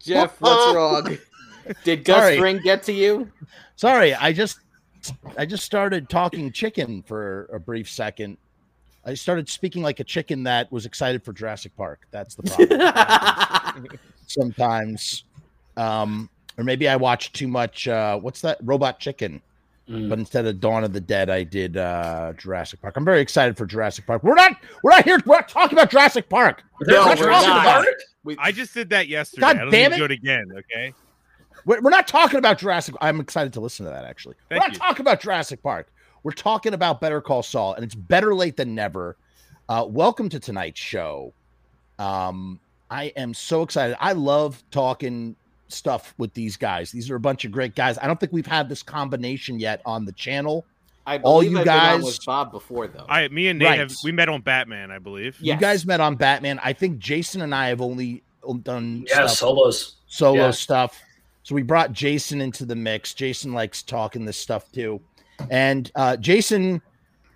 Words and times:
Jeff, 0.00 0.40
what's 0.40 0.74
wrong? 0.74 1.18
Did 1.84 2.04
Gus. 2.04 2.36
Fring 2.38 2.58
get 2.58 2.82
to 2.84 2.92
you? 2.92 3.30
Sorry, 3.76 4.14
I 4.14 4.32
just 4.32 4.58
I 5.36 5.46
just 5.46 5.64
started 5.64 6.08
talking 6.08 6.52
chicken 6.52 7.02
for 7.02 7.48
a 7.52 7.58
brief 7.58 7.88
second. 7.90 8.36
I 9.04 9.14
started 9.14 9.48
speaking 9.48 9.82
like 9.82 10.00
a 10.00 10.04
chicken 10.04 10.44
that 10.44 10.70
was 10.70 10.86
excited 10.86 11.24
for 11.24 11.32
Jurassic 11.32 11.76
Park. 11.76 12.06
That's 12.10 12.36
the 12.36 12.42
problem. 12.44 13.88
Sometimes, 14.26 15.24
um, 15.76 16.30
or 16.56 16.64
maybe 16.64 16.88
I 16.88 16.96
watched 16.96 17.34
too 17.34 17.48
much. 17.48 17.88
Uh, 17.88 18.18
what's 18.18 18.40
that? 18.42 18.58
Robot 18.62 19.00
Chicken. 19.00 19.42
Mm. 19.92 20.08
But 20.08 20.18
instead 20.18 20.46
of 20.46 20.58
Dawn 20.60 20.84
of 20.84 20.92
the 20.92 21.00
Dead, 21.00 21.28
I 21.28 21.42
did 21.42 21.76
uh, 21.76 22.32
Jurassic 22.38 22.80
Park. 22.80 22.96
I'm 22.96 23.04
very 23.04 23.20
excited 23.20 23.56
for 23.56 23.66
Jurassic 23.66 24.06
Park. 24.06 24.22
We're 24.22 24.34
not 24.34 24.56
we're 24.82 24.90
not 24.92 25.04
here. 25.04 25.18
We're 25.26 25.36
not 25.36 25.48
talking 25.48 25.76
about 25.78 25.90
Jurassic 25.90 26.28
Park. 26.28 26.62
No, 26.82 27.04
We're 27.06 27.16
we're 27.16 27.30
not. 27.30 27.44
about 27.44 27.84
it. 27.86 28.02
We- 28.24 28.36
I 28.38 28.52
just 28.52 28.72
did 28.72 28.88
that 28.90 29.08
yesterday. 29.08 29.40
God 29.42 29.56
I 29.56 29.60
don't 29.60 29.70
damn 29.70 29.90
need 29.90 29.98
to 29.98 30.04
it. 30.04 30.08
do 30.08 30.12
it 30.14 30.18
again. 30.18 30.52
Okay. 30.58 30.94
We're, 31.66 31.80
we're 31.82 31.90
not 31.90 32.08
talking 32.08 32.38
about 32.38 32.58
Jurassic. 32.58 32.94
I'm 33.00 33.20
excited 33.20 33.52
to 33.52 33.60
listen 33.60 33.84
to 33.86 33.92
that. 33.92 34.04
Actually, 34.04 34.36
Thank 34.48 34.60
we're 34.62 34.66
not 34.68 34.72
you. 34.74 34.78
talking 34.78 35.00
about 35.02 35.20
Jurassic 35.20 35.62
Park. 35.62 35.92
We're 36.22 36.32
talking 36.32 36.72
about 36.74 37.00
Better 37.00 37.20
Call 37.20 37.42
Saul, 37.42 37.74
and 37.74 37.84
it's 37.84 37.94
better 37.94 38.34
late 38.34 38.56
than 38.56 38.74
never. 38.74 39.16
Uh, 39.68 39.84
welcome 39.88 40.28
to 40.30 40.40
tonight's 40.40 40.80
show. 40.80 41.32
Um, 41.98 42.58
I 42.90 43.06
am 43.16 43.34
so 43.34 43.62
excited. 43.62 43.96
I 44.00 44.12
love 44.12 44.62
talking 44.70 45.36
stuff 45.72 46.14
with 46.18 46.32
these 46.34 46.56
guys. 46.56 46.90
These 46.90 47.10
are 47.10 47.16
a 47.16 47.20
bunch 47.20 47.44
of 47.44 47.52
great 47.52 47.74
guys. 47.74 47.98
I 47.98 48.06
don't 48.06 48.18
think 48.20 48.32
we've 48.32 48.46
had 48.46 48.68
this 48.68 48.82
combination 48.82 49.58
yet 49.58 49.80
on 49.86 50.04
the 50.04 50.12
channel. 50.12 50.64
I 51.06 51.18
all 51.18 51.40
believe 51.40 51.52
you 51.52 51.58
I've 51.58 51.64
been 51.64 51.74
on 51.74 51.80
guys- 52.00 52.04
with 52.04 52.24
Bob 52.24 52.52
before 52.52 52.86
though. 52.86 53.06
I, 53.08 53.26
me 53.28 53.48
and 53.48 53.58
Nate 53.58 53.68
Right. 53.68 53.78
have 53.80 53.92
we 54.04 54.12
met 54.12 54.28
on 54.28 54.40
Batman, 54.40 54.90
I 54.92 54.98
believe. 54.98 55.36
Yes. 55.40 55.56
You 55.56 55.60
guys 55.60 55.84
met 55.86 56.00
on 56.00 56.14
Batman. 56.16 56.60
I 56.62 56.72
think 56.72 56.98
Jason 56.98 57.42
and 57.42 57.52
I 57.54 57.68
have 57.68 57.80
only 57.80 58.22
done 58.62 59.04
Yeah, 59.08 59.26
stuff 59.26 59.30
solos. 59.38 59.96
solo 60.06 60.34
Yeah. 60.46 60.50
stuff. 60.52 61.00
So 61.42 61.56
we 61.56 61.62
brought 61.62 61.92
Jason 61.92 62.40
into 62.40 62.64
the 62.64 62.76
mix. 62.76 63.14
Jason 63.14 63.52
likes 63.52 63.82
talking 63.82 64.24
this 64.24 64.36
stuff 64.36 64.70
too. 64.70 65.00
And 65.50 65.90
uh, 65.96 66.16
Jason 66.18 66.80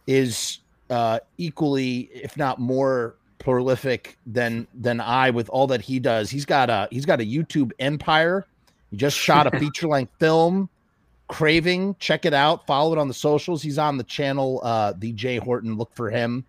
is 0.06 0.60
uh, 0.90 1.18
equally, 1.38 2.08
if 2.14 2.36
not 2.36 2.60
more 2.60 3.16
prolific 3.38 4.16
than 4.26 4.66
than 4.74 5.00
I 5.00 5.30
with 5.30 5.48
all 5.50 5.66
that 5.68 5.80
he 5.80 5.98
does. 5.98 6.30
He's 6.30 6.44
got 6.44 6.70
a 6.70 6.88
he's 6.90 7.04
got 7.06 7.20
a 7.20 7.24
YouTube 7.24 7.70
empire. 7.78 8.46
He 8.90 8.96
just 8.96 9.16
shot 9.16 9.52
a 9.52 9.58
feature 9.58 9.88
length 9.88 10.12
film, 10.18 10.68
Craving. 11.28 11.96
Check 11.98 12.24
it 12.24 12.34
out. 12.34 12.66
Follow 12.66 12.92
it 12.92 12.98
on 12.98 13.08
the 13.08 13.14
socials. 13.14 13.62
He's 13.62 13.78
on 13.78 13.96
the 13.98 14.04
channel, 14.04 14.60
uh, 14.62 14.92
the 14.96 15.12
Jay 15.12 15.36
Horton. 15.38 15.76
Look 15.76 15.94
for 15.94 16.10
him. 16.10 16.44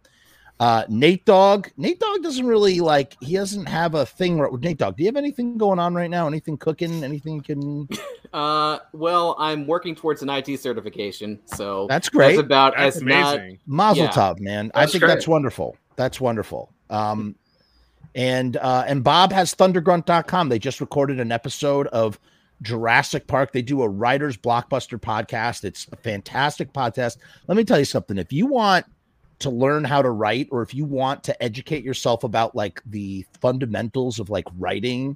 Uh, 0.59 0.83
Nate 0.89 1.23
Dog. 1.23 1.69
Nate 1.77 1.99
Dog 1.99 2.23
doesn't 2.23 2.45
really 2.47 2.79
like. 2.79 3.15
He 3.21 3.35
doesn't 3.35 3.67
have 3.67 3.93
a 3.93 4.07
thing. 4.07 4.39
Right, 4.39 4.51
Nate 4.59 4.77
Dog, 4.79 4.97
do 4.97 5.03
you 5.03 5.07
have 5.07 5.15
anything 5.15 5.55
going 5.57 5.77
on 5.77 5.93
right 5.93 6.09
now? 6.09 6.25
Anything 6.27 6.57
cooking? 6.57 7.03
Anything 7.03 7.35
you 7.35 7.41
can? 7.41 7.87
Uh, 8.33 8.77
well, 8.91 9.37
I'm 9.39 9.65
working 9.65 9.95
towards 9.95 10.21
an 10.21 10.29
IT 10.29 10.59
certification, 10.59 11.39
so 11.45 11.87
That's 11.89 12.09
great. 12.09 12.35
that's 12.35 12.45
about 12.45 12.73
That's 12.75 12.97
as 12.97 13.01
not. 13.01 13.35
amazing. 13.37 13.59
Mazel 13.65 14.03
Yeah. 14.03 14.11
tov, 14.11 14.41
man. 14.41 14.69
I 14.75 14.85
think 14.85 15.01
great. 15.01 15.07
that's 15.13 15.27
wonderful. 15.29 15.77
That's 15.95 16.19
wonderful. 16.19 16.69
Um, 16.89 17.35
and 18.15 18.57
uh, 18.57 18.83
and 18.87 19.03
Bob 19.03 19.31
has 19.31 19.53
thundergrunt.com. 19.53 20.49
They 20.49 20.59
just 20.59 20.81
recorded 20.81 21.19
an 21.19 21.31
episode 21.31 21.87
of 21.87 22.19
Jurassic 22.61 23.27
Park. 23.27 23.51
They 23.51 23.61
do 23.61 23.83
a 23.83 23.87
writer's 23.87 24.37
blockbuster 24.37 24.99
podcast. 24.99 25.63
It's 25.63 25.87
a 25.91 25.95
fantastic 25.97 26.73
podcast. 26.73 27.17
Let 27.47 27.57
me 27.57 27.63
tell 27.63 27.79
you 27.79 27.85
something. 27.85 28.17
If 28.17 28.33
you 28.33 28.47
want 28.47 28.85
to 29.39 29.51
learn 29.51 29.83
how 29.83 30.01
to 30.01 30.09
write, 30.09 30.47
or 30.51 30.63
if 30.63 30.73
you 30.73 30.83
want 30.83 31.23
to 31.25 31.43
educate 31.43 31.83
yourself 31.83 32.23
about 32.23 32.55
like 32.55 32.81
the 32.87 33.23
fundamentals 33.39 34.19
of 34.19 34.29
like 34.29 34.47
writing 34.57 35.15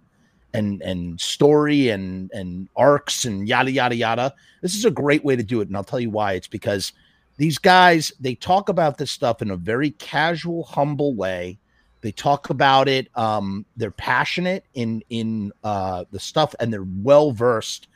and 0.53 0.81
and 0.83 1.19
story 1.19 1.89
and 1.89 2.29
and 2.33 2.69
arcs 2.75 3.25
and 3.25 3.47
yada 3.47 3.71
yada 3.71 3.95
yada, 3.95 4.33
this 4.61 4.75
is 4.75 4.85
a 4.85 4.91
great 4.91 5.25
way 5.25 5.35
to 5.35 5.43
do 5.43 5.61
it. 5.61 5.67
And 5.67 5.75
I'll 5.75 5.83
tell 5.83 5.99
you 5.99 6.11
why. 6.11 6.33
It's 6.33 6.47
because 6.47 6.93
these 7.37 7.57
guys 7.57 8.11
they 8.19 8.35
talk 8.35 8.69
about 8.69 8.99
this 8.99 9.09
stuff 9.09 9.41
in 9.41 9.49
a 9.49 9.57
very 9.57 9.89
casual 9.91 10.63
humble 10.65 11.15
way 11.15 11.57
they 12.01 12.11
talk 12.11 12.49
about 12.49 12.87
it 12.87 13.07
um 13.15 13.65
they're 13.77 13.91
passionate 13.91 14.65
in 14.73 15.03
in 15.09 15.51
uh 15.63 16.03
the 16.11 16.19
stuff 16.19 16.53
and 16.59 16.71
they're 16.71 16.87
well 17.01 17.31
versed. 17.31 17.87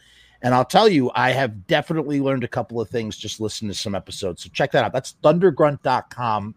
And 0.41 0.53
i'll 0.53 0.65
tell 0.65 0.87
you 0.87 1.11
i 1.15 1.31
have 1.31 1.67
definitely 1.67 2.21
learned 2.21 2.43
a 2.43 2.47
couple 2.47 2.79
of 2.79 2.89
things 2.89 3.17
just 3.17 3.39
listening 3.39 3.71
to 3.71 3.77
some 3.77 3.95
episodes. 3.95 4.43
So 4.43 4.49
check 4.53 4.71
that 4.71 4.83
out. 4.83 4.93
That's 4.93 5.15
thundergrunt.com 5.23 6.55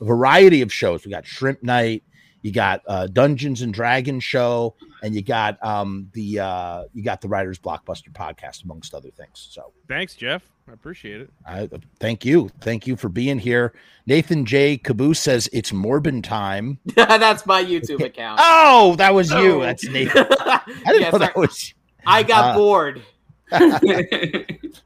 a 0.00 0.04
variety 0.04 0.62
of 0.62 0.72
shows. 0.72 1.04
We 1.04 1.10
got 1.10 1.26
shrimp 1.26 1.62
night 1.62 2.04
you 2.42 2.52
got 2.52 2.82
uh 2.86 3.06
dungeons 3.06 3.62
and 3.62 3.72
dragons 3.72 4.24
show 4.24 4.74
and 5.02 5.14
you 5.14 5.22
got 5.22 5.62
um 5.64 6.08
the 6.12 6.40
uh 6.40 6.84
you 6.94 7.02
got 7.02 7.20
the 7.20 7.28
writers 7.28 7.58
blockbuster 7.58 8.12
podcast 8.12 8.64
amongst 8.64 8.94
other 8.94 9.10
things. 9.10 9.48
So 9.50 9.72
Thanks, 9.88 10.14
Jeff. 10.14 10.42
I 10.70 10.72
appreciate 10.72 11.20
it. 11.20 11.30
I 11.44 11.68
thank 11.98 12.24
you. 12.24 12.48
Thank 12.60 12.86
you 12.86 12.94
for 12.94 13.08
being 13.08 13.40
here. 13.40 13.72
Nathan 14.06 14.46
J. 14.46 14.78
Caboose 14.78 15.18
says 15.18 15.50
it's 15.52 15.72
Morbin 15.72 16.22
time. 16.22 16.78
that's 16.94 17.44
my 17.44 17.64
YouTube 17.64 18.04
account. 18.04 18.38
Oh, 18.40 18.94
that 18.96 19.12
was 19.12 19.30
you. 19.30 19.56
Oh. 19.56 19.60
That's 19.62 19.84
Nathan. 19.88 20.26
I 20.40 20.60
didn't 20.86 21.00
yes, 21.00 21.12
know 21.12 21.18
that 21.18 21.32
I, 21.36 21.40
was. 21.40 21.74
I 22.06 22.22
got 22.22 22.54
uh, 22.54 22.58
bored. 22.58 23.02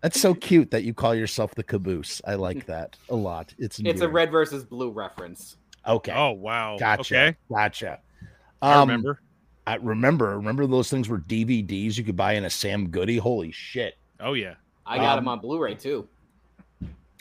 That's 0.01 0.19
so 0.19 0.33
cute 0.33 0.71
that 0.71 0.85
you 0.85 0.95
call 0.95 1.15
yourself 1.15 1.55
the 1.55 1.63
Caboose. 1.63 2.23
I 2.27 2.37
like 2.37 2.65
that 2.65 2.97
a 3.11 3.15
lot. 3.15 3.53
It's 3.59 3.79
It's 3.81 4.01
a 4.01 4.09
red 4.09 4.31
versus 4.31 4.65
blue 4.65 4.91
reference. 4.91 5.59
Okay. 5.87 6.15
Oh 6.17 6.31
wow. 6.31 6.79
gotcha. 6.79 7.15
Okay. 7.15 7.37
Gotcha. 7.51 8.01
I 8.63 8.73
Um, 8.73 8.89
remember. 8.89 9.21
I 9.67 9.75
remember. 9.77 10.37
Remember 10.39 10.67
those 10.67 10.89
things 10.89 11.11
were 11.11 11.19
DVDs 11.19 11.99
you 11.99 12.05
could 12.05 12.17
buy 12.17 12.33
in 12.33 12.47
a 12.47 12.51
Sam 12.51 12.89
Goody. 12.89 13.19
Holy 13.19 13.53
shit! 13.53 13.99
Oh 14.19 14.33
yeah. 14.33 14.55
I 14.87 14.99
got 14.99 15.19
Um, 15.19 15.25
him 15.25 15.29
on 15.29 15.41
Blu-ray 15.41 15.75
too. 15.77 16.09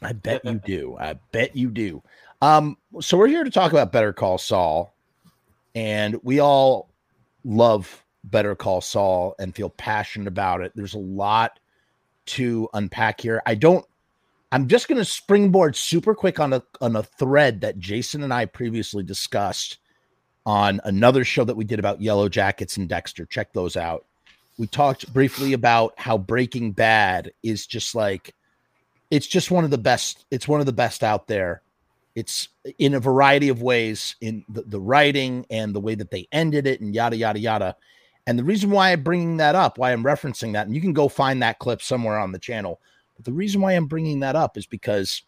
I 0.01 0.13
bet 0.13 0.44
you 0.46 0.59
do. 0.66 0.97
I 1.00 1.13
bet 1.31 1.56
you 1.56 1.69
do. 1.69 2.01
Um, 2.41 2.78
so 3.00 3.18
we're 3.18 3.28
here 3.28 3.44
to 3.44 3.50
talk 3.51 3.72
about 3.72 3.91
Better 3.91 4.12
Call 4.12 4.38
Saul, 4.38 4.94
and 5.75 6.19
we 6.23 6.40
all 6.40 6.90
love 7.46 8.03
Better 8.25 8.56
Call 8.56 8.81
Saul 8.81 9.35
and 9.40 9.56
feel 9.56 9.69
passionate 9.69 10.28
about 10.28 10.62
it. 10.62 10.73
There's 10.75 10.94
a 10.94 11.00
lot 11.00 11.59
to 12.25 12.69
unpack 12.73 13.22
here. 13.22 13.41
I 13.46 13.56
don't. 13.56 13.85
I'm 14.52 14.68
just 14.68 14.88
going 14.88 15.00
to 15.00 15.06
springboard 15.06 15.75
super 15.75 16.13
quick 16.13 16.40
on 16.40 16.53
a 16.53 16.63
on 16.79 16.96
a 16.96 17.03
thread 17.03 17.62
that 17.62 17.79
Jason 17.79 18.23
and 18.23 18.34
I 18.34 18.46
previously 18.46 19.03
discussed 19.03 19.79
on 20.46 20.79
another 20.84 21.23
show 21.23 21.44
that 21.46 21.56
we 21.56 21.63
did 21.63 21.79
about 21.79 22.02
Yellow 22.02 22.29
Jackets 22.29 22.78
and 22.78 22.88
Dexter. 22.88 23.25
Check 23.25 23.53
those 23.53 23.75
out. 23.78 24.06
We 24.58 24.68
talked 24.68 25.12
briefly 25.14 25.53
about 25.53 25.94
how 25.97 26.18
Breaking 26.18 26.72
Bad 26.72 27.31
is 27.41 27.66
just 27.66 27.96
like 27.96 28.34
it's 29.09 29.28
just 29.28 29.52
one 29.52 29.64
of 29.64 29.72
the 29.72 29.78
best 29.78 30.25
it's 30.31 30.47
one 30.47 30.59
of 30.59 30.66
the 30.66 30.74
best 30.74 31.03
out 31.03 31.28
there. 31.28 31.62
It's 32.16 32.50
in 32.78 32.94
a 32.94 33.00
variety 33.00 33.50
of 33.50 33.64
ways 33.64 34.16
in 34.22 34.46
the, 34.50 34.62
the 34.62 34.80
writing 34.80 35.46
and 35.50 35.74
the 35.74 35.80
way 35.80 35.96
that 35.96 36.12
they 36.12 36.28
ended 36.31 36.68
it 36.68 36.81
and 36.81 36.94
yada 36.94 37.16
yada 37.18 37.40
yada. 37.40 37.75
And 38.28 38.40
the 38.40 38.44
reason 38.44 38.69
why 38.72 38.91
i'm 38.91 39.03
bringing 39.03 39.38
that 39.38 39.53
up 39.56 39.78
why 39.78 39.91
i'm 39.91 40.03
referencing 40.03 40.53
that 40.53 40.66
and 40.66 40.74
you 40.74 40.81
can 40.81 40.94
go 40.94 41.09
find 41.09 41.41
that 41.41 41.59
clip 41.59 41.81
somewhere 41.81 42.18
on 42.18 42.31
the 42.31 42.40
channel 42.40 42.80
but 43.18 43.25
the 43.25 43.34
reason 43.34 43.59
why 43.59 43.74
i'm 43.74 43.85
bringing 43.88 44.22
that 44.22 44.38
up 44.38 44.56
is 44.58 44.66
because 44.66 45.24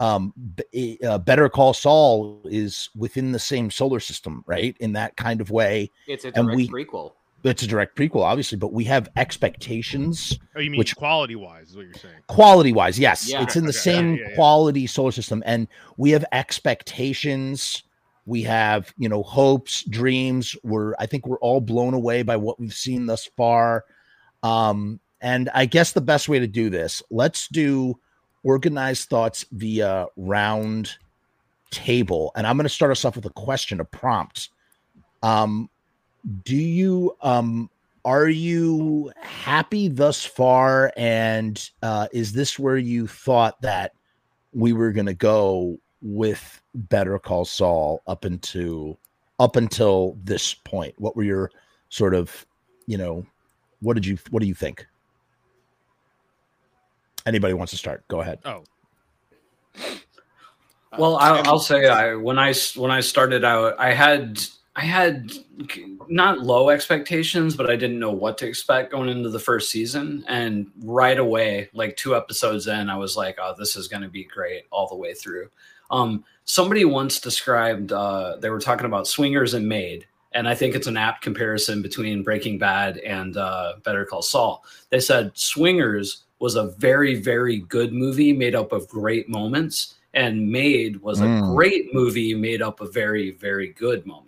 um 0.00 0.34
B- 0.54 0.98
uh, 1.02 1.16
better 1.16 1.48
call 1.48 1.72
saul 1.72 2.42
is 2.44 2.90
within 2.94 3.32
the 3.32 3.38
same 3.38 3.70
solar 3.70 3.98
system 3.98 4.44
right? 4.46 4.76
In 4.78 4.92
that 4.92 5.16
kind 5.16 5.40
of 5.40 5.50
way. 5.50 5.90
It's 6.06 6.24
a 6.24 6.28
and 6.28 6.48
direct 6.48 6.56
we- 6.56 6.68
prequel. 6.68 7.12
It's 7.44 7.62
a 7.62 7.66
direct 7.66 7.96
prequel 7.96 8.22
obviously 8.22 8.58
but 8.58 8.72
we 8.72 8.84
have 8.84 9.08
expectations 9.16 10.38
Oh, 10.56 10.60
you 10.60 10.70
mean 10.70 10.78
Which- 10.78 10.96
quality 10.96 11.36
wise 11.36 11.70
is 11.70 11.76
what 11.76 11.86
you're 11.86 11.94
saying. 11.94 12.14
quality 12.26 12.72
wise 12.72 12.98
yes. 12.98 13.30
Yeah. 13.30 13.42
it's 13.42 13.54
in 13.56 13.62
the 13.64 13.68
Okay, 13.70 13.78
same 13.78 14.14
yeah, 14.14 14.20
yeah, 14.22 14.28
yeah. 14.30 14.34
quality 14.34 14.86
solar 14.86 15.12
system 15.12 15.42
and 15.46 15.68
we 15.96 16.10
have 16.10 16.24
expectations. 16.32 17.82
We 18.26 18.42
have 18.42 18.92
you 18.98 19.08
know 19.08 19.22
hopes 19.22 19.84
dreams. 19.84 20.54
We're 20.62 20.94
i 20.98 21.06
think 21.06 21.26
we're 21.26 21.38
all 21.38 21.60
blown 21.60 21.94
away 21.94 22.22
by 22.22 22.36
what 22.36 22.58
we've 22.60 22.74
seen 22.74 23.06
thus 23.06 23.24
far. 23.36 23.84
Um 24.42 25.00
and 25.20 25.48
i 25.54 25.64
guess 25.66 25.92
the 25.92 26.00
best 26.00 26.28
way 26.28 26.38
to 26.38 26.46
do 26.46 26.70
this 26.70 27.02
let's 27.10 27.48
do 27.48 27.98
organized 28.44 29.08
thoughts 29.08 29.44
via 29.52 30.06
round 30.16 30.96
table. 31.70 32.32
And 32.36 32.46
i'm 32.46 32.56
going 32.56 32.64
to 32.64 32.68
start 32.68 32.90
us 32.92 33.04
off 33.04 33.16
with 33.16 33.26
a 33.26 33.30
question 33.30 33.80
a 33.80 33.84
prompt. 33.84 34.50
Um 35.22 35.70
do 36.44 36.56
you 36.56 37.16
um 37.22 37.70
are 38.04 38.28
you 38.28 39.12
happy 39.20 39.88
thus 39.88 40.24
far? 40.24 40.92
And 40.96 41.68
uh 41.82 42.08
is 42.12 42.32
this 42.32 42.58
where 42.58 42.76
you 42.78 43.06
thought 43.06 43.60
that 43.62 43.92
we 44.54 44.72
were 44.72 44.92
going 44.92 45.06
to 45.06 45.14
go 45.14 45.78
with 46.00 46.62
better 46.74 47.18
call 47.18 47.44
saul 47.44 48.02
up 48.06 48.24
into 48.24 48.96
up 49.40 49.56
until 49.56 50.16
this 50.24 50.54
point? 50.54 50.94
What 50.98 51.16
were 51.16 51.24
your 51.24 51.50
sort 51.90 52.14
of 52.14 52.46
you 52.86 52.96
know 52.98 53.26
what 53.80 53.94
did 53.94 54.06
you 54.06 54.18
what 54.30 54.40
do 54.40 54.46
you 54.48 54.54
think? 54.54 54.86
Anybody 57.26 57.52
wants 57.54 57.72
to 57.72 57.76
start? 57.76 58.06
Go 58.08 58.20
ahead. 58.20 58.38
Oh. 58.44 58.64
Well, 60.98 61.16
I'll, 61.16 61.46
I'll 61.46 61.58
say 61.58 61.86
I 61.86 62.14
when 62.14 62.38
I 62.38 62.50
s- 62.50 62.76
when 62.76 62.90
I 62.90 63.00
started 63.00 63.44
out, 63.44 63.74
I 63.78 63.92
had 63.92 64.40
I 64.78 64.82
had 64.86 65.32
not 66.08 66.40
low 66.40 66.70
expectations, 66.70 67.56
but 67.56 67.70
I 67.70 67.76
didn't 67.76 68.00
know 68.00 68.12
what 68.12 68.38
to 68.40 68.48
expect 68.48 68.92
going 68.92 69.10
into 69.10 69.30
the 69.30 69.40
first 69.40 69.70
season. 69.70 70.24
And 70.28 70.70
right 70.82 71.18
away, 71.18 71.70
like 71.74 71.96
two 71.98 72.16
episodes 72.16 72.68
in, 72.68 72.90
I 72.90 72.96
was 72.98 73.16
like, 73.16 73.38
"Oh, 73.42 73.54
this 73.58 73.76
is 73.76 73.88
going 73.88 74.04
to 74.04 74.10
be 74.10 74.24
great 74.24 74.64
all 74.72 74.88
the 74.88 74.96
way 74.96 75.14
through." 75.14 75.50
Um, 75.90 76.24
somebody 76.46 76.86
once 76.86 77.20
described 77.20 77.92
uh, 77.92 78.38
they 78.40 78.50
were 78.50 78.60
talking 78.60 78.86
about 78.86 79.08
swingers 79.08 79.54
and 79.54 79.68
Made, 79.68 80.06
and 80.32 80.48
I 80.48 80.56
think 80.56 80.76
it's 80.76 80.88
an 80.88 80.98
apt 80.98 81.22
comparison 81.22 81.82
between 81.82 82.24
Breaking 82.24 82.58
Bad 82.58 82.98
and 82.98 83.36
uh, 83.36 83.74
Better 83.84 84.06
Call 84.06 84.22
Saul. 84.22 84.64
They 84.90 85.00
said 85.00 85.32
Swingers 85.36 86.24
was 86.40 86.56
a 86.56 86.68
very 86.78 87.16
very 87.16 87.58
good 87.60 87.92
movie 87.94 88.32
made 88.32 88.56
up 88.56 88.72
of 88.72 88.88
great 88.88 89.28
moments 89.28 89.96
and 90.14 90.50
Made 90.50 90.98
was 91.02 91.20
a 91.20 91.24
Mm. 91.26 91.54
great 91.54 91.94
movie 91.94 92.34
made 92.34 92.62
up 92.62 92.80
of 92.80 92.94
very, 92.94 93.32
very 93.32 93.68
good 93.74 94.06
moments. 94.06 94.27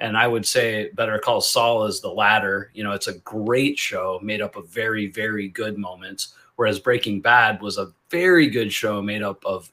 And 0.00 0.16
I 0.16 0.26
would 0.28 0.46
say 0.46 0.90
Better 0.94 1.18
Call 1.18 1.40
Saul 1.40 1.84
is 1.84 2.00
the 2.00 2.10
latter. 2.10 2.70
You 2.74 2.84
know, 2.84 2.92
it's 2.92 3.08
a 3.08 3.18
great 3.18 3.78
show 3.78 4.20
made 4.22 4.40
up 4.40 4.54
of 4.56 4.68
very, 4.68 5.08
very 5.08 5.48
good 5.48 5.76
moments, 5.76 6.34
whereas 6.56 6.78
Breaking 6.78 7.20
Bad 7.20 7.60
was 7.60 7.78
a 7.78 7.92
very 8.10 8.48
good 8.48 8.72
show 8.72 9.02
made 9.02 9.22
up 9.22 9.44
of 9.44 9.70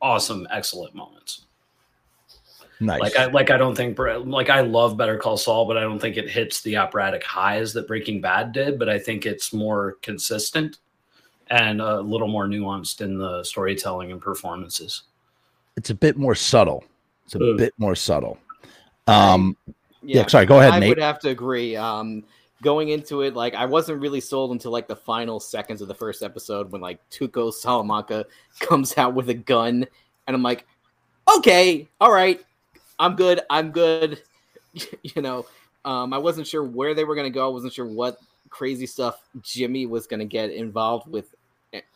awesome, 0.00 0.46
excellent 0.50 0.94
moments. 0.94 1.46
Nice. 2.80 3.00
Like 3.00 3.16
I 3.16 3.26
like 3.26 3.50
I 3.50 3.56
don't 3.56 3.76
think 3.76 3.98
like 3.98 4.50
I 4.50 4.60
love 4.60 4.96
Better 4.96 5.16
Call 5.16 5.36
Saul, 5.36 5.64
but 5.66 5.76
I 5.76 5.80
don't 5.82 5.98
think 6.00 6.16
it 6.16 6.28
hits 6.28 6.60
the 6.62 6.76
operatic 6.76 7.22
highs 7.24 7.72
that 7.74 7.86
Breaking 7.86 8.20
Bad 8.20 8.52
did. 8.52 8.78
But 8.78 8.88
I 8.88 8.98
think 8.98 9.26
it's 9.26 9.52
more 9.52 9.96
consistent 10.02 10.78
and 11.48 11.80
a 11.80 12.00
little 12.00 12.26
more 12.28 12.46
nuanced 12.46 13.00
in 13.00 13.16
the 13.18 13.42
storytelling 13.44 14.10
and 14.12 14.20
performances. 14.20 15.02
it's 15.76 15.90
a 15.90 15.94
bit 15.94 16.16
more 16.16 16.34
subtle. 16.36 16.84
It's 17.24 17.34
a 17.34 17.38
Mm. 17.38 17.58
bit 17.58 17.74
more 17.78 17.96
subtle. 17.96 18.38
Um, 19.06 19.56
yeah. 20.02 20.26
sorry, 20.26 20.46
go 20.46 20.58
ahead, 20.60 20.72
I 20.72 20.78
Nate. 20.78 20.90
would 20.90 20.98
have 20.98 21.18
to 21.20 21.30
agree. 21.30 21.76
Um, 21.76 22.24
going 22.62 22.88
into 22.88 23.20
it, 23.22 23.34
like 23.34 23.54
I 23.54 23.66
wasn't 23.66 24.00
really 24.00 24.20
sold 24.20 24.50
until 24.52 24.70
like 24.70 24.88
the 24.88 24.96
final 24.96 25.38
seconds 25.38 25.82
of 25.82 25.88
the 25.88 25.94
first 25.94 26.22
episode 26.22 26.72
when 26.72 26.80
like 26.80 26.98
Tuco 27.10 27.52
Salamanca 27.52 28.24
comes 28.60 28.96
out 28.98 29.14
with 29.14 29.28
a 29.28 29.34
gun, 29.34 29.86
and 30.26 30.34
I'm 30.34 30.42
like, 30.42 30.66
okay, 31.36 31.88
all 32.00 32.12
right, 32.12 32.40
I'm 32.98 33.16
good, 33.16 33.40
I'm 33.50 33.70
good. 33.70 34.22
you 34.74 35.22
know, 35.22 35.46
um, 35.84 36.12
I 36.12 36.18
wasn't 36.18 36.46
sure 36.46 36.64
where 36.64 36.94
they 36.94 37.04
were 37.04 37.14
gonna 37.14 37.30
go. 37.30 37.46
I 37.46 37.52
wasn't 37.52 37.72
sure 37.72 37.86
what 37.86 38.18
crazy 38.50 38.86
stuff 38.86 39.20
Jimmy 39.42 39.86
was 39.86 40.06
gonna 40.06 40.24
get 40.24 40.50
involved 40.50 41.08
with 41.08 41.34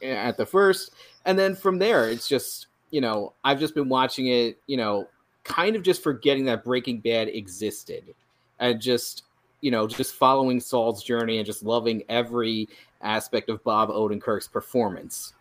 at 0.03 0.37
the 0.37 0.47
first, 0.47 0.93
and 1.25 1.39
then 1.39 1.55
from 1.55 1.79
there, 1.79 2.09
it's 2.09 2.29
just 2.29 2.67
you 2.91 3.01
know 3.01 3.33
I've 3.45 3.59
just 3.59 3.75
been 3.75 3.89
watching 3.89 4.29
it, 4.29 4.59
you 4.67 4.77
know, 4.77 5.09
kind 5.49 5.75
of 5.75 5.83
just 5.83 6.03
forgetting 6.03 6.45
that 6.45 6.65
Breaking 6.65 7.01
Bad 7.01 7.29
existed 7.29 8.15
and 8.61 8.81
just 8.81 9.25
you 9.61 9.71
know 9.71 9.87
just 9.87 10.15
following 10.15 10.61
Saul's 10.61 11.03
journey 11.03 11.39
and 11.39 11.47
just 11.47 11.63
loving 11.63 12.05
every 12.09 12.69
aspect 13.03 13.49
of 13.49 13.63
Bob 13.65 13.89
Odenkirk's 13.89 14.47
performance. 14.49 15.35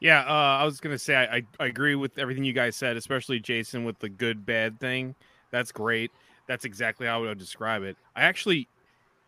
Yeah, 0.00 0.20
uh, 0.20 0.58
I 0.60 0.64
was 0.64 0.80
gonna 0.80 0.98
say 0.98 1.14
I, 1.14 1.36
I, 1.36 1.42
I 1.60 1.66
agree 1.66 1.94
with 1.94 2.18
everything 2.18 2.44
you 2.44 2.52
guys 2.52 2.76
said, 2.76 2.96
especially 2.96 3.40
Jason 3.40 3.84
with 3.84 3.98
the 3.98 4.08
good 4.08 4.44
bad 4.44 4.78
thing. 4.78 5.14
That's 5.50 5.72
great. 5.72 6.10
That's 6.46 6.64
exactly 6.64 7.06
how 7.06 7.24
I 7.24 7.28
would 7.28 7.38
describe 7.38 7.82
it. 7.82 7.96
I 8.16 8.22
actually, 8.22 8.68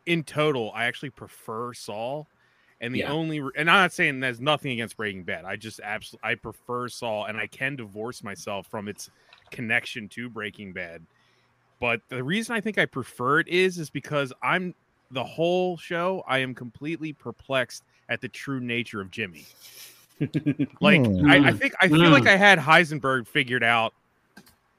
in 0.07 0.23
total, 0.25 0.73
I 0.75 0.85
actually 0.85 1.11
prefer 1.11 1.73
Saul, 1.75 2.27
and 2.81 2.95
the 2.95 3.01
Yeah. 3.01 3.13
only 3.13 3.41
re- 3.41 3.53
and 3.57 3.71
I'm 3.71 3.77
not 3.83 3.93
saying 3.93 4.21
there's 4.21 4.41
nothing 4.41 4.73
against 4.73 4.97
Breaking 4.97 5.23
Bad. 5.25 5.45
I 5.45 5.57
just 5.57 5.81
absolutely 5.81 6.29
I 6.31 6.35
prefer 6.37 6.89
Saul, 6.89 7.27
and 7.27 7.37
I 7.39 7.47
can 7.47 7.77
divorce 7.77 8.23
myself 8.23 8.67
from 8.67 8.89
its 8.89 9.11
connection 9.51 10.09
to 10.11 10.29
Breaking 10.29 10.73
Bad. 10.73 11.05
But 11.81 12.01
the 12.09 12.23
reason 12.23 12.55
I 12.55 12.61
think 12.61 12.79
I 12.79 12.87
prefer 12.87 13.41
it 13.41 13.49
is 13.49 13.79
is 13.79 13.91
because 13.91 14.33
I'm 14.43 14.75
the 15.11 15.25
whole 15.25 15.77
show. 15.77 16.23
I 16.29 16.39
am 16.39 16.55
completely 16.55 17.13
perplexed 17.13 17.85
at 18.09 18.21
the 18.21 18.29
true 18.29 18.61
nature 18.61 19.01
of 19.01 19.11
Jimmy. 19.11 19.47
Like 20.83 21.05
Hmm. 21.05 21.31
I, 21.31 21.49
I 21.49 21.53
think 21.53 21.75
I 21.81 21.89
feel 21.89 21.99
Mm. 21.99 22.13
like 22.13 22.27
I 22.27 22.37
had 22.37 22.59
Heisenberg 22.59 23.27
figured 23.27 23.63
out, 23.65 23.95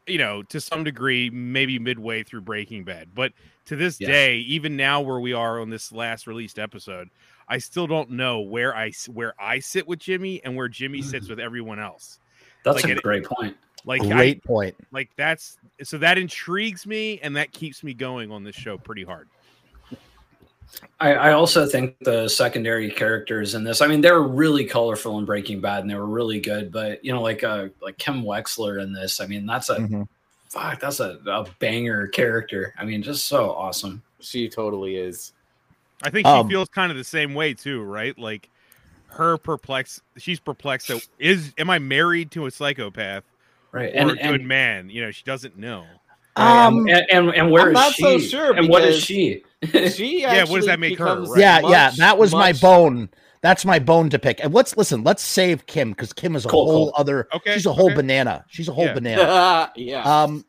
you 0.08 0.18
know, 0.18 0.42
to 0.44 0.60
some 0.62 0.84
degree, 0.84 1.30
maybe 1.32 1.80
midway 1.80 2.24
through 2.24 2.42
Breaking 2.42 2.84
Bad. 2.84 3.14
But 3.14 3.34
to 3.66 3.76
this 3.76 4.00
Yes. 4.00 4.08
day, 4.08 4.38
even 4.38 4.76
now 4.76 5.02
where 5.02 5.20
we 5.20 5.34
are 5.34 5.60
on 5.60 5.70
this 5.70 5.92
last 5.92 6.28
released 6.28 6.60
episode, 6.60 7.10
I 7.48 7.58
still 7.58 7.88
don't 7.88 8.12
know 8.12 8.40
where 8.42 8.76
I 8.76 8.92
where 9.12 9.34
I 9.40 9.60
sit 9.60 9.88
with 9.88 10.00
Jimmy 10.00 10.42
and 10.44 10.56
where 10.56 10.68
Jimmy 10.68 11.02
sits 11.02 11.28
with 11.30 11.40
everyone 11.40 11.80
else. 11.80 12.20
That's 12.64 12.84
Like 12.84 12.86
a 12.94 12.98
it- 12.98 13.04
great 13.04 13.26
point. 13.26 13.56
Like 13.84 14.04
I, 14.04 14.10
Great 14.10 14.44
point. 14.44 14.76
like 14.92 15.10
that's 15.16 15.58
so 15.82 15.98
that 15.98 16.20
intrigues 16.20 16.86
me 16.86 17.20
and 17.24 17.36
that 17.36 17.52
keeps 17.52 17.84
me 17.84 17.96
going 17.96 18.32
on 18.32 18.44
this 18.44 18.56
show 18.56 18.78
pretty 18.78 19.04
hard. 19.04 19.28
I, 21.00 21.14
I 21.16 21.34
also 21.34 21.66
think 21.66 21.98
the 22.02 22.30
secondary 22.30 22.90
characters 22.92 23.56
in 23.56 23.64
this, 23.64 23.82
I 23.82 23.88
mean, 23.88 24.00
they 24.00 24.12
were 24.12 24.26
really 24.28 24.66
colorful 24.66 25.18
in 25.20 25.26
Breaking 25.26 25.60
Bad 25.60 25.82
and 25.82 25.90
they 25.90 25.96
were 25.96 26.06
really 26.06 26.40
good, 26.40 26.72
but 26.72 27.04
you 27.04 27.12
know, 27.12 27.22
like 27.22 27.44
uh 27.44 27.70
like 27.82 27.98
Kim 27.98 28.22
Wexler 28.24 28.82
in 28.82 28.94
this, 28.94 29.20
I 29.20 29.26
mean, 29.26 29.46
that's 29.46 29.70
a 29.70 29.78
Mhm. 29.78 30.08
fuck, 30.48 30.80
that's 30.80 31.00
a, 31.00 31.20
a 31.26 31.46
banger 31.60 32.08
character. 32.08 32.74
I 32.78 32.86
mean, 32.86 33.02
just 33.02 33.26
so 33.26 33.52
awesome. 33.52 34.02
She 34.22 34.48
totally 34.48 34.96
is. 34.96 35.34
I 36.04 36.10
think 36.10 36.26
she 36.28 36.32
Um, 36.32 36.50
feels 36.50 36.70
kind 36.70 36.92
of 36.92 36.98
the 36.98 37.04
same 37.04 37.34
way 37.34 37.54
too, 37.54 37.82
right? 37.82 38.18
Like 38.18 38.50
her 39.08 39.38
perplexed 39.38 40.02
she's 40.18 40.40
perplexed 40.40 40.88
So 40.88 41.00
is 41.20 41.54
am 41.58 41.70
I 41.70 41.80
married 41.80 42.32
to 42.32 42.46
a 42.46 42.52
psychopath 42.52 43.24
Right. 43.72 43.94
or 43.94 43.98
And, 43.98 44.12
a 44.12 44.16
good 44.16 44.24
and, 44.42 44.48
man? 44.48 44.90
You 44.90 45.02
know, 45.02 45.12
she 45.12 45.24
doesn't 45.24 45.58
know. 45.58 45.86
Um, 46.38 46.88
and, 46.88 47.06
and, 47.12 47.30
and 47.36 47.52
where 47.52 47.64
I'm 47.64 47.68
is 47.70 47.74
not 47.74 47.94
she? 47.94 48.04
so 48.04 48.20
sure 48.20 48.54
and 48.58 48.70
what 48.70 48.84
is 48.84 48.96
because- 48.96 49.04
she? 49.04 49.44
She 49.90 50.22
Yeah, 50.22 50.46
what 50.46 50.56
does 50.58 50.66
that 50.66 50.80
make 50.80 50.98
her, 50.98 51.22
right? 51.22 51.40
yeah, 51.40 51.60
yeah, 51.68 51.92
that 51.98 52.18
was 52.18 52.32
my 52.34 52.52
bone. 52.54 53.10
That's 53.42 53.64
my 53.66 53.80
bone 53.80 54.10
to 54.12 54.18
pick. 54.20 54.44
And 54.44 54.54
let's 54.54 54.76
listen. 54.78 55.04
Let's 55.04 55.22
save 55.24 55.66
Kim 55.68 55.92
because 55.92 56.14
Kim 56.14 56.36
is 56.36 56.46
a 56.46 56.48
Cool, 56.50 56.66
whole 56.66 56.86
cool. 56.88 56.94
other. 56.96 57.28
Okay, 57.34 57.54
she's 57.54 57.66
a 57.66 57.74
whole 57.74 57.88
okay. 57.88 57.96
banana. 57.96 58.46
She's 58.48 58.68
a 58.68 58.72
whole 58.74 58.86
Yeah. 58.86 58.94
banana. 58.94 59.72
yeah. 59.76 60.04
Um, 60.24 60.46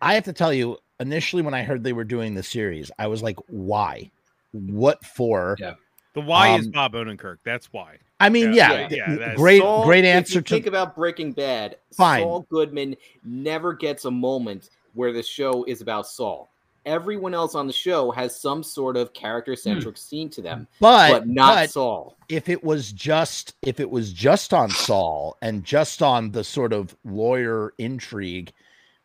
I 0.00 0.14
have 0.14 0.24
to 0.24 0.32
tell 0.32 0.52
you, 0.52 0.78
initially 1.00 1.42
when 1.42 1.52
I 1.54 1.62
heard 1.62 1.82
they 1.84 1.92
were 1.92 2.04
doing 2.04 2.34
the 2.34 2.42
series, 2.42 2.90
I 2.98 3.06
was 3.08 3.22
like, 3.22 3.36
"Why? 3.48 4.10
What 4.58 5.04
for?" 5.04 5.56
Yeah. 5.58 5.74
The 6.14 6.20
why 6.20 6.56
is 6.56 6.66
Um, 6.66 6.70
Bob 6.72 6.92
Odenkirk. 6.94 7.38
That's 7.44 7.72
why. 7.72 7.96
I 8.20 8.28
mean, 8.28 8.52
Yeah, 8.52 8.72
yeah, 8.72 8.88
yeah, 8.90 9.14
yeah, 9.18 9.34
great, 9.34 9.60
Saul- 9.60 9.84
great 9.84 10.04
if 10.04 10.14
answer 10.14 10.34
you 10.38 10.42
to. 10.42 10.54
think 10.54 10.66
about 10.66 10.94
Breaking 10.94 11.32
Bad. 11.32 11.76
Fine. 11.92 12.22
Saul 12.22 12.46
Goodman 12.48 12.96
never 13.24 13.72
gets 13.72 14.04
a 14.04 14.10
moment 14.10 14.70
where 14.94 15.12
the 15.12 15.22
show 15.24 15.64
is 15.64 15.80
about 15.80 16.06
Saul. 16.06 16.48
Everyone 16.86 17.34
else 17.34 17.54
on 17.56 17.66
the 17.66 17.72
show 17.72 18.10
has 18.12 18.38
some 18.38 18.62
sort 18.62 18.96
of 18.96 19.12
character 19.12 19.56
centric 19.56 19.96
scene 19.96 20.28
to 20.30 20.42
them, 20.42 20.68
but, 20.80 21.10
but 21.10 21.26
not 21.28 21.54
but 21.56 21.70
Saul. 21.70 22.16
if 22.28 22.48
it 22.48 22.62
was 22.62 22.92
just 22.92 23.54
if 23.62 23.80
it 23.80 23.90
was 23.90 24.12
just 24.12 24.54
on 24.54 24.70
Saul 24.70 25.36
and 25.42 25.64
just 25.64 26.02
on 26.02 26.30
the 26.30 26.44
sort 26.44 26.72
of 26.74 26.94
lawyer 27.04 27.72
intrigue, 27.78 28.52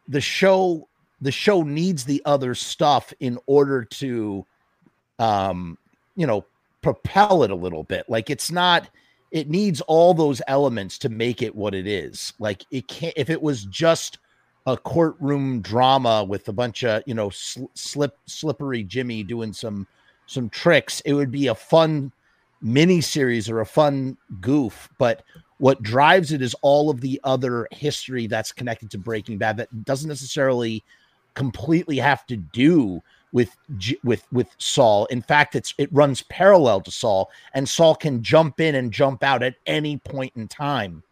the 0.07 0.21
show 0.21 0.87
the 1.21 1.31
show 1.31 1.63
needs 1.63 2.03
the 2.03 2.21
other 2.25 2.53
stuff 2.53 3.13
in 3.19 3.39
order 3.47 3.83
to 3.85 4.45
um 5.19 5.77
you 6.15 6.25
know 6.25 6.45
propel 6.81 7.43
it 7.43 7.51
a 7.51 7.55
little 7.55 7.83
bit. 7.83 8.05
Like 8.09 8.29
it's 8.29 8.51
not 8.51 8.89
it 9.31 9.49
needs 9.49 9.81
all 9.81 10.13
those 10.13 10.41
elements 10.47 10.97
to 10.99 11.09
make 11.09 11.41
it 11.41 11.55
what 11.55 11.75
it 11.75 11.87
is. 11.87 12.33
Like 12.39 12.65
it 12.71 12.87
can't 12.87 13.13
if 13.15 13.29
it 13.29 13.41
was 13.41 13.65
just 13.65 14.17
a 14.65 14.77
courtroom 14.77 15.61
drama 15.61 16.23
with 16.23 16.47
a 16.47 16.53
bunch 16.53 16.83
of 16.83 17.03
you 17.05 17.13
know 17.13 17.29
sl- 17.29 17.65
slip 17.73 18.17
slippery 18.25 18.83
Jimmy 18.83 19.23
doing 19.23 19.53
some 19.53 19.87
some 20.25 20.49
tricks, 20.49 21.01
it 21.01 21.13
would 21.13 21.31
be 21.31 21.47
a 21.47 21.55
fun 21.55 22.11
mini 22.61 23.01
series 23.01 23.49
or 23.49 23.61
a 23.61 23.65
fun 23.65 24.17
goof. 24.41 24.89
But 24.97 25.23
what 25.57 25.81
drives 25.81 26.31
it 26.31 26.41
is 26.41 26.55
all 26.61 26.89
of 26.89 27.01
the 27.01 27.19
other 27.23 27.67
history 27.71 28.27
that's 28.27 28.51
connected 28.51 28.91
to 28.91 28.97
Breaking 28.97 29.37
Bad 29.37 29.57
that 29.57 29.85
doesn't 29.85 30.07
necessarily 30.07 30.83
completely 31.33 31.97
have 31.97 32.25
to 32.27 32.37
do 32.37 33.01
with 33.31 33.55
with 34.03 34.25
with 34.31 34.47
Saul. 34.57 35.05
In 35.05 35.21
fact, 35.21 35.55
it's 35.55 35.73
it 35.77 35.89
runs 35.91 36.23
parallel 36.23 36.81
to 36.81 36.91
Saul, 36.91 37.29
and 37.53 37.67
Saul 37.67 37.95
can 37.95 38.23
jump 38.23 38.59
in 38.59 38.75
and 38.75 38.91
jump 38.91 39.23
out 39.23 39.43
at 39.43 39.55
any 39.65 39.97
point 39.97 40.33
in 40.35 40.47
time. 40.47 41.03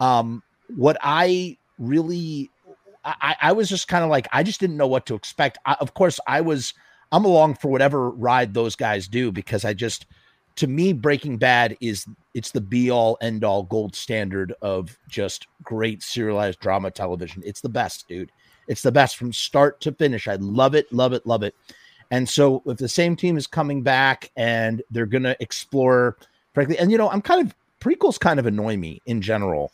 Um, 0.00 0.42
what 0.76 0.96
I 1.00 1.56
really, 1.78 2.50
I, 3.04 3.36
I 3.40 3.52
was 3.52 3.68
just 3.68 3.88
kind 3.88 4.02
of 4.02 4.10
like, 4.10 4.26
I 4.32 4.42
just 4.42 4.58
didn't 4.58 4.76
know 4.76 4.86
what 4.86 5.06
to 5.06 5.14
expect. 5.14 5.58
I, 5.64 5.76
of 5.80 5.94
course, 5.94 6.18
I 6.26 6.40
was, 6.40 6.74
I'm 7.12 7.24
along 7.24 7.54
for 7.54 7.68
whatever 7.70 8.10
ride 8.10 8.54
those 8.54 8.74
guys 8.74 9.06
do 9.06 9.30
because 9.30 9.64
I 9.64 9.74
just, 9.74 10.06
to 10.56 10.66
me, 10.66 10.92
Breaking 10.92 11.38
Bad 11.38 11.76
is 11.80 12.06
it's 12.34 12.50
the 12.50 12.60
be 12.60 12.90
all 12.90 13.16
end 13.22 13.44
all 13.44 13.62
gold 13.62 13.94
standard 13.94 14.52
of 14.60 14.98
just 15.08 15.46
great 15.62 16.02
serialized 16.02 16.60
drama 16.60 16.90
television. 16.90 17.42
It's 17.44 17.60
the 17.60 17.68
best, 17.68 18.08
dude. 18.08 18.32
It's 18.68 18.82
the 18.82 18.92
best 18.92 19.16
from 19.16 19.32
start 19.32 19.80
to 19.82 19.92
finish. 19.92 20.28
I 20.28 20.36
love 20.36 20.74
it, 20.74 20.92
love 20.92 21.12
it, 21.12 21.26
love 21.26 21.42
it. 21.42 21.54
And 22.10 22.28
so 22.28 22.62
if 22.66 22.78
the 22.78 22.88
same 22.88 23.16
team 23.16 23.36
is 23.36 23.46
coming 23.46 23.82
back 23.82 24.30
and 24.36 24.82
they're 24.90 25.06
gonna 25.06 25.34
explore 25.40 26.16
frankly, 26.54 26.78
and 26.78 26.92
you 26.92 26.98
know, 26.98 27.08
I'm 27.10 27.22
kind 27.22 27.46
of 27.46 27.54
prequels 27.80 28.20
kind 28.20 28.38
of 28.38 28.46
annoy 28.46 28.76
me 28.76 29.00
in 29.06 29.20
general. 29.22 29.72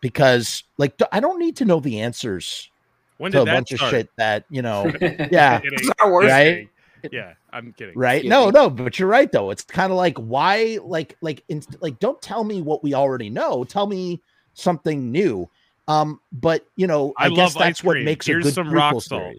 because 0.00 0.62
like 0.78 0.98
I 1.12 1.20
don't 1.20 1.38
need 1.38 1.56
to 1.56 1.64
know 1.64 1.80
the 1.80 2.00
answers 2.00 2.70
When 3.18 3.32
to 3.32 3.42
a 3.42 3.44
bunch 3.46 3.68
start? 3.74 3.82
of 3.82 3.90
shit 3.90 4.10
that 4.16 4.44
you 4.50 4.62
know. 4.62 4.84
Yeah, 5.30 5.60
Kidding. 5.60 5.78
Star 5.78 6.10
Wars. 6.10 6.26
Right? 6.26 6.68
Yeah, 7.10 7.32
I'm 7.50 7.72
kidding. 7.72 7.96
right. 7.98 8.16
Excuse 8.16 8.30
No, 8.30 8.50
no, 8.50 8.68
but 8.70 8.98
you're 8.98 9.08
right 9.08 9.30
though. 9.32 9.50
It's 9.50 9.64
kind 9.64 9.90
of 9.90 9.96
like 9.96 10.18
why, 10.18 10.78
like, 10.84 11.16
like, 11.22 11.42
in, 11.48 11.62
like, 11.80 11.98
don't 11.98 12.20
tell 12.20 12.44
me 12.44 12.60
what 12.60 12.84
we 12.84 12.92
already 12.92 13.30
know. 13.30 13.64
Tell 13.64 13.86
me 13.86 14.20
something 14.52 15.10
new. 15.10 15.48
Um, 15.90 16.20
but 16.32 16.64
you 16.76 16.86
know, 16.86 17.12
I 17.16 17.24
I, 17.24 17.28
love 17.28 17.36
guess 17.36 17.54
that's 17.54 17.82
what 17.82 17.96
makes 17.98 18.26
Here's 18.26 18.44
a 18.44 18.48
good 18.48 18.54
some 18.54 18.68
prequel 18.68 18.74
rock 18.74 19.02
salt. 19.02 19.34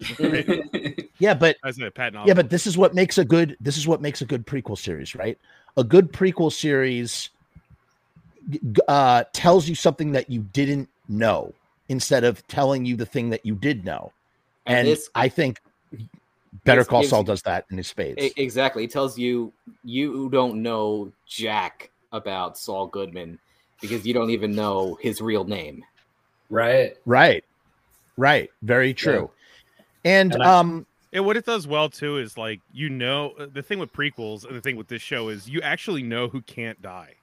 series. 0.00 1.04
Yeah, 1.18 1.34
but 1.34 1.56
As 1.64 1.78
a 1.78 1.90
Patton 1.90 2.26
yeah, 2.26 2.34
but 2.34 2.50
this 2.50 2.66
is 2.66 2.76
what 2.76 2.94
makes 2.94 3.18
a 3.18 3.24
good 3.24 3.56
this 3.60 3.76
is 3.76 3.86
what 3.86 4.00
makes 4.00 4.20
a 4.20 4.24
good 4.24 4.46
prequel 4.46 4.76
series, 4.76 5.14
right? 5.14 5.38
A 5.76 5.84
good 5.84 6.12
prequel 6.12 6.52
series 6.52 7.30
g- 8.50 8.60
g- 8.72 8.82
uh 8.88 9.24
tells 9.32 9.68
you 9.68 9.74
something 9.74 10.12
that 10.12 10.28
you 10.28 10.40
didn't 10.52 10.88
know 11.08 11.52
instead 11.88 12.24
of 12.24 12.44
telling 12.48 12.84
you 12.84 12.96
the 12.96 13.06
thing 13.06 13.30
that 13.30 13.44
you 13.46 13.54
did 13.54 13.84
know. 13.84 14.12
And 14.66 14.78
And, 14.78 14.88
this- 14.88 15.08
I 15.14 15.28
think 15.28 15.60
Better 16.64 16.84
Call 16.84 17.02
Saul 17.04 17.22
does 17.24 17.42
that 17.42 17.66
in 17.70 17.76
his 17.76 17.88
spades. 17.88 18.32
Exactly. 18.36 18.84
It 18.84 18.90
tells 18.90 19.18
you 19.18 19.52
you 19.84 20.28
don't 20.30 20.62
know 20.62 21.12
jack 21.26 21.90
about 22.12 22.56
Saul 22.58 22.86
Goodman 22.86 23.38
because 23.88 24.06
you 24.06 24.14
don't 24.14 24.30
even 24.30 24.52
know 24.54 24.96
his 25.02 25.20
real 25.20 25.44
name. 25.44 25.84
right. 26.48 26.96
right. 27.04 27.44
Right. 28.16 28.50
Very 28.62 28.94
true. 28.94 29.30
And, 30.04 30.32
And 30.32 30.42
I- 30.42 30.58
um 30.58 30.86
And 31.12 31.26
what 31.26 31.36
it 31.36 31.44
does 31.44 31.66
well 31.66 31.90
too 31.90 32.16
is 32.18 32.38
like 32.38 32.60
you 32.72 32.88
know 32.88 33.34
the 33.52 33.62
thing 33.62 33.78
with 33.78 33.92
prequels 33.92 34.46
and 34.46 34.56
the 34.56 34.60
thing 34.60 34.76
with 34.76 34.88
this 34.88 35.02
show 35.02 35.28
is 35.28 35.48
you 35.48 35.60
actually 35.60 36.02
know 36.02 36.28
who 36.28 36.40
can't 36.42 36.80
die. 36.80 37.14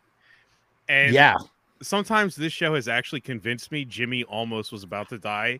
And 0.90 1.14
yeah, 1.14 1.36
sometimes 1.82 2.36
this 2.36 2.54
show 2.54 2.76
has 2.76 2.88
actually 2.88 3.22
convinced 3.22 3.72
me 3.72 3.86
Jimmy 3.86 4.24
almost 4.26 4.72
was 4.72 4.84
about 4.84 5.10
to 5.10 5.18
die 5.18 5.60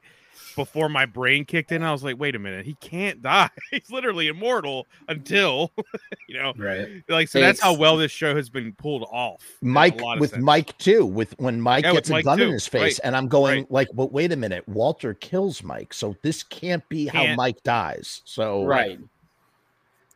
before 0.56 0.90
my 0.90 1.06
brain 1.06 1.46
kicked 1.46 1.72
in. 1.72 1.84
I 1.84 1.92
was 1.92 2.04
like, 2.04 2.20
wait 2.20 2.36
a 2.36 2.40
minute, 2.40 2.66
he 2.66 2.74
can't 2.76 3.22
die. 3.22 3.50
He's 3.72 3.90
literally 3.90 4.28
immortal 4.28 4.88
until 5.08 5.72
you 6.28 6.36
know, 6.38 6.54
Right. 6.58 6.88
like 7.08 7.28
so 7.30 7.40
that's 7.40 7.60
how 7.60 7.74
well 7.74 7.98
this 7.98 8.12
show 8.12 8.36
has 8.36 8.50
been 8.50 8.74
pulled 8.74 9.04
off. 9.12 9.42
Mike 9.62 10.02
of 10.02 10.20
with 10.20 10.32
sense. 10.32 10.44
Mike 10.44 10.78
too. 10.78 11.06
With 11.06 11.34
when 11.40 11.62
Mike 11.62 11.86
Yeah, 11.86 11.94
gets 11.94 12.10
a 12.10 12.14
Mike 12.14 12.26
gun 12.26 12.42
in 12.42 12.52
his 12.52 12.68
face, 12.68 12.82
Right. 12.82 13.00
and 13.04 13.16
I'm 13.16 13.28
going 13.28 13.60
Right. 13.62 13.72
like, 13.72 13.88
but 13.94 14.12
wait 14.12 14.32
a 14.32 14.36
minute, 14.36 14.68
Walter 14.68 15.14
kills 15.14 15.64
Mike, 15.64 15.94
so 15.94 16.16
this 16.22 16.44
can't 16.44 16.88
be 16.90 17.08
how 17.08 17.24
Can't. 17.24 17.38
Mike 17.38 17.62
dies. 17.64 18.22
So 18.26 18.64
Right. 18.66 19.00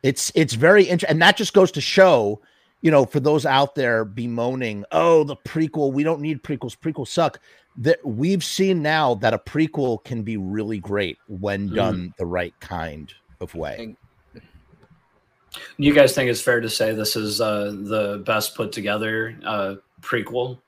it's 0.04 0.32
it's 0.36 0.54
very 0.54 0.84
interesting, 0.84 1.10
and 1.14 1.22
that 1.22 1.38
just 1.38 1.54
goes 1.54 1.72
to 1.74 1.82
show, 1.82 2.42
you 2.82 2.92
know, 2.92 3.06
for 3.06 3.20
those 3.20 3.46
out 3.46 3.76
there 3.76 4.06
bemoaning, 4.06 4.86
oh, 4.92 5.24
the 5.24 5.36
prequel, 5.36 5.92
we 5.94 6.04
don't 6.04 6.22
need 6.22 6.44
prequels, 6.44 6.78
prequels 6.78 7.08
suck. 7.08 7.40
That 7.78 8.00
we've 8.06 8.44
seen 8.44 8.82
now 8.82 9.16
that 9.16 9.34
a 9.34 9.38
prequel 9.38 10.04
can 10.04 10.24
be 10.24 10.38
really 10.38 10.80
great 10.80 11.18
when 11.28 11.70
Mhm. 11.70 11.76
done 11.76 12.14
the 12.18 12.26
right 12.26 12.54
kind 12.62 13.14
of 13.42 13.54
way. 13.54 13.76
And- 13.80 13.98
You 15.78 15.94
guys 15.94 16.14
think 16.14 16.30
it's 16.30 16.42
fair 16.42 16.60
to 16.62 16.70
say 16.70 16.94
this 16.94 17.16
is 17.16 17.40
uh, 17.42 17.74
the 17.76 18.22
best 18.26 18.56
put 18.56 18.72
together 18.72 19.38
uh, 19.46 19.76
prequel 20.02 20.60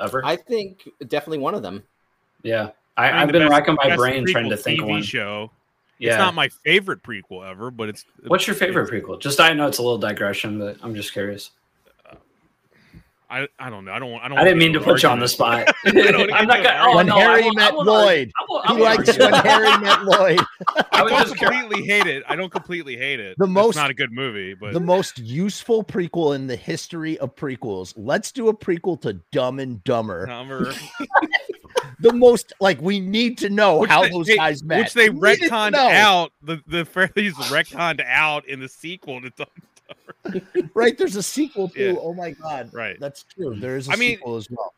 ever? 0.00 0.24
I 0.24 0.36
think 0.36 0.88
definitely 1.08 1.38
one 1.38 1.54
of 1.54 1.62
them. 1.62 1.82
yeah. 2.42 2.70
I, 2.94 3.06
I 3.08 3.12
mean, 3.12 3.20
I've 3.20 3.32
been 3.32 3.42
best- 3.42 3.50
racking 3.50 3.76
my 3.82 3.96
brain 3.96 4.26
trying 4.26 4.50
to 4.50 4.56
think 4.56 4.80
of 4.80 4.84
TV 4.86 4.90
one. 4.90 5.02
show. 5.02 5.50
Yeah. 5.98 6.10
It's 6.10 6.18
not 6.18 6.34
my 6.34 6.48
favorite 6.48 7.02
prequel 7.02 7.48
ever, 7.48 7.70
but 7.70 7.88
it's 7.88 8.04
What's 8.26 8.46
your 8.46 8.54
favorite 8.54 8.90
prequel? 8.90 9.18
Just 9.20 9.40
I 9.40 9.52
know 9.54 9.66
it's 9.66 9.78
a 9.78 9.82
little 9.82 9.96
digression, 9.98 10.58
but 10.58 10.76
I'm 10.82 10.94
just 10.94 11.12
curious. 11.14 11.52
I, 13.32 13.48
I 13.58 13.70
don't 13.70 13.86
know. 13.86 13.92
I 13.92 13.98
don't. 13.98 14.12
I 14.20 14.28
don't. 14.28 14.36
I 14.38 14.44
didn't 14.44 14.58
mean 14.58 14.72
to 14.74 14.78
get 14.78 14.82
into 14.82 14.92
put 14.92 15.02
you 15.02 15.08
on 15.08 15.18
the 15.18 15.26
spot. 15.36 15.66
don't 15.86 15.94
wanna 15.96 16.26
get 16.26 16.32
I'm 16.34 16.46
not 16.46 16.62
gonna. 16.62 16.78
Oh, 16.82 16.96
when 16.96 17.06
no, 17.06 17.14
Harry 17.16 17.42
won't- 17.44 17.56
met 17.56 17.74
Lloyd, 17.74 18.30
I 18.38 18.44
won't- 18.48 18.70
I 18.70 18.74
he 18.74 18.80
likes 18.82 19.18
when. 19.18 19.32
Harry 19.32 19.78
met 19.80 20.04
Lloyd. 20.04 20.40
I 20.68 20.84
I 20.92 21.08
don't 21.08 21.38
completely 21.38 21.86
hate 21.86 22.06
it. 22.06 22.22
I 22.28 22.36
don't 22.36 22.52
completely 22.52 22.96
hate 22.96 23.20
it. 23.20 23.36
The 23.38 23.44
It's 23.44 23.52
most- 23.52 23.76
not 23.76 23.88
a 23.90 23.94
good 23.94 24.12
movie, 24.12 24.52
but 24.52 24.74
the 24.74 24.80
most 24.80 25.18
useful 25.18 25.82
prequel 25.82 26.34
in 26.34 26.46
the 26.46 26.56
history 26.56 27.16
of 27.18 27.34
prequels. 27.34 27.94
Let's 27.96 28.32
do 28.32 28.48
a 28.48 28.54
prequel 28.54 29.00
to 29.00 29.14
Dumb 29.32 29.58
and 29.60 29.82
Dumber. 29.82 30.26
Number, 30.26 30.72
The 32.00 32.12
most 32.12 32.52
like 32.60 32.80
we 32.82 32.98
need 33.00 33.38
to 33.38 33.48
know 33.48 33.78
Which 33.78 33.90
how 33.90 34.02
they- 34.02 34.10
those 34.10 34.28
hey, 34.28 34.36
guys 34.36 34.62
met. 34.62 34.78
which 34.78 34.92
they 34.92 35.08
We 35.08 35.20
retconned 35.20 35.74
out. 35.74 36.32
The 36.42 36.60
the 36.66 36.84
Farrellys 36.84 37.32
retconned 37.48 38.04
out 38.04 38.46
in 38.48 38.60
the 38.60 38.68
sequel 38.68 39.20
to 39.22 39.30
Dumb 39.30 39.46
and 39.54 39.62
Dumber. 39.62 39.71
Right, 40.74 40.96
there's 40.96 41.16
a 41.16 41.22
sequel 41.22 41.68
too. 41.68 41.92
Yeah. 41.94 41.94
Oh 42.00 42.14
my 42.14 42.30
god. 42.32 42.72
Right. 42.72 42.98
That's 43.00 43.24
true. 43.24 43.54
There 43.56 43.76
is 43.76 43.88
a 43.88 43.92
I 43.92 43.96
mean- 43.96 44.16
sequel 44.18 44.36
as 44.36 44.50
well. 44.50 44.72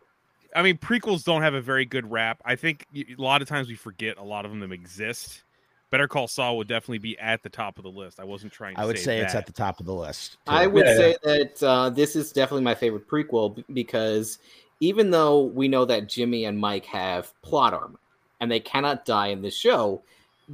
I 0.56 0.62
mean, 0.62 0.78
prequels 0.78 1.24
don't 1.24 1.42
have 1.42 1.54
a 1.54 1.60
very 1.60 1.84
good 1.84 2.08
rap. 2.08 2.40
I 2.44 2.54
think 2.54 2.86
a 2.94 3.04
lot 3.18 3.42
of 3.42 3.48
times 3.48 3.68
we 3.68 3.74
forget 3.74 4.18
a 4.18 4.22
lot 4.22 4.44
of 4.44 4.52
them 4.52 4.70
exist. 4.70 5.42
Better 5.90 6.06
Call 6.06 6.28
Saul 6.28 6.56
would 6.58 6.68
definitely 6.68 6.98
be 6.98 7.18
at 7.18 7.42
the 7.42 7.48
top 7.48 7.76
of 7.76 7.82
the 7.82 7.90
list. 7.90 8.20
I 8.20 8.24
wasn't 8.24 8.52
trying. 8.52 8.76
to 8.76 8.80
I 8.80 8.84
would 8.84 8.98
say 8.98 9.18
it's 9.18 9.32
that. 9.32 9.40
at 9.40 9.46
the 9.46 9.52
top 9.52 9.80
of 9.80 9.86
the 9.86 9.94
list. 9.94 10.32
too. 10.32 10.52
I 10.52 10.68
would 10.68 10.86
Yeah, 10.86 10.96
say 10.96 11.16
that 11.24 11.62
uh, 11.62 11.90
this 11.90 12.14
is 12.14 12.30
definitely 12.30 12.62
my 12.62 12.74
favorite 12.76 13.08
prequel 13.08 13.64
because 13.74 14.38
even 14.78 15.10
though 15.10 15.42
we 15.42 15.66
know 15.66 15.84
that 15.86 16.08
Jimmy 16.08 16.44
and 16.44 16.56
Mike 16.58 16.84
have 16.86 17.32
plot 17.42 17.74
armor 17.74 17.98
and 18.40 18.48
they 18.50 18.60
cannot 18.60 19.04
die 19.04 19.28
in 19.28 19.42
this 19.42 19.56
show, 19.56 20.02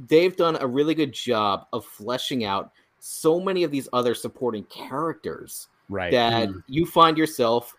they've 0.07 0.35
done 0.35 0.57
a 0.61 0.65
really 0.65 0.95
good 0.95 1.11
job 1.13 1.67
of 1.73 1.85
fleshing 1.85 2.43
out 2.43 2.71
so 3.03 3.39
many 3.39 3.63
of 3.63 3.71
these 3.71 3.89
other 3.93 4.13
supporting 4.13 4.63
characters 4.65 5.67
right. 5.89 6.11
that 6.11 6.49
you 6.67 6.85
find 6.85 7.17
yourself, 7.17 7.75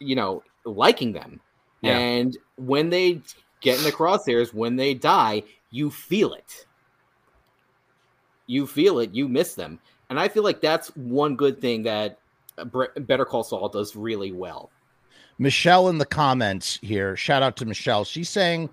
you 0.00 0.16
know, 0.16 0.42
liking 0.64 1.12
them. 1.12 1.40
Yeah. 1.82 1.96
And 1.96 2.36
when 2.56 2.90
they 2.90 3.22
get 3.60 3.78
in 3.78 3.84
the 3.84 3.92
crosshairs, 3.92 4.52
when 4.52 4.74
they 4.74 4.92
die, 4.92 5.44
you 5.70 5.88
feel 5.88 6.34
it. 6.34 6.66
You 8.48 8.66
feel 8.66 8.98
it. 8.98 9.14
You 9.14 9.28
miss 9.28 9.54
them. 9.54 9.78
And 10.10 10.18
I 10.18 10.26
feel 10.26 10.42
like 10.42 10.60
that's 10.60 10.88
one 10.96 11.36
good 11.36 11.60
thing 11.60 11.84
that 11.84 12.18
uh, 12.58 12.64
Better 12.98 13.24
Call 13.24 13.44
Saul 13.44 13.68
does 13.68 13.94
really 13.94 14.32
well. 14.32 14.70
Michelle 15.38 15.88
in 15.88 15.98
the 15.98 16.06
comments 16.06 16.78
here. 16.82 17.14
Shout 17.14 17.42
out 17.42 17.56
to 17.58 17.66
Michelle. 17.66 18.04
She's 18.04 18.28
saying, 18.28 18.68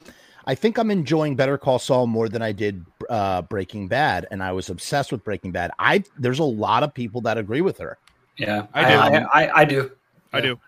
I 0.45 0.55
think 0.55 0.77
I'm 0.77 0.91
enjoying 0.91 1.35
Better 1.35 1.57
Call 1.57 1.79
Saul 1.79 2.07
more 2.07 2.27
than 2.29 2.41
I 2.41 2.51
did 2.51 2.85
uh, 3.09 3.43
Breaking 3.43 3.87
Bad, 3.87 4.27
and 4.31 4.43
I 4.43 4.51
was 4.51 4.69
obsessed 4.69 5.11
with 5.11 5.23
Breaking 5.23 5.51
Bad. 5.51 5.71
I 5.79 6.03
there's 6.17 6.39
a 6.39 6.43
lot 6.43 6.83
of 6.83 6.93
people 6.93 7.21
that 7.21 7.37
agree 7.37 7.61
with 7.61 7.77
her. 7.77 7.97
Yeah, 8.37 8.67
I 8.73 8.85
I 8.95 9.09
do. 9.09 9.15
I, 9.15 9.43
I, 9.45 9.59
I 9.61 9.65
do. 9.65 9.91
I 10.33 10.41
do. 10.41 10.59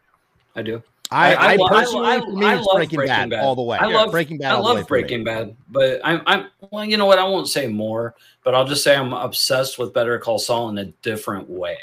I 0.55 0.61
do. 0.61 0.83
I, 1.11 1.35
I, 1.35 1.55
lo- 1.55 1.67
personally, 1.67 2.07
I- 2.07 2.19
for 2.19 2.31
me, 2.31 2.45
I 2.45 2.57
it's 2.57 2.65
love 2.65 2.77
Breaking, 2.77 2.99
Bad, 3.05 3.33
all 3.33 3.55
the 3.55 3.61
way. 3.61 3.77
I 3.77 3.85
love 3.85 4.11
Breaking 4.11 4.37
Bad. 4.39 4.51
I 4.51 4.55
all 4.55 4.63
the 4.63 4.69
way 4.69 4.79
love 4.79 4.87
for 4.87 4.95
me. 4.95 5.01
Breaking 5.01 5.23
Bad, 5.23 5.55
but 5.69 6.01
I'm 6.03 6.21
I'm 6.25 6.47
well. 6.71 6.85
You 6.85 6.97
know 6.97 7.05
what? 7.05 7.19
I 7.19 7.23
won't 7.25 7.47
say 7.47 7.67
more, 7.67 8.15
but 8.43 8.55
I'll 8.55 8.65
just 8.65 8.83
say 8.83 8.95
I'm 8.95 9.13
obsessed 9.13 9.77
with 9.77 9.93
Better 9.93 10.17
Call 10.19 10.39
Saul 10.39 10.69
in 10.69 10.77
a 10.77 10.85
different 11.03 11.49
way. 11.49 11.77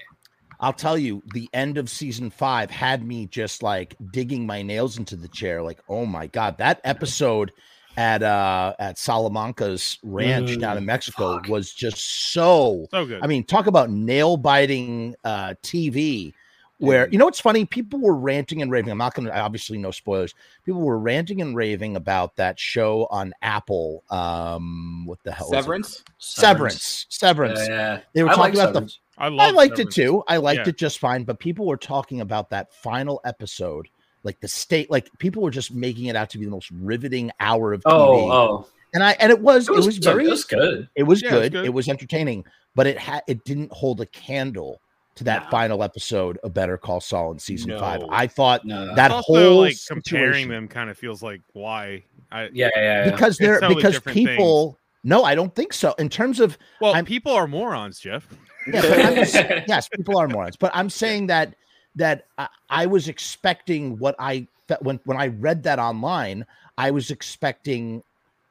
I'll 0.61 0.72
tell 0.72 0.96
you, 0.96 1.22
the 1.34 1.49
end 1.52 1.76
of 1.76 1.90
season 1.90 2.30
five 2.30 2.70
had 2.70 3.04
me 3.04 3.26
just 3.26 3.62
like 3.64 3.96
digging 4.12 4.46
my 4.46 4.62
nails 4.62 4.96
into 4.96 5.16
the 5.16 5.28
chair. 5.28 5.61
Like, 5.62 5.80
oh 5.88 6.06
my 6.06 6.28
god, 6.28 6.58
that 6.58 6.80
episode 6.84 7.52
at 7.96 8.22
uh 8.22 8.75
at 8.78 8.96
Salamanca's 8.99 9.99
ranch 10.02 10.50
Mm, 10.50 10.61
down 10.61 10.78
in 10.78 10.87
Mexico 10.87 11.34
fuck. 11.38 11.49
was 11.49 11.72
just 11.72 12.32
so. 12.32 12.87
So 12.90 13.06
good. 13.06 13.22
I 13.22 13.26
mean, 13.26 13.44
talk 13.44 13.66
about 13.66 13.90
nail 13.90 14.37
biting 14.37 15.14
uh 15.25 15.54
TV. 15.62 16.32
Where 16.78 17.08
you 17.11 17.16
know 17.18 17.26
what's 17.26 17.38
funny? 17.38 17.64
People 17.64 18.00
were 18.00 18.16
ranting 18.16 18.61
and 18.61 18.68
raving. 18.68 18.90
I'm 18.90 18.99
not 18.99 19.14
going 19.14 19.26
to 19.28 19.38
obviously 19.38 19.78
no 19.78 19.92
spoilers. 19.92 20.34
People 20.64 20.80
were 20.80 20.99
ranting 20.99 21.40
and 21.40 21.54
raving 21.54 21.94
about 21.94 22.34
that 22.37 22.58
show 22.58 23.06
on 23.08 23.32
Apple. 23.40 24.02
Um, 24.11 25.06
what 25.06 25.22
the 25.22 25.30
hell? 25.30 25.46
is 25.46 25.52
it? 25.52 25.56
Severance? 25.62 26.02
Severance. 26.18 27.06
Severance. 27.08 27.61
Yeah, 27.61 27.68
yeah. 27.68 28.00
They 28.14 28.25
were 28.25 28.30
I 28.30 28.34
talking 28.34 28.54
like 28.58 28.68
about 28.70 28.87
the 28.88 28.92
I, 29.16 29.28
love 29.28 29.40
I 29.40 29.50
liked 29.52 29.76
Severance. 29.76 29.96
it 29.96 30.02
too. 30.02 30.25
I 30.26 30.38
liked 30.38 30.62
Yeah. 30.66 30.70
it 30.70 30.76
just 30.76 30.99
fine, 30.99 31.22
but 31.22 31.38
people 31.38 31.66
were 31.66 31.76
talking 31.76 32.20
about 32.20 32.50
that 32.50 32.75
final 32.75 33.20
episode, 33.25 33.87
like 34.24 34.40
the 34.40 34.48
state, 34.48 34.90
like 34.90 35.08
people 35.18 35.42
were 35.42 35.50
just 35.50 35.72
making 35.72 36.06
it 36.06 36.16
out 36.16 36.30
to 36.30 36.38
be 36.38 36.44
the 36.44 36.50
most 36.50 36.70
riveting 36.70 37.30
hour 37.40 37.72
of 37.72 37.80
TV. 37.82 37.92
Oh, 37.92 38.30
oh, 38.32 38.68
And 38.94 39.02
I 39.02 39.12
and 39.12 39.30
it 39.30 39.40
was 39.40 39.68
it 39.68 39.72
it 39.72 39.76
was, 39.76 39.86
was, 39.86 39.98
very 39.98 40.26
it 40.26 40.30
was 40.30 40.44
good. 40.44 40.88
it 40.94 41.02
was 41.02 41.22
Yeah, 41.22 41.28
it 41.28 41.32
was 41.32 41.40
good. 41.42 41.52
good. 41.52 41.64
It 41.66 41.74
was 41.74 41.88
entertaining, 41.88 42.44
but 42.74 42.86
it 42.86 42.98
had 42.98 43.22
it 43.26 43.44
didn't 43.44 43.72
hold 43.72 44.00
a 44.00 44.06
candle 44.06 44.80
to 45.14 45.24
that 45.24 45.44
No. 45.44 45.50
final 45.50 45.82
episode 45.82 46.38
of 46.38 46.54
Better 46.54 46.78
Call 46.78 47.00
Saul 47.00 47.32
in 47.32 47.38
season 47.38 47.78
five. 47.78 48.02
I 48.10 48.26
thought 48.26 48.64
No, 48.64 48.94
that 48.94 49.10
also, 49.10 49.32
whole 49.34 49.60
like 49.62 49.76
comparing 49.86 50.48
them 50.48 50.68
kind 50.68 50.88
of 50.88 50.96
feels 50.96 51.22
like 51.22 51.42
why. 51.52 52.04
I 52.30 52.44
yeah, 52.52 52.70
yeah, 52.76 52.82
yeah. 53.04 53.10
because 53.10 53.36
they're 53.36 53.60
totally 53.60 53.74
because 53.76 53.94
different 53.94 54.16
people. 54.16 54.78
No, 55.04 55.24
I 55.24 55.34
don't 55.34 55.54
think 55.54 55.72
so. 55.72 55.94
In 55.98 56.08
terms 56.08 56.38
of 56.40 56.56
well, 56.80 56.94
I'm- 56.94 57.04
people 57.04 57.32
are 57.32 57.46
morons, 57.48 57.98
Jeff. 57.98 58.26
yeah, 58.72 58.80
but 58.82 59.00
I'm 59.04 59.14
just, 59.16 59.34
yes, 59.68 59.88
people 59.88 60.16
are 60.16 60.28
morons. 60.28 60.56
But 60.56 60.70
I'm 60.74 60.88
saying 60.88 61.26
that 61.26 61.56
that 61.96 62.26
I, 62.38 62.49
I 62.70 62.87
was 62.87 63.08
expecting 63.08 63.99
what 63.99 64.14
I 64.18 64.46
when 64.80 65.00
when 65.04 65.16
I 65.18 65.26
read 65.28 65.62
that 65.64 65.78
online, 65.78 66.46
I 66.78 66.90
was 66.90 67.11
expecting 67.11 68.02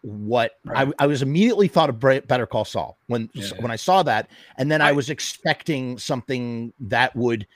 what 0.03 0.53
I, 0.75 0.86
Right. 0.86 0.93
I 1.00 1.07
was 1.07 1.21
immediately 1.21 1.67
thought 1.67 1.89
of 1.89 2.00
Better 2.00 2.45
Call 2.48 2.65
Saul 2.65 2.98
when 3.07 3.29
Yeah. 3.33 3.50
when 3.60 3.71
I 3.71 3.75
saw 3.75 4.03
that, 4.03 4.29
and 4.57 4.71
then 4.71 4.81
I, 4.81 4.89
I- 4.89 4.91
was 4.93 5.10
expecting 5.10 5.98
something 5.98 6.74
that 6.79 7.15
would 7.15 7.48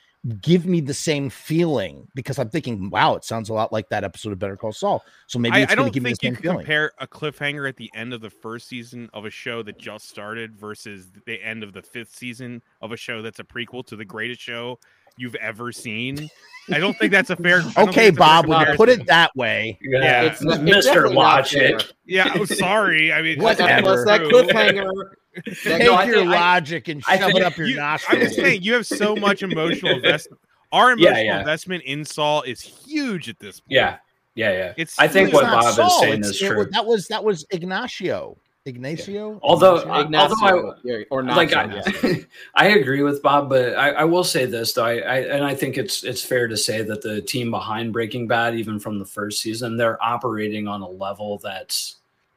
give 0.42 0.66
me 0.66 0.80
the 0.80 0.94
same 0.94 1.30
feeling 1.30 2.08
because 2.16 2.36
I'm 2.40 2.50
thinking, 2.50 2.90
wow, 2.90 3.14
it 3.14 3.22
sounds 3.24 3.48
a 3.48 3.52
lot 3.52 3.72
like 3.72 3.88
that 3.90 4.02
episode 4.02 4.32
of 4.32 4.40
Better 4.40 4.56
Call 4.56 4.72
Saul. 4.72 5.04
So 5.28 5.38
maybe 5.38 5.54
I, 5.54 5.60
it's 5.60 5.72
I 5.72 5.76
going 5.76 5.84
to 5.86 5.90
don't 5.90 5.94
give 5.94 6.02
me 6.02 6.10
the 6.10 6.16
think 6.16 6.22
you 6.22 6.28
same 6.30 6.34
can 6.34 6.42
feeling. 6.42 6.58
compare 6.58 6.92
a 6.98 7.06
cliffhanger 7.06 7.68
at 7.68 7.76
the 7.76 7.88
end 7.94 8.12
of 8.12 8.20
the 8.20 8.30
first 8.30 8.66
season 8.66 9.08
of 9.14 9.24
a 9.24 9.30
show 9.30 9.62
that 9.62 9.78
just 9.78 10.08
started 10.08 10.56
versus 10.56 11.12
the 11.26 11.40
end 11.40 11.62
of 11.62 11.72
the 11.74 11.82
fifth 11.82 12.12
season 12.12 12.60
of 12.82 12.90
a 12.90 12.96
show 12.96 13.22
that's 13.22 13.38
a 13.38 13.44
prequel 13.44 13.86
to 13.86 13.94
the 13.94 14.04
greatest 14.04 14.40
show 14.40 14.80
you've 15.16 15.34
ever 15.36 15.72
seen. 15.72 16.28
I 16.72 16.78
don't 16.80 16.98
think 16.98 17.12
that's 17.12 17.30
a 17.30 17.36
fair. 17.36 17.62
I 17.76 17.82
Okay, 17.84 18.08
it's 18.08 18.16
fair 18.18 18.26
Bob, 18.26 18.46
when 18.48 18.66
you 18.68 18.74
put 18.76 18.88
it 18.88 19.06
that 19.06 19.34
way, 19.36 19.78
Yeah, 19.82 20.22
It's, 20.22 20.42
it's 20.42 20.54
Mr. 20.54 20.82
definitely 20.82 21.14
not 21.14 21.14
Logic. 21.16 21.92
Yeah, 22.06 22.28
I'm 22.34 22.46
sorry. 22.46 23.12
I 23.12 23.22
mean, 23.22 23.40
What 23.40 23.56
that's 23.58 23.82
Whatever. 23.82 23.96
was 23.96 24.04
that 24.06 24.20
cliffhanger? 24.22 24.90
Take 25.62 25.82
no, 25.84 25.92
I 25.94 26.04
your 26.06 26.16
think- 26.16 26.30
I- 26.30 26.34
logic 26.40 26.88
and 26.88 27.02
I 27.06 27.18
shove 27.18 27.26
think 27.26 27.38
it 27.38 27.44
up 27.44 27.56
your 27.56 27.66
You- 27.68 27.76
nostrils. 27.76 28.14
I'm 28.20 28.26
just 28.26 28.36
saying, 28.36 28.62
you 28.62 28.72
have 28.74 28.86
so 28.86 29.14
much 29.14 29.42
emotional 29.42 29.92
investment. 29.96 30.40
Our 30.72 30.92
emotional 30.92 31.22
yeah. 31.24 31.38
investment 31.38 31.84
in 31.84 32.04
Saul 32.04 32.42
is 32.42 32.60
huge 32.60 33.28
at 33.28 33.38
this 33.38 33.60
point. 33.60 33.72
Yeah, 33.72 33.98
yeah, 34.34 34.50
yeah. 34.52 34.72
It's 34.76 34.98
I 34.98 35.06
think 35.06 35.32
what 35.32 35.44
It's 35.44 35.52
not 35.52 35.76
Bob 35.76 35.86
is 35.86 35.98
saying 36.00 36.12
it's- 36.14 36.30
is 36.36 36.42
it 36.42 36.48
true. 36.48 36.58
was- 36.58 36.68
that 36.70 36.84
was 36.86 37.06
that 37.08 37.22
was 37.22 37.46
Ignacio. 37.50 38.36
Ignacio. 38.66 39.38
Although- 39.42 39.76
Ignacio? 40.00 40.36
I- 40.42 40.52
although 40.52 40.74
yeah, 40.82 40.98
or 41.10 41.22
not 41.22 41.36
like. 41.36 41.54
I, 41.54 42.24
I 42.54 42.66
agree 42.68 43.02
with 43.02 43.22
Bob, 43.22 43.48
but 43.48 43.74
I, 43.76 43.90
I 43.90 44.04
will 44.04 44.24
say 44.24 44.44
this 44.44 44.72
though, 44.72 44.84
I, 44.84 44.98
I 44.98 45.16
and 45.20 45.44
I 45.44 45.54
think 45.54 45.78
it's 45.78 46.04
it's 46.04 46.22
fair 46.24 46.48
to 46.48 46.56
say 46.56 46.82
that 46.82 47.00
the 47.02 47.22
team 47.22 47.50
behind 47.50 47.92
Breaking 47.92 48.26
Bad, 48.26 48.56
even 48.56 48.78
from 48.78 48.98
the 48.98 49.06
first 49.06 49.40
season, 49.40 49.76
they're 49.76 50.02
operating 50.04 50.66
on 50.68 50.82
a 50.82 50.88
level 50.88 51.38
that's 51.38 51.96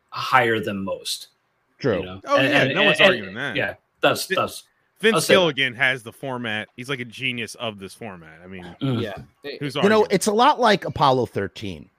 higher 0.10 0.60
than 0.60 0.84
most. 0.84 1.28
true. 1.80 1.98
You 2.00 2.06
know? 2.06 2.22
Oh, 2.26 2.38
And- 2.38 2.48
yeah, 2.48 2.62
and- 2.64 2.76
no 2.76 2.84
one's 2.84 3.00
and- 3.00 3.10
arguing 3.10 3.36
that. 3.36 3.56
Yeah, 3.56 3.74
that's 4.02 4.28
that's 4.28 4.64
Vince 5.00 5.16
I'll 5.16 5.22
say 5.22 5.34
that. 5.34 5.40
Gilligan 5.40 5.76
has 5.76 6.04
the 6.04 6.12
format. 6.12 6.68
He's 6.76 6.90
like 6.90 7.00
a 7.00 7.06
genius 7.06 7.56
of 7.56 7.80
this 7.80 7.94
format. 7.94 8.40
I 8.44 8.48
mean, 8.48 8.76
mm. 8.82 9.02
yeah. 9.02 9.14
who's 9.60 9.76
You 9.76 9.88
know, 9.88 10.06
it's 10.12 10.28
a 10.28 10.34
lot 10.34 10.60
like 10.60 10.84
Apollo 10.86 11.28
13 11.28 11.90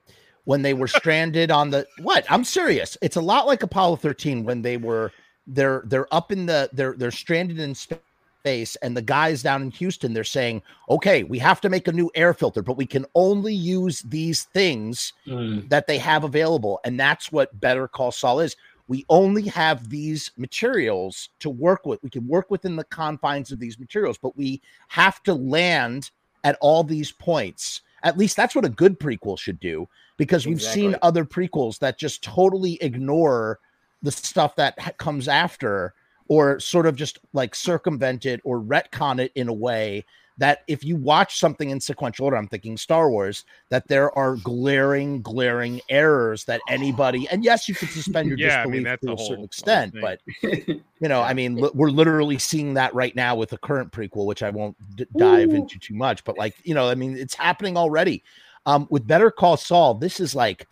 when 0.45 0.61
they 0.61 0.73
were 0.73 0.87
stranded 0.87 1.51
on 1.51 1.69
the 1.69 1.85
what? 2.01 2.25
I'm 2.29 2.43
serious. 2.43 2.97
It's 3.01 3.15
a 3.15 3.21
lot 3.21 3.47
like 3.47 3.63
Apollo 3.63 3.97
13 3.97 4.43
when 4.43 4.61
they 4.61 4.77
were 4.77 5.11
they're 5.47 5.83
they're 5.85 6.13
up 6.13 6.31
in 6.31 6.45
the 6.45 6.69
they're 6.73 6.93
they're 6.97 7.11
stranded 7.11 7.59
in 7.59 7.75
space 7.75 8.75
and 8.77 8.97
the 8.97 9.01
guys 9.01 9.43
down 9.43 9.61
in 9.61 9.71
Houston 9.71 10.13
they're 10.13 10.23
saying, 10.23 10.61
"Okay, 10.89 11.23
we 11.23 11.37
have 11.39 11.61
to 11.61 11.69
make 11.69 11.87
a 11.87 11.91
new 11.91 12.09
air 12.15 12.33
filter, 12.33 12.61
but 12.63 12.77
we 12.77 12.85
can 12.85 13.05
only 13.15 13.53
use 13.53 14.01
these 14.03 14.43
things 14.45 15.13
Mm. 15.27 15.69
that 15.69 15.87
they 15.87 15.97
have 15.99 16.23
available." 16.23 16.79
And 16.83 16.99
that's 16.99 17.31
what 17.31 17.59
Better 17.59 17.87
Call 17.87 18.11
Saul 18.11 18.39
is. 18.39 18.55
We 18.87 19.05
only 19.09 19.43
have 19.43 19.89
these 19.89 20.31
materials 20.37 21.29
to 21.39 21.49
work 21.49 21.85
with. 21.85 22.03
We 22.03 22.09
can 22.09 22.27
work 22.27 22.51
within 22.51 22.75
the 22.75 22.83
confines 22.83 23.51
of 23.51 23.59
these 23.59 23.79
materials, 23.79 24.17
but 24.17 24.35
we 24.35 24.61
have 24.89 25.23
to 25.23 25.33
land 25.33 26.11
at 26.43 26.57
all 26.61 26.83
these 26.83 27.11
points. 27.11 27.81
At 28.03 28.17
least 28.17 28.35
that's 28.35 28.55
what 28.55 28.65
a 28.65 28.69
good 28.69 28.99
prequel 28.99 29.37
should 29.39 29.59
do, 29.59 29.87
because 30.21 30.45
we've 30.45 30.61
seen 30.61 30.95
other 31.01 31.25
prequels 31.25 31.79
that 31.79 31.97
just 31.97 32.23
totally 32.23 32.73
ignore 32.75 33.57
the 34.03 34.11
stuff 34.11 34.55
that 34.55 34.79
ha- 34.79 34.91
comes 34.99 35.27
after, 35.27 35.95
or 36.27 36.59
sort 36.59 36.85
of 36.85 36.95
just 36.95 37.17
like 37.33 37.55
circumvent 37.55 38.27
it 38.27 38.39
or 38.43 38.61
retcon 38.61 39.19
it 39.19 39.31
in 39.33 39.47
a 39.47 39.53
way 39.53 40.05
that 40.37 40.59
if 40.67 40.83
you 40.83 40.95
watch 40.95 41.39
something 41.39 41.71
in 41.71 41.79
sequential 41.79 42.25
order, 42.25 42.37
I'm 42.37 42.47
thinking 42.47 42.77
Star 42.77 43.09
Wars, 43.09 43.45
that 43.69 43.87
there 43.87 44.15
are 44.15 44.35
glaring, 44.35 45.23
glaring 45.23 45.81
errors 45.89 46.45
that 46.45 46.61
anybody, 46.69 47.27
and 47.31 47.43
yes, 47.43 47.67
you 47.67 47.73
could 47.73 47.89
suspend 47.89 48.29
your 48.29 48.37
Yeah, 48.39 48.59
I 48.59 48.63
disbelief 48.65 48.83
mean, 48.83 48.97
to 48.97 48.97
the 49.01 49.13
a 49.13 49.25
certain 49.25 49.43
extent, 49.43 49.95
but 49.99 50.21
you 50.43 50.83
know, 51.01 51.23
I 51.23 51.33
mean, 51.33 51.55
li- 51.55 51.71
we're 51.73 51.89
literally 51.89 52.37
seeing 52.37 52.75
that 52.75 52.93
right 52.93 53.15
now 53.15 53.35
with 53.35 53.49
the 53.49 53.57
current 53.57 53.91
prequel, 53.91 54.27
which 54.27 54.43
I 54.43 54.51
won't 54.51 54.77
d- 54.95 55.07
dive 55.17 55.49
Ooh. 55.49 55.55
into 55.55 55.79
too 55.79 55.95
much, 55.95 56.23
but 56.23 56.37
like, 56.37 56.53
you 56.63 56.75
know, 56.75 56.89
I 56.89 56.93
mean, 56.93 57.17
it's 57.17 57.33
happening 57.33 57.75
already. 57.75 58.23
Um, 58.65 58.87
with 58.89 59.07
Better 59.07 59.31
Call 59.31 59.57
Saul, 59.57 59.95
this 59.95 60.19
is 60.19 60.35
like, 60.35 60.67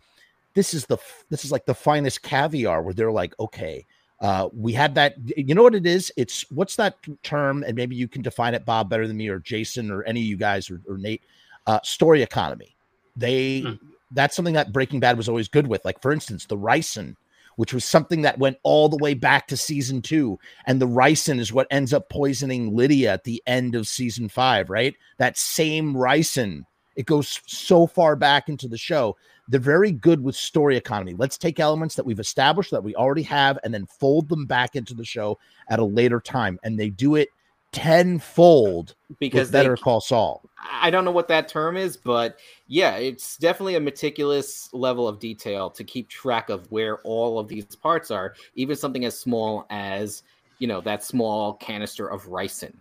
this 0.53 0.74
is 0.74 0.85
the, 0.85 0.98
this 1.29 1.46
is 1.46 1.51
like 1.51 1.66
the 1.66 1.74
finest 1.74 2.22
caviar 2.22 2.81
where 2.81 2.94
they're 2.94 3.11
like, 3.11 3.33
okay, 3.40 3.85
uh, 4.22 4.50
we 4.53 4.74
had 4.74 4.96
that, 4.96 5.16
you 5.37 5.55
know 5.55 5.63
what 5.63 5.75
it 5.75 5.85
is? 5.85 6.11
It's 6.18 6.50
what's 6.51 6.75
that 6.75 6.98
term? 7.24 7.63
And 7.63 7.75
maybe 7.75 7.96
you 7.96 8.07
can 8.07 8.22
define 8.22 8.53
it, 8.53 8.66
Bob, 8.66 8.90
better 8.90 9.07
than 9.07 9.18
me 9.18 9.29
or 9.29 9.40
Jason 9.40 9.90
or 9.90 10.03
any 10.03 10.20
of 10.20 10.25
you 10.25 10.37
guys 10.37 10.70
or, 10.70 10.81
or 10.87 10.98
Nate. 10.98 11.24
Uh, 11.68 11.79
story 11.83 12.22
economy. 12.22 12.75
They, 13.16 13.61
Hmm. 13.61 13.74
that's 14.11 14.35
something 14.35 14.55
that 14.55 14.74
Breaking 14.74 15.00
Bad 15.00 15.18
was 15.18 15.29
always 15.29 15.48
good 15.48 15.68
with. 15.68 15.85
Like, 15.85 16.01
for 16.01 16.11
instance, 16.11 16.46
the 16.46 16.57
ricin 16.57 17.16
which 17.59 17.74
was 17.74 17.83
something 17.83 18.22
that 18.22 18.40
went 18.40 18.57
all 18.63 18.87
the 18.87 18.96
way 18.96 19.13
back 19.13 19.46
to 19.46 19.57
season 19.57 20.01
two. 20.01 20.40
And 20.66 20.81
the 20.81 20.87
ricin 20.87 21.40
is 21.40 21.51
what 21.51 21.68
ends 21.70 21.94
up 21.94 22.07
poisoning 22.07 22.74
Lydia 22.74 23.11
at 23.11 23.25
the 23.25 23.44
end 23.46 23.75
of 23.75 23.85
season 23.85 24.29
five, 24.29 24.70
right? 24.70 24.96
That 25.18 25.37
same 25.37 25.94
ricin. 25.94 26.63
It 26.95 27.05
goes 27.05 27.39
so 27.45 27.87
far 27.87 28.15
back 28.15 28.49
into 28.49 28.67
the 28.67 28.77
show. 28.77 29.15
They're 29.47 29.59
very 29.59 29.91
good 29.91 30.21
with 30.21 30.35
story 30.35 30.77
economy. 30.77 31.15
Let's 31.17 31.37
take 31.37 31.59
elements 31.59 31.95
that 31.95 32.05
we've 32.05 32.19
established 32.19 32.71
that 32.71 32.83
we 32.83 32.95
already 32.95 33.23
have 33.23 33.57
and 33.63 33.73
then 33.73 33.85
fold 33.85 34.29
them 34.29 34.45
back 34.45 34.75
into 34.75 34.93
the 34.93 35.05
show 35.05 35.39
at 35.69 35.79
a 35.79 35.85
later 35.85 36.19
time. 36.19 36.59
And 36.63 36.79
they 36.79 36.89
do 36.89 37.15
it 37.15 37.29
tenfold 37.71 38.95
because 39.19 39.51
Better 39.51 39.75
they, 39.75 39.81
Call 39.81 40.01
Saul. 40.01 40.43
I 40.71 40.89
don't 40.89 41.05
know 41.05 41.11
what 41.11 41.27
that 41.27 41.47
term 41.47 41.77
is, 41.77 41.97
but 41.97 42.39
yeah, 42.67 42.95
it's 42.95 43.37
definitely 43.37 43.75
a 43.75 43.79
meticulous 43.79 44.69
level 44.73 45.07
of 45.07 45.19
detail 45.19 45.69
to 45.71 45.83
keep 45.83 46.09
track 46.09 46.49
of 46.49 46.69
where 46.71 46.99
all 46.99 47.39
of 47.39 47.47
these 47.47 47.65
parts 47.75 48.11
are, 48.11 48.33
even 48.55 48.75
something 48.75 49.05
as 49.05 49.17
small 49.17 49.65
as 49.69 50.23
you 50.59 50.67
know 50.67 50.81
that 50.81 51.03
small 51.03 51.53
canister 51.53 52.07
of 52.07 52.25
ricin. 52.27 52.73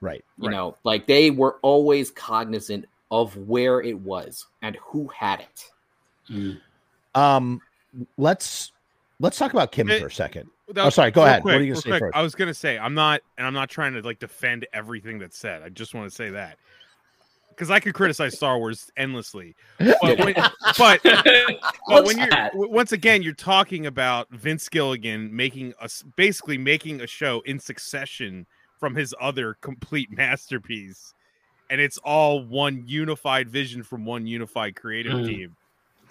Right. 0.00 0.24
You 0.38 0.48
Right. 0.48 0.54
know, 0.54 0.76
like 0.84 1.06
they 1.06 1.30
were 1.30 1.58
always 1.62 2.10
cognizant 2.10 2.86
of 3.12 3.36
where 3.36 3.82
it 3.82 3.96
was 4.00 4.46
and 4.62 4.76
who 4.76 5.06
had 5.08 5.40
it. 5.40 5.70
Mm. 6.30 6.58
Um, 7.14 7.60
let's 8.16 8.72
let's 9.20 9.38
talk 9.38 9.52
about 9.52 9.70
Kim 9.70 9.88
Eh, 9.88 10.00
for 10.00 10.06
a 10.06 10.10
second. 10.10 10.48
That 10.72 10.86
Oh, 10.86 10.90
sorry, 10.90 11.10
go 11.10 11.20
real 11.20 11.28
ahead. 11.28 11.44
What 11.44 11.54
are 11.54 11.62
you 11.62 11.72
gonna 11.74 11.82
say 11.82 11.90
quick, 11.90 12.00
first? 12.00 12.16
I 12.16 12.22
was 12.22 12.34
gonna 12.34 12.54
say 12.54 12.78
I'm 12.78 12.94
not, 12.94 13.20
and 13.36 13.46
I'm 13.46 13.52
not 13.52 13.68
trying 13.68 13.92
to 13.92 14.00
like 14.00 14.18
defend 14.18 14.66
everything 14.72 15.18
that's 15.18 15.36
said. 15.36 15.62
I 15.62 15.68
just 15.68 15.94
want 15.94 16.10
to 16.10 16.16
say 16.16 16.30
that 16.30 16.56
because 17.50 17.70
I 17.70 17.80
could 17.80 17.92
criticize 17.92 18.34
Star 18.34 18.58
Wars 18.58 18.90
endlessly, 18.96 19.54
but 19.78 20.18
when, 20.18 20.34
but 20.78 21.00
but 21.86 22.06
when 22.06 22.16
you're 22.16 22.28
w- 22.28 22.70
once 22.72 22.92
again 22.92 23.22
you're 23.22 23.34
talking 23.34 23.84
about 23.84 24.30
Vince 24.30 24.70
Gilligan 24.70 25.36
making 25.36 25.74
us 25.82 26.02
basically 26.16 26.56
making 26.56 27.02
a 27.02 27.06
show 27.06 27.42
in 27.44 27.58
succession 27.58 28.46
from 28.80 28.94
his 28.94 29.14
other 29.20 29.58
complete 29.60 30.10
masterpiece, 30.10 31.12
and 31.72 31.80
it's 31.80 31.96
all 32.04 32.44
one 32.44 32.84
unified 32.86 33.48
vision 33.48 33.82
from 33.82 34.04
one 34.04 34.26
unified 34.26 34.76
creative 34.76 35.14
Mm. 35.14 35.26
team. 35.26 35.56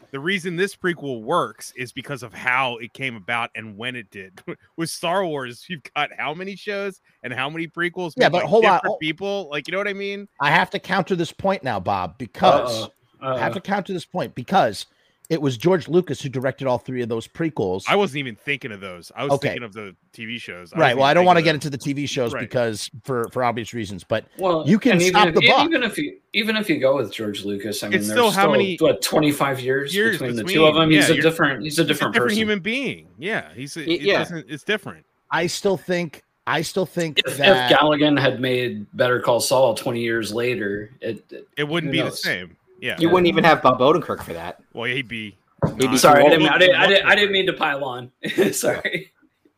The 0.09 0.19
reason 0.19 0.55
this 0.55 0.75
prequel 0.75 1.21
works 1.21 1.71
is 1.77 1.91
because 1.93 2.23
of 2.23 2.33
how 2.33 2.77
it 2.77 2.93
came 2.93 3.15
about 3.15 3.51
and 3.53 3.77
when 3.77 3.95
it 3.95 4.09
did. 4.09 4.41
With 4.75 4.89
Star 4.89 5.23
Wars, 5.23 5.65
you've 5.69 5.83
got 5.95 6.09
how 6.17 6.33
many 6.33 6.55
shows 6.55 6.99
and 7.23 7.31
how 7.31 7.47
many 7.47 7.67
prequels? 7.67 8.13
Yeah, 8.17 8.27
but 8.27 8.41
by 8.41 8.47
hold 8.47 8.65
on, 8.65 8.81
oh. 8.85 8.97
people. 8.97 9.47
Like, 9.51 9.67
you 9.67 9.71
know 9.71 9.77
what 9.77 9.87
I 9.87 9.93
mean? 9.93 10.27
I 10.41 10.49
have 10.49 10.71
to 10.71 10.79
counter 10.79 11.15
this 11.15 11.31
point 11.31 11.63
now, 11.63 11.79
Bob, 11.79 12.17
because 12.17 12.85
Uh-oh. 12.85 13.25
Uh-oh. 13.25 13.35
I 13.35 13.39
have 13.39 13.53
to 13.53 13.61
counter 13.61 13.93
this 13.93 14.03
point 14.03 14.33
because 14.33 14.87
it 15.31 15.41
was 15.41 15.55
George 15.57 15.87
Lucas 15.87 16.21
who 16.21 16.27
directed 16.27 16.67
all 16.67 16.77
three 16.77 17.01
of 17.01 17.07
those 17.09 17.25
prequels. 17.25 17.85
I 17.87 17.95
wasn't 17.95 18.17
even 18.17 18.35
thinking 18.35 18.71
of 18.73 18.81
those. 18.81 19.11
I 19.15 19.23
was 19.23 19.31
Okay. 19.33 19.47
thinking 19.47 19.63
of 19.63 19.71
the 19.71 19.95
TV 20.13 20.37
shows. 20.37 20.73
right. 20.75 20.95
Well, 20.95 21.05
I 21.05 21.13
don't 21.13 21.23
want 21.25 21.37
to 21.37 21.41
get 21.41 21.55
into. 21.55 21.61
into 21.67 21.77
the 21.77 21.77
TV 21.93 22.07
shows 22.07 22.33
Right. 22.33 22.41
because 22.41 22.89
for 23.03 23.27
for 23.29 23.43
obvious 23.43 23.73
reasons, 23.73 24.03
but 24.03 24.25
Well, 24.37 24.63
You 24.67 24.77
can 24.77 24.99
stop 24.99 25.27
even, 25.29 25.35
the 25.35 25.41
if, 25.47 25.49
buck. 25.55 25.65
even 25.69 25.83
if 25.83 25.97
you 25.97 26.17
even 26.33 26.57
if 26.57 26.69
you 26.69 26.79
go 26.79 26.97
with 26.97 27.13
George 27.13 27.45
Lucas, 27.45 27.81
I 27.83 27.87
mean, 27.87 27.99
It's 27.99 28.07
there's 28.07 28.17
still 28.17 28.31
how 28.31 28.51
many- 28.51 28.75
what 28.77 29.01
twenty 29.01 29.31
five 29.31 29.59
years, 29.59 29.95
years 29.95 30.17
between, 30.19 30.35
the 30.35 30.43
two 30.43 30.65
of 30.65 30.75
them. 30.75 30.89
He's 30.91 31.09
a 31.09 31.21
different. 31.21 31.63
He's 31.63 31.79
a 31.79 31.83
He's 31.83 31.85
a 31.89 31.93
different, 31.93 32.13
different 32.13 32.29
person. 32.31 32.37
human 32.37 32.59
being. 32.59 33.07
Yeah, 33.17 33.53
he's 33.55 33.77
a, 33.77 33.89
it 33.89 34.01
Yeah. 34.01 34.25
it's 34.47 34.63
different. 34.63 35.05
I 35.29 35.47
still 35.47 35.77
think 35.77 36.23
I 36.47 36.63
still 36.63 36.87
think 36.87 37.19
If, 37.25 37.37
that 37.37 37.71
if 37.71 37.79
Gilligan 37.79 38.17
had 38.17 38.41
made 38.41 38.87
Better 38.97 39.19
Call 39.21 39.39
Saul 39.39 39.75
twenty 39.75 40.01
years 40.01 40.33
later, 40.33 40.91
it, 40.99 41.23
it- 41.31 41.47
It 41.55 41.67
wouldn't 41.67 41.93
Who 41.95 42.01
be 42.03 42.09
the 42.09 42.15
same. 42.15 42.57
Yeah. 42.81 42.97
You 42.99 43.09
wouldn't 43.09 43.27
even 43.27 43.43
have 43.43 43.61
Bob 43.61 43.79
Odenkirk 43.79 44.23
for 44.23 44.33
that. 44.33 44.61
Well, 44.73 44.85
he'd 44.85 45.07
be. 45.07 45.37
He'd 45.79 45.91
be 45.91 45.97
sorry, 45.97 46.25
I 46.25 46.29
didn't. 46.29 46.47
I 46.47 46.57
didn't, 46.57 46.75
I 46.75 46.87
didn't, 46.87 47.05
I 47.05 47.15
didn't 47.15 47.31
mean 47.31 47.45
to 47.45 47.53
pile 47.53 47.83
on. 47.85 48.11
sorry. 48.51 49.11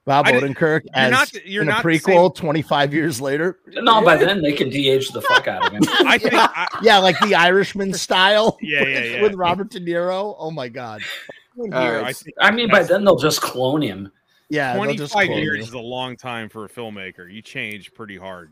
Bob 0.06 0.26
I 0.28 0.34
didn't- 0.34 0.56
Odenkirk 0.56 0.82
You're 0.84 0.92
as 0.96 1.12
not. 1.12 1.34
You're 1.46 1.62
in 1.64 1.70
a 1.70 1.72
not 1.72 1.84
the 1.84 1.90
prequel 1.90 2.36
25 2.36 2.94
years 2.94 3.22
later. 3.22 3.60
No, 3.68 4.04
by 4.04 4.18
then 4.18 4.42
they 4.42 4.52
can 4.52 4.70
de-age 4.70 5.10
the 5.12 5.22
fuck 5.22 5.48
out 5.48 5.66
of 5.68 5.72
him. 5.72 5.82
I 6.06 6.18
think. 6.18 6.34
I, 6.36 6.68
Yeah, 6.84 6.98
like 6.98 7.18
the 7.22 7.34
Irishman 7.36 7.94
style. 7.94 8.58
Yeah, 8.62 8.80
yeah, 8.82 8.86
with- 9.02 9.12
yeah. 9.12 9.22
With 9.22 9.34
Robert 9.36 9.70
De 9.70 9.80
Niro. 9.80 10.36
Oh 10.38 10.52
my 10.52 10.68
god. 10.68 11.02
here, 11.56 11.74
Uh, 11.74 12.04
I 12.04 12.12
think 12.12 12.36
I 12.42 12.52
mean, 12.52 12.70
by 12.70 12.84
then 12.84 13.06
they'll 13.06 13.16
just 13.16 13.42
clone 13.42 13.82
him. 13.82 14.12
Yeah, 14.50 14.74
they'll 14.74 14.94
just 14.94 15.14
25 15.14 15.28
clone 15.28 15.40
years 15.42 15.58
you. 15.60 15.64
is 15.64 15.74
a 15.74 15.80
long 15.80 16.18
time 16.18 16.50
for 16.50 16.66
a 16.66 16.70
filmmaker. 16.70 17.34
You 17.34 17.42
change 17.42 17.94
pretty 17.94 18.18
hard. 18.18 18.52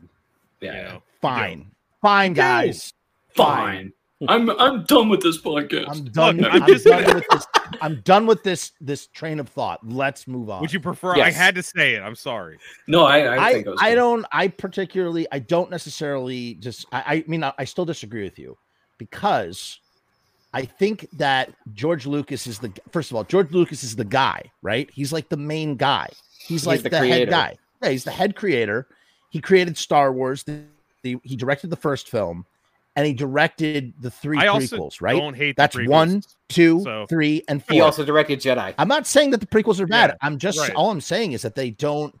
Yeah, 0.62 0.74
You 0.76 0.82
know? 0.84 1.02
Fine. 1.20 1.70
Fine, 2.00 2.32
guys. 2.32 2.94
fine. 3.34 3.92
I'm 4.28 4.50
I'm 4.50 4.84
done 4.84 5.08
with 5.08 5.20
this 5.20 5.40
podcast. 5.40 5.88
I'm 5.88 6.04
done. 6.04 6.36
Look, 6.38 6.52
I'm, 6.52 6.62
I'm 6.62 6.68
just 6.68 6.84
done 6.84 7.14
with 7.14 7.24
this. 7.30 7.46
I'm 7.80 8.00
done 8.02 8.26
with 8.26 8.42
this 8.42 8.72
this 8.80 9.06
train 9.08 9.40
of 9.40 9.48
thought. 9.48 9.80
Let's 9.86 10.26
move 10.28 10.50
on. 10.50 10.60
Would 10.60 10.72
you 10.72 10.80
prefer? 10.80 11.14
I 11.20 11.30
had 11.30 11.54
to 11.54 11.62
say 11.62 11.94
it. 11.94 12.02
I'm 12.02 12.14
sorry. 12.14 12.58
no, 12.86 13.04
I 13.04 13.18
I, 13.20 13.48
I, 13.48 13.52
think 13.54 13.66
it 13.66 13.74
I 13.80 13.94
don't 13.94 14.26
I 14.32 14.48
particularly 14.48 15.26
I 15.32 15.38
don't 15.38 15.70
necessarily 15.70 16.54
just 16.54 16.86
I, 16.92 17.02
I 17.06 17.24
mean 17.26 17.44
I, 17.44 17.52
I 17.58 17.64
still 17.64 17.84
disagree 17.84 18.22
with 18.22 18.38
you 18.38 18.56
because 18.98 19.80
I 20.54 20.64
think 20.64 21.08
that 21.14 21.52
George 21.74 22.06
Lucas 22.06 22.46
is 22.46 22.58
the 22.58 22.72
first 22.90 23.10
of 23.10 23.16
all 23.16 23.24
George 23.24 23.50
Lucas 23.52 23.82
is 23.82 23.96
the 23.96 24.04
guy 24.04 24.42
right 24.62 24.90
he's 24.92 25.12
like 25.12 25.28
the 25.28 25.36
main 25.36 25.76
guy 25.76 26.08
he's, 26.38 26.48
He's 26.48 26.66
like 26.66 26.82
the 26.82 26.90
the, 26.90 27.06
head 27.06 27.30
guy 27.30 27.56
yeah 27.82 27.90
he's 27.90 28.04
the 28.04 28.10
head 28.10 28.36
creator 28.36 28.86
he 29.30 29.40
created 29.40 29.76
Star 29.78 30.12
Wars 30.12 30.42
the, 30.42 30.62
the, 31.02 31.16
he 31.22 31.36
directed 31.36 31.70
the 31.70 31.76
first 31.76 32.08
film 32.08 32.44
and 32.96 33.06
he 33.06 33.12
directed 33.14 33.94
the 34.00 34.10
three 34.10 34.38
I 34.38 34.46
also 34.48 34.76
prequels 34.76 35.00
right 35.00 35.16
don't 35.18 35.34
hate. 35.34 35.56
the 35.56 35.62
that's 35.62 35.76
prequels. 35.76 35.88
one 35.88 36.22
two 36.48 36.80
So- 36.82 37.06
three 37.08 37.42
and 37.48 37.62
He 37.70 37.80
also 37.80 38.04
directed 38.04 38.40
Jedi. 38.40 38.74
I'm 38.78 38.88
not 38.88 39.06
saying 39.06 39.30
that 39.30 39.40
the 39.40 39.46
prequels 39.46 39.80
are 39.80 39.86
bad. 39.86 40.10
Yeah, 40.10 40.16
I'm 40.20 40.38
just 40.38 40.58
right. 40.58 40.74
all 40.74 40.90
I'm 40.90 41.00
saying 41.00 41.32
is 41.32 41.42
that 41.42 41.54
they 41.54 41.70
don't 41.70 42.14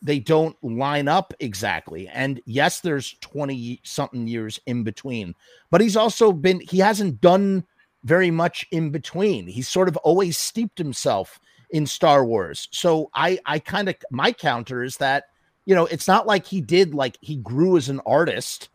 they 0.00 0.20
don't 0.20 0.56
line 0.62 1.08
up 1.08 1.34
exactly. 1.40 2.06
And 2.08 2.40
yes, 2.46 2.80
there's 2.80 3.16
20 3.20 3.80
something 3.82 4.28
years 4.28 4.60
in 4.66 4.84
between, 4.84 5.34
but 5.72 5.80
he's 5.80 5.96
also 5.96 6.32
been 6.32 6.60
he 6.60 6.78
hasn't 6.78 7.20
done 7.20 7.64
very 8.04 8.30
much 8.30 8.64
in 8.70 8.90
between. 8.90 9.48
He's 9.48 9.68
sort 9.68 9.88
of 9.88 9.96
always 9.98 10.38
steeped 10.38 10.78
himself 10.78 11.40
in 11.70 11.84
Star 11.84 12.24
Wars. 12.24 12.68
So 12.70 13.10
I 13.12 13.38
I 13.44 13.58
kind 13.58 13.88
of 13.88 13.96
my 14.10 14.32
counter 14.32 14.82
is 14.82 14.96
that 14.98 15.24
you 15.66 15.74
know, 15.74 15.84
it's 15.84 16.08
not 16.08 16.26
like 16.26 16.46
he 16.46 16.62
did 16.62 16.94
like 16.94 17.18
he 17.20 17.36
grew 17.36 17.76
as 17.76 17.90
an 17.90 18.00
artist 18.06 18.70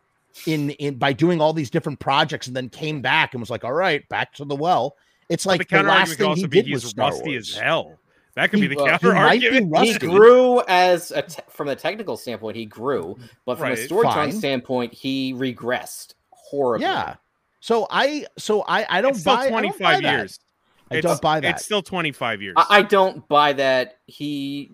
in 0.46 0.70
in 0.70 0.96
by 0.96 1.12
doing 1.12 1.40
all 1.40 1.52
these 1.52 1.70
different 1.70 1.98
projects 2.00 2.46
and 2.46 2.56
then 2.56 2.68
came 2.68 3.00
back 3.00 3.34
and 3.34 3.40
was 3.40 3.50
like, 3.50 3.64
all 3.64 3.72
right, 3.72 4.06
back 4.08 4.32
to 4.34 4.44
the 4.44 4.56
well. 4.56 4.96
It's 5.28 5.46
like 5.46 5.68
the 5.68 5.76
the, 5.78 5.82
last 5.84 6.14
thing 6.18 6.36
he 6.36 6.46
did 6.46 6.70
was 6.70 6.82
he's 6.82 6.90
Star 6.90 7.10
rusty 7.10 7.30
Wars. 7.30 7.50
as 7.54 7.58
hell. 7.60 7.98
That 8.34 8.50
could 8.50 8.58
He- 8.60 8.66
be 8.68 8.74
the 8.74 8.82
well, 8.82 8.86
he 8.86 8.90
counter 8.98 9.14
might 9.14 9.40
be 9.40 9.46
argument. 9.48 9.86
He 9.86 9.98
grew 9.98 10.60
as 10.66 11.12
a 11.12 11.22
te- 11.22 11.42
from 11.48 11.68
a 11.68 11.76
technical 11.76 12.16
standpoint, 12.16 12.56
he 12.56 12.66
grew, 12.66 13.16
but 13.46 13.56
from 13.58 13.68
Right. 13.68 13.78
a 13.78 13.84
storytelling 13.84 14.32
standpoint, 14.32 14.92
he 14.92 15.32
regressed 15.34 16.14
horribly. 16.30 16.86
Yeah. 16.86 17.14
So 17.60 17.86
I 17.90 18.26
so 18.36 18.62
I 18.68 18.86
I 18.90 19.00
don't 19.00 19.12
It's 19.12 19.20
still 19.20 19.36
buy 19.36 19.42
I 19.46 19.50
don't 19.50 19.60
25 19.62 19.78
buy 19.80 20.00
that. 20.00 20.18
years. 20.18 20.40
I 20.90 20.96
It's- 20.96 21.10
don't 21.12 21.22
buy 21.22 21.40
that. 21.40 21.54
It's 21.56 21.64
still 21.64 21.80
25 21.80 22.42
years. 22.42 22.54
I, 22.58 22.66
I 22.78 22.82
don't 22.82 23.26
buy 23.28 23.54
that 23.54 23.98
he 24.06 24.72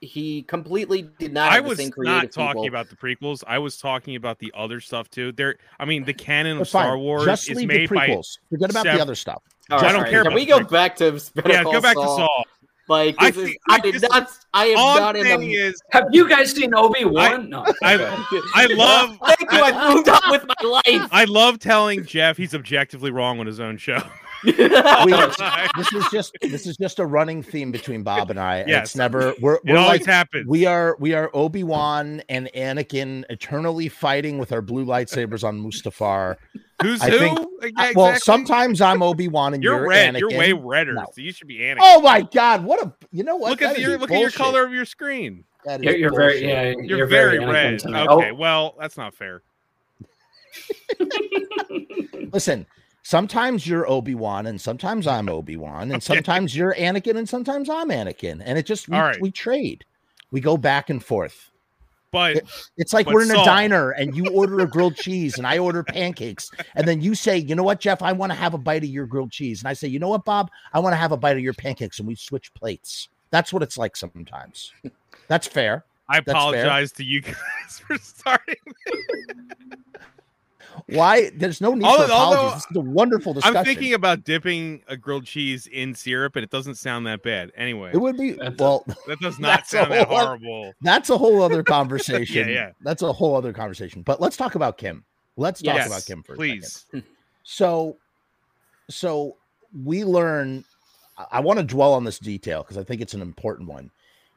he 0.00 0.42
completely 0.42 1.02
did 1.18 1.32
not. 1.32 1.52
I 1.52 1.60
was 1.60 1.78
not 1.98 2.32
talking 2.32 2.62
people. 2.62 2.68
about 2.68 2.88
the 2.88 2.96
prequels. 2.96 3.44
I 3.46 3.58
was 3.58 3.76
talking 3.76 4.16
about 4.16 4.38
the 4.38 4.52
other 4.56 4.80
stuff 4.80 5.10
too. 5.10 5.32
There, 5.32 5.56
I 5.78 5.84
mean, 5.84 6.04
the 6.04 6.14
canon 6.14 6.60
of 6.60 6.68
Star 6.68 6.96
Wars 6.96 7.24
Just 7.26 7.50
is 7.50 7.56
made 7.64 7.88
the 7.90 7.94
by. 7.94 8.08
prequels. 8.08 8.38
Forget 8.50 8.70
about 8.70 8.84
sev- 8.84 8.96
the 8.96 9.02
other 9.02 9.14
stuff. 9.14 9.42
All 9.70 9.78
I 9.84 9.92
don't 9.92 10.02
right, 10.02 10.10
care 10.10 10.22
Can 10.22 10.28
about 10.32 10.36
we 10.36 10.46
go 10.46 10.60
prequels. 10.60 10.70
back 10.70 10.96
to 10.96 11.20
Better 11.34 11.50
Yeah, 11.52 11.64
go 11.64 11.80
back 11.80 11.96
to 11.96 12.02
Saul? 12.02 12.16
Saul. 12.16 12.44
Like 12.88 13.16
I 13.18 13.30
this 13.30 13.36
is, 13.36 13.44
think- 13.50 13.58
I 13.68 13.74
I 13.74 13.78
did 13.80 13.92
just- 14.00 14.10
not. 14.10 14.30
I 14.54 14.64
am 14.68 14.78
All 14.78 14.96
not 14.98 15.14
I'm 15.14 15.20
in 15.20 15.26
saying 15.26 15.40
the. 15.40 15.52
is, 15.54 15.82
Have 15.90 16.04
you 16.12 16.26
guys 16.26 16.52
seen 16.52 16.74
Obi 16.74 17.04
Wan? 17.04 17.50
No. 17.50 17.66
I- 17.82 17.94
Okay. 17.96 18.40
I 18.54 18.66
love- 18.70 19.18
Thank 19.26 19.40
you. 19.52 19.60
I 19.60 19.94
moved 19.94 20.08
on 20.08 20.20
with 20.30 20.46
my 20.46 20.68
life. 20.68 21.08
I 21.12 21.24
love 21.24 21.58
telling 21.58 22.06
Jeff 22.06 22.38
he's 22.38 22.54
objectively 22.54 23.10
wrong 23.10 23.40
on 23.40 23.46
his 23.46 23.60
own 23.60 23.76
show. 23.76 24.00
We, 24.44 25.12
this 25.76 25.92
is 25.92 26.04
just 26.12 26.36
this 26.42 26.66
is 26.66 26.76
just 26.76 26.98
a 26.98 27.06
running 27.06 27.42
theme 27.42 27.72
between 27.72 28.02
Bob 28.02 28.30
and 28.30 28.38
I. 28.38 28.64
Yes. 28.66 28.88
It's 28.88 28.96
never 28.96 29.34
we're, 29.40 29.54
It 29.56 29.62
we're 29.64 29.76
always 29.78 30.00
like 30.00 30.06
happens. 30.06 30.46
we 30.46 30.64
are 30.66 30.96
we 31.00 31.14
are 31.14 31.30
Obi 31.34 31.64
Wan 31.64 32.22
and 32.28 32.48
Anakin 32.54 33.24
eternally 33.30 33.88
fighting 33.88 34.38
with 34.38 34.52
our 34.52 34.62
blue 34.62 34.84
lightsabers 34.84 35.42
on 35.42 35.60
Mustafar. 35.62 36.36
Who's 36.82 37.00
I 37.02 37.10
who? 37.10 37.18
think- 37.18 37.38
Yeah, 37.76 37.84
Uh, 37.88 37.92
Well, 37.96 38.16
sometimes 38.20 38.80
I'm 38.80 39.02
Obi 39.02 39.26
Wan 39.28 39.54
and 39.54 39.62
you're 39.62 39.78
you're, 39.78 39.88
red. 39.88 40.14
Anakin. 40.14 40.20
You're 40.20 40.38
way 40.38 40.52
redder, 40.52 40.94
No. 40.94 41.06
so 41.12 41.20
you 41.20 41.32
should 41.32 41.48
be 41.48 41.58
Anakin. 41.58 41.78
Oh 41.80 42.00
my 42.02 42.22
God! 42.22 42.64
What 42.64 42.80
a 42.84 42.92
you 43.10 43.24
know 43.24 43.36
what? 43.36 43.50
look 43.50 43.62
at 43.62 43.70
That 43.70 43.76
the, 43.76 43.82
your 43.82 43.98
look 43.98 44.10
at 44.12 44.20
your 44.20 44.30
color 44.30 44.64
of 44.64 44.72
your 44.72 44.84
screen. 44.84 45.44
That 45.64 45.80
is 45.80 45.84
You're, 45.86 45.96
you're 45.96 46.14
very 46.14 46.46
yeah. 46.46 46.74
You're, 46.80 47.06
very, 47.06 47.38
Anakin 47.38 47.52
red. 47.52 47.84
Okay, 47.84 48.30
Oh, 48.30 48.34
well, 48.34 48.76
that's 48.78 48.96
not 48.96 49.14
fair. 49.14 49.42
Listen, 52.32 52.66
sometimes 53.08 53.66
you're 53.66 53.88
Obi 53.88 54.14
Wan, 54.14 54.46
and 54.46 54.60
sometimes 54.60 55.06
I'm 55.06 55.30
Obi 55.30 55.56
Wan, 55.56 55.90
and 55.92 56.02
sometimes 56.02 56.54
you're 56.54 56.74
Anakin, 56.74 57.16
and 57.16 57.26
sometimes 57.26 57.70
I'm 57.70 57.88
Anakin, 57.88 58.42
and 58.44 58.58
it 58.58 58.66
just 58.66 58.86
we, 58.86 58.98
right. 58.98 59.18
we 59.18 59.30
trade, 59.30 59.86
we 60.30 60.42
go 60.42 60.58
back 60.58 60.90
and 60.90 61.02
forth. 61.02 61.50
But 62.10 62.42
It's 62.76 62.92
like 62.92 63.06
But 63.06 63.14
we're 63.14 63.22
in 63.22 63.28
Saul- 63.28 63.42
a 63.42 63.46
diner, 63.46 63.90
and 63.92 64.14
you 64.14 64.26
order 64.28 64.60
a 64.60 64.66
grilled 64.66 64.96
cheese, 64.96 65.38
and 65.38 65.46
I 65.46 65.56
order 65.58 65.82
pancakes, 65.82 66.50
and 66.74 66.86
then 66.86 67.00
you 67.00 67.14
say, 67.14 67.38
"You 67.38 67.54
know 67.54 67.62
what, 67.62 67.80
Jeff? 67.80 68.02
I 68.02 68.12
want 68.12 68.30
to 68.32 68.36
have 68.36 68.52
a 68.52 68.58
bite 68.58 68.82
of 68.82 68.90
your 68.90 69.06
grilled 69.06 69.30
cheese," 69.30 69.62
and 69.62 69.68
I 69.68 69.72
say, 69.72 69.88
"You 69.88 69.98
know 69.98 70.08
what, 70.08 70.26
Bob? 70.26 70.50
I 70.74 70.78
want 70.78 70.92
to 70.92 70.98
have 70.98 71.12
a 71.12 71.16
bite 71.16 71.36
of 71.36 71.42
your 71.42 71.54
pancakes," 71.54 71.98
and 71.98 72.08
we 72.08 72.14
switch 72.14 72.52
plates. 72.52 73.08
That's 73.30 73.52
what 73.54 73.62
it's 73.62 73.78
like 73.78 73.96
sometimes. 73.96 74.72
That's 75.28 75.46
fair. 75.46 75.84
I 76.10 76.18
apologize 76.18 76.92
to 76.92 77.04
you 77.04 77.22
guys 77.22 77.34
for 77.86 77.96
starting. 77.98 78.56
Why? 80.86 81.30
There's 81.30 81.60
no 81.60 81.74
need 81.74 81.84
Although- 81.84 82.06
for 82.06 82.12
although 82.12 82.36
apologies. 82.36 82.62
This 82.64 82.70
is 82.70 82.76
a 82.76 82.90
wonderful 82.90 83.34
discussion. 83.34 83.56
I'm 83.56 83.64
thinking 83.64 83.94
about 83.94 84.24
dipping 84.24 84.82
a 84.88 84.96
grilled 84.96 85.24
cheese 85.26 85.66
in 85.66 85.94
syrup, 85.94 86.36
and 86.36 86.42
it 86.44 86.50
doesn't 86.50 86.76
sound 86.76 87.06
that 87.06 87.22
bad. 87.22 87.52
Anyway, 87.56 87.90
it 87.92 87.98
would 87.98 88.16
be 88.16 88.32
That's- 88.32 88.56
well. 88.58 88.84
that 89.06 89.18
does 89.20 89.38
not 89.40 89.66
sound 89.66 89.92
that 89.92 90.08
whole 90.08 90.16
oth- 90.16 90.24
horrible. 90.24 90.72
That's 90.82 91.10
a 91.10 91.18
whole 91.18 91.42
other 91.42 91.62
conversation. 91.76 92.48
yeah. 92.48 92.54
yeah. 92.54 92.70
That's 92.82 93.02
a 93.02 93.12
whole 93.12 93.36
other 93.36 93.52
conversation. 93.52 94.02
But 94.02 94.20
let's 94.20 94.36
talk 94.36 94.54
about 94.54 94.78
Kim. 94.78 95.04
Let's 95.36 95.62
talk 95.62 95.74
Yes, 95.76 95.86
about 95.88 96.04
Kim 96.06 96.22
for 96.22 96.32
a 96.34 96.36
please. 96.36 96.84
So, 97.44 97.96
so 98.90 99.36
we 99.84 100.04
learn. 100.04 100.64
I- 101.16 101.26
I 101.32 101.40
want 101.40 101.58
to 101.58 101.64
dwell 101.64 101.94
on 101.94 102.04
this 102.04 102.18
detail 102.18 102.62
because 102.62 102.76
I 102.78 102.84
think 102.84 103.00
it's 103.00 103.14
an 103.14 103.22
important 103.22 103.68
one. 103.68 103.90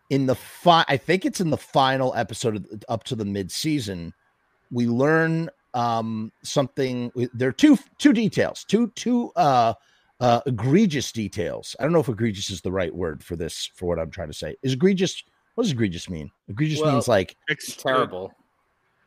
In 0.10 0.26
the 0.26 0.36
fi- 0.36 0.86
I 0.88 0.98
think 0.98 1.26
it's 1.26 1.40
in 1.42 1.50
the 1.50 1.58
final 1.58 2.14
episode 2.16 2.56
of, 2.58 2.84
up 2.90 3.04
to 3.06 3.16
the 3.16 3.26
mid 3.26 3.52
season. 3.52 4.14
We 4.72 4.88
learn 4.88 5.50
um 5.74 6.32
something. 6.44 7.12
There 7.34 7.50
are 7.50 7.54
two 7.54 7.78
two 7.98 8.14
details, 8.14 8.66
two 8.68 8.92
two 8.96 9.32
uh 9.36 9.74
uh 10.20 10.42
egregious 10.46 11.12
details. 11.12 11.76
I 11.80 11.84
don't 11.84 11.94
know 11.94 12.00
if 12.00 12.10
egregious 12.10 12.50
is 12.50 12.62
the 12.62 12.72
right 12.72 12.94
word 12.94 13.24
for 13.24 13.36
this 13.36 13.70
for 13.76 13.88
what 13.88 14.00
I'm 14.00 14.12
trying 14.12 14.28
to 14.28 14.34
say. 14.34 14.56
Is 14.64 14.74
egregious? 14.74 15.24
What 15.56 15.64
does 15.64 15.72
egregious 15.72 16.10
mean? 16.10 16.30
Egregious 16.48 16.80
Well, 16.82 16.94
means 16.94 17.08
like 17.08 17.36
Ex- 17.50 17.76
Terrible. 17.76 18.32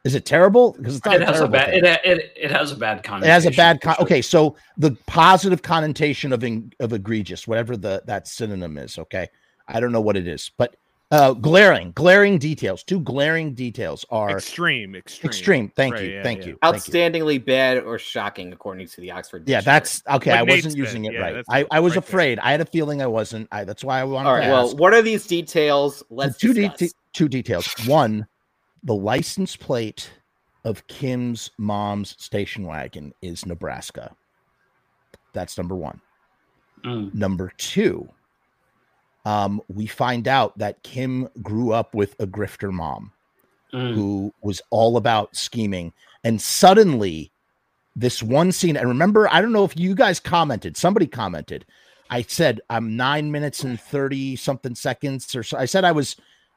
is 0.04 0.14
it 0.14 0.26
terrible? 0.26 0.72
Because 0.72 0.96
it's 0.96 1.06
not 1.06 1.14
it 1.16 1.22
has 1.22 1.40
a 1.40 1.48
terrible 1.48 1.52
bad. 1.52 1.74
It, 1.74 1.84
it 2.04 2.32
it 2.36 2.50
has 2.50 2.72
a 2.72 2.76
bad 2.76 3.02
connotation. 3.02 3.30
It 3.30 3.32
has 3.32 3.46
a 3.46 3.50
bad 3.52 3.80
con- 3.80 3.94
sure. 3.96 4.04
okay 4.04 4.20
so 4.22 4.56
the 4.76 4.96
positive 5.06 5.62
connotation 5.62 6.32
of 6.32 6.44
in- 6.44 6.72
of 6.80 6.92
egregious 6.92 7.46
whatever 7.48 7.76
the 7.76 8.02
that 8.06 8.28
synonym 8.28 8.76
is 8.78 8.98
okay 8.98 9.28
i 9.68 9.80
don't 9.80 9.92
know 9.92 10.00
what 10.02 10.16
it 10.16 10.26
is 10.28 10.50
but 10.58 10.76
uh 11.10 11.32
glaring 11.34 11.92
glaring 11.92 12.38
details 12.38 12.82
two 12.82 12.98
glaring 13.00 13.54
details 13.54 14.04
are 14.10 14.30
Extreme, 14.30 14.94
extreme, 14.94 15.28
extreme 15.28 15.68
thank 15.76 15.94
Right, 15.94 16.04
you 16.04 16.10
yeah, 16.12 16.22
thank 16.22 16.40
yeah. 16.40 16.46
you 16.46 16.58
thank 16.62 16.74
you 16.86 16.92
Outstandingly 16.92 17.44
bad 17.44 17.78
or 17.84 17.98
shocking, 17.98 18.52
according 18.54 18.86
to 18.88 19.00
the 19.02 19.10
Oxford. 19.10 19.46
yeah 19.46 19.58
Dictionary. 19.58 19.74
that's 19.80 20.02
okay 20.10 20.30
Like 20.30 20.40
i 20.40 20.44
Nate 20.44 20.50
wasn't 20.56 20.72
said, 20.72 20.78
using 20.78 21.04
it 21.04 21.12
yeah, 21.12 21.20
right 21.20 21.44
i 21.50 21.66
i 21.70 21.78
was 21.80 21.94
right 21.94 22.02
there. 22.04 22.08
afraid 22.08 22.38
i 22.38 22.50
had 22.50 22.60
a 22.62 22.66
feeling 22.66 23.02
i 23.02 23.06
wasn't 23.06 23.48
i 23.52 23.64
that's 23.64 23.84
why 23.84 24.00
i 24.00 24.04
wanted 24.04 24.28
all 24.30 24.34
right. 24.36 24.46
to 24.46 24.50
Well, 24.52 24.76
what 24.76 24.94
are 24.94 25.02
these 25.02 25.26
details? 25.26 26.02
Let's 26.10 26.38
two, 26.38 26.54
discuss. 26.54 26.78
de- 26.78 26.90
two 27.12 27.28
details 27.28 27.68
one 27.86 28.26
the 28.82 28.94
license 28.94 29.56
plate 29.56 30.10
of 30.64 30.86
kim's 30.86 31.50
mom's 31.58 32.16
station 32.22 32.64
wagon 32.66 33.12
is 33.20 33.44
nebraska 33.44 34.14
that's 35.34 35.58
number 35.58 35.74
one 35.76 36.00
Mm. 36.84 37.14
Number 37.14 37.50
two, 37.56 38.06
um, 39.24 39.60
we 39.68 39.86
find 39.86 40.28
out 40.28 40.56
that 40.58 40.82
Kim 40.82 41.28
grew 41.42 41.72
up 41.72 41.94
with 41.94 42.14
a 42.20 42.26
grifter 42.26 42.72
mom 42.72 43.12
Mm. 43.72 43.92
who 43.94 44.32
was 44.40 44.62
all 44.70 44.96
about 44.96 45.34
scheming. 45.34 45.92
And 46.22 46.40
suddenly, 46.40 47.32
this 47.96 48.22
one 48.22 48.52
scene, 48.52 48.76
and 48.76 48.86
remember, 48.88 49.28
I 49.32 49.40
don't 49.40 49.50
know 49.52 49.64
if 49.64 49.76
you 49.76 49.96
guys 49.96 50.20
commented, 50.20 50.76
somebody 50.76 51.08
commented. 51.08 51.66
I 52.08 52.22
said, 52.22 52.60
I'm 52.70 52.96
nine 52.96 53.32
minutes 53.32 53.64
and 53.64 53.80
30 53.80 54.36
something 54.36 54.76
seconds, 54.76 55.34
or 55.34 55.42
so. 55.42 55.58
I 55.58 55.64
said 55.64 55.84
I 55.84 55.90
was 55.92 56.14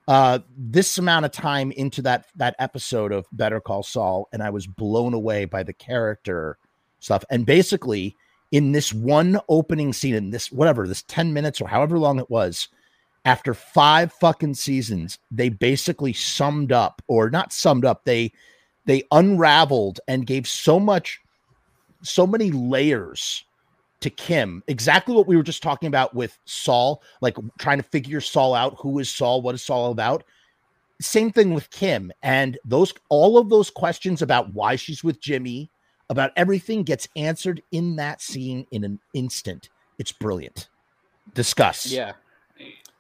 uh 0.08 0.40
this 0.56 0.98
amount 1.00 1.26
of 1.26 1.32
time 1.32 1.72
into 1.72 2.02
that 2.04 2.28
that 2.36 2.56
episode 2.60 3.12
of 3.12 3.26
Better 3.32 3.60
Call 3.60 3.82
Saul, 3.82 4.30
and 4.32 4.44
I 4.44 4.52
was 4.52 4.68
blown 4.68 5.16
away 5.16 5.46
by 5.46 5.64
the 5.64 5.74
character 5.74 6.60
stuff. 7.00 7.24
And 7.32 7.48
basically, 7.48 8.16
in 8.52 8.72
this 8.72 8.94
one 8.94 9.40
opening 9.50 9.94
scene, 9.94 10.16
in 10.16 10.30
this 10.30 10.52
whatever, 10.52 10.88
this 10.88 11.04
10 11.04 11.34
minutes 11.34 11.60
or 11.62 11.68
however 11.68 12.00
long 12.00 12.20
it 12.20 12.30
was, 12.30 12.70
after 13.26 13.54
five 13.54 14.14
fucking 14.14 14.54
seasons, 14.54 15.20
they 15.32 15.50
basically 15.50 16.14
summed 16.14 16.72
up, 16.72 17.02
or 17.08 17.30
not 17.30 17.52
summed 17.52 17.84
up, 17.84 18.06
they 18.06 18.32
they 18.86 19.04
unraveled 19.12 20.00
and 20.08 20.26
gave 20.26 20.48
so 20.48 20.80
much, 20.80 21.20
so 22.02 22.26
many 22.26 22.52
layers 22.52 23.44
to 24.00 24.10
Kim. 24.10 24.64
Exactly 24.68 25.14
what 25.14 25.28
we 25.28 25.36
were 25.36 25.44
just 25.44 25.62
talking 25.62 25.88
about 25.88 26.16
with 26.16 26.40
Saul, 26.46 27.04
like 27.20 27.36
trying 27.60 27.80
to 27.80 27.84
figure 27.84 28.22
Saul 28.22 28.54
out. 28.54 28.76
Who 28.80 28.98
is 29.00 29.10
Saul? 29.12 29.42
What 29.42 29.56
is 29.56 29.62
Saul 29.62 29.92
about? 29.92 30.24
Same 31.02 31.32
thing 31.32 31.54
with 31.54 31.70
Kim. 31.70 32.14
And 32.24 32.58
those 32.64 32.94
all 33.10 33.38
of 33.38 33.50
those 33.50 33.70
questions 33.70 34.22
about 34.22 34.54
why 34.54 34.78
she's 34.78 35.04
with 35.04 35.20
Jimmy, 35.20 35.70
about 36.10 36.32
everything 36.36 36.84
gets 36.84 37.08
answered 37.16 37.62
in 37.72 37.96
that 37.98 38.22
scene 38.22 38.66
in 38.72 38.84
an 38.84 39.00
instant. 39.14 39.70
It's 40.00 40.12
brilliant. 40.12 40.70
Discuss. 41.34 41.88
Yeah. 41.88 42.14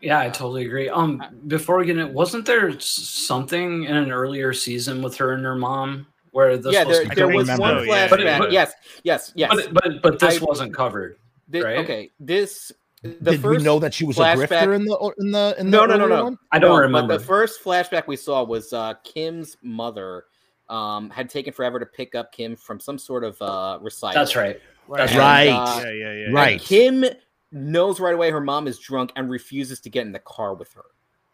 Yeah, 0.01 0.19
I 0.19 0.29
totally 0.29 0.65
agree. 0.65 0.89
Um, 0.89 1.23
before 1.47 1.77
we 1.77 1.85
get 1.85 1.97
in, 1.97 2.13
wasn't 2.13 2.45
there 2.45 2.79
something 2.79 3.85
in 3.85 3.95
an 3.95 4.11
earlier 4.11 4.53
season 4.53 5.01
with 5.01 5.15
her 5.17 5.33
and 5.33 5.43
her 5.43 5.55
mom 5.55 6.05
where 6.31 6.55
this 6.57 6.71
yeah, 6.73 6.83
there, 6.83 7.05
there 7.05 7.27
was 7.27 7.47
remember. 7.49 7.61
one 7.61 7.77
Oh, 7.77 7.81
yeah, 7.83 8.07
flashback. 8.07 8.23
yeah. 8.23 8.37
But- 8.39 8.51
yes, 8.51 8.73
yes, 9.03 9.31
yes. 9.35 9.49
But 9.55 9.73
but 9.73 10.01
but 10.03 10.19
this 10.19 10.39
I- 10.41 10.45
wasn't 10.45 10.73
covered. 10.73 11.17
Thi- 11.51 11.61
right? 11.61 11.77
Okay, 11.79 12.11
this 12.19 12.71
the 13.01 13.31
Did 13.31 13.41
first 13.41 13.59
we 13.59 13.63
know 13.63 13.79
that 13.79 13.93
she 13.93 14.05
was 14.05 14.17
a 14.17 14.21
flashback- 14.21 14.47
grifter 14.49 14.75
in 14.75 14.85
the 14.85 15.13
in 15.19 15.31
the 15.31 15.55
in 15.59 15.65
the 15.71 15.77
No, 15.77 15.85
no, 15.85 15.95
no, 15.97 16.03
earlier 16.03 16.17
no. 16.17 16.23
one? 16.25 16.37
I 16.51 16.59
don't 16.59 16.75
No, 16.75 16.81
remember. 16.81 17.13
But 17.15 17.19
the 17.19 17.25
first 17.25 17.63
flashback 17.63 18.05
we 18.05 18.17
saw 18.17 18.43
was 18.43 18.73
uh, 18.73 18.93
Kim's 19.03 19.57
mother 19.63 20.25
um, 20.69 21.09
had 21.09 21.29
taken 21.29 21.53
forever 21.53 21.79
to 21.79 21.85
pick 21.85 22.15
up 22.15 22.31
Kim 22.31 22.55
from 22.55 22.79
some 22.79 22.97
sort 22.97 23.23
of 23.23 23.41
uh, 23.41 23.79
recital. 23.81 24.21
That's 24.21 24.35
right. 24.35 24.59
That's 24.95 25.11
And, 25.11 25.19
right. 25.19 25.47
uh, 25.47 25.81
yeah, 25.83 25.91
yeah, 25.91 26.13
yeah. 26.13 26.27
Right. 26.31 26.61
Kim 26.61 27.05
knows 27.51 27.99
right 27.99 28.13
away 28.13 28.31
her 28.31 28.41
mom 28.41 28.67
is 28.67 28.77
drunk 28.79 29.11
and 29.15 29.29
refuses 29.29 29.79
to 29.81 29.89
get 29.89 30.05
in 30.05 30.11
the 30.11 30.19
car 30.19 30.53
with 30.53 30.71
her. 30.73 30.85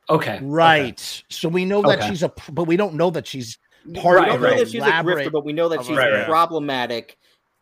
Okay. 0.09 0.39
Right. 0.41 1.23
So 1.29 1.49
we 1.49 1.65
know 1.65 1.81
that 1.83 1.99
Okay. 1.99 2.07
she's 2.07 2.23
a, 2.23 2.31
but 2.51 2.65
we 2.65 2.77
don't 2.77 2.95
know 2.95 3.09
that 3.11 3.25
she's 3.27 3.57
we 3.85 3.99
Part 3.99 4.25
don't 4.25 4.35
of 4.35 4.41
know 4.41 4.49
the 4.51 4.55
that 4.57 4.69
she's 4.69 4.83
a 4.83 4.91
grifter, 4.91 5.31
but 5.31 5.43
we 5.43 5.51
know 5.51 5.67
that 5.69 5.83
she's 5.83 5.97
Right, 5.97 6.11
right. 6.11 6.25
problematic, 6.25 7.17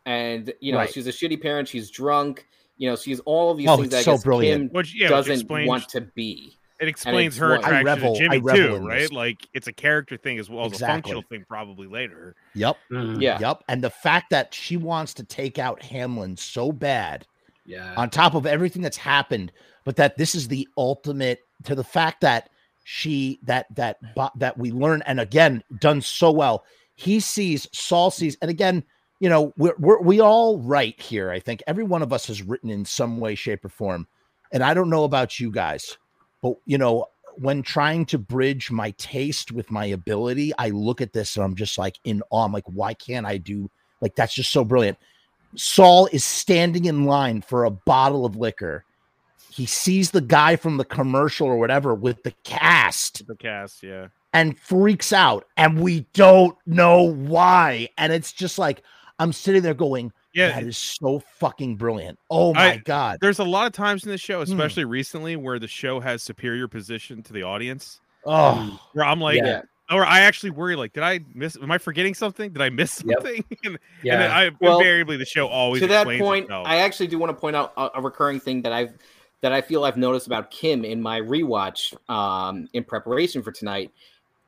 and 0.06 0.52
you 0.60 0.70
know 0.72 0.78
Right. 0.78 0.92
she's 0.92 1.06
a 1.08 1.10
shitty 1.10 1.42
parent. 1.42 1.66
She's 1.68 1.90
drunk. 1.90 2.46
You 2.76 2.90
know, 2.90 2.96
she's 2.96 3.18
all 3.20 3.50
of 3.50 3.58
these 3.58 3.68
Oh, 3.68 3.76
things 3.76 3.86
it's 3.88 3.94
that 3.94 4.00
I 4.00 4.02
so 4.04 4.12
guess 4.12 4.24
brilliant. 4.24 4.70
Kim 4.70 4.74
Which 4.76 4.94
yeah, 4.94 5.08
doesn't 5.08 5.32
explains 5.34 5.68
want 5.68 5.88
to 5.90 6.00
be. 6.02 6.58
It 6.82 6.88
explains 6.88 7.36
her 7.38 7.50
what- 7.50 7.64
I 7.64 7.80
attraction 7.80 7.86
revel- 7.86 8.14
to 8.16 8.24
I 8.24 8.26
Jimmy 8.26 8.38
revel 8.40 8.78
too, 8.80 8.86
right? 8.86 8.98
this. 9.00 9.12
Like 9.12 9.48
it's 9.54 9.68
a 9.68 9.72
character 9.72 10.16
thing 10.16 10.38
as 10.38 10.50
well 10.50 10.66
as 10.66 10.72
a 10.72 10.74
Exactly. 10.74 10.94
functional 10.94 11.22
thing 11.30 11.44
probably 11.48 11.86
later. 11.86 12.34
yep, 12.54 12.76
Mhm. 12.90 13.20
Yeah, 13.22 13.38
yep. 13.40 13.62
And 13.68 13.82
the 13.82 13.90
fact 13.90 14.30
that 14.30 14.52
she 14.52 14.76
wants 14.76 15.14
to 15.14 15.24
take 15.24 15.58
out 15.58 15.82
Hamlin 15.82 16.36
so 16.36 16.72
bad 16.72 17.26
Yeah. 17.64 17.94
on 17.96 18.10
top 18.10 18.34
of 18.34 18.44
everything 18.46 18.82
that's 18.82 18.96
happened, 18.96 19.52
but 19.84 19.96
that 19.96 20.16
this 20.18 20.34
is 20.34 20.48
the 20.48 20.68
ultimate 20.76 21.38
to 21.64 21.74
the 21.74 21.84
fact 21.84 22.20
that 22.22 22.48
she 22.84 23.38
that 23.44 23.66
that 23.76 23.98
that 24.36 24.58
we 24.58 24.72
learn 24.72 25.02
and 25.06 25.20
again 25.20 25.62
done 25.80 26.00
so 26.00 26.32
well. 26.32 26.64
He 26.96 27.20
sees 27.20 27.68
Saul 27.72 28.10
sees, 28.10 28.36
and 28.42 28.50
again, 28.50 28.82
you 29.20 29.28
know, 29.28 29.52
we're, 29.56 29.74
we're 29.78 30.00
we 30.02 30.18
all 30.20 30.58
write 30.58 31.00
here. 31.00 31.30
I 31.30 31.38
think 31.38 31.62
every 31.68 31.84
one 31.84 32.02
of 32.02 32.12
us 32.12 32.26
has 32.26 32.42
written 32.42 32.70
in 32.70 32.84
some 32.84 33.20
way, 33.20 33.36
shape, 33.36 33.64
or 33.64 33.68
form. 33.68 34.08
And 34.52 34.62
I 34.64 34.74
don't 34.74 34.90
know 34.90 35.04
about 35.04 35.38
you 35.40 35.50
guys, 35.52 35.96
but 36.42 36.56
you 36.66 36.76
know, 36.76 37.06
when 37.36 37.62
trying 37.62 38.04
to 38.06 38.18
bridge 38.18 38.70
my 38.70 38.90
taste 38.92 39.52
with 39.52 39.70
my 39.70 39.86
ability, 39.86 40.52
I 40.58 40.68
look 40.68 41.00
at 41.00 41.14
this 41.14 41.36
and 41.36 41.44
I'm 41.44 41.54
just 41.54 41.78
like 41.78 41.98
in 42.04 42.22
awe. 42.30 42.44
I'm 42.44 42.52
like, 42.52 42.66
why 42.66 42.92
can't 42.92 43.24
I 43.24 43.38
do 43.38 43.70
like 44.02 44.16
that's 44.16 44.34
just 44.34 44.52
so 44.52 44.64
brilliant. 44.64 44.98
Saul 45.54 46.08
is 46.12 46.24
standing 46.24 46.86
in 46.86 47.04
line 47.04 47.40
for 47.40 47.64
a 47.64 47.70
bottle 47.70 48.26
of 48.26 48.36
liquor. 48.36 48.84
He 49.50 49.66
sees 49.66 50.10
the 50.10 50.20
guy 50.20 50.56
from 50.56 50.76
the 50.76 50.84
commercial 50.84 51.46
or 51.46 51.56
whatever 51.56 51.94
with 51.94 52.22
the 52.22 52.32
cast 52.42 53.26
The 53.26 53.36
cast, 53.36 53.82
yeah. 53.82 54.08
and 54.32 54.58
freaks 54.58 55.12
out, 55.12 55.46
and 55.56 55.80
we 55.80 56.06
don't 56.14 56.56
know 56.66 57.02
why. 57.02 57.88
And 57.98 58.12
it's 58.12 58.32
just 58.32 58.58
like 58.58 58.82
I'm 59.18 59.32
sitting 59.32 59.62
there 59.62 59.74
going, 59.74 60.12
Yeah, 60.34 60.48
"That 60.52 60.64
is 60.64 60.76
so 60.78 61.20
fucking 61.38 61.76
brilliant!" 61.76 62.18
Oh 62.30 62.54
my 62.54 62.72
I- 62.72 62.76
god! 62.78 63.18
there's 63.20 63.38
a 63.38 63.44
lot 63.44 63.66
of 63.66 63.72
times 63.72 64.04
in 64.04 64.10
the 64.10 64.18
show, 64.18 64.38
Hmm. 64.44 64.52
especially 64.52 64.84
recently, 64.84 65.36
where 65.36 65.58
the 65.58 65.68
show 65.68 66.00
has 66.00 66.22
superior 66.22 66.68
position 66.68 67.22
to 67.24 67.32
the 67.32 67.42
audience. 67.42 68.00
Oh, 68.24 68.80
Where 68.92 69.04
I'm 69.04 69.20
like, 69.20 69.38
yeah. 69.38 69.62
or 69.90 70.06
I 70.06 70.20
actually 70.20 70.50
worry, 70.50 70.76
like, 70.76 70.92
did 70.92 71.02
I 71.02 71.20
miss? 71.34 71.56
Am 71.60 71.70
I 71.72 71.78
forgetting 71.78 72.14
something? 72.14 72.52
Did 72.52 72.62
I 72.62 72.70
miss 72.70 73.02
Yep. 73.04 73.18
something? 73.18 73.44
and, 73.64 73.78
Yeah. 74.02 74.12
and 74.14 74.22
then 74.22 74.30
I 74.30 74.50
Well, 74.60 74.78
invariably 74.78 75.16
the 75.16 75.24
show 75.26 75.48
always 75.48 75.82
to 75.82 75.88
that 75.88 76.06
point, 76.06 76.44
itself. 76.44 76.66
I 76.66 76.76
actually 76.78 77.08
do 77.08 77.18
want 77.18 77.30
to 77.30 77.34
point 77.40 77.56
out 77.56 77.72
a, 77.76 77.90
a 77.96 78.00
recurring 78.00 78.38
thing 78.40 78.62
that 78.62 78.72
I've 78.72 78.94
that 79.40 79.52
I 79.52 79.60
feel 79.60 79.84
I've 79.84 79.96
noticed 79.96 80.28
about 80.28 80.52
Kim 80.52 80.84
in 80.84 81.02
my 81.02 81.20
rewatch 81.20 81.92
um, 82.08 82.68
in 82.74 82.84
preparation 82.84 83.42
for 83.42 83.50
tonight. 83.50 83.90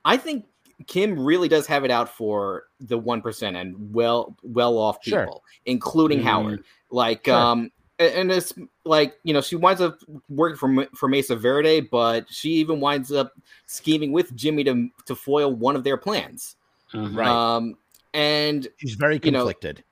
I 0.05 0.16
think 0.16 0.44
Kim 0.87 1.19
really 1.19 1.49
does 1.49 1.67
have 1.67 1.85
it 1.85 1.91
out 1.91 2.09
for 2.09 2.65
the 2.81 2.99
one 2.99 3.21
percent 3.23 3.57
and 3.57 3.75
well 3.95 4.37
well 4.43 4.77
off 4.79 4.99
Sure. 5.03 5.25
people, 5.25 5.43
including 5.67 6.19
Mhm. 6.21 6.25
Howard. 6.25 6.65
Like 6.91 7.27
Sure. 7.27 7.35
um 7.35 7.71
and 8.01 8.33
it's 8.33 8.53
like 8.85 9.15
you 9.23 9.33
know 9.33 9.41
she 9.41 9.55
winds 9.57 9.81
up 9.81 9.99
working 10.29 10.57
for 10.57 10.87
for 10.97 11.09
Mesa 11.09 11.37
Verde, 11.37 11.81
but 11.81 12.27
she 12.29 12.51
even 12.51 12.81
winds 12.81 13.13
up 13.13 13.33
scheming 13.67 14.11
with 14.13 14.35
Jimmy 14.35 14.65
to 14.65 14.89
to 15.07 15.15
foil 15.15 15.53
one 15.55 15.77
of 15.77 15.85
their 15.85 15.97
plans. 15.97 16.57
Mhm. 16.93 17.17
Right. 17.17 17.29
Um, 17.29 17.77
and 18.13 18.67
she's 18.79 18.95
very 18.95 19.21
you 19.23 19.31
know, 19.31 19.41
conflicted. 19.41 19.83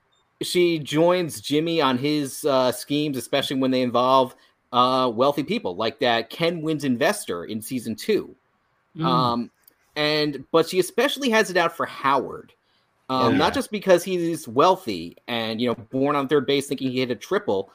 she 0.42 0.78
joins 0.78 1.40
Jimmy 1.40 1.80
on 1.80 1.96
his 1.98 2.44
uh, 2.44 2.70
schemes, 2.72 3.16
especially 3.16 3.56
when 3.56 3.70
they 3.70 3.82
involve 3.82 4.34
uh, 4.72 5.10
wealthy 5.14 5.42
people 5.42 5.76
like 5.76 5.98
that 6.00 6.30
Ken 6.30 6.62
Wins 6.62 6.84
investor 6.84 7.44
in 7.44 7.60
season 7.60 7.94
two. 7.94 8.34
Mm. 8.96 9.04
Um, 9.04 9.50
and 9.96 10.44
but 10.50 10.68
she 10.68 10.78
especially 10.78 11.30
has 11.30 11.50
it 11.50 11.56
out 11.56 11.76
for 11.76 11.86
Howard, 11.86 12.52
um, 13.08 13.32
Yeah. 13.32 13.38
not 13.38 13.54
just 13.54 13.70
because 13.70 14.02
he's 14.02 14.48
wealthy 14.48 15.16
and 15.28 15.60
you 15.60 15.68
know 15.68 15.74
born 15.74 16.16
on 16.16 16.28
third 16.28 16.46
base 16.46 16.66
thinking 16.66 16.90
he 16.90 17.00
hit 17.00 17.10
a 17.10 17.16
triple, 17.16 17.70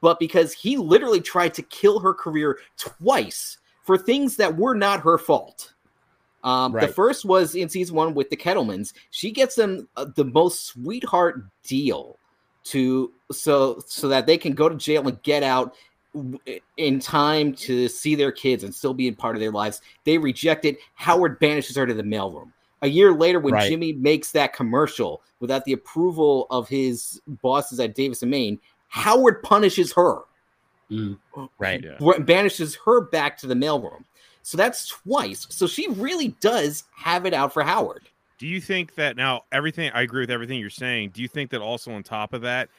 but 0.00 0.18
because 0.18 0.52
he 0.52 0.76
literally 0.76 1.20
tried 1.20 1.54
to 1.54 1.62
kill 1.62 1.98
her 2.00 2.14
career 2.14 2.58
twice 2.76 3.58
for 3.84 3.96
things 3.96 4.36
that 4.36 4.56
were 4.56 4.74
not 4.74 5.00
her 5.00 5.18
fault. 5.18 5.72
Um, 6.42 6.72
The 6.72 6.88
first 6.88 7.24
was 7.24 7.54
in 7.54 7.68
season 7.68 7.94
one 7.96 8.14
with 8.14 8.30
the 8.30 8.36
Kettlemans. 8.36 8.94
She 9.10 9.30
gets 9.30 9.56
them 9.56 9.88
uh, 9.96 10.06
the 10.16 10.24
most 10.24 10.66
sweetheart 10.66 11.44
deal 11.62 12.16
to 12.64 13.12
so 13.32 13.82
so 13.86 14.08
that 14.08 14.26
they 14.26 14.38
can 14.38 14.52
go 14.52 14.68
to 14.68 14.74
jail 14.76 15.06
and 15.06 15.22
get 15.22 15.42
out 15.42 15.74
in 16.76 16.98
time 16.98 17.52
to 17.54 17.88
see 17.88 18.14
their 18.14 18.32
kids 18.32 18.64
and 18.64 18.74
still 18.74 18.94
be 18.94 19.08
a 19.08 19.12
part 19.12 19.36
of 19.36 19.40
their 19.40 19.52
lives. 19.52 19.80
They 20.04 20.18
reject 20.18 20.64
it. 20.64 20.78
Howard 20.94 21.38
banishes 21.38 21.76
her 21.76 21.86
to 21.86 21.94
the 21.94 22.02
mailroom. 22.02 22.52
A 22.82 22.88
year 22.88 23.12
later, 23.12 23.38
when 23.40 23.54
Right. 23.54 23.68
Jimmy 23.70 23.92
makes 23.92 24.32
that 24.32 24.52
commercial 24.52 25.22
without 25.38 25.64
the 25.64 25.72
approval 25.72 26.46
of 26.50 26.68
his 26.68 27.20
bosses 27.42 27.78
at 27.78 27.94
Davis 27.94 28.22
and 28.22 28.30
Maine, 28.30 28.58
Howard 28.88 29.42
punishes 29.42 29.92
her 29.92 30.22
Mm. 30.90 31.18
Right. 31.58 31.84
Yeah. 31.84 32.18
banishes 32.18 32.76
her 32.84 33.00
back 33.00 33.38
to 33.38 33.46
the 33.46 33.54
mailroom. 33.54 34.02
So 34.42 34.56
that's 34.56 34.88
twice. 34.88 35.46
So 35.48 35.68
she 35.68 35.88
really 35.90 36.28
does 36.40 36.82
have 36.96 37.26
it 37.26 37.32
out 37.34 37.52
for 37.52 37.62
Howard. 37.62 38.08
Do 38.38 38.46
you 38.48 38.60
think 38.60 38.96
that 38.96 39.16
now 39.16 39.42
everything 39.52 39.92
I 39.94 40.02
agree 40.02 40.22
with 40.22 40.30
everything 40.32 40.58
you're 40.58 40.68
saying? 40.70 41.10
Do 41.10 41.22
you 41.22 41.28
think 41.28 41.50
that 41.50 41.60
also 41.60 41.92
on 41.92 42.02
top 42.02 42.32
of 42.32 42.40
that, 42.42 42.70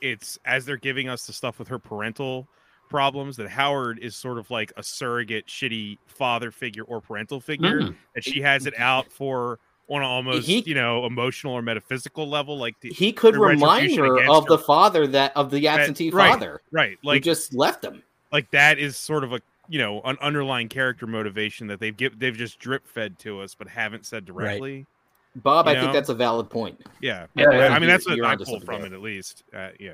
it's 0.00 0.38
as 0.46 0.64
they're 0.64 0.78
giving 0.78 1.08
us 1.08 1.26
the 1.26 1.32
stuff 1.32 1.58
with 1.60 1.68
her 1.68 1.78
parental 1.78 2.48
problems 2.90 3.36
that 3.38 3.48
Howard 3.48 3.98
is 4.00 4.14
sort 4.14 4.36
of 4.36 4.50
like 4.50 4.72
a 4.76 4.82
surrogate 4.82 5.46
shitty 5.46 5.96
father 6.06 6.50
figure 6.50 6.82
or 6.82 7.00
parental 7.00 7.40
figure 7.40 7.80
Mm. 7.80 7.96
that 8.14 8.24
she 8.24 8.42
has 8.42 8.66
it 8.66 8.78
out 8.78 9.10
for 9.10 9.58
on 9.88 10.02
almost 10.02 10.46
He- 10.46 10.62
you 10.66 10.74
know 10.74 11.06
emotional 11.06 11.54
or 11.54 11.62
metaphysical 11.62 12.28
level 12.28 12.58
like 12.58 12.78
the, 12.80 12.90
He 12.90 13.12
could 13.12 13.34
the 13.34 13.40
remind 13.40 13.96
her 13.96 14.16
against 14.16 14.30
of 14.36 14.46
the 14.46 14.58
father 14.58 15.06
that 15.06 15.32
of 15.36 15.50
the 15.50 15.66
absentee 15.68 16.10
right, 16.10 16.30
father 16.32 16.60
right 16.70 16.98
who 17.02 17.08
like 17.08 17.22
just 17.22 17.54
left 17.54 17.84
him. 17.84 18.02
like 18.30 18.50
that 18.50 18.78
is 18.78 18.96
sort 18.96 19.24
of 19.24 19.32
a 19.32 19.40
you 19.68 19.78
know 19.78 20.00
an 20.02 20.16
underlying 20.20 20.68
character 20.68 21.06
motivation 21.06 21.66
that 21.68 21.78
they've 21.80 21.96
give, 21.96 22.18
they've 22.18 22.36
just 22.36 22.58
drip 22.58 22.86
fed 22.86 23.18
to 23.20 23.40
us 23.40 23.54
but 23.54 23.66
haven't 23.68 24.04
said 24.04 24.24
directly 24.26 24.84
Bob, 25.36 25.66
You 25.66 25.72
I 25.74 25.80
think 25.80 25.92
that's 25.92 26.08
a 26.08 26.14
valid 26.14 26.50
point. 26.50 26.80
yeah, 27.00 27.26
Yeah, 27.36 27.48
I- 27.50 27.54
yeah. 27.56 27.68
I 27.74 27.78
mean 27.78 27.88
that's 27.88 28.04
what 28.06 28.16
You're 28.16 28.26
I 28.26 28.32
onto 28.32 28.44
pulled 28.44 28.64
from 28.64 28.82
there. 28.82 28.92
it 28.92 28.94
at 28.94 29.00
least 29.00 29.44
uh, 29.54 29.68
yeah 29.78 29.92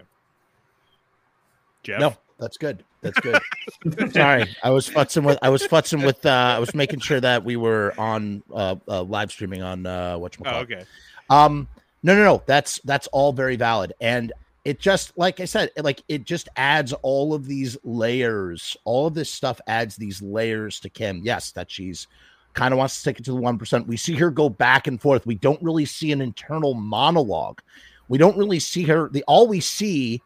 Jeff 1.82 2.00
No, 2.00 2.16
that's 2.38 2.56
good. 2.56 2.84
That's 3.00 3.18
good. 3.20 3.40
Sorry, 4.12 4.54
I 4.62 4.70
was 4.70 4.88
futzing 4.88 5.24
with. 5.24 5.38
I 5.42 5.48
was 5.48 5.62
futzing 5.62 6.04
with. 6.04 6.24
Uh, 6.24 6.54
I 6.56 6.58
was 6.58 6.74
making 6.74 7.00
sure 7.00 7.20
that 7.20 7.44
we 7.44 7.56
were 7.56 7.94
on 7.98 8.42
uh, 8.52 8.76
uh 8.88 9.02
live 9.02 9.30
streaming 9.30 9.62
on 9.62 9.86
uh, 9.86 10.18
what 10.18 10.36
oh 10.44 10.58
okay 10.60 10.84
Um, 11.30 11.68
no, 12.02 12.14
no, 12.14 12.24
no. 12.24 12.42
That's 12.46 12.78
that's 12.84 13.06
all 13.08 13.32
very 13.32 13.56
valid, 13.56 13.94
and 14.00 14.32
it 14.64 14.80
just 14.80 15.16
like 15.16 15.40
I 15.40 15.44
said, 15.44 15.70
it, 15.76 15.84
like 15.84 16.02
it 16.08 16.24
just 16.24 16.48
adds 16.56 16.92
all 17.02 17.32
of 17.32 17.46
these 17.46 17.78
layers. 17.84 18.76
All 18.84 19.06
of 19.06 19.14
this 19.14 19.30
stuff 19.30 19.60
adds 19.66 19.96
these 19.96 20.20
layers 20.20 20.80
to 20.80 20.88
Kim. 20.88 21.20
Yes, 21.22 21.52
that 21.52 21.70
she's 21.70 22.08
kind 22.52 22.72
of 22.72 22.78
wants 22.78 22.98
to 22.98 23.04
take 23.04 23.20
it 23.20 23.24
to 23.26 23.30
the 23.30 23.40
one 23.40 23.58
percent. 23.58 23.86
We 23.86 23.96
see 23.96 24.14
her 24.16 24.30
go 24.30 24.48
back 24.48 24.88
and 24.88 25.00
forth. 25.00 25.24
We 25.24 25.36
don't 25.36 25.62
really 25.62 25.84
see 25.84 26.12
an 26.12 26.20
internal 26.20 26.74
monologue. 26.74 27.60
We 28.08 28.18
don't 28.18 28.36
really 28.36 28.58
see 28.58 28.82
her. 28.84 29.08
The 29.08 29.22
all 29.28 29.46
we 29.46 29.60
see, 29.60 30.20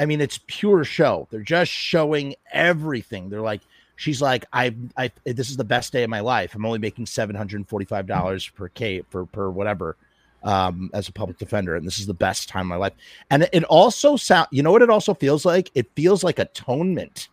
I 0.00 0.06
mean, 0.06 0.20
it's 0.20 0.40
pure 0.48 0.82
show. 0.82 1.28
They're 1.30 1.42
just 1.42 1.70
showing 1.70 2.34
everything. 2.52 3.28
They're 3.28 3.40
like. 3.40 3.60
She's 3.96 4.22
like, 4.22 4.46
I, 4.50 4.74
I, 4.96 5.12
this 5.26 5.50
is 5.50 5.58
the 5.58 5.62
best 5.64 5.92
day 5.92 6.02
of 6.04 6.08
my 6.08 6.20
life. 6.20 6.54
I'm 6.54 6.64
only 6.64 6.78
making 6.78 7.04
seven 7.04 7.36
hundred 7.36 7.58
and 7.58 7.68
forty-five 7.68 8.06
dollars 8.06 8.48
per 8.48 8.68
K 8.68 9.02
for 9.10 9.26
per 9.26 9.50
whatever, 9.50 9.98
um, 10.42 10.88
as 10.94 11.08
a 11.08 11.12
public 11.12 11.36
defender, 11.36 11.76
and 11.76 11.86
this 11.86 11.98
is 11.98 12.06
the 12.06 12.14
best 12.14 12.48
time 12.48 12.62
of 12.62 12.68
my 12.68 12.76
life. 12.76 12.94
And 13.28 13.46
it 13.52 13.62
also 13.64 14.16
sound, 14.16 14.48
you 14.52 14.62
know 14.62 14.72
what 14.72 14.80
it 14.80 14.88
also 14.88 15.12
feels 15.12 15.44
like? 15.44 15.70
It 15.74 15.90
feels 15.94 16.24
like 16.24 16.38
atonement. 16.38 17.28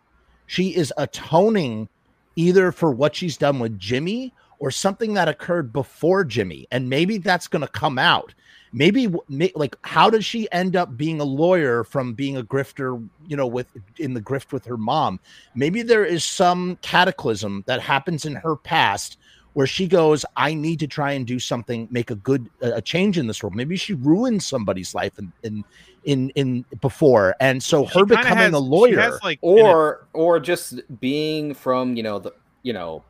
She 0.45 0.75
is 0.75 0.91
atoning 0.97 1.87
either 2.35 2.73
for 2.73 2.91
what 2.91 3.15
she's 3.15 3.37
done 3.37 3.59
with 3.59 3.79
Jimmy 3.79 4.33
or 4.59 4.69
something 4.69 5.13
that 5.13 5.29
occurred 5.29 5.71
before 5.71 6.25
Jimmy, 6.25 6.67
and 6.69 6.89
maybe 6.89 7.17
that's 7.17 7.47
going 7.47 7.61
to 7.61 7.71
come 7.71 7.97
out 7.97 8.33
maybe 8.73 9.13
may, 9.29 9.51
like 9.55 9.75
how 9.83 10.09
does 10.09 10.25
she 10.25 10.51
end 10.51 10.75
up 10.75 10.97
being 10.97 11.19
a 11.19 11.23
lawyer 11.23 11.83
from 11.83 12.13
being 12.13 12.37
a 12.37 12.43
grifter 12.43 13.03
you 13.27 13.35
know 13.37 13.47
with 13.47 13.67
in 13.97 14.13
the 14.13 14.21
grift 14.21 14.51
with 14.51 14.65
her 14.65 14.77
mom? 14.77 15.19
Maybe 15.55 15.81
there 15.81 16.05
is 16.05 16.23
some 16.23 16.77
cataclysm 16.81 17.63
that 17.67 17.81
happens 17.81 18.25
in 18.25 18.35
her 18.35 18.55
past 18.55 19.17
where 19.53 19.65
she 19.65 19.87
goes 19.87 20.23
i 20.35 20.53
need 20.53 20.77
to 20.79 20.85
try 20.85 21.13
and 21.13 21.25
do 21.25 21.39
something 21.39 21.87
make 21.89 22.11
a 22.11 22.15
good 22.15 22.47
a 22.61 22.81
change 22.81 23.17
in 23.17 23.25
this 23.25 23.41
world. 23.41 23.55
Maybe 23.55 23.75
she 23.75 23.93
ruined 23.95 24.43
somebody's 24.43 24.93
life 24.93 25.17
in 25.17 25.31
in 25.43 25.63
in, 26.03 26.29
in 26.35 26.65
before 26.79 27.35
and 27.39 27.61
so 27.61 27.85
She 27.87 27.97
her 27.99 28.05
becoming 28.05 28.37
has- 28.37 28.53
a 28.53 28.59
lawyer 28.59 29.19
like 29.23 29.39
in 29.41 29.57
a- 29.57 29.61
or 29.63 30.07
or 30.13 30.39
just 30.39 30.79
being 30.99 31.53
from 31.55 31.95
you 31.97 32.03
know 32.03 32.19
the 32.19 32.33
you 32.61 32.73
know 32.73 33.03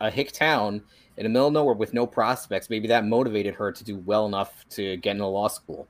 a 0.00 0.10
hick 0.10 0.32
town 0.32 0.82
in 1.16 1.24
the 1.24 1.28
middle 1.28 1.48
of 1.48 1.52
nowhere 1.52 1.74
with 1.74 1.94
no 1.94 2.06
prospects 2.06 2.68
maybe 2.70 2.88
that 2.88 3.04
motivated 3.04 3.54
her 3.54 3.70
to 3.70 3.84
do 3.84 3.96
well 3.98 4.26
enough 4.26 4.68
to 4.70 4.96
get 4.98 5.12
into 5.12 5.26
law 5.26 5.48
school. 5.48 5.86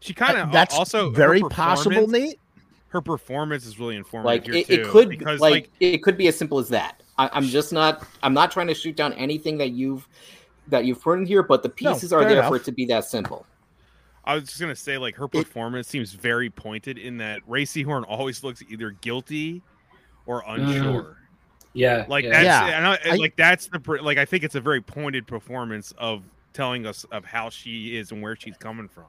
She 0.00 0.14
kind 0.14 0.38
of 0.38 0.50
that's 0.50 0.74
also 0.74 1.10
very 1.10 1.40
possible 1.42 2.06
nate. 2.06 2.40
Her 2.88 3.00
performance 3.00 3.66
is 3.66 3.78
really 3.78 3.96
informative 3.96 4.26
like 4.26 4.44
here 4.44 4.54
it, 4.54 4.66
too, 4.66 4.74
it 4.74 4.88
could 4.88 5.08
because 5.10 5.40
like, 5.40 5.52
like 5.52 5.70
it 5.78 5.98
could 6.02 6.16
be 6.16 6.26
as 6.26 6.36
simple 6.36 6.58
as 6.58 6.68
that. 6.70 7.02
I, 7.18 7.28
i'm 7.34 7.44
just 7.44 7.72
not 7.72 8.06
i'm 8.22 8.32
not 8.32 8.50
trying 8.50 8.66
to 8.68 8.74
shoot 8.74 8.96
down 8.96 9.12
anything 9.12 9.58
that 9.58 9.72
you've 9.72 10.08
that 10.68 10.86
you've 10.86 11.02
put 11.02 11.18
in 11.18 11.26
here 11.26 11.42
but 11.42 11.62
the 11.62 11.68
No, 11.68 11.92
pieces 11.92 12.12
are 12.12 12.22
there 12.22 12.38
enough. 12.38 12.48
for 12.48 12.56
it 12.56 12.64
to 12.64 12.72
be 12.72 12.86
that 12.86 13.04
simple. 13.04 13.46
I 14.24 14.34
was 14.34 14.44
just 14.44 14.60
gonna 14.60 14.76
say, 14.76 14.98
like 14.98 15.16
her 15.16 15.28
performance 15.28 15.88
seems 15.88 16.12
very 16.12 16.50
pointed 16.50 16.98
in 16.98 17.16
that 17.18 17.40
Rhea 17.46 17.66
Seehorn 17.66 18.04
always 18.06 18.44
looks 18.44 18.62
either 18.68 18.90
guilty 18.90 19.62
or 20.26 20.42
mm. 20.42 20.58
unsure. 20.58 21.16
Yeah, 21.72 22.04
Like 22.08 22.24
yeah. 22.24 22.30
that's 22.30 22.44
Yeah, 22.44 22.76
and 22.76 22.86
I, 22.86 22.98
I- 23.12 23.16
like 23.16 23.36
that's 23.36 23.68
the 23.68 23.80
like 24.02 24.18
I 24.18 24.24
think 24.24 24.44
it's 24.44 24.54
a 24.56 24.60
very 24.60 24.80
pointed 24.80 25.26
performance 25.26 25.92
of 25.98 26.24
telling 26.52 26.86
us 26.86 27.04
of 27.12 27.24
how 27.24 27.48
she 27.50 27.96
is 27.96 28.10
and 28.12 28.20
where 28.22 28.34
she's 28.36 28.56
coming 28.56 28.88
from. 28.88 29.04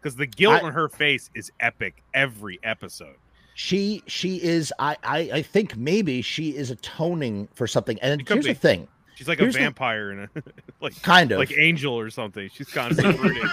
Because 0.00 0.16
the 0.16 0.26
guilt 0.26 0.62
I- 0.62 0.66
on 0.66 0.72
her 0.72 0.88
face 0.88 1.30
is 1.34 1.50
epic 1.60 2.02
every 2.14 2.58
episode. 2.62 3.16
she 3.54 4.02
she 4.06 4.36
is 4.42 4.72
I, 4.78 4.96
I 5.02 5.18
i 5.34 5.42
think 5.42 5.76
maybe 5.78 6.20
she 6.22 6.54
is 6.56 6.70
atoning 6.70 7.48
for 7.54 7.66
something 7.66 7.98
and 8.02 8.20
It 8.20 8.26
could 8.26 8.34
here's 8.44 8.46
the 8.46 8.52
thing 8.54 8.86
She's 9.16 9.26
like 9.28 9.38
Here's 9.40 9.54
a 9.56 9.58
the- 9.58 9.64
vampire 9.64 10.10
and 10.10 10.20
a 10.20 10.30
like 10.80 11.00
kind 11.02 11.32
of 11.32 11.38
like 11.40 11.52
Angel 11.58 11.98
or 11.98 12.10
something. 12.10 12.48
She's 12.54 12.68
constantly 12.70 13.16
brooding. 13.16 13.48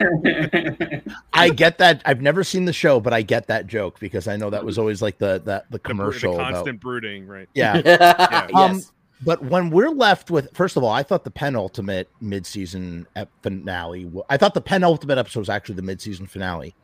i 1.32 1.48
get 1.50 1.78
that 1.78 2.00
i've 2.04 2.20
never 2.22 2.44
seen 2.44 2.64
the 2.64 2.72
show 2.72 3.00
but 3.00 3.12
i 3.12 3.20
get 3.22 3.46
that 3.48 3.66
joke 3.66 3.98
because 3.98 4.28
i 4.28 4.36
know 4.36 4.48
that 4.50 4.64
was 4.64 4.78
always 4.78 5.02
like 5.02 5.18
the 5.18 5.34
the, 5.38 5.40
the 5.44 5.64
The 5.72 5.78
commercial 5.80 6.34
the 6.34 6.38
about- 6.40 6.52
constant 6.54 6.80
brooding, 6.80 7.26
right? 7.26 7.48
yeah 7.54 7.80
yes 7.84 8.50
Um, 8.54 8.82
but 9.24 9.44
when 9.44 9.70
we're 9.70 9.90
left 9.90 10.30
with 10.30 10.54
first 10.54 10.76
of 10.76 10.82
all 10.84 10.90
i 10.90 11.02
thought 11.02 11.24
the 11.24 11.30
penultimate 11.30 12.08
mid-season 12.20 13.06
finale 13.42 14.10
i 14.30 14.36
thought 14.36 14.54
the 14.54 14.60
penultimate 14.60 15.18
episode 15.18 15.40
was 15.40 15.48
actually 15.50 15.74
the 15.76 15.82
mid-season 15.82 16.26
finale 16.26 16.74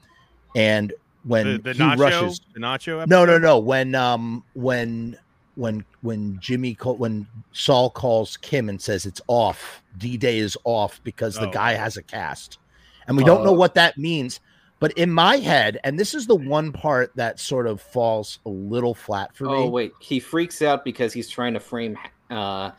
and 0.57 0.93
when 1.25 1.47
The, 1.47 1.59
the 1.59 1.73
he 1.75 1.79
nacho, 1.81 1.99
rushes 1.99 2.41
the 2.55 2.61
nacho. 2.61 3.07
no 3.07 3.25
no 3.25 3.39
no 3.39 3.59
when 3.59 3.95
um 3.95 4.45
when 4.55 5.17
when 5.59 5.85
when 6.03 6.39
jimmy 6.41 6.75
call, 6.75 6.97
when 6.97 7.27
saul 7.53 7.91
calls 7.91 8.37
kim 8.39 8.69
and 8.69 8.81
says 8.81 9.05
it's 9.07 9.21
off 9.27 9.83
d-day 9.99 10.39
is 10.39 10.57
off 10.65 11.01
because 11.05 11.35
the 11.35 11.49
Oh. 11.49 11.51
guy 11.51 11.73
has 11.75 11.97
a 11.97 12.03
cast 12.03 12.59
and 13.07 13.17
we 13.17 13.25
don't 13.25 13.43
know 13.45 13.51
Oh. 13.51 13.55
what 13.55 13.75
that 13.75 13.99
means 13.99 14.41
but 14.81 14.93
in 14.93 15.11
my 15.11 15.37
head 15.39 15.81
and 15.83 15.99
this 15.99 16.15
is 16.15 16.27
the 16.29 16.37
one 16.37 16.71
part 16.73 17.11
that 17.17 17.41
sort 17.41 17.67
of 17.67 17.81
falls 17.81 18.39
a 18.47 18.49
little 18.49 18.95
flat 18.95 19.35
for 19.35 19.47
oh 19.49 19.51
me 19.53 19.59
Oh 19.65 19.69
wait 19.69 19.93
he 20.01 20.21
freaks 20.21 20.63
out 20.63 20.85
because 20.85 21.13
he's 21.13 21.29
trying 21.29 21.55
to 21.55 21.61
frame 21.61 21.99
uh 22.31 22.71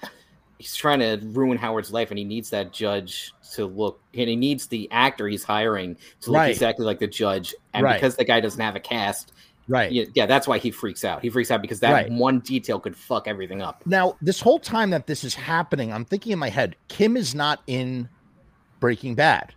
he's 0.58 0.76
trying 0.76 1.00
to 1.00 1.20
ruin 1.32 1.58
howard's 1.58 1.92
life 1.92 2.10
and 2.12 2.18
he 2.18 2.24
needs 2.26 2.50
that 2.52 2.72
judge 2.72 3.34
to 3.54 3.66
look 3.66 4.00
and 4.14 4.30
he 4.30 4.36
needs 4.36 4.68
the 4.68 4.90
actor 4.92 5.28
he's 5.28 5.44
hiring 5.44 5.96
to 6.22 6.32
look 6.32 6.38
Right. 6.40 6.52
exactly 6.52 6.86
like 6.86 7.00
the 7.00 7.08
judge 7.08 7.54
and 7.74 7.84
Right. 7.84 7.96
because 7.96 8.16
the 8.16 8.24
guy 8.26 8.40
doesn't 8.40 8.62
have 8.62 8.76
a 8.76 8.80
cast 8.80 9.34
right 9.70 9.92
yeah, 9.94 10.04
yeah 10.14 10.26
that's 10.26 10.48
why 10.48 10.58
he 10.58 10.72
freaks 10.72 11.06
out 11.06 11.22
he 11.22 11.30
freaks 11.30 11.50
out 11.52 11.62
because 11.62 11.80
that 11.80 11.94
Right. 11.94 12.12
one 12.12 12.40
detail 12.40 12.80
could 12.80 12.98
fuck 12.98 13.28
everything 13.28 13.62
up 13.62 13.82
Now, 13.86 14.18
this 14.22 14.42
whole 14.42 14.60
time 14.60 14.90
that 14.90 15.08
this 15.08 15.24
is 15.24 15.36
happening, 15.36 15.94
I'm 15.94 16.04
thinking 16.04 16.34
in 16.34 16.40
my 16.40 16.50
head, 16.50 16.76
Kim 16.90 17.16
is 17.16 17.34
not 17.34 17.62
in 17.68 18.10
Breaking 18.82 19.16
Bad. 19.16 19.54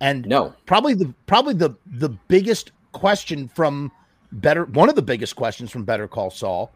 And 0.00 0.24
no 0.26 0.54
probably 0.64 0.94
the 0.94 1.12
probably 1.26 1.52
the 1.52 1.76
the 1.86 2.08
biggest 2.08 2.72
question 2.92 3.48
from 3.48 3.92
better 4.32 4.64
one 4.64 4.88
of 4.88 4.94
the 4.94 5.02
biggest 5.02 5.36
questions 5.36 5.70
from 5.70 5.84
Better 5.84 6.08
Call 6.08 6.30
Saul 6.30 6.72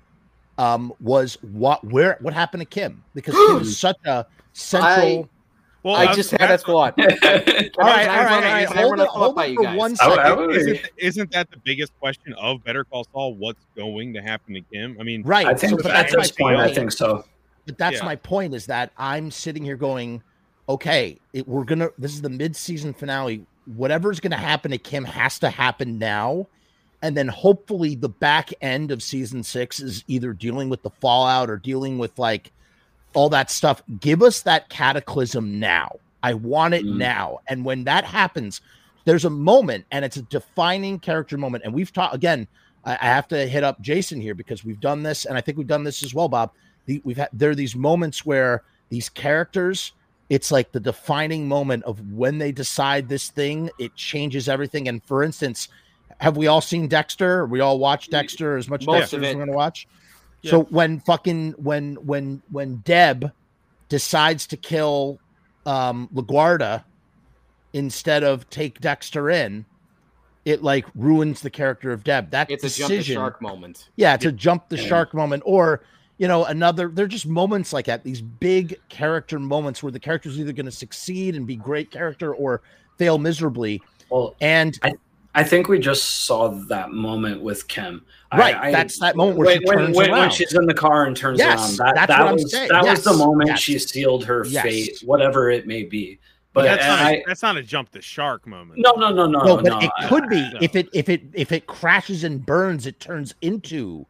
um 0.59 0.93
was 1.01 1.39
what 1.41 1.83
where 1.85 2.19
what 2.21 2.35
happened 2.35 2.61
to 2.61 2.67
Kim? 2.67 3.03
Because 3.15 3.35
Kim 3.35 3.57
is 3.63 3.79
such 3.79 3.97
a 4.05 4.27
central 4.53 5.29
Well, 5.85 5.95
i 5.97 6.07
was- 6.07 6.17
just 6.17 6.31
had 6.33 6.41
that 6.41 6.47
that's- 6.49 6.63
thought 6.63 6.95
all 6.99 7.05
right, 7.07 7.79
all 7.79 7.85
right, 7.85 8.09
all 8.09 8.25
right, 8.25 8.31
all 8.33 8.41
right. 8.41 8.75
Never 8.75 8.81
Hold 8.81 8.95
enough 8.95 9.07
it, 9.07 9.11
hold 9.11 9.35
by 9.37 9.47
it 9.47 9.51
you 9.51 9.57
for 9.59 9.63
guys. 9.65 9.77
one 9.79 9.97
I 10.01 10.09
would- 10.09 10.19
I 10.19 10.29
second. 10.31 10.47
would- 10.47 10.57
Isn't, 10.57 10.81
isn't 10.97 11.31
that 11.33 11.51
the 11.51 11.57
biggest 11.59 11.93
question 12.01 12.33
of 12.35 12.65
Better 12.65 12.85
Call 12.85 13.07
Saul? 13.13 13.35
What's 13.35 13.65
going 13.77 14.15
to 14.15 14.21
happen 14.23 14.55
to 14.55 14.61
Kim? 14.63 14.97
I 14.99 15.03
mean, 15.05 15.23
Right. 15.23 15.47
I 15.47 15.55
think 15.55 15.71
so, 15.73 15.77
but 15.77 15.87
at 15.87 15.93
that's 16.11 16.17
my 16.17 16.23
this 16.23 16.31
point, 16.33 16.57
I 16.57 16.73
think 16.75 16.91
so. 16.91 17.25
But 17.67 17.79
that's 17.79 17.99
Yeah. 17.99 18.05
my 18.05 18.17
point 18.17 18.55
is 18.55 18.67
that 18.67 18.93
I'm 18.99 19.31
sitting 19.31 19.63
here 19.65 19.77
going, 19.77 20.23
okay, 20.69 21.19
it, 21.33 21.47
we're 21.47 21.65
gonna. 21.65 21.89
This 21.99 22.13
is 22.13 22.23
the 22.23 22.29
mid-season 22.31 22.93
finale. 22.95 23.45
Whatever's 23.77 24.21
gonna 24.21 24.37
happen 24.37 24.71
to 24.71 24.79
Kim 24.79 25.05
has 25.05 25.39
to 25.41 25.49
happen 25.51 25.99
now, 25.99 26.47
and 27.03 27.17
then 27.17 27.29
hopefully 27.29 27.95
the 27.95 28.09
back 28.11 28.53
end 28.61 28.91
of 28.91 29.03
season 29.03 29.43
six 29.43 29.81
is 29.81 30.05
either 30.09 30.33
dealing 30.35 30.69
with 30.69 30.83
the 30.83 30.91
fallout 31.01 31.49
or 31.51 31.57
dealing 31.57 31.97
with 31.99 32.19
like 32.19 32.53
all 33.15 33.29
that 33.31 33.51
stuff. 33.51 33.83
Give 34.01 34.23
us 34.23 34.43
that 34.43 34.69
cataclysm 34.69 35.59
now. 35.59 35.97
I 36.23 36.35
want 36.35 36.75
it 36.75 36.85
Mm. 36.85 36.97
now. 36.97 37.39
And 37.49 37.65
when 37.65 37.85
that 37.85 38.05
happens, 38.05 38.61
there's 39.05 39.25
a 39.25 39.31
moment, 39.31 39.85
and 39.91 40.05
it's 40.05 40.17
a 40.17 40.23
defining 40.23 40.99
character 40.99 41.37
moment. 41.37 41.65
And 41.65 41.75
we've 41.75 41.93
talked 41.93 42.15
again. 42.15 42.47
I, 42.85 42.93
I 42.95 43.07
have 43.07 43.29
to 43.29 43.47
hit 43.47 43.65
up 43.65 43.81
Jason 43.81 44.21
here 44.21 44.35
because 44.35 44.65
we've 44.65 44.81
done 44.81 45.03
this, 45.03 45.25
and 45.25 45.37
I 45.37 45.41
think 45.41 45.59
we've 45.59 45.67
done 45.67 45.85
this 45.85 46.03
as 46.03 46.15
well, 46.15 46.29
Bob. 46.29 46.51
The, 46.87 47.01
we've 47.05 47.17
had 47.17 47.29
there 47.33 47.51
are 47.51 47.55
these 47.55 47.77
moments 47.77 48.25
where 48.27 48.63
these 48.91 49.09
characters, 49.09 49.93
it's 50.31 50.51
like 50.51 50.73
the 50.73 50.81
defining 50.81 51.49
moment 51.49 51.85
of 51.85 52.01
when 52.13 52.39
they 52.39 52.53
decide 52.53 53.09
this 53.09 53.29
thing, 53.31 53.71
it 53.79 53.95
changes 53.95 54.49
everything. 54.49 54.89
And 54.89 55.03
for 55.05 55.23
instance, 55.23 55.69
have 56.19 56.37
we 56.37 56.47
all 56.47 56.61
seen 56.61 56.89
Dexter? 56.89 57.47
We 57.47 57.61
all 57.61 57.79
watched 57.79 58.11
Dexter 58.11 58.57
as 58.57 58.69
much 58.69 58.87
Most 58.87 59.01
Dexter 59.01 59.17
of 59.19 59.25
as 59.25 59.35
we're 59.35 59.45
gonna 59.47 59.57
watch. 59.57 59.87
Yeah. 60.45 60.51
So 60.51 60.63
when 60.65 61.01
fucking 61.01 61.53
when 61.53 61.95
when 61.97 62.43
when 62.51 62.77
Deb 62.79 63.33
decides 63.89 64.47
to 64.49 64.57
kill 64.57 65.19
um 65.67 66.09
LaGuerta 66.15 66.85
instead 67.73 68.23
of 68.23 68.49
take 68.51 68.81
Dexter 68.81 69.31
in, 69.31 69.65
it 70.45 70.63
like 70.63 70.87
ruins 70.95 71.41
the 71.41 71.51
character 71.51 71.93
of 71.93 72.05
Deb. 72.05 72.31
That 72.31 72.51
it's 72.51 72.65
a 72.65 72.69
jump 72.69 72.89
the 72.89 72.97
decision, 72.97 73.15
shark 73.15 73.43
moment 73.43 73.89
yeah, 73.97 74.17
to 74.19 74.31
jump 74.31 74.69
the 74.69 74.77
shark 74.77 75.15
moment, 75.15 75.43
or 75.47 75.83
you 76.19 76.29
know, 76.29 76.45
another. 76.45 76.89
They're 76.89 77.07
just 77.07 77.27
moments 77.27 77.73
like 77.73 77.87
that. 77.87 78.05
These 78.05 78.21
big 78.21 78.79
character 78.89 79.39
moments 79.39 79.83
where 79.83 79.93
the 79.93 79.99
character's 79.99 80.39
either 80.39 80.53
going 80.53 80.67
to 80.67 80.73
succeed 80.73 81.35
and 81.35 81.47
be 81.47 81.57
great 81.57 81.91
character 81.91 82.35
or 82.35 82.63
fail 82.99 83.19
miserably. 83.19 83.83
Well, 84.11 84.37
And 84.41 84.79
I 85.35 85.43
think 85.43 85.69
we 85.69 85.81
just 85.81 86.25
saw 86.27 86.49
that 86.49 86.93
moment 86.93 87.43
with 87.43 87.67
Kim. 87.67 88.05
I- 88.35 88.39
right, 88.39 88.57
I- 88.57 88.73
that's 88.73 88.99
that 89.01 89.17
moment 89.17 89.39
where 89.39 89.47
when, 89.47 89.61
she 89.61 89.65
turns 89.67 89.97
when, 89.97 90.11
when 90.11 90.31
she's 90.31 90.53
in 90.55 90.67
the 90.67 90.75
car 90.75 91.07
and 91.07 91.17
turns 91.17 91.39
Yes, 91.39 91.59
around, 91.59 91.77
that, 91.79 91.95
that's 91.95 92.09
that 92.09 92.21
what 92.21 92.29
I'm 92.29 92.35
was 92.35 92.51
saying. 92.51 92.69
that 92.71 92.85
was 92.85 93.05
the 93.05 93.13
moment 93.15 93.49
yes. 93.49 93.61
she 93.61 93.79
sealed 93.79 94.25
her 94.25 94.45
Yes. 94.47 94.63
fate, 94.63 94.99
whatever 95.05 95.51
it 95.51 95.67
may 95.67 95.83
be. 95.85 96.19
but 96.53 96.63
But 96.63 96.65
that's, 96.77 96.87
not 96.87 96.99
I, 97.01 97.13
a, 97.13 97.23
that's 97.27 97.43
not 97.43 97.57
a 97.57 97.63
jump 97.63 97.91
the 97.91 98.01
shark 98.03 98.47
moment. 98.47 98.81
no, 98.81 98.93
no, 98.93 99.11
no, 99.13 99.27
no, 99.27 99.41
no, 99.41 99.57
no. 99.57 99.63
but 99.63 99.83
it 99.83 99.91
I- 99.99 100.09
could 100.09 100.29
be 100.29 100.41
no. 100.41 100.59
if 100.61 100.77
it 100.77 100.89
if 100.93 101.09
it 101.09 101.23
if 101.35 101.51
it 101.53 101.67
crashes 101.67 102.23
and 102.25 102.45
burns, 102.45 102.87
it 102.87 103.01
turns 103.01 103.35
into 103.43 104.07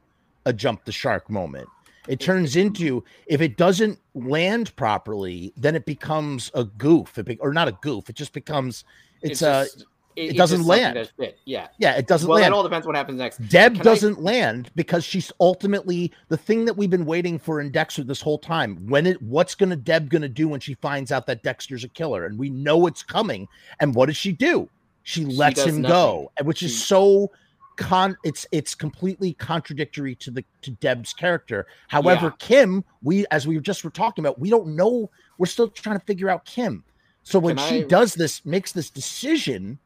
a 0.46 0.52
jump 0.52 0.84
the 0.84 0.92
shark 0.92 1.30
moment. 1.30 1.68
It 2.06 2.20
turns 2.20 2.54
into 2.56 3.02
if 3.26 3.40
it 3.40 3.56
doesn't 3.56 3.98
land 4.14 4.76
properly, 4.76 5.54
then 5.56 5.74
it 5.74 5.86
becomes 5.86 6.50
a 6.54 6.64
goof. 6.64 7.16
It 7.16 7.24
be, 7.24 7.38
or 7.38 7.54
not 7.54 7.66
a 7.66 7.72
goof. 7.80 8.10
It 8.10 8.14
just 8.16 8.34
becomes 8.34 8.84
it's, 9.22 9.40
a 9.40 9.64
just- 9.64 9.86
it 10.16 10.30
it's 10.30 10.36
doesn't 10.38 10.64
land. 10.64 11.10
yeah 11.44 11.68
yeah. 11.78 11.96
It 11.96 12.06
doesn't 12.06 12.28
land. 12.28 12.28
well 12.28 12.40
land. 12.40 12.52
that 12.52 12.56
all 12.56 12.62
depends 12.62 12.86
what 12.86 12.96
happens 12.96 13.18
next 13.18 13.38
Deb 13.48 13.74
Can 13.74 13.84
doesn't 13.84 14.22
land 14.22 14.70
because 14.74 15.04
she's 15.04 15.30
ultimately 15.40 16.12
the 16.28 16.36
thing 16.36 16.64
that 16.66 16.76
we've 16.76 16.90
been 16.90 17.06
waiting 17.06 17.38
for 17.38 17.60
in 17.60 17.70
Dexter 17.70 18.04
this 18.04 18.20
whole 18.20 18.38
time. 18.38 18.86
When 18.88 19.06
it, 19.06 19.20
what's 19.22 19.54
gonna 19.54 19.76
Deb 19.76 20.08
gonna 20.10 20.28
do 20.28 20.48
when 20.48 20.60
she 20.60 20.74
finds 20.74 21.10
out 21.12 21.26
that 21.26 21.42
Dexter's 21.42 21.84
a 21.84 21.88
killer, 21.88 22.26
and 22.26 22.38
we 22.38 22.50
know 22.50 22.86
it's 22.86 23.02
coming? 23.02 23.48
And 23.80 23.94
what 23.94 24.06
does 24.06 24.16
she 24.16 24.32
do? 24.32 24.68
She 25.02 25.24
lets 25.24 25.56
does 25.56 25.66
him 25.66 25.82
nothing. 25.82 25.94
go, 25.94 26.32
which 26.44 26.62
is 26.62 26.70
She- 26.72 26.78
so 26.78 27.30
con. 27.76 28.16
It's 28.24 28.46
it's 28.52 28.74
completely 28.74 29.34
contradictory 29.34 30.14
to 30.16 30.30
the 30.30 30.44
to 30.62 30.70
Deb's 30.70 31.12
character. 31.12 31.66
However, 31.88 32.26
Yeah. 32.26 32.46
Kim, 32.46 32.84
we 33.02 33.26
as 33.30 33.46
we 33.46 33.58
just 33.60 33.84
were 33.84 33.90
talking 33.90 34.24
about, 34.24 34.38
we 34.38 34.48
don't 34.50 34.76
know. 34.76 35.10
We're 35.38 35.46
still 35.46 35.68
trying 35.68 35.98
to 35.98 36.04
figure 36.06 36.30
out 36.30 36.44
Kim. 36.44 36.84
So 37.22 37.38
when 37.38 37.56
Can 37.56 37.68
she 37.68 37.78
I- 37.84 37.86
does 37.86 38.14
this, 38.14 38.44
makes 38.44 38.72
this 38.72 38.90
decision, 38.90 39.78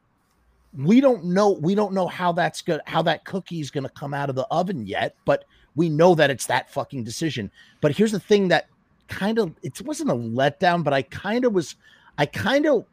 we 0.77 1.01
don't 1.01 1.25
know 1.25 1.51
we 1.61 1.73
don't 1.75 1.93
know 1.93 2.07
how 2.07 2.31
that's 2.31 2.61
good 2.61 2.79
how 2.85 3.01
that 3.01 3.25
cookie's 3.25 3.71
going 3.71 3.83
to 3.83 3.89
come 3.89 4.13
out 4.13 4.29
of 4.29 4.35
the 4.35 4.45
oven 4.51 4.85
yet 4.85 5.15
but 5.25 5.45
we 5.75 5.89
know 5.89 6.13
that 6.13 6.29
it's 6.29 6.45
that 6.45 6.69
fucking 6.71 7.03
decision 7.03 7.49
but 7.81 7.91
here's 7.91 8.11
the 8.11 8.19
thing 8.19 8.47
that 8.47 8.67
kind 9.07 9.39
of 9.39 9.55
it 9.63 9.81
wasn't 9.81 10.07
a 10.09 10.13
letdown 10.13 10.83
but 10.83 10.93
i 10.93 11.01
kind 11.01 11.43
of 11.45 11.53
was 11.53 11.75
I 12.19 12.25
kind 12.25 12.65
of, 12.67 12.85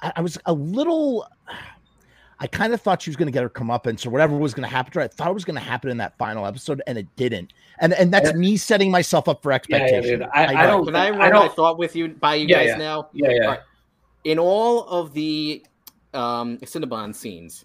I, 0.00 0.12
I 0.16 0.20
was 0.20 0.38
a 0.46 0.52
little. 0.52 1.26
I 2.38 2.46
kind 2.46 2.72
of 2.72 2.80
thought 2.80 3.02
she 3.02 3.10
was 3.10 3.16
going 3.16 3.26
to 3.26 3.32
get 3.32 3.42
her 3.42 3.48
comeuppance 3.50 4.06
or 4.06 4.10
whatever 4.10 4.36
was 4.36 4.54
going 4.54 4.62
to 4.68 4.72
happen 4.72 4.92
to 4.92 4.98
her. 5.00 5.04
I 5.04 5.08
thought 5.08 5.28
it 5.30 5.34
was 5.34 5.44
going 5.44 5.56
to 5.58 5.60
happen 5.64 5.90
in 5.90 5.96
that 5.96 6.16
final 6.16 6.46
episode, 6.46 6.80
and 6.86 6.96
it 6.96 7.08
didn't. 7.16 7.52
And 7.80 7.92
and 7.94 8.12
that's 8.12 8.30
Yeah. 8.30 8.36
me 8.36 8.56
setting 8.56 8.90
myself 8.92 9.28
up 9.28 9.42
for 9.42 9.50
Yeah, 9.50 9.58
yeah, 9.68 9.76
expectation. 9.76 10.20
dude. 10.20 10.28
I, 10.32 10.44
I, 10.46 10.52
know. 10.62 10.66
don't. 10.78 10.84
Can 10.86 10.94
I 10.96 11.06
I 11.06 11.10
run 11.10 11.18
my 11.18 11.30
don't. 11.30 11.54
thought 11.56 11.76
with 11.76 11.96
you 11.96 12.08
by 12.10 12.36
you 12.36 12.46
Yeah, 12.46 12.56
guys 12.58 12.66
yeah. 12.68 12.76
now? 12.76 13.08
Yeah, 13.12 13.30
yeah. 13.30 13.40
Alright. 13.42 13.60
In 14.22 14.38
all 14.38 14.84
of 14.88 15.12
the 15.12 15.64
um, 16.14 16.58
Cinnabon 16.58 17.14
scenes, 17.14 17.64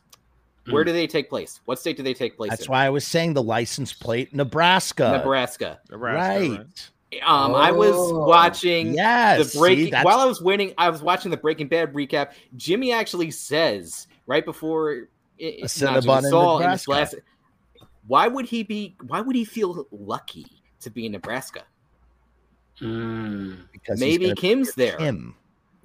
where 0.69 0.83
Mm. 0.83 0.87
do 0.87 0.93
they 0.93 1.07
take 1.07 1.29
place? 1.29 1.61
What 1.65 1.79
state 1.79 1.97
do 1.97 2.03
they 2.03 2.13
take 2.13 2.35
place 2.37 2.49
That's 2.51 2.65
in? 2.65 2.71
why 2.71 2.85
I 2.85 2.89
was 2.89 3.05
saying 3.07 3.33
the 3.33 3.43
license 3.43 3.93
plate, 3.93 4.33
Nebraska. 4.33 5.11
Nebraska. 5.17 5.79
Nebraska, 5.89 6.57
right. 7.11 7.21
Um, 7.25 7.55
I 7.55 7.71
was 7.71 7.95
Oh. 7.95 8.27
watching 8.27 8.93
Yes. 8.93 9.53
the 9.53 9.59
breaking 9.59 9.93
see, 9.93 10.01
while 10.03 10.19
I 10.19 10.25
was 10.25 10.41
waiting. 10.41 10.73
I 10.77 10.89
was 10.89 11.01
watching 11.01 11.31
the 11.31 11.37
Breaking 11.37 11.67
Bad 11.69 11.93
recap. 11.93 12.31
Jimmy 12.57 12.91
actually 12.91 13.31
says 13.31 14.07
right 14.25 14.43
before 14.43 14.91
it, 14.91 15.09
it- 15.37 15.61
not 15.61 15.69
Jimmy, 15.71 16.01
Cinnabon 16.07 16.17
in 16.25 16.29
Saul 16.31 16.59
in 16.61 16.69
his 16.71 16.85
Nebraska. 16.87 17.15
last- 17.17 17.85
why 18.07 18.27
would 18.27 18.45
he 18.45 18.63
be? 18.63 18.95
Why 19.07 19.21
would 19.21 19.35
he 19.37 19.45
feel 19.45 19.87
lucky 19.91 20.45
to 20.81 20.89
be 20.89 21.05
in 21.05 21.13
Nebraska? 21.13 21.63
Mm, 22.81 23.57
because 23.71 23.99
Maybe 23.99 24.33
Kim's 24.35 24.73
there. 24.75 24.97
Kim, 24.97 25.35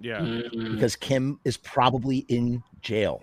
Yeah. 0.02 0.18
mm. 0.20 0.74
because 0.74 0.96
Kim 0.96 1.38
is 1.44 1.56
probably 1.56 2.18
in 2.28 2.62
jail. 2.80 3.22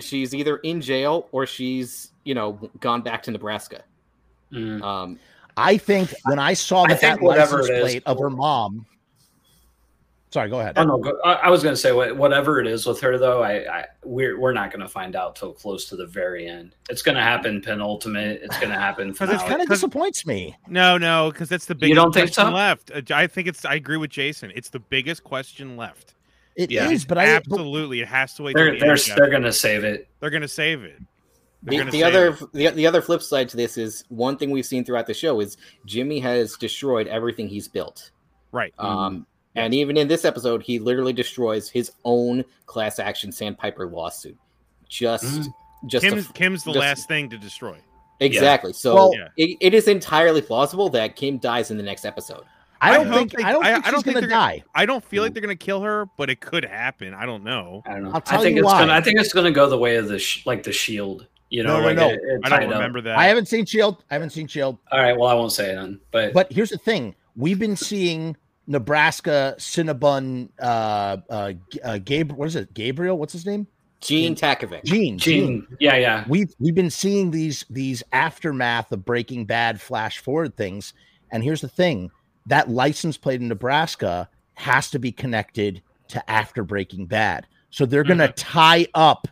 She's 0.00 0.34
either 0.34 0.58
in 0.58 0.80
jail 0.80 1.28
or 1.32 1.46
she's 1.46 2.12
you 2.24 2.34
know 2.34 2.52
gone 2.80 3.02
back 3.02 3.22
to 3.24 3.30
Nebraska. 3.30 3.82
Mm. 4.52 4.82
Um, 4.82 5.18
I 5.56 5.78
think 5.78 6.12
when 6.24 6.38
I 6.38 6.52
saw 6.54 6.82
I 6.82 6.88
that, 6.88 7.00
think 7.00 7.20
that 7.20 7.24
whatever 7.24 7.58
license 7.58 7.70
it 7.70 7.74
is- 7.76 7.82
plate 7.82 8.02
of 8.06 8.18
her 8.18 8.30
mom. 8.30 8.86
Sorry, 10.30 10.50
go 10.50 10.58
ahead. 10.60 10.74
Oh 10.76 10.82
no, 10.84 10.98
go, 10.98 11.18
I, 11.24 11.34
I 11.34 11.50
was 11.50 11.62
gonna 11.62 11.76
say 11.76 11.92
whatever 11.92 12.58
it 12.60 12.66
is 12.66 12.84
with 12.84 13.00
her 13.00 13.16
though. 13.16 13.42
I, 13.42 13.78
I 13.80 13.84
we're 14.04 14.38
we're 14.38 14.52
not 14.52 14.72
gonna 14.72 14.88
find 14.88 15.14
out 15.14 15.36
till 15.36 15.52
close 15.52 15.88
to 15.88 15.96
the 15.96 16.04
very 16.06 16.48
end. 16.48 16.74
It's 16.90 17.00
gonna 17.00 17.22
happen 17.22 17.60
penultimate. 17.62 18.40
It's 18.42 18.58
gonna 18.58 18.78
happen. 18.78 19.12
Because 19.12 19.30
It 19.30 19.38
kind 19.46 19.62
of 19.62 19.68
disappoints 19.68 20.26
me. 20.26 20.56
No, 20.68 20.98
no, 20.98 21.30
because 21.30 21.48
that's 21.48 21.66
the 21.66 21.74
biggest 21.76 21.94
don't 21.96 22.12
think 22.12 22.26
question 22.34 22.46
so? 22.46 22.52
left. 22.52 22.90
Uh, 22.90 23.02
I 23.14 23.28
think 23.28 23.46
it's. 23.46 23.64
I 23.64 23.74
agree 23.76 23.96
with 23.98 24.10
Jason. 24.10 24.50
It's 24.54 24.68
the 24.68 24.80
biggest 24.80 25.22
question 25.22 25.76
left. 25.76 26.14
It 26.56 26.72
is, 26.72 27.02
Yeah. 27.02 27.06
but 27.08 27.18
I 27.18 27.26
Absolutely, 27.26 28.00
it 28.00 28.08
has 28.08 28.34
to 28.34 28.42
wait. 28.42 28.56
they're 28.56 28.72
the 28.72 28.80
they're 28.80 28.96
they're 29.16 29.30
gonna 29.30 29.52
save 29.52 29.84
it. 29.84 30.08
They're 30.20 30.30
gonna 30.30 30.48
save 30.48 30.82
it. 30.82 30.98
They're 31.62 31.84
the, 31.84 31.90
the 31.90 32.04
other 32.04 32.28
it. 32.28 32.52
the, 32.52 32.68
the 32.70 32.86
other 32.86 33.00
flip 33.00 33.22
side 33.22 33.48
to 33.50 33.56
this 33.56 33.78
is 33.78 34.04
one 34.08 34.36
thing 34.36 34.50
we've 34.50 34.66
seen 34.66 34.84
throughout 34.84 35.06
the 35.06 35.14
show 35.14 35.40
is 35.40 35.56
Jimmy 35.84 36.18
has 36.20 36.56
destroyed 36.56 37.06
everything 37.06 37.48
he's 37.48 37.68
built. 37.68 38.10
right. 38.52 38.74
Um, 38.78 39.26
and 39.56 39.74
even 39.74 39.96
in 39.96 40.06
this 40.08 40.24
episode, 40.24 40.62
he 40.62 40.78
literally 40.78 41.12
destroys 41.12 41.68
his 41.68 41.92
own 42.04 42.44
class 42.66 42.98
action 42.98 43.32
Sandpiper 43.32 43.86
lawsuit. 43.88 44.36
Just, 44.88 45.24
Mm. 45.24 45.46
just 45.86 46.04
to- 46.04 46.10
Kim's 46.10 46.28
Kim's 46.28 46.64
the 46.64 46.72
just- 46.72 46.80
last 46.80 47.08
thing 47.08 47.28
to 47.30 47.38
destroy. 47.38 47.76
exactly. 48.20 48.72
So 48.72 48.94
Well- 48.94 49.12
Yeah. 49.16 49.28
it, 49.36 49.56
it 49.60 49.74
is 49.74 49.88
entirely 49.88 50.40
plausible 50.40 50.88
that 50.90 51.16
Kim 51.16 51.38
dies 51.38 51.70
in 51.70 51.76
the 51.76 51.82
next 51.82 52.04
episode. 52.06 52.44
I 52.80 52.90
I 52.90 52.94
don't 52.94 53.06
hope 53.06 53.16
think 53.18 53.32
they- 53.32 53.42
I 53.42 53.52
don't 53.52 53.64
I- 53.64 53.72
think 53.74 53.88
I 53.88 53.90
don't 53.90 53.98
she's 54.00 54.04
think 54.04 54.14
gonna 54.16 54.26
they're 54.26 54.36
gonna- 54.36 54.52
die. 54.58 54.64
I 54.74 54.86
don't 54.86 55.02
feel 55.04 55.22
Mm. 55.22 55.26
like 55.26 55.32
they're 55.34 55.42
gonna 55.42 55.56
kill 55.56 55.80
her, 55.80 56.06
but 56.18 56.28
it 56.30 56.40
could 56.40 56.64
happen. 56.64 57.14
I 57.14 57.24
don't 57.26 57.42
know. 57.42 57.82
I 57.86 57.92
don't 57.94 58.04
know. 58.04 58.10
I'll 58.12 58.20
tell 58.20 58.40
I 58.40 58.42
think 58.42 58.56
you 58.56 58.62
it's 58.62 58.66
why. 58.72 58.80
gonna. 58.80 58.92
I 58.92 59.00
think 59.00 59.18
it's 59.18 59.32
gonna 59.32 59.50
go 59.50 59.68
the 59.68 59.78
way 59.78 59.96
of 59.96 60.08
the 60.08 60.18
sh- 60.18 60.44
like 60.46 60.62
the 60.62 60.72
shield. 60.72 61.26
You 61.48 61.62
know, 61.62 61.74
No, 61.74 61.80
no, 61.80 61.86
like 61.86 61.96
no. 61.96 62.08
it- 62.08 62.20
it 62.22 62.40
I 62.44 62.48
don't 62.50 62.64
up. 62.64 62.70
remember 62.74 63.00
that. 63.02 63.16
I 63.16 63.26
haven't 63.26 63.46
seen 63.46 63.64
Shield. 63.66 64.02
I 64.10 64.14
haven't 64.14 64.30
seen 64.30 64.46
Shield. 64.48 64.78
All 64.90 64.98
right. 65.00 65.16
Well, 65.16 65.30
I 65.30 65.34
won't 65.34 65.52
say 65.52 65.70
it 65.70 65.76
then. 65.76 66.00
But, 66.10 66.32
But 66.32 66.52
here's 66.52 66.70
the 66.70 66.78
thing: 66.78 67.14
we've 67.36 67.58
been 67.58 67.76
seeing 67.76 68.36
Nebraska 68.66 69.54
Cinnabon, 69.58 70.48
uh, 70.60 71.18
uh, 71.30 71.52
G- 71.70 71.80
uh 71.82 71.98
Gabriel. 71.98 72.38
What 72.38 72.48
is 72.48 72.56
it? 72.56 72.74
Gabriel? 72.74 73.18
What's 73.18 73.32
his 73.32 73.46
name? 73.46 73.66
Gene 74.00 74.34
Takovic. 74.34 74.84
Gene. 74.84 75.18
Gene, 75.18 75.66
yeah, 75.80 75.96
yeah. 75.96 76.24
We've 76.28 76.52
we've 76.60 76.74
been 76.74 76.90
seeing 76.90 77.30
these 77.30 77.64
these 77.70 78.02
aftermath 78.12 78.92
of 78.92 79.04
Breaking 79.04 79.46
Bad 79.46 79.80
flash 79.80 80.18
forward 80.18 80.56
things, 80.56 80.92
and 81.30 81.42
here's 81.42 81.60
the 81.62 81.68
thing: 81.68 82.10
that 82.46 82.68
license 82.68 83.16
plate 83.16 83.40
in 83.40 83.48
Nebraska 83.48 84.28
has 84.54 84.90
to 84.90 84.98
be 84.98 85.12
connected 85.12 85.82
to 86.08 86.30
after 86.30 86.62
Breaking 86.62 87.06
Bad. 87.06 87.46
So 87.70 87.86
they're 87.86 88.04
gonna 88.04 88.32
tie 88.32 88.86
up 88.94 89.28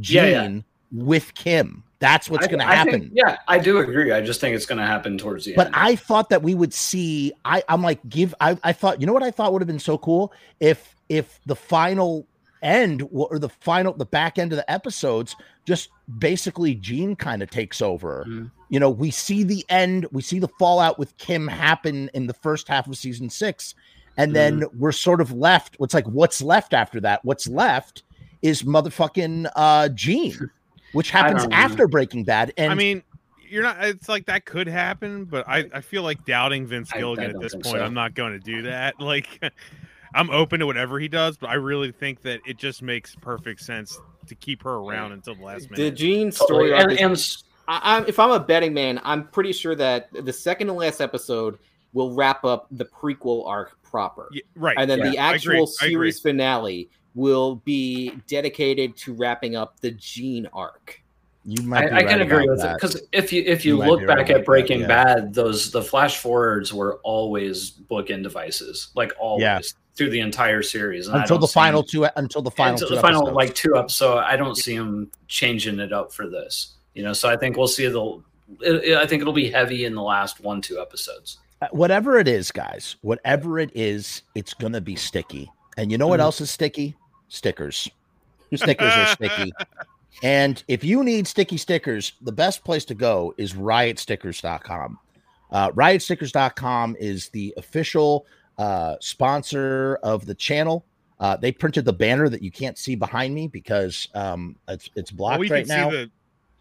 Gene 0.00 0.24
Yeah, 0.24 0.48
yeah. 0.48 0.60
with 0.92 1.34
Kim. 1.34 1.84
That's 2.00 2.30
what's 2.30 2.46
gonna 2.46 2.62
happen. 2.64 3.00
think- 3.00 3.12
yeah, 3.14 3.38
I 3.48 3.58
do 3.58 3.78
agree. 3.78 4.12
I 4.12 4.20
just 4.20 4.40
think 4.40 4.54
it's 4.54 4.66
gonna 4.66 4.86
happen 4.86 5.18
towards 5.18 5.44
the 5.44 5.54
But 5.54 5.66
end. 5.66 5.74
But 5.74 5.80
I 5.82 5.96
thought 5.96 6.30
that 6.30 6.42
we 6.42 6.54
would 6.54 6.72
see. 6.72 7.32
I, 7.44 7.62
I'm 7.68 7.82
like, 7.82 7.98
give. 8.08 8.34
I, 8.40 8.56
I 8.62 8.72
thought, 8.72 9.00
you 9.00 9.06
know 9.06 9.12
what 9.12 9.22
I 9.24 9.30
thought 9.32 9.52
would 9.52 9.62
have 9.62 9.66
been 9.66 9.78
so 9.80 9.98
cool 9.98 10.32
if 10.60 10.94
if 11.08 11.40
the 11.46 11.56
final 11.56 12.26
end 12.62 13.06
or 13.12 13.38
the 13.38 13.48
final 13.48 13.92
the 13.94 14.04
back 14.06 14.38
end 14.38 14.52
of 14.52 14.56
the 14.56 14.68
episodes 14.70 15.34
just 15.64 15.90
basically 16.18 16.74
Gene 16.74 17.14
kind 17.16 17.42
of 17.42 17.50
takes 17.50 17.80
over. 17.82 18.24
Mhm. 18.28 18.50
You 18.68 18.78
know, 18.80 18.90
we 18.90 19.10
see 19.10 19.42
the 19.44 19.64
end, 19.68 20.06
we 20.12 20.22
see 20.22 20.38
the 20.38 20.48
fallout 20.58 20.98
with 20.98 21.16
Kim 21.18 21.46
happen 21.48 22.10
in 22.14 22.26
the 22.26 22.34
first 22.34 22.68
half 22.68 22.86
of 22.86 22.96
season 22.96 23.30
six, 23.30 23.74
and 24.16 24.34
then 24.36 24.60
Mm-hmm. 24.60 24.78
we're 24.78 24.92
sort 24.92 25.20
of 25.20 25.32
left. 25.32 25.74
What's 25.78 25.94
like 25.94 26.06
what's 26.06 26.42
left 26.42 26.74
after 26.74 27.00
that? 27.00 27.24
What's 27.24 27.48
left 27.48 28.02
is 28.42 28.62
motherfucking 28.62 29.50
uh 29.56 29.88
Gene, 29.90 30.50
which 30.92 31.10
happens 31.10 31.42
don't 31.42 31.50
know. 31.50 31.56
after 31.56 31.86
Breaking 31.88 32.24
Bad. 32.24 32.52
And 32.56 32.72
I 32.72 32.74
mean, 32.74 33.02
you're 33.48 33.62
not. 33.62 33.82
It's 33.84 34.08
like 34.08 34.26
that 34.26 34.44
could 34.44 34.66
happen, 34.66 35.24
but 35.24 35.48
I, 35.48 35.66
I 35.72 35.80
feel 35.80 36.02
like 36.02 36.24
doubting 36.24 36.66
Vince 36.66 36.90
I- 36.92 36.96
I 36.96 37.00
Gilligan 37.00 37.30
at 37.30 37.40
this 37.40 37.52
point. 37.54 37.66
so. 37.66 37.78
I'm 37.82 37.94
not 37.94 38.14
going 38.14 38.32
to 38.32 38.38
do 38.38 38.62
that. 38.62 38.94
Like, 39.00 39.42
I'm 40.14 40.30
open 40.30 40.60
to 40.60 40.66
whatever 40.66 40.98
he 40.98 41.08
does, 41.08 41.36
but 41.36 41.50
I 41.50 41.54
really 41.54 41.92
think 41.92 42.22
that 42.22 42.40
it 42.46 42.56
just 42.58 42.82
makes 42.82 43.14
perfect 43.16 43.60
sense 43.60 43.98
to 44.26 44.34
keep 44.34 44.62
her 44.62 44.74
around 44.76 45.12
until 45.12 45.34
the 45.34 45.42
last 45.44 45.70
minute. 45.70 45.76
The. 45.82 45.90
Gene 45.90 46.32
story 46.32 46.70
Totally. 46.70 46.72
arc 46.72 46.82
And, 46.84 46.92
is- 46.92 47.00
and 47.00 47.12
s- 47.12 47.44
I, 47.68 47.96
I'm, 47.96 48.06
if 48.06 48.18
I'm 48.18 48.30
a 48.30 48.40
betting 48.40 48.72
man, 48.72 49.00
I'm 49.04 49.28
pretty 49.28 49.52
sure 49.52 49.74
that 49.74 50.08
the 50.24 50.32
second 50.32 50.68
to 50.68 50.72
last 50.72 51.00
episode 51.02 51.58
will 51.92 52.14
wrap 52.14 52.44
up 52.44 52.66
the 52.70 52.84
prequel 52.86 53.46
arc 53.46 53.82
proper, 53.82 54.28
Yeah, 54.32 54.42
right. 54.56 54.76
and 54.78 54.90
then 54.90 54.98
Yeah, 54.98 55.10
the 55.10 55.18
actual 55.18 55.66
series 55.66 56.20
finale 56.20 56.88
will 57.14 57.56
be 57.64 58.12
dedicated 58.28 58.96
to 58.98 59.12
wrapping 59.14 59.56
up 59.56 59.80
the 59.80 59.90
Gene 59.92 60.48
arc. 60.52 61.00
you 61.44 61.62
might 61.62 61.88
be 61.88 61.92
I, 61.94 61.98
I 61.98 62.04
can 62.04 62.20
agree 62.20 62.48
with 62.48 62.60
that. 62.60 62.72
it 62.72 62.76
because 62.76 63.00
if 63.12 63.32
you 63.32 63.42
if 63.46 63.64
you, 63.64 63.78
You 63.82 63.88
look 63.88 64.00
be 64.00 64.06
right 64.06 64.18
back 64.18 64.30
at 64.30 64.44
Breaking 64.44 64.82
that, 64.82 64.88
yeah. 64.88 65.14
Bad, 65.16 65.34
those 65.34 65.70
the 65.70 65.82
flash 65.82 66.18
forwards 66.18 66.72
were 66.74 67.00
always 67.02 67.70
bookend 67.90 68.22
devices, 68.22 68.88
like 68.94 69.12
always 69.18 69.42
Yeah. 69.42 69.60
through 69.96 70.10
the 70.10 70.20
entire 70.20 70.62
series 70.62 71.08
and 71.08 71.16
until 71.16 71.38
the 71.38 71.46
final 71.48 71.82
them- 71.82 71.88
two 71.90 72.04
until 72.16 72.42
the 72.42 72.50
final 72.50 72.74
until 72.74 72.88
two 72.88 72.94
the 72.96 73.00
final 73.00 73.22
episodes. 73.22 73.36
like 73.36 73.54
two 73.54 73.74
up. 73.76 73.90
So 73.90 74.18
I 74.18 74.36
don't 74.36 74.56
see 74.56 74.76
them 74.76 75.10
changing 75.26 75.80
it 75.80 75.92
up 75.92 76.12
for 76.12 76.28
this. 76.28 76.74
You 76.94 77.02
know, 77.04 77.12
so 77.12 77.28
I 77.28 77.36
think 77.36 77.56
we'll 77.56 77.68
see 77.68 77.86
the. 77.88 78.22
It, 78.60 78.84
it- 78.84 78.96
I 78.96 79.06
think 79.06 79.22
it'll 79.22 79.32
be 79.32 79.50
heavy 79.50 79.84
in 79.86 79.94
the 79.94 80.02
last 80.02 80.40
one 80.40 80.60
two 80.60 80.78
episodes. 80.80 81.38
Uh, 81.60 81.66
whatever 81.72 82.18
it 82.18 82.28
is, 82.28 82.52
guys, 82.52 82.96
whatever 83.00 83.58
it 83.58 83.70
is, 83.74 84.22
it's 84.36 84.54
gonna 84.54 84.80
be 84.80 84.94
sticky. 84.96 85.50
And 85.78 85.90
you 85.90 85.96
know 85.96 86.08
what 86.08 86.20
Mhm. 86.20 86.24
else 86.24 86.40
is 86.42 86.50
sticky? 86.50 86.94
Stickers. 87.28 87.88
Stickers 88.54 88.92
are 88.92 89.06
sticky. 89.06 89.52
And 90.24 90.64
if 90.66 90.82
you 90.82 91.04
need 91.04 91.28
sticky 91.28 91.58
stickers, 91.58 92.14
the 92.22 92.32
best 92.32 92.64
place 92.64 92.84
to 92.86 92.94
go 92.94 93.32
is 93.38 93.52
riotstickers.com. 93.52 94.98
Uh, 95.52 95.70
riotstickers.com 95.70 96.96
is 96.98 97.28
the 97.28 97.54
official 97.56 98.26
uh, 98.58 98.96
sponsor 99.00 100.00
of 100.02 100.26
the 100.26 100.34
channel. 100.34 100.84
Uh, 101.20 101.36
they 101.36 101.52
printed 101.52 101.84
the 101.84 101.92
banner 101.92 102.28
that 102.28 102.42
you 102.42 102.50
can't 102.50 102.76
see 102.76 102.96
behind 102.96 103.32
me 103.32 103.46
because 103.46 104.08
um, 104.14 104.56
it's, 104.66 104.90
it's 104.96 105.12
Well, 105.12 105.28
blocked 105.28 105.40
we 105.40 105.50
right 105.50 105.66
can 105.66 105.76
now. 105.76 105.90
see 105.90 105.96
the. 105.96 106.02
At 106.02 106.10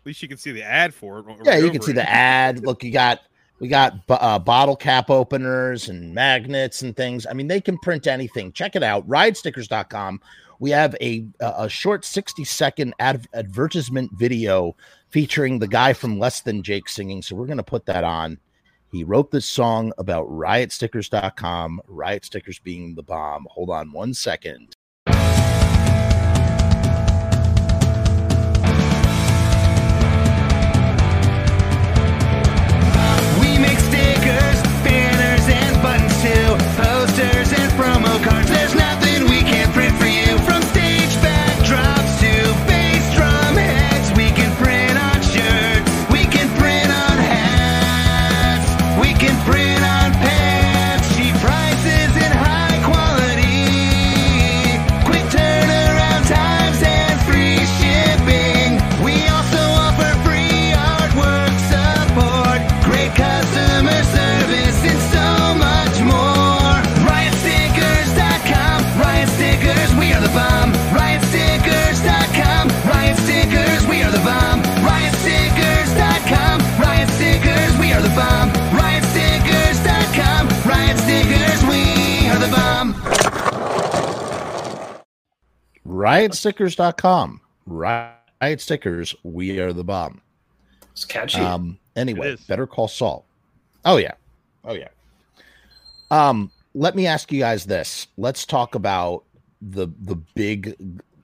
least 0.05 0.22
you 0.22 0.28
can 0.28 0.38
see 0.38 0.51
the 0.51 0.63
ad 0.63 0.93
for 0.93 1.20
it. 1.20 1.22
right 1.24 1.38
yeah, 1.43 1.57
you 1.57 1.72
can 1.72 1.82
see 1.82 1.93
the 1.93 2.07
ad. 2.07 2.63
Look, 2.63 2.84
you 2.84 2.91
got 2.91 3.22
we 3.59 3.67
got 3.67 3.93
uh, 4.09 4.39
bottle 4.39 4.75
cap 4.75 5.09
openers 5.09 5.89
and 5.89 6.13
magnets 6.13 6.81
and 6.81 6.95
things. 6.95 7.25
I 7.25 7.33
mean, 7.33 7.47
they 7.47 7.61
can 7.61 7.77
print 7.79 8.07
anything. 8.07 8.51
Check 8.51 8.75
it 8.75 8.83
out, 8.83 9.07
riotstickers.com. 9.07 10.21
We 10.59 10.71
have 10.71 10.95
a 11.01 11.27
a 11.39 11.53
a 11.57 11.69
short 11.69 12.05
60 12.05 12.43
second 12.43 12.93
ad- 12.99 13.27
advertisement 13.33 14.11
video 14.13 14.75
featuring 15.09 15.59
the 15.59 15.67
guy 15.67 15.93
from 15.93 16.19
Less 16.19 16.41
Than 16.41 16.63
Jake 16.63 16.89
singing. 16.89 17.21
So 17.21 17.35
we're 17.35 17.45
going 17.45 17.57
to 17.57 17.63
put 17.63 17.85
that 17.85 18.03
on. 18.03 18.39
He 18.91 19.03
wrote 19.03 19.31
this 19.31 19.45
song 19.45 19.91
about 19.97 20.27
riotstickers.com, 20.29 21.81
riot 21.87 22.25
stickers 22.25 22.59
being 22.59 22.95
the 22.95 23.03
bomb. 23.03 23.45
Hold 23.51 23.69
on 23.69 23.91
one 23.91 24.13
second. 24.13 24.75
riotstickers.com. 85.97 87.41
Riot 87.65 88.61
stickers, 88.61 89.15
we 89.23 89.59
are 89.59 89.73
the 89.73 89.83
bomb. 89.83 90.21
It's 90.91 91.05
catchy. 91.05 91.41
Um, 91.41 91.77
anyway, 91.95 92.29
It 92.29 92.33
is. 92.39 92.41
Better 92.41 92.67
Call 92.67 92.87
Saul. 92.87 93.25
Oh 93.83 93.97
yeah, 93.97 94.13
oh 94.63 94.73
yeah. 94.73 94.89
Um, 96.11 96.51
let 96.73 96.95
me 96.95 97.07
ask 97.07 97.31
you 97.31 97.39
guys 97.39 97.65
this. 97.65 98.07
Let's 98.17 98.45
talk 98.45 98.75
about 98.75 99.23
the 99.61 99.87
the 100.01 100.15
big, 100.15 100.75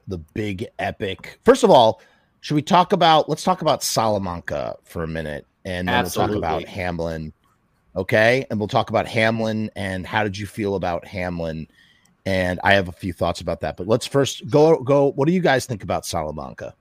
the 0.08 0.18
big 0.18 0.68
epic. 0.80 1.40
First 1.46 1.64
of 1.64 1.70
all, 1.70 2.02
should 2.42 2.56
we 2.56 2.62
talk 2.62 2.94
about? 2.94 3.30
Let's 3.30 3.44
talk 3.44 3.62
about 3.62 3.84
Salamanca 3.84 4.76
for 4.84 5.04
a 5.04 5.08
minute, 5.08 5.46
and 5.66 5.88
then 5.88 6.04
we'll 6.04 6.12
talk 6.12 6.32
about 6.32 6.66
Hamlin. 6.66 7.32
Okay, 7.96 8.46
and 8.50 8.60
we'll 8.60 8.68
talk 8.68 8.90
about 8.90 9.08
Hamlin 9.08 9.70
and 9.76 10.06
how 10.06 10.24
did 10.24 10.36
you 10.36 10.48
feel 10.48 10.76
about 10.76 11.06
Hamlin? 11.06 11.68
And 12.26 12.60
I 12.64 12.74
have 12.74 12.88
a 12.88 12.94
few 12.94 13.12
thoughts 13.12 13.42
about 13.42 13.62
that, 13.62 13.76
but 13.76 13.88
let's 13.88 14.06
first 14.06 14.50
go 14.50 14.82
go. 14.82 15.12
What 15.12 15.28
do 15.28 15.34
you 15.34 15.42
guys 15.42 15.66
think 15.66 15.84
about 15.84 16.06
Salamanca? 16.06 16.74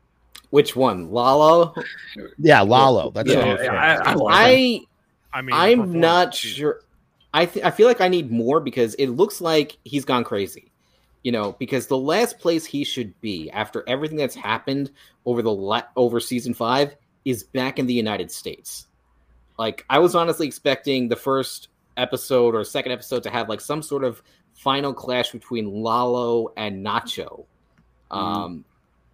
Which 0.51 0.77
one, 0.77 1.11
Lalo? 1.11 1.75
Yeah, 2.39 2.61
Lalo. 2.61 3.11
That's 3.11 3.29
Yeah, 3.29 3.61
yeah, 3.61 4.03
I'm. 4.05 4.21
I, 4.21 4.25
I. 4.25 4.29
I 4.31 4.81
I 5.33 5.43
mean, 5.43 5.55
I'm 5.55 5.99
not 5.99 6.35
sure. 6.35 6.81
I 7.35 7.47
th- 7.47 7.65
I 7.65 7.71
feel 7.71 7.89
like 7.89 8.01
I 8.01 8.09
need 8.09 8.31
more 8.31 8.61
because 8.61 8.95
it 8.97 9.09
looks 9.09 9.41
like 9.41 9.79
he's 9.85 10.05
gone 10.05 10.25
crazy. 10.25 10.71
You 11.23 11.33
know, 11.33 11.53
because 11.59 11.87
the 11.87 11.97
last 11.97 12.39
place 12.39 12.67
he 12.67 12.85
should 12.85 13.19
be 13.21 13.51
after 13.51 13.85
everything 13.89 14.19
that's 14.19 14.35
happened 14.35 14.91
over 15.25 15.41
the 15.41 15.53
la- 15.53 15.85
over 15.97 16.21
season 16.21 16.53
five 16.53 16.97
is 17.25 17.45
back 17.45 17.79
in 17.79 17.87
the 17.87 17.95
United 17.95 18.31
States. 18.31 18.89
Like 19.59 19.85
I 19.89 19.99
was 20.01 20.15
honestly 20.15 20.47
expecting 20.47 21.09
the 21.09 21.17
first 21.17 21.69
episode 21.97 22.55
or 22.55 22.65
second 22.65 22.93
episode 22.93 23.23
to 23.23 23.31
have 23.31 23.49
like 23.49 23.61
some 23.61 23.83
sort 23.83 24.03
of 24.05 24.23
final 24.55 24.93
clash 24.93 25.31
between 25.31 25.83
Lalo 25.83 26.53
and 26.57 26.85
Nacho. 26.85 27.45
Um, 28.11 28.65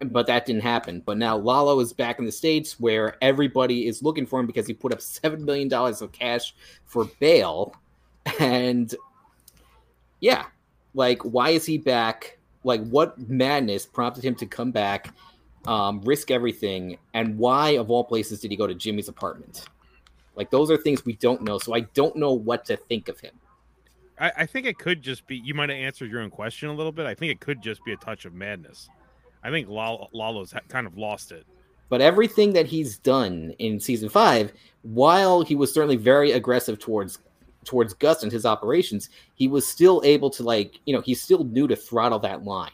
but 0.01 0.27
that 0.27 0.47
didn't 0.47 0.63
happen. 0.63 1.03
But 1.05 1.19
now 1.19 1.37
Lalo 1.37 1.81
is 1.81 1.93
back 1.93 2.19
in 2.19 2.25
the 2.25 2.33
states 2.33 2.79
where 2.79 3.17
everybody 3.23 3.87
is 3.87 4.03
looking 4.03 4.27
for 4.27 4.41
him 4.41 4.47
because 4.47 4.67
he 4.67 4.75
put 4.75 4.93
up 4.93 5.01
seven 5.01 5.45
million 5.45 5.69
dollars 5.69 6.03
of 6.03 6.13
cash 6.13 6.55
for 6.85 7.07
bail, 7.19 7.75
and 8.39 8.95
yeah, 10.21 10.47
like 10.95 11.23
why 11.23 11.51
is 11.51 11.65
he 11.65 11.79
back? 11.79 12.39
Like 12.65 12.87
what 12.89 13.19
madness 13.29 13.87
prompted 13.87 14.25
him 14.25 14.35
to 14.37 14.47
come 14.47 14.71
back, 14.71 15.15
um, 15.67 16.01
risk 16.03 16.31
everything, 16.31 16.99
and 17.15 17.39
why 17.39 17.71
of 17.71 17.91
all 17.91 18.05
places 18.05 18.41
did 18.41 18.51
he 18.51 18.57
go 18.57 18.67
to 18.67 18.75
Jimmy's 18.75 19.09
apartment? 19.09 19.65
Like 20.37 20.51
those 20.51 20.71
are 20.71 20.77
things 20.77 21.05
we 21.05 21.15
don't 21.15 21.43
know, 21.43 21.59
so 21.59 21.75
I 21.75 21.81
don't 21.81 22.15
know 22.15 22.33
what 22.33 22.65
to 22.67 22.77
think 22.77 23.09
of 23.09 23.19
him. 23.19 23.33
I, 24.21 24.33
I 24.39 24.47
think 24.47 24.67
it 24.67 24.79
could 24.79 25.03
just 25.03 25.27
be. 25.27 25.37
You 25.37 25.55
might 25.55 25.69
have 25.69 25.79
answered 25.79 26.11
your 26.11 26.21
own 26.21 26.31
question 26.31 26.69
a 26.69 26.75
little 26.75 26.93
bit. 26.93 27.07
I 27.07 27.15
think 27.15 27.33
it 27.33 27.41
could 27.41 27.63
just 27.63 27.85
be 27.85 27.93
a 27.93 27.97
touch 27.97 28.25
of 28.25 28.35
madness. 28.35 28.89
I 29.43 29.51
think 29.51 29.69
Lalo, 29.69 30.09
Lalo's 30.13 30.55
kind 30.69 30.87
of 30.87 30.97
lost 30.97 31.33
it. 31.33 31.47
But 31.89 32.01
everything 32.01 32.53
that 32.53 32.67
he's 32.67 32.99
done 32.99 33.55
in 33.59 33.81
season 33.81 34.09
five, 34.09 34.53
while 34.83 35.43
he 35.43 35.55
was 35.55 35.73
certainly 35.73 35.97
very 35.97 36.33
aggressive 36.33 36.79
towards 36.79 37.19
towards 37.65 37.95
Gus 37.95 38.23
and 38.23 38.33
his 38.33 38.47
operations, 38.47 39.11
he 39.35 39.49
was 39.49 39.67
still 39.67 40.01
able 40.05 40.31
to 40.31 40.43
like, 40.43 40.79
you 40.87 40.95
know, 40.95 41.01
he 41.01 41.15
still 41.15 41.45
knew 41.45 41.67
to 41.69 41.77
throttle 41.77 42.19
that 42.21 42.45
line. 42.45 42.71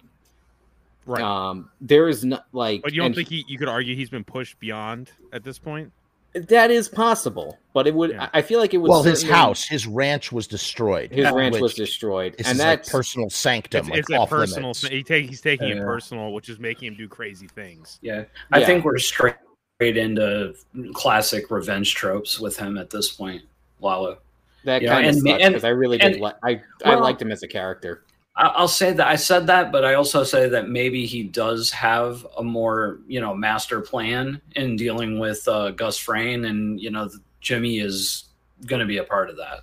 Right. 1.07 1.23
Um, 1.23 1.71
there 1.81 2.09
is 2.09 2.25
not 2.25 2.47
like, 2.53 2.83
but 2.83 2.93
you 2.93 3.03
don't 3.03 3.15
think 3.15 3.29
he, 3.29 3.45
you 3.47 3.59
could 3.59 3.69
argue 3.69 3.95
he's 3.95 4.09
been 4.09 4.25
pushed 4.25 4.59
beyond 4.59 5.11
at 5.33 5.45
this 5.45 5.59
point? 5.59 5.93
That 6.35 6.71
is 6.71 6.89
possible, 6.89 7.59
but 7.73 7.87
it 7.87 7.95
would. 7.95 8.11
Yeah. 8.11 8.29
I 8.33 8.39
I 8.39 8.43
feel 8.43 8.59
like 8.59 8.75
it 8.75 8.79
would. 8.79 8.89
well, 8.89 9.03
his 9.03 9.23
house, 9.23 9.67
his 9.67 9.87
ranch 9.87 10.33
was 10.33 10.47
destroyed. 10.47 11.13
his 11.13 11.31
ranch 11.31 11.59
was 11.61 11.75
destroyed, 11.75 12.35
and 12.39 12.47
is 12.47 12.59
like 12.59 12.87
personal 12.87 13.31
sanctum. 13.31 13.91
It's, 13.93 14.09
like 14.09 14.19
a 14.19 14.23
off 14.23 14.31
personal. 14.31 14.75
He 14.75 15.03
take, 15.03 15.29
he's 15.29 15.41
taking 15.41 15.69
it 15.69 15.79
personal, 15.79 16.33
which 16.33 16.49
is 16.49 16.59
making 16.59 16.89
him 16.89 16.95
do 16.97 17.09
crazy 17.09 17.47
things. 17.47 17.99
Yeah, 18.03 18.25
I 18.53 18.59
Yeah. 18.61 18.67
think 18.67 18.85
we're 18.85 18.99
straight 18.99 19.37
into 19.81 20.55
classic 20.93 21.51
revenge 21.51 21.95
tropes 21.95 22.41
with 22.41 22.57
him 22.57 22.79
at 22.79 22.91
this 22.91 23.11
point, 23.11 23.43
Lalo. 23.81 24.19
that 24.65 24.83
Yeah, 24.83 24.95
kind 24.95 25.07
of 25.07 25.15
and- 25.17 25.23
sucks 25.27 25.45
because 25.47 25.65
I 25.65 25.69
really 25.69 25.99
did 25.99 26.13
and- 26.15 26.21
like. 26.21 26.35
I 26.43 26.61
I 26.85 26.95
liked 26.97 27.23
him 27.23 27.31
as 27.31 27.43
a 27.43 27.49
character. 27.49 28.03
I- 28.37 28.49
I'll 28.49 28.69
say 28.69 28.93
that 28.93 29.07
I 29.07 29.17
said 29.17 29.47
that, 29.47 29.71
but 29.71 29.85
I 29.85 29.95
also 29.95 30.25
say 30.25 30.49
that 30.49 30.69
maybe 30.69 31.07
he 31.07 31.23
does 31.23 31.71
have 31.71 32.27
a 32.37 32.43
more, 32.43 32.99
you 33.07 33.21
know, 33.21 33.35
master 33.35 33.81
plan 33.81 34.41
in 34.57 34.77
dealing 34.77 35.19
with 35.21 35.47
uh, 35.47 35.71
Gus 35.71 35.99
Fring, 35.99 36.45
and 36.45 36.81
you 36.81 36.91
know, 36.91 37.09
Jimmy 37.41 37.79
is 37.79 38.25
going 38.67 38.81
to 38.81 38.87
be 38.87 38.97
a 38.99 39.05
part 39.05 39.31
of 39.31 39.37
that. 39.37 39.61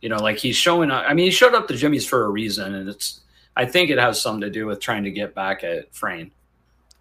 You 0.00 0.08
know, 0.08 0.16
like 0.16 0.38
he's 0.38 0.56
showing 0.56 0.90
up. 0.90 1.04
I 1.06 1.14
mean, 1.14 1.26
he 1.26 1.30
showed 1.30 1.54
up 1.54 1.68
to 1.68 1.74
Jimmy's 1.74 2.06
for 2.06 2.24
a 2.24 2.28
reason, 2.28 2.74
and 2.74 2.88
it's. 2.88 3.20
I 3.56 3.64
think 3.66 3.90
it 3.90 3.98
has 3.98 4.20
something 4.20 4.42
to 4.42 4.50
do 4.50 4.66
with 4.66 4.78
trying 4.80 5.02
to 5.04 5.10
get 5.10 5.34
back 5.34 5.64
at 5.64 5.92
Fring. 5.92 6.30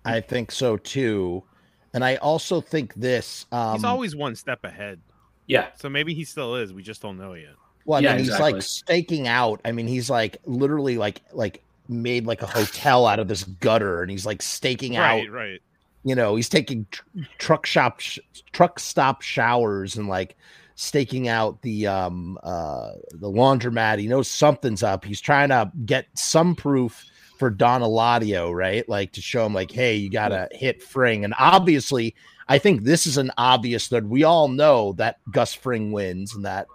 I 0.05 0.21
think 0.21 0.51
so 0.51 0.77
too, 0.77 1.43
and 1.93 2.03
I 2.03 2.15
also 2.15 2.61
think 2.61 2.93
this. 2.95 3.45
Um, 3.51 3.75
he's 3.75 3.83
always 3.83 4.15
one 4.15 4.35
step 4.35 4.63
ahead. 4.63 4.99
Yeah, 5.47 5.67
So 5.79 5.87
maybe 5.89 6.13
he 6.13 6.23
still 6.25 6.55
is. 6.55 6.73
We 6.73 6.83
just 6.83 7.01
don't 7.01 7.17
know 7.17 7.33
yet. 7.33 7.55
Well, 7.87 7.99
I 7.99 8.03
Yeah, 8.03 8.09
mean, 8.11 8.19
he's 8.19 8.27
exactly. 8.27 8.53
like 8.53 8.61
staking 8.61 9.27
out. 9.27 9.61
I 9.65 9.71
mean, 9.71 9.87
he's 9.87 10.09
like 10.09 10.37
literally 10.45 10.97
like 10.97 11.21
like 11.31 11.63
made 11.87 12.27
like 12.27 12.41
a 12.43 12.45
hotel 12.45 13.07
out 13.07 13.17
of 13.17 13.27
this 13.29 13.45
gutter, 13.45 14.01
and 14.03 14.11
he's 14.11 14.25
like 14.25 14.41
staking 14.43 14.97
out. 14.97 15.15
Right, 15.15 15.31
right. 15.31 15.61
You 16.03 16.13
know, 16.13 16.35
he's 16.35 16.49
taking 16.49 16.85
tr- 16.91 17.03
truck 17.39 17.65
shop 17.65 18.01
sh- 18.01 18.19
truck 18.51 18.79
stop 18.79 19.21
showers 19.21 19.95
and 19.95 20.07
like 20.07 20.35
staking 20.75 21.27
out 21.29 21.61
the 21.61 21.87
um 21.87 22.37
uh 22.43 22.91
the 23.13 23.31
laundromat. 23.31 23.99
He 23.99 24.07
knows 24.07 24.27
something's 24.27 24.83
up. 24.83 25.05
He's 25.05 25.21
trying 25.21 25.49
to 25.49 25.71
get 25.85 26.07
some 26.13 26.55
proof 26.55 27.05
for 27.39 27.49
Don 27.49 27.81
Eladio, 27.81 28.53
right? 28.53 28.87
Like 28.89 29.13
to 29.13 29.21
show 29.21 29.45
him 29.45 29.53
like, 29.53 29.71
hey, 29.71 29.95
you 29.95 30.09
gotta 30.09 30.49
hit 30.51 30.83
Fring. 30.83 31.23
And 31.23 31.33
obviously, 31.39 32.15
I 32.49 32.57
think 32.57 32.83
this 32.83 33.07
is 33.07 33.17
an 33.17 33.31
obvious 33.37 33.87
that 33.89 34.03
we 34.05 34.23
all 34.25 34.49
know 34.49 34.91
that 34.97 35.19
Gus 35.31 35.53
Fring 35.53 35.93
wins 35.93 36.35
and 36.35 36.43
that 36.45 36.67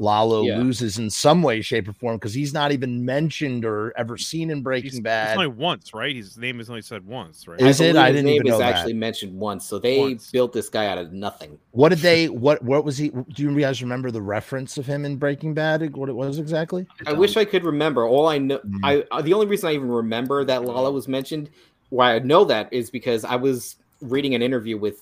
Lalo 0.00 0.44
Yeah. 0.44 0.58
loses 0.58 0.98
in 0.98 1.10
some 1.10 1.42
way, 1.42 1.60
shape, 1.60 1.86
or 1.86 1.92
form 1.92 2.16
because 2.16 2.32
he's 2.34 2.54
not 2.54 2.72
even 2.72 3.04
mentioned 3.04 3.64
or 3.64 3.92
ever 3.96 4.16
seen 4.16 4.50
in 4.50 4.62
Breaking 4.62 4.90
He's, 4.90 5.00
Bad. 5.00 5.28
it's 5.28 5.36
only 5.36 5.48
once, 5.48 5.92
right? 5.92 6.16
His 6.16 6.36
name 6.38 6.58
is 6.58 6.70
only 6.70 6.82
said 6.82 7.06
once, 7.06 7.46
right? 7.46 7.60
Is 7.60 7.80
it? 7.80 7.96
I 7.96 8.08
his 8.08 8.16
didn't 8.16 8.26
name 8.26 8.34
even 8.36 8.46
is 8.46 8.52
know 8.52 8.58
that. 8.58 8.74
actually 8.74 8.94
mentioned 8.94 9.38
once, 9.38 9.66
so 9.66 9.78
they 9.78 9.98
Once. 9.98 10.30
built 10.30 10.52
this 10.52 10.68
guy 10.68 10.86
out 10.86 10.98
of 10.98 11.12
nothing. 11.12 11.58
What 11.72 11.90
did 11.90 11.98
they? 11.98 12.28
What? 12.40 12.62
What 12.62 12.84
was 12.84 12.96
he? 12.96 13.10
Do 13.10 13.42
you 13.42 13.60
guys 13.60 13.82
remember 13.82 14.10
the 14.10 14.22
reference 14.22 14.78
of 14.78 14.86
him 14.86 15.04
in 15.04 15.16
Breaking 15.16 15.52
Bad? 15.54 15.94
What 15.94 16.08
it 16.08 16.16
was 16.16 16.38
exactly? 16.38 16.86
I 17.06 17.12
wish 17.12 17.36
I 17.36 17.44
could 17.44 17.64
remember. 17.64 18.06
All 18.06 18.26
I 18.26 18.38
know, 18.38 18.58
Mm. 18.60 18.78
I 18.82 19.04
uh, 19.10 19.20
the 19.22 19.34
only 19.34 19.46
reason 19.46 19.68
I 19.68 19.74
even 19.74 19.88
remember 19.90 20.44
that 20.44 20.64
Lalo 20.64 20.90
was 20.90 21.08
mentioned, 21.08 21.50
why 21.90 22.14
I 22.14 22.18
know 22.20 22.44
that 22.46 22.72
is 22.72 22.90
because 22.90 23.24
I 23.24 23.36
was 23.36 23.76
reading 24.00 24.34
an 24.34 24.40
interview 24.40 24.78
with 24.78 24.98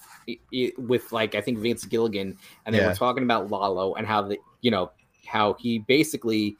with 0.77 1.13
like 1.13 1.35
I 1.37 1.41
think 1.41 1.59
Vince 1.59 1.85
Gilligan, 1.85 2.37
and 2.67 2.75
they 2.75 2.81
Yeah. 2.81 2.89
were 2.89 2.95
talking 2.95 3.23
about 3.23 3.51
Lalo 3.51 3.95
and 3.95 4.07
how 4.07 4.23
the 4.23 4.39
you 4.61 4.71
know 4.71 4.91
how 5.27 5.55
he 5.55 5.81
basically 5.81 6.57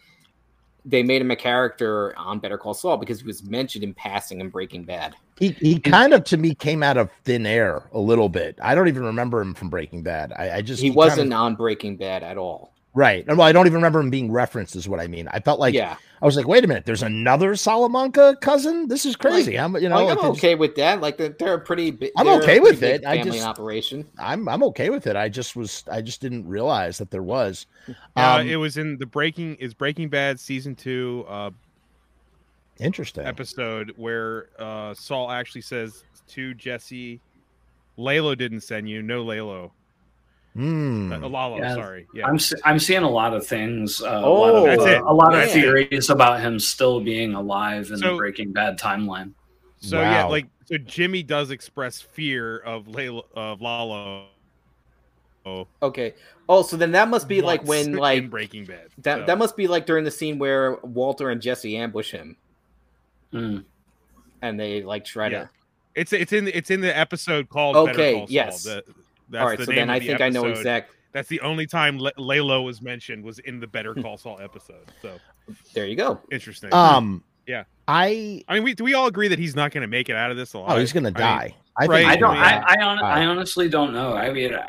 they 0.84 1.03
made 1.03 1.20
him 1.20 1.30
a 1.30 1.36
character 1.36 2.14
on 2.16 2.38
Better 2.38 2.57
Call 2.57 2.72
Saul 2.72 2.96
because 2.96 3.20
he 3.20 3.26
was 3.26 3.42
mentioned 3.42 3.84
in 3.84 3.92
passing 3.92 4.40
in 4.40 4.49
Breaking 4.49 4.84
Bad. 4.84 5.14
He 5.38 5.49
he 5.53 5.78
kind 5.78 6.12
of 6.14 6.24
to 6.24 6.36
me 6.36 6.55
came 6.55 6.82
out 6.82 6.96
of 6.96 7.11
thin 7.24 7.44
air 7.46 7.88
a 7.92 7.99
little 7.99 8.28
bit. 8.28 8.59
I 8.62 8.74
don't 8.74 8.88
even 8.88 9.03
remember 9.05 9.40
him 9.40 9.55
from 9.55 9.68
Breaking 9.70 10.03
Bad. 10.03 10.32
I, 10.36 10.57
I 10.57 10.62
just 10.62 10.80
He, 10.82 10.88
kind 10.88 10.96
wasn't 10.96 11.32
of- 11.32 11.38
on 11.40 11.55
Breaking 11.57 11.96
Bad 11.96 12.22
at 12.22 12.38
all. 12.38 12.72
Right. 12.95 13.24
And 13.28 13.39
well, 13.39 13.47
I 13.47 13.53
don't 13.53 13.66
even 13.66 13.76
remember 13.76 14.01
him 14.01 14.11
being 14.11 14.30
referenced. 14.32 14.76
Is 14.76 14.89
what 14.89 15.01
I 15.01 15.07
mean. 15.07 15.28
I 15.28 15.41
felt 15.41 15.61
like 15.61 15.74
yeah, 15.74 15.97
I 16.20 16.26
was 16.26 16.36
like, 16.36 16.47
wait 16.47 16.64
a 16.64 16.66
minute, 16.66 16.84
there's 16.86 17.03
another 17.03 17.55
Salamanca 17.57 18.36
cousin. 18.41 18.89
This 18.89 19.05
is 19.07 19.16
crazy. 19.16 19.59
I'm 19.59 19.74
you 19.76 19.89
know 19.89 19.97
like, 19.97 20.07
like, 20.07 20.18
I'm 20.18 20.24
it's- 20.26 20.39
okay 20.39 20.55
with 20.55 20.74
that. 20.76 21.01
Like 21.01 21.16
they're, 21.16 21.30
they're 21.39 21.55
a 21.55 21.61
pretty. 21.61 21.91
bi- 21.91 22.11
I'm 22.16 22.28
okay 22.28 22.61
with 22.61 22.78
pretty 22.78 22.99
big 22.99 23.03
it. 23.03 23.07
I 23.07 23.16
Family 23.18 23.32
just- 23.39 23.47
operation. 23.47 24.07
I'm 24.18 24.49
I'm 24.49 24.62
okay 24.64 24.91
with 24.91 25.07
it. 25.07 25.16
I 25.16 25.28
just 25.28 25.57
was 25.57 25.84
I 25.91 26.01
just 26.03 26.20
didn't 26.20 26.47
realize 26.49 26.99
that 26.99 27.11
there 27.11 27.22
was. 27.22 27.66
Uh, 27.89 27.93
Um, 28.41 28.49
it 28.49 28.57
was 28.57 28.76
in 28.76 28.99
the 28.99 29.07
Breaking 29.07 29.55
is 29.57 29.74
Breaking 29.74 30.09
Bad 30.09 30.39
season 30.41 30.74
two 30.74 31.24
uh, 31.28 31.51
interesting. 32.78 33.26
episode 33.26 33.93
where 33.97 34.49
uh, 34.59 34.95
Saul 34.95 35.30
actually 35.30 35.62
says 35.62 36.05
to 36.28 36.55
Jesse, 36.55 37.20
"Lalo 37.97 38.34
didn't 38.34 38.61
send 38.61 38.89
you. 38.89 39.03
No 39.03 39.22
Lalo. 39.22 39.72
Uh, 40.59 41.28
Lalo, 41.28 41.59
Yeah. 41.59 41.74
sorry. 41.74 42.06
Yeah, 42.12 42.26
I'm 42.26 42.38
I'm 42.64 42.78
seeing 42.80 43.02
a 43.04 43.09
lot 43.11 43.32
of 43.34 43.46
things. 43.46 44.02
Uh, 44.02 44.06
a 44.06 44.11
lot 44.28 44.54
Oh, 44.54 44.56
of, 44.56 44.64
That's 44.66 44.82
uh, 44.82 44.86
it. 44.96 45.02
a 45.02 45.12
lot 45.14 45.32
of 45.32 45.40
That's 45.40 45.54
it. 45.54 45.61
theories 45.61 46.11
about 46.11 46.40
him 46.40 46.59
still 46.59 47.00
being 47.00 47.34
alive 47.34 47.90
in 47.92 48.00
the 48.00 48.14
Breaking 48.16 48.52
Bad 48.52 48.78
timeline. 48.78 49.32
So 49.80 50.00
yeah, 50.00 50.24
like 50.24 50.46
so 50.64 50.76
Jimmy 50.78 51.22
does 51.22 51.50
express 51.52 52.00
fear 52.00 52.59
of 52.59 52.86
Layla 52.86 53.22
of 53.36 53.61
Lalo. 53.61 54.26
Oh. 55.46 55.66
Okay. 55.82 56.14
Oh, 56.48 56.62
so 56.62 56.76
then 56.76 56.92
that 56.92 57.09
must 57.09 57.28
be 57.28 57.40
like 57.40 57.61
once 57.61 57.68
when 57.68 57.86
in 57.90 57.92
like 57.94 58.28
Breaking 58.28 58.64
Bad. 58.64 58.88
that 58.98 59.20
So- 59.20 59.26
that 59.26 59.38
must 59.38 59.56
be 59.56 59.68
like 59.68 59.86
during 59.86 60.04
the 60.04 60.11
scene 60.11 60.38
where 60.38 60.76
Walter 60.82 61.30
and 61.30 61.40
Jesse 61.40 61.76
ambush 61.76 62.11
him 62.11 62.36
Mm. 63.32 63.64
and 64.42 64.59
they 64.59 64.82
like 64.82 65.04
try 65.04 65.28
Yeah. 65.28 65.42
to 65.44 65.50
it's 65.94 66.12
it's 66.12 66.32
in 66.32 66.48
it's 66.48 66.70
in 66.70 66.80
the 66.80 66.96
episode 66.96 67.48
called 67.48 67.76
Okay, 67.76 67.92
Better 67.92 68.12
Call 68.14 68.26
Saul. 68.26 68.32
yes. 68.34 68.62
The- 68.64 68.84
that's 69.30 69.42
All 69.42 69.48
right, 69.48 69.58
the 69.58 69.64
so 69.64 69.70
name 69.72 69.76
then 69.80 69.90
I 69.90 69.98
the 69.98 70.06
think 70.06 70.20
I 70.20 70.28
know 70.28 70.46
exactly. 70.46 70.94
That's 71.12 71.28
the 71.28 71.40
only 71.40 71.66
time 71.66 71.98
Le- 71.98 72.12
Lalo 72.18 72.62
was 72.62 72.82
mentioned 72.82 73.24
was 73.24 73.38
in 73.40 73.60
the 73.60 73.66
Better 73.66 73.94
Call 73.94 74.18
Saul 74.18 74.38
episode. 74.42 74.92
So 75.00 75.18
there 75.74 75.86
you 75.86 75.96
go. 75.96 76.20
interesting. 76.30 76.72
Um, 76.72 77.24
yeah. 77.46 77.64
I 77.88 78.42
I 78.48 78.54
mean, 78.54 78.62
we 78.64 78.74
do 78.74 78.84
we 78.84 78.92
all 78.94 79.06
agree 79.06 79.28
that 79.28 79.38
he's 79.38 79.56
not 79.56 79.70
going 79.72 79.80
to 79.82 79.88
make 79.88 80.08
it 80.10 80.16
out 80.16 80.30
of 80.30 80.36
this 80.36 80.52
alive? 80.52 80.70
oh, 80.70 80.78
he's 80.78 80.92
gonna 80.92 81.08
I 81.08 81.10
mean, 81.12 81.14
die. 81.20 81.54
I, 81.78 81.86
right. 81.86 81.98
think 82.00 82.10
I 82.10 82.16
don't. 82.16 82.34
gonna 82.34 82.40
I 82.46 82.50
die. 82.52 82.64
I, 82.68 82.82
hon- 82.84 82.98
I 83.02 83.24
honestly 83.24 83.68
don't 83.70 83.94
know. 83.94 84.12
I 84.14 84.30
mean, 84.30 84.54
I, 84.54 84.68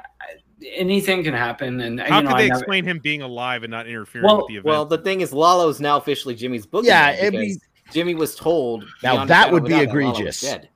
anything 0.74 1.24
can 1.24 1.34
happen, 1.34 1.82
and 1.82 1.99
how 1.99 2.18
you 2.20 2.24
know, 2.24 2.30
could 2.30 2.38
I 2.38 2.41
they 2.43 2.47
never- 2.47 2.60
explain 2.60 2.86
him 2.86 2.99
being 2.99 3.22
alive 3.22 3.64
and 3.64 3.72
not 3.72 3.88
interfering 3.88 4.26
Well- 4.26 4.38
with 4.38 4.47
the 4.47 4.53
event? 4.55 4.66
Well, 4.66 4.86
the 4.86 4.99
thing 4.99 5.20
is, 5.22 5.34
Lalo's 5.34 5.82
now 5.82 5.97
officially 5.97 6.36
Jimmy's 6.36 6.66
book. 6.66 6.86
Yeah, 6.86 7.12
it'd 7.12 7.34
be- 7.34 7.57
Jimmy 7.91 8.16
was 8.16 8.36
told. 8.36 8.86
Now 9.03 9.26
that 9.26 9.51
would 9.51 9.64
be 9.66 9.72
doubt 9.72 9.89
that 9.89 9.93
Lalo 9.95 10.10
was 10.12 10.14
egregious. 10.14 10.41
dead. 10.41 10.70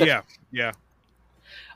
yeah, 0.00 0.20
yeah. 0.52 0.72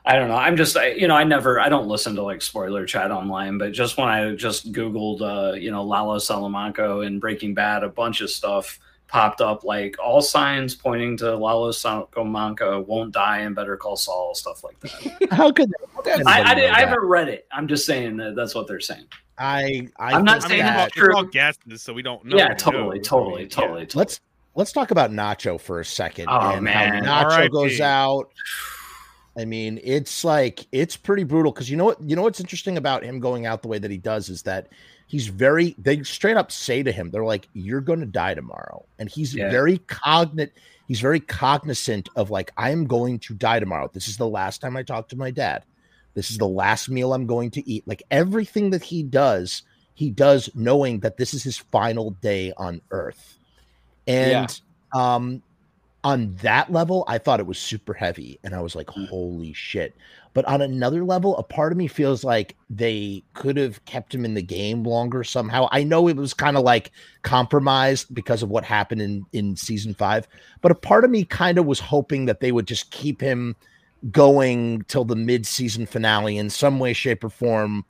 I 0.07 0.15
don't 0.15 0.27
know. 0.27 0.35
I'm 0.35 0.55
just, 0.55 0.77
I, 0.77 0.89
you 0.89 1.07
know, 1.07 1.15
I 1.15 1.23
never, 1.23 1.59
I 1.59 1.67
don't 1.67 1.87
listen 1.87 2.13
to 2.15 2.21
like 2.21 2.41
spoiler 2.41 2.85
chat 2.85 3.09
online, 3.11 3.57
but 3.57 3.71
just 3.71 3.97
when 3.97 4.07
I 4.07 4.35
just 4.35 4.71
Googled, 4.71 5.21
uh, 5.21 5.53
you 5.55 5.71
know, 5.71 5.83
Lalo 5.83 6.19
Salamanca 6.19 6.99
and 6.99 7.19
Breaking 7.19 7.55
Bad, 7.55 7.83
a 7.83 7.89
bunch 7.89 8.21
of 8.21 8.29
stuff 8.29 8.79
popped 9.07 9.41
up, 9.41 9.63
like 9.63 9.95
all 10.03 10.21
signs 10.21 10.75
pointing 10.75 11.17
to 11.17 11.35
Lalo 11.35 11.71
Salamanca 11.71 12.81
won't 12.81 13.13
die 13.13 13.39
and 13.39 13.55
Better 13.55 13.77
Call 13.77 13.95
Saul, 13.95 14.35
stuff 14.35 14.63
like 14.63 14.79
that. 14.81 15.27
How 15.31 15.51
could 15.51 15.69
they? 15.69 16.01
That's- 16.03 16.27
I, 16.27 16.51
I, 16.51 16.53
did, 16.53 16.69
I 16.69 16.79
haven't 16.81 17.03
read 17.05 17.27
it. 17.27 17.47
I'm 17.51 17.67
just 17.67 17.85
saying 17.87 18.17
that 18.17 18.35
that's 18.35 18.53
what 18.53 18.67
they're 18.67 18.79
saying. 18.79 19.05
I, 19.39 19.87
I 19.97 20.13
I'm 20.13 20.23
not 20.23 20.41
think 20.41 20.49
saying 20.51 20.61
that- 20.63 20.87
it's 20.89 20.97
It's 20.97 21.07
all 21.15 21.23
true. 21.23 21.31
guesses, 21.31 21.81
so 21.81 21.93
we 21.93 22.03
don't 22.03 22.23
know. 22.25 22.37
yeah, 22.37 22.53
totally, 22.53 22.99
I 22.99 23.01
totally, 23.01 23.41
mean, 23.41 23.49
totally, 23.49 23.81
yeah. 23.81 23.87
totally. 23.87 23.87
let's 23.95 24.21
let's 24.53 24.71
talk 24.71 24.91
about 24.91 25.11
Nacho 25.11 25.59
for 25.59 25.79
a 25.79 25.85
second. 25.85 26.27
Oh, 26.29 26.51
and 26.51 26.63
man. 26.63 27.03
how 27.03 27.23
Nacho 27.23 27.31
R.I.P.. 27.31 27.49
goes 27.49 27.81
out. 27.81 28.29
I 29.37 29.45
mean, 29.45 29.79
it's 29.83 30.23
like 30.23 30.65
it's 30.71 30.95
pretty 30.95 31.23
brutal 31.23 31.51
because 31.51 31.69
you 31.69 31.77
know 31.77 31.85
what 31.85 32.01
you 32.01 32.15
know 32.15 32.21
what's 32.21 32.39
interesting 32.39 32.77
about 32.77 33.03
him 33.03 33.19
going 33.19 33.45
out 33.45 33.61
the 33.61 33.67
way 33.67 33.79
that 33.79 33.91
he 33.91 33.97
does 33.97 34.29
is 34.29 34.43
that 34.43 34.69
he's 35.07 35.27
very 35.27 35.75
they 35.77 36.03
straight 36.03 36.37
up 36.37 36.51
say 36.51 36.83
to 36.83 36.91
him, 36.91 37.11
they're 37.11 37.25
like, 37.25 37.47
You're 37.53 37.81
gonna 37.81 38.05
die 38.05 38.33
tomorrow. 38.33 38.85
And 38.99 39.09
he's 39.09 39.35
Yeah. 39.35 39.49
very 39.49 39.79
cognate 39.79 40.51
he's 40.87 40.99
very 41.01 41.19
cognizant 41.19 42.09
of 42.15 42.29
like, 42.29 42.51
I'm 42.57 42.85
going 42.85 43.19
to 43.19 43.33
die 43.33 43.59
tomorrow. 43.59 43.89
This 43.91 44.07
is 44.07 44.17
the 44.17 44.27
last 44.27 44.61
time 44.61 44.77
I 44.77 44.83
talk 44.83 45.09
to 45.09 45.15
my 45.17 45.31
dad. 45.31 45.63
This 46.13 46.31
is 46.31 46.37
the 46.37 46.47
last 46.47 46.89
meal 46.89 47.13
I'm 47.13 47.25
going 47.25 47.51
to 47.51 47.69
eat. 47.69 47.87
Like 47.87 48.03
everything 48.11 48.69
that 48.69 48.83
he 48.83 49.03
does, 49.03 49.63
he 49.95 50.09
does 50.09 50.49
knowing 50.55 50.99
that 51.01 51.17
this 51.17 51.33
is 51.33 51.43
his 51.43 51.57
final 51.57 52.11
day 52.11 52.53
on 52.57 52.81
earth. 52.91 53.39
And 54.07 54.57
um 54.93 55.41
on 56.05 56.35
that 56.35 56.71
level, 56.71 57.03
I 57.07 57.17
thought 57.17 57.39
it 57.39 57.47
was 57.47 57.57
super 57.57 57.93
heavy 57.93 58.39
and 58.43 58.53
I 58.53 58.61
was 58.61 58.75
like, 58.75 58.85
Mm. 58.87 59.09
holy 59.09 59.53
shit. 59.53 59.95
But 60.35 60.45
on 60.45 60.61
another 60.61 61.03
level, 61.03 61.35
a 61.37 61.43
part 61.43 61.71
of 61.71 61.77
me 61.79 61.87
feels 61.87 62.23
like 62.23 62.55
they 62.69 63.23
could 63.33 63.57
have 63.57 63.83
kept 63.85 64.13
him 64.13 64.23
in 64.23 64.35
the 64.35 64.41
game 64.43 64.83
longer 64.83 65.23
somehow. 65.23 65.67
I 65.71 65.83
know 65.83 66.07
it 66.07 66.15
was 66.17 66.33
kind 66.33 66.57
of 66.57 66.63
like 66.63 66.91
compromised 67.23 68.13
because 68.13 68.43
of 68.43 68.49
what 68.49 68.63
happened 68.63 69.01
in, 69.01 69.25
in 69.33 69.55
season 69.55 69.95
five, 69.95 70.27
but 70.61 70.71
a 70.71 70.75
part 70.75 71.05
of 71.05 71.09
me 71.09 71.25
kind 71.25 71.57
of 71.57 71.65
was 71.65 71.79
hoping 71.79 72.25
that 72.25 72.39
they 72.39 72.51
would 72.51 72.67
just 72.67 72.91
keep 72.91 73.19
him 73.19 73.55
going 74.11 74.83
till 74.87 75.05
the 75.05 75.15
mid 75.15 75.45
season 75.47 75.87
finale 75.87 76.37
in 76.37 76.51
some 76.51 76.77
way, 76.77 76.93
shape, 76.93 77.23
or 77.23 77.29
form. 77.29 77.83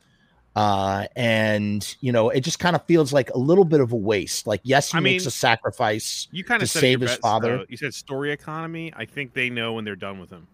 Uh, 0.56 1.06
and 1.18 1.95
you 1.99 2.12
know, 2.12 2.30
it 2.30 2.41
just 2.41 2.60
kind 2.60 2.76
of 2.76 2.86
feels 2.86 3.12
like 3.12 3.30
a 3.32 3.38
little 3.38 3.66
bit 3.66 3.82
of 3.82 3.91
a 3.91 3.95
waste. 3.95 4.47
Like, 4.47 4.62
yes, 4.64 4.91
he 4.91 4.97
I 4.97 5.01
makes 5.01 5.24
mean, 5.24 5.28
a 5.28 5.32
sacrifice. 5.32 6.28
You 6.32 6.43
kind 6.43 6.60
to 6.62 6.64
of 6.66 6.70
save 6.70 7.01
his 7.01 7.12
bets, 7.12 7.20
father. 7.22 7.58
though. 7.58 7.66
You 7.68 7.78
said 7.78 7.93
story 7.93 8.32
economy. 8.32 8.93
I 8.95 9.06
think 9.06 9.34
they 9.34 9.49
know 9.49 9.74
when 9.74 9.84
they're 9.84 9.95
done 9.97 10.20
with 10.20 10.30
him. 10.30 10.47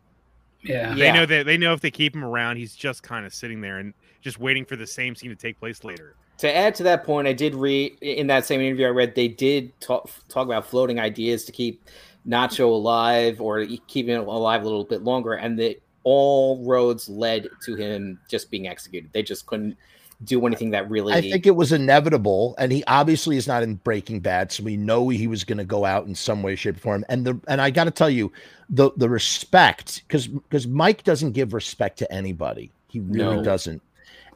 Yeah. 0.63 0.93
They 0.95 1.05
Yeah. 1.05 1.13
know 1.13 1.25
that 1.27 1.45
they 1.45 1.57
know 1.57 1.73
if 1.73 1.81
they 1.81 1.91
keep 1.91 2.15
him 2.15 2.23
around, 2.23 2.57
he's 2.57 2.75
just 2.75 3.03
kind 3.03 3.25
of 3.25 3.33
sitting 3.33 3.61
there 3.61 3.77
and 3.77 3.93
just 4.21 4.39
waiting 4.39 4.65
for 4.65 4.75
the 4.75 4.87
same 4.87 5.15
scene 5.15 5.29
to 5.29 5.35
take 5.35 5.59
place 5.59 5.83
later. 5.83 6.15
To 6.39 6.55
add 6.55 6.73
to 6.75 6.83
that 6.83 7.03
point, 7.03 7.27
I 7.27 7.33
did 7.33 7.53
read 7.53 7.95
in 8.01 8.25
that 8.27 8.45
same 8.45 8.61
interview 8.61 8.87
I 8.87 8.89
read 8.89 9.13
they 9.13 9.27
did 9.27 9.79
talk 9.79 10.09
talk 10.29 10.47
about 10.47 10.65
floating 10.65 10.99
ideas 10.99 11.45
to 11.45 11.51
keep 11.51 11.83
Nacho 12.27 12.65
alive 12.65 13.39
or 13.39 13.65
keeping 13.87 14.15
him 14.15 14.27
alive 14.27 14.61
a 14.61 14.65
little 14.65 14.83
bit 14.83 15.03
longer, 15.03 15.33
and 15.33 15.59
that 15.59 15.81
all 16.03 16.63
roads 16.65 17.09
led 17.09 17.47
to 17.63 17.75
him 17.75 18.19
just 18.27 18.49
being 18.51 18.67
executed. 18.67 19.11
They 19.13 19.23
just 19.23 19.45
couldn't 19.45 19.77
do 20.23 20.45
anything 20.45 20.71
that 20.71 20.89
really. 20.89 21.13
I 21.13 21.21
think 21.21 21.45
it 21.45 21.55
was 21.55 21.71
inevitable, 21.71 22.55
and 22.57 22.71
he 22.71 22.83
obviously 22.85 23.37
is 23.37 23.47
not 23.47 23.63
in 23.63 23.75
Breaking 23.75 24.19
Bad, 24.19 24.51
so 24.51 24.63
we 24.63 24.77
know 24.77 25.09
he 25.09 25.27
was 25.27 25.43
going 25.43 25.57
to 25.57 25.65
go 25.65 25.85
out 25.85 26.05
in 26.05 26.13
some 26.13 26.43
way, 26.43 26.55
shape, 26.55 26.77
or 26.77 26.79
form. 26.79 27.05
And 27.09 27.25
the 27.25 27.39
and 27.47 27.61
I 27.61 27.69
got 27.71 27.85
to 27.85 27.91
tell 27.91 28.09
you, 28.09 28.31
the 28.69 28.91
the 28.97 29.09
respect 29.09 30.03
because 30.07 30.27
because 30.27 30.67
Mike 30.67 31.03
doesn't 31.03 31.31
give 31.31 31.53
respect 31.53 31.97
to 31.99 32.11
anybody. 32.11 32.71
He 32.87 32.99
really 32.99 33.37
No. 33.37 33.43
doesn't. 33.43 33.81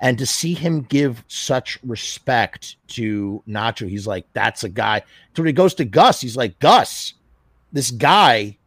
And 0.02 0.18
to 0.18 0.26
see 0.26 0.54
him 0.54 0.82
give 0.82 1.24
such 1.28 1.80
respect 1.84 2.76
to 2.90 3.42
Nacho, 3.48 3.88
he's 3.88 4.06
like, 4.06 4.26
that's 4.34 4.64
a 4.64 4.70
guy. 4.70 5.00
So 5.36 5.42
when 5.42 5.48
he 5.48 5.54
goes 5.54 5.74
to 5.76 5.86
Gus, 5.86 6.20
he's 6.20 6.36
like, 6.36 6.60
Gus, 6.60 7.14
this 7.72 7.92
guy 7.92 8.58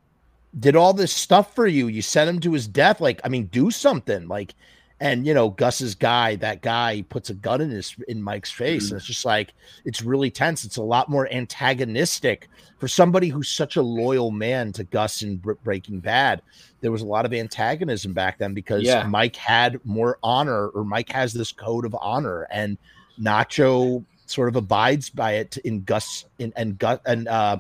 did 0.59 0.76
all 0.76 0.92
this 0.92 1.12
stuff 1.12 1.55
for 1.55 1.66
you. 1.66 1.88
You 1.88 2.03
sent 2.03 2.28
him 2.30 2.40
to 2.40 2.53
his 2.53 2.66
death. 2.68 3.01
Like, 3.01 3.20
I 3.24 3.28
mean, 3.28 3.46
do 3.46 3.70
something. 3.70 4.28
Like, 4.28 4.55
and 5.01 5.26
you 5.26 5.32
know, 5.32 5.51
Gus's 5.51 5.94
guy, 5.94 6.34
that 6.36 6.61
guy, 6.61 6.96
he 6.96 7.03
puts 7.05 7.30
a 7.30 7.34
gun 7.34 7.61
in 7.61 7.70
his 7.70 7.94
in 8.09 8.20
Mike's 8.20 8.51
face, 8.51 8.90
and 8.90 8.96
it's 8.99 9.07
just 9.07 9.24
like 9.24 9.53
it's 9.84 10.03
really 10.03 10.30
tense. 10.30 10.64
It's 10.64 10.76
a 10.76 10.82
lot 10.82 11.09
more 11.09 11.28
antagonistic 11.32 12.49
for 12.78 12.88
somebody 12.88 13.28
who's 13.28 13.49
such 13.49 13.76
a 13.76 13.82
loyal 13.82 14.30
man 14.32 14.72
to 14.72 14.84
Gus 14.84 15.22
in 15.22 15.36
Br- 15.36 15.53
Breaking 15.62 16.01
Bad. 16.01 16.42
There 16.80 16.90
was 16.90 17.03
a 17.03 17.07
lot 17.07 17.26
of 17.26 17.32
antagonism 17.32 18.12
back 18.12 18.38
then 18.38 18.55
because 18.55 18.82
Yeah. 18.82 19.05
Mike 19.05 19.36
had 19.36 19.80
more 19.84 20.18
honor, 20.22 20.68
or 20.68 20.84
Mike 20.84 21.11
has 21.12 21.32
this 21.32 21.53
code 21.53 21.84
of 21.84 21.94
honor, 22.01 22.49
and 22.51 22.76
Nacho 23.20 24.05
sort 24.26 24.49
of 24.49 24.57
abides 24.57 25.11
by 25.11 25.34
it 25.34 25.57
in 25.59 25.82
Gus 25.84 26.24
in 26.38 26.53
and 26.57 26.78
Gus 26.78 26.99
and 27.07 27.28
uh 27.28 27.59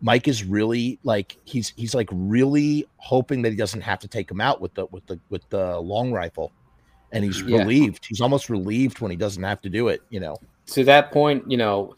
Mike 0.00 0.28
is 0.28 0.44
really 0.44 0.98
like 1.02 1.36
he's 1.44 1.72
he's 1.76 1.94
like 1.94 2.08
really 2.12 2.86
hoping 2.98 3.42
that 3.42 3.50
he 3.50 3.56
doesn't 3.56 3.80
have 3.80 3.98
to 4.00 4.08
take 4.08 4.30
him 4.30 4.40
out 4.40 4.60
with 4.60 4.74
the 4.74 4.86
with 4.86 5.06
the 5.06 5.18
with 5.28 5.48
the 5.50 5.78
long 5.80 6.12
rifle. 6.12 6.52
And 7.12 7.24
he's 7.24 7.40
Yeah. 7.42 7.58
relieved. 7.58 8.04
He's 8.06 8.20
almost 8.20 8.50
relieved 8.50 9.00
when 9.00 9.10
he 9.10 9.16
doesn't 9.16 9.42
have 9.42 9.60
to 9.62 9.68
do 9.70 9.88
it, 9.88 10.02
you 10.10 10.20
know. 10.20 10.36
to 10.66 10.84
that 10.84 11.10
point, 11.12 11.50
you 11.50 11.56
know, 11.56 11.94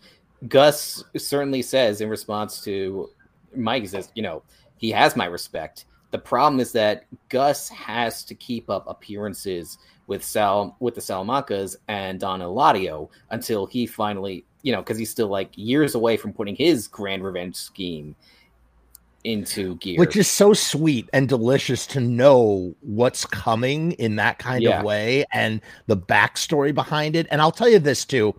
Gus 0.49 1.03
certainly 1.17 1.61
says 1.61 2.01
in 2.01 2.09
response 2.09 2.63
to 2.63 3.11
Mike, 3.57 3.83
he 3.83 3.89
says, 3.89 4.11
you 4.15 4.23
know, 4.23 4.43
he 4.77 4.91
has 4.93 5.17
my 5.17 5.25
respect. 5.27 5.87
The 6.13 6.19
problem 6.19 6.61
is 6.61 6.71
that 6.73 7.05
Gus 7.29 7.69
has 7.71 8.25
to 8.25 8.35
keep 8.37 8.71
up 8.71 8.85
appearances 8.89 9.79
with 10.07 10.25
Sal 10.25 10.77
with 10.81 10.95
the 10.95 11.01
Salamancas 11.01 11.77
and 11.89 12.19
Don 12.21 12.41
Eladio 12.41 13.09
until 13.31 13.67
he 13.67 13.87
finally, 13.87 14.45
you 14.63 14.73
know, 14.73 14.81
because 14.81 14.99
he's 14.99 15.11
still 15.11 15.29
like 15.29 15.51
years 15.57 15.95
away 15.95 16.17
from 16.17 16.33
putting 16.33 16.55
his 16.57 16.87
grand 16.89 17.25
revenge 17.25 17.57
scheme 17.57 18.15
into 19.25 19.77
gear. 19.77 19.99
Which 19.99 20.17
is 20.17 20.29
so 20.29 20.55
sweet 20.55 21.09
and 21.13 21.29
delicious 21.29 21.87
to 21.89 22.01
know 22.01 22.75
what's 22.81 23.25
coming 23.27 23.93
in 23.93 24.17
that 24.17 24.39
kind 24.39 24.63
Yeah. 24.63 24.79
of 24.79 24.85
way 24.85 25.25
and 25.33 25.61
the 25.87 25.97
backstory 25.97 26.75
behind 26.75 27.17
it. 27.17 27.27
And 27.31 27.41
I'll 27.41 27.53
tell 27.53 27.69
you 27.69 27.79
this 27.79 28.05
too, 28.05 28.35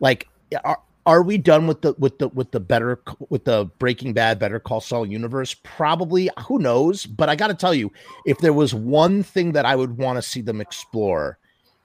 like 0.00 0.28
are, 0.64 0.78
are 1.06 1.22
we 1.22 1.38
done 1.38 1.66
with 1.66 1.80
the 1.80 1.94
with 1.98 2.18
the 2.18 2.28
with 2.28 2.50
the 2.50 2.60
better 2.60 3.00
with 3.30 3.44
the 3.44 3.70
Breaking 3.78 4.12
Bad 4.12 4.38
Better 4.38 4.60
Call 4.60 4.82
Saul 4.82 5.06
universe? 5.06 5.54
Probably. 5.54 6.28
Who 6.46 6.58
knows? 6.58 7.06
But 7.06 7.30
I 7.30 7.36
got 7.36 7.48
to 7.48 7.54
tell 7.54 7.74
you, 7.74 7.90
if 8.26 8.36
there 8.38 8.52
was 8.52 8.74
one 8.74 9.22
thing 9.22 9.52
that 9.52 9.64
I 9.64 9.74
would 9.74 9.96
want 9.96 10.16
to 10.18 10.22
see 10.22 10.42
them 10.42 10.60
explore, 10.60 11.38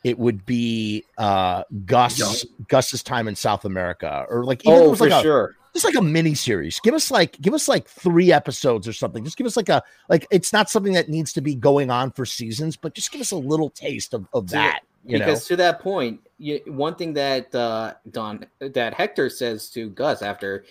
it 0.03 0.19
would 0.19 0.45
be 0.45 1.03
uh 1.17 1.63
Gus 1.85 2.45
Gus's 2.67 3.03
time 3.03 3.27
in 3.27 3.35
South 3.35 3.65
America, 3.65 4.25
or 4.29 4.43
like 4.43 4.65
even 4.65 4.73
if 4.73 4.81
it 4.81 4.85
oh, 4.85 4.89
was 4.89 4.99
for 4.99 5.09
like 5.09 5.19
a, 5.19 5.21
sure. 5.21 5.55
just 5.73 5.85
like 5.85 5.95
a 5.95 6.01
mini 6.01 6.33
series. 6.33 6.79
Give 6.81 6.93
us 6.93 7.09
like 7.09 7.39
give 7.41 7.53
us 7.53 7.67
like 7.67 7.87
three 7.87 8.31
episodes 8.31 8.87
or 8.87 8.93
something. 8.93 9.23
Just 9.23 9.37
give 9.37 9.47
us 9.47 9.57
like 9.57 9.69
a 9.69 9.83
like 10.09 10.27
it's 10.31 10.53
not 10.53 10.69
something 10.69 10.93
that 10.93 11.09
needs 11.09 11.33
to 11.33 11.41
be 11.41 11.55
going 11.55 11.89
on 11.89 12.11
for 12.11 12.25
seasons, 12.25 12.75
but 12.75 12.93
just 12.93 13.11
give 13.11 13.21
us 13.21 13.31
a 13.31 13.37
little 13.37 13.69
taste 13.69 14.13
of, 14.13 14.27
of 14.33 14.49
that. 14.49 14.81
You 15.05 15.19
know, 15.19 15.25
because 15.25 15.47
to 15.47 15.57
that 15.57 15.81
point, 15.81 16.21
you, 16.37 16.61
one 16.65 16.95
thing 16.95 17.13
that 17.13 17.53
uh, 17.53 17.95
Don 18.11 18.45
that 18.59 18.93
Hector 18.93 19.29
says 19.29 19.69
to 19.71 19.89
Gus 19.89 20.21
after 20.21 20.65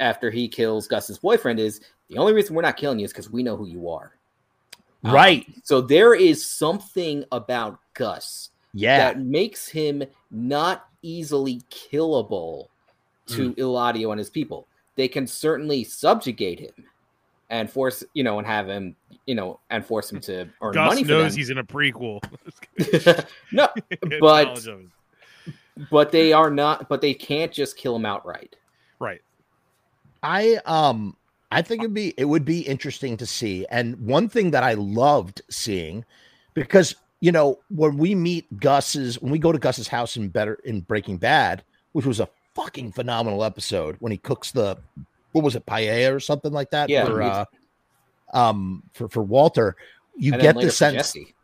after 0.00 0.30
he 0.30 0.48
kills 0.48 0.88
Gus's 0.88 1.18
boyfriend 1.18 1.60
is 1.60 1.80
the 2.08 2.18
only 2.18 2.32
reason 2.32 2.54
we're 2.54 2.62
not 2.62 2.76
killing 2.76 2.98
you 2.98 3.04
is 3.04 3.12
because 3.12 3.30
we 3.30 3.42
know 3.42 3.56
who 3.56 3.66
you 3.66 3.88
are. 3.88 4.12
Um, 5.04 5.14
right? 5.14 5.46
So 5.64 5.80
there 5.80 6.14
is 6.14 6.44
something 6.48 7.24
about 7.32 7.78
Gus 7.94 8.50
Yeah, 8.72 8.98
that 8.98 9.20
makes 9.20 9.68
him 9.68 10.02
not 10.30 10.88
easily 11.02 11.60
killable 11.70 12.68
to 13.26 13.52
Eladio 13.54 14.10
and 14.10 14.18
his 14.18 14.30
people. 14.30 14.66
They 14.96 15.08
can 15.08 15.26
certainly 15.26 15.84
subjugate 15.84 16.60
him 16.60 16.72
and 17.50 17.70
force, 17.70 18.04
you 18.14 18.22
know, 18.24 18.38
and 18.38 18.46
have 18.46 18.68
him, 18.68 18.94
you 19.26 19.34
know, 19.34 19.58
and 19.70 19.84
force 19.84 20.10
him 20.12 20.20
to 20.22 20.48
earn 20.60 20.72
Gus 20.74 20.88
money 20.90 21.02
for 21.04 21.08
knows 21.08 21.32
them. 21.32 21.38
he's 21.38 21.50
in 21.50 21.58
a 21.58 21.64
prequel. 21.64 22.20
no, 23.52 23.68
But- 24.20 24.44
knowledge 24.44 24.66
of 24.68 24.80
it. 24.80 25.54
but 25.90 26.12
they 26.12 26.32
are 26.32 26.50
not. 26.50 26.88
But 26.88 27.00
they 27.00 27.14
can't 27.14 27.50
just 27.52 27.76
kill 27.76 27.96
him 27.96 28.06
outright. 28.06 28.56
right. 28.98 29.20
I 30.22 30.60
um 30.66 31.16
I 31.52 31.62
think 31.62 31.82
it'd 31.82 31.94
be 31.94 32.14
it 32.16 32.24
would 32.24 32.44
be 32.44 32.60
interesting 32.60 33.16
to 33.18 33.26
see. 33.26 33.66
And 33.70 33.96
one 34.06 34.28
thing 34.28 34.52
that 34.52 34.62
I 34.62 34.74
loved 34.74 35.42
seeing, 35.50 36.04
because 36.54 36.94
you 37.20 37.30
know 37.30 37.58
when 37.68 37.98
we 37.98 38.14
meet 38.14 38.58
Gus's 38.58 39.20
when 39.20 39.30
we 39.30 39.38
go 39.38 39.52
to 39.52 39.58
Gus's 39.58 39.88
house 39.88 40.16
in 40.16 40.28
better 40.30 40.54
in 40.64 40.80
Breaking 40.80 41.18
Bad, 41.18 41.62
which 41.92 42.06
was 42.06 42.20
a 42.20 42.28
fucking 42.54 42.92
phenomenal 42.92 43.44
episode 43.44 43.96
when 44.00 44.12
he 44.12 44.18
cooks 44.18 44.50
the 44.52 44.78
what 45.32 45.44
was 45.44 45.54
it, 45.54 45.66
paella 45.66 46.14
or 46.14 46.20
something 46.20 46.52
like 46.52 46.70
that 46.70 46.88
Yeah, 46.88 47.04
for 47.04 47.22
uh, 47.22 47.44
um 48.32 48.82
for 48.92 49.08
for 49.08 49.22
Walter. 49.22 49.76
You 50.16 50.32
get 50.32 50.54
the 50.54 50.70
sense 50.70 50.94
Jesse. 50.94 51.34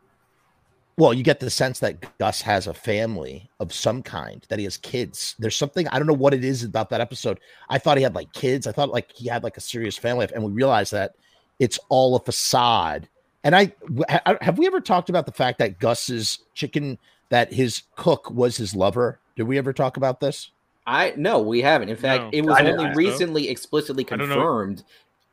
Well, 0.99 1.13
you 1.13 1.23
get 1.23 1.39
the 1.39 1.49
sense 1.49 1.79
that 1.79 2.17
Gus 2.17 2.41
has 2.41 2.67
a 2.67 2.73
family 2.73 3.49
of 3.61 3.73
some 3.73 4.03
kind, 4.03 4.45
that 4.49 4.59
he 4.59 4.65
has 4.65 4.75
kids. 4.75 5.35
There's 5.39 5.55
something 5.55 5.87
I 5.87 5.97
don't 5.97 6.07
know 6.07 6.13
what 6.13 6.33
it 6.33 6.43
is 6.43 6.63
about 6.63 6.89
that 6.89 6.99
episode. 6.99 7.39
I 7.69 7.79
thought 7.79 7.95
he 7.97 8.03
had 8.03 8.15
like 8.15 8.33
kids. 8.33 8.67
I 8.67 8.73
thought 8.73 8.89
like 8.89 9.09
he 9.13 9.29
had 9.29 9.41
like 9.43 9.55
a 9.55 9.61
serious 9.61 9.97
family 9.97 10.23
life, 10.23 10.31
and 10.35 10.43
we 10.43 10.51
realized 10.51 10.91
that 10.91 11.15
it's 11.57 11.79
all 11.87 12.15
a 12.17 12.19
facade. 12.19 13.07
And 13.45 13.55
I, 13.55 13.71
ha- 14.09 14.35
have 14.41 14.57
we 14.57 14.67
ever 14.67 14.81
talked 14.81 15.09
about 15.09 15.25
the 15.25 15.31
fact 15.31 15.59
that 15.59 15.79
Gus's 15.79 16.39
chicken 16.53 16.97
that 17.29 17.53
his 17.53 17.83
cook 17.95 18.29
was 18.29 18.57
his 18.57 18.75
lover? 18.75 19.19
Did 19.37 19.43
we 19.43 19.57
ever 19.57 19.71
talk 19.71 19.95
about 19.95 20.19
this? 20.19 20.51
I 20.85 21.13
no, 21.15 21.39
we 21.39 21.61
haven't. 21.61 21.87
In 21.87 21.95
fact, 21.95 22.23
No. 22.23 22.29
it 22.33 22.41
was 22.41 22.57
I 22.57 22.69
only 22.71 22.93
recently 22.95 23.47
explicitly 23.47 24.05
I 24.11 24.17
don't 24.17 24.27
know. 24.27 24.35
confirmed 24.35 24.83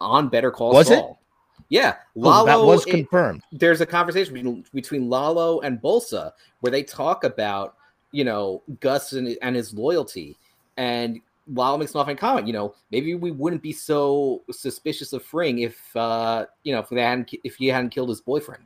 on 0.01 0.29
Better 0.29 0.53
Call 0.53 0.73
Was 0.73 0.91
it? 0.93 1.05
Saul. 1.71 1.83
Yeah, 1.83 1.95
Oh, 2.17 2.21
Lalo. 2.21 2.47
that 2.47 2.61
was 2.61 2.87
it- 2.87 2.91
confirmed. 2.91 3.43
there's 3.53 3.81
a 3.81 3.87
conversation 3.87 4.35
between, 4.35 4.65
between 4.73 5.09
Lalo 5.09 5.61
and 5.61 5.81
Bolsa 5.81 6.33
where 6.61 6.71
they 6.71 6.83
talk 6.83 7.25
about 7.25 7.75
you 8.13 8.25
know 8.25 8.63
Gus 8.81 9.13
and, 9.13 9.37
and 9.43 9.57
his 9.57 9.75
loyalty, 9.75 10.37
and 10.77 11.21
Lalo 11.53 11.77
makes 11.79 11.95
an 11.95 12.01
offhand 12.01 12.19
comment. 12.19 12.47
You 12.47 12.53
know, 12.53 12.75
maybe 12.91 13.15
we 13.15 13.31
wouldn't 13.31 13.63
be 13.63 13.73
so 13.73 14.43
suspicious 14.51 15.13
of 15.13 15.25
Fring 15.25 15.61
if 15.61 15.95
uh 15.97 16.47
you 16.65 16.73
know 16.73 16.81
if 16.81 16.89
they 16.89 17.03
hadn't 17.03 17.31
if 17.45 17.57
he 17.57 17.67
hadn't 17.69 17.91
killed 17.91 18.09
his 18.09 18.21
boyfriend. 18.21 18.65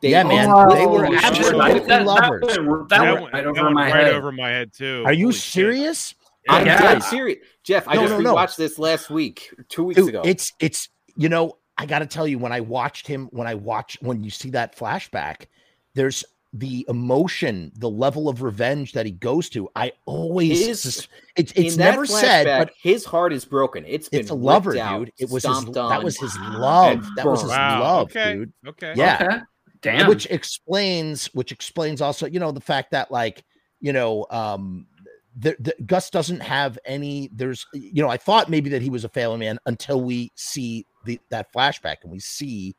They- 0.00 0.10
Yeah, 0.10 0.22
man, 0.22 0.48
Oh, 0.50 0.74
they 0.74 0.86
were 0.86 1.06
shit. 1.06 1.24
absolutely 1.24 1.80
that, 1.80 1.88
that, 1.88 2.06
lovers. 2.06 2.40
That, 2.56 2.64
went, 2.64 2.88
That 2.88 2.98
that 3.00 3.12
went 3.12 3.22
went- 3.22 3.34
right 3.34 3.44
over 3.46 3.62
went 3.62 3.74
my 3.74 3.92
right 3.92 4.04
head. 4.06 4.14
over 4.14 4.32
my 4.32 4.48
head 4.48 4.72
too. 4.72 5.02
Are 5.04 5.12
you 5.12 5.26
Holy 5.26 5.34
shit. 5.34 5.52
serious? 5.52 6.14
I'm 6.48 6.64
Yeah. 6.66 6.80
dead 6.80 7.02
serious, 7.02 7.38
Jeff. 7.62 7.86
I 7.86 7.96
just 7.96 8.08
no, 8.12 8.18
no. 8.20 8.34
rewatched 8.34 8.56
this 8.56 8.78
last 8.78 9.10
week, 9.10 9.54
two 9.68 9.84
weeks 9.84 10.00
Dude, 10.00 10.08
ago. 10.08 10.22
It's 10.24 10.52
it's 10.58 10.88
you 11.16 11.28
know, 11.28 11.58
I 11.80 11.86
got 11.86 12.00
to 12.00 12.06
tell 12.06 12.28
you 12.28 12.38
when 12.38 12.52
I 12.52 12.60
watched 12.60 13.06
him 13.06 13.28
when 13.32 13.46
I 13.46 13.54
watch 13.54 13.96
when 14.02 14.22
you 14.22 14.28
see 14.28 14.50
that 14.50 14.76
flashback, 14.76 15.46
there's 15.94 16.22
the 16.52 16.84
emotion, 16.90 17.72
the 17.74 17.88
level 17.88 18.28
of 18.28 18.42
revenge 18.42 18.92
that 18.92 19.06
he 19.06 19.12
goes 19.12 19.48
to. 19.50 19.66
I 19.74 19.92
always 20.04 20.66
His- 20.66 20.82
sus- 20.82 21.08
it's 21.36 21.52
it's 21.56 21.76
that 21.76 21.92
never 21.92 22.04
said, 22.04 22.44
but 22.44 22.74
his 22.82 23.06
heart 23.06 23.32
is 23.32 23.46
broken. 23.46 23.86
It's 23.86 24.10
been 24.10 24.20
it's 24.20 24.28
a 24.28 24.34
lover, 24.34 24.76
out, 24.76 25.06
dude. 25.06 25.12
It 25.16 25.30
was 25.30 25.42
his, 25.42 25.56
stomped 25.56 25.72
that 25.72 26.04
was 26.04 26.18
his 26.18 26.36
love. 26.38 27.08
That 27.16 27.24
was 27.24 27.40
his. 27.40 27.50
Wow. 27.50 27.80
love, 27.80 28.10
okay. 28.10 28.34
dude. 28.34 28.52
Okay. 28.66 28.92
Yeah. 28.94 29.18
Okay. 29.22 29.38
Damn. 29.80 30.08
which 30.08 30.26
explains 30.26 31.28
which 31.28 31.50
explains 31.50 32.02
also 32.02 32.26
you 32.26 32.38
know 32.38 32.52
the 32.52 32.60
fact 32.60 32.90
that 32.90 33.10
like 33.10 33.42
you 33.80 33.94
know 33.94 34.26
um 34.28 34.86
the, 35.34 35.56
the, 35.58 35.74
gus 35.86 36.10
doesn't 36.10 36.40
have 36.40 36.78
any 36.84 37.30
there's 37.32 37.64
you 37.72 38.02
know 38.02 38.10
i 38.10 38.18
thought 38.18 38.50
maybe 38.50 38.68
that 38.68 38.82
he 38.82 38.90
was 38.90 39.04
a 39.04 39.08
failing 39.08 39.38
man 39.38 39.58
until 39.64 40.02
we 40.02 40.30
see 40.34 40.84
the 41.04 41.20
that 41.30 41.52
flashback 41.52 41.96
and 42.02 42.12
we 42.12 42.18
see 42.20 42.74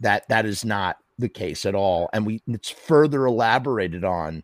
that 0.00 0.28
that 0.28 0.44
is 0.46 0.64
not 0.64 0.96
the 1.18 1.28
case 1.28 1.64
at 1.66 1.74
all 1.74 2.08
and 2.12 2.26
we 2.26 2.40
it's 2.48 2.70
further 2.70 3.26
elaborated 3.26 4.02
on 4.04 4.42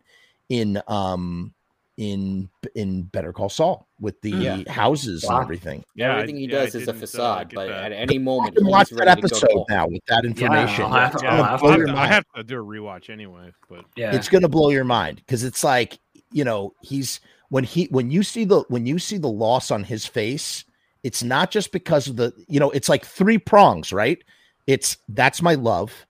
in 0.48 0.80
um 0.88 1.52
in 1.96 2.48
in 2.76 3.02
better 3.02 3.32
call 3.32 3.48
saul 3.48 3.88
with 4.00 4.20
the 4.20 4.30
Yeah. 4.30 4.62
houses 4.72 5.24
Wow. 5.26 5.36
and 5.38 5.42
everything 5.44 5.84
Yeah, 5.96 6.12
Everything 6.12 6.36
he 6.36 6.42
yeah, 6.46 6.58
I 6.60 6.64
does 6.66 6.74
is 6.76 6.82
a 6.82 6.86
didn't, 6.92 6.96
uh, 6.96 7.00
facade, 7.00 7.52
but 7.54 7.66
that. 7.68 7.90
at 7.90 7.92
any 7.92 8.18
moment, 8.18 8.52
I 8.52 8.54
can 8.58 8.64
he's 8.66 8.70
watch 8.72 8.90
that 8.90 9.04
ready 9.04 9.20
to 9.22 9.28
go 9.28 9.28
to 9.28 9.34
episode 9.44 9.64
now 9.68 9.86
with 9.88 10.02
that 10.06 10.24
information 10.24 10.84
I'll 10.84 10.92
have 10.92 11.16
to- 11.16 11.24
Yeah, 11.24 11.36
have 11.48 11.60
to- 11.60 11.66
have 11.68 11.86
to, 11.86 11.96
I 11.96 12.06
have 12.06 12.24
to 12.36 12.44
do 12.44 12.60
a 12.60 12.64
rewatch 12.64 13.10
anyway, 13.10 13.52
but 13.68 13.84
yeah. 13.96 14.14
it's 14.14 14.28
going 14.28 14.42
to 14.42 14.48
blow 14.48 14.70
your 14.70 14.84
mind 14.84 15.16
because 15.16 15.42
it's 15.42 15.64
like 15.64 15.98
you 16.30 16.44
know 16.44 16.72
he's 16.82 17.18
when 17.48 17.64
he 17.64 17.86
when 17.86 18.12
you 18.12 18.22
see 18.22 18.44
the 18.44 18.60
when 18.68 18.86
you 18.86 19.00
see 19.00 19.18
the 19.18 19.26
loss 19.26 19.72
on 19.72 19.82
his 19.82 20.06
face 20.06 20.64
it's 21.04 21.22
not 21.22 21.50
just 21.50 21.72
because 21.72 22.08
of 22.08 22.16
the 22.16 22.32
you 22.48 22.58
know 22.60 22.70
it's 22.70 22.88
like 22.88 23.04
three 23.04 23.38
prongs 23.38 23.92
right 23.92 24.22
it's 24.66 24.96
that's 25.10 25.40
my 25.42 25.54
love 25.54 26.06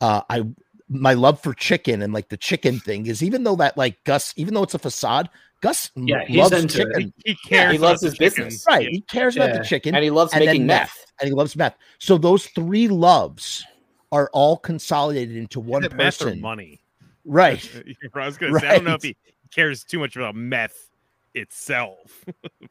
uh 0.00 0.20
i 0.30 0.42
my 0.88 1.14
love 1.14 1.40
for 1.40 1.54
chicken 1.54 2.02
and 2.02 2.12
like 2.12 2.28
the 2.28 2.36
chicken 2.36 2.78
thing 2.80 3.06
is 3.06 3.22
even 3.22 3.44
though 3.44 3.56
that 3.56 3.76
like 3.76 4.02
gus 4.04 4.32
even 4.36 4.54
though 4.54 4.62
it's 4.62 4.74
a 4.74 4.78
facade 4.78 5.28
gus 5.62 5.90
Yeah, 5.94 6.24
he's 6.26 6.36
loves 6.38 6.52
into 6.52 6.82
it. 6.82 6.86
chicken 6.94 7.12
he 7.24 7.34
cares. 7.46 7.72
he 7.72 7.78
loves 7.78 8.02
his 8.02 8.14
chicken. 8.18 8.44
business. 8.44 8.64
right 8.66 8.84
Yeah. 8.84 8.90
he 8.90 9.00
cares 9.02 9.36
about 9.36 9.52
the 9.52 9.64
chicken 9.64 9.94
and 9.94 10.02
he 10.04 10.10
loves 10.10 10.32
and 10.32 10.44
making 10.44 10.66
meth. 10.66 11.06
and 11.20 11.28
he 11.28 11.34
loves 11.34 11.54
meth 11.56 11.76
so 11.98 12.18
those 12.18 12.46
three 12.46 12.88
loves 12.88 13.64
are 14.12 14.28
all 14.32 14.56
consolidated 14.56 15.36
into 15.36 15.60
one 15.60 15.84
Is 15.84 15.92
meth 15.94 16.20
or 16.22 16.24
person 16.26 16.40
money. 16.40 16.80
right 17.24 17.68
I 18.14 18.26
was 18.26 18.36
gonna 18.36 18.58
say 18.58 18.68
I 18.68 18.74
don't 18.76 18.84
know 18.84 18.94
if 18.94 19.02
he 19.02 19.16
cares 19.54 19.84
too 19.84 19.98
much 20.00 20.16
about 20.16 20.34
meth 20.34 20.89
itself. 21.34 22.24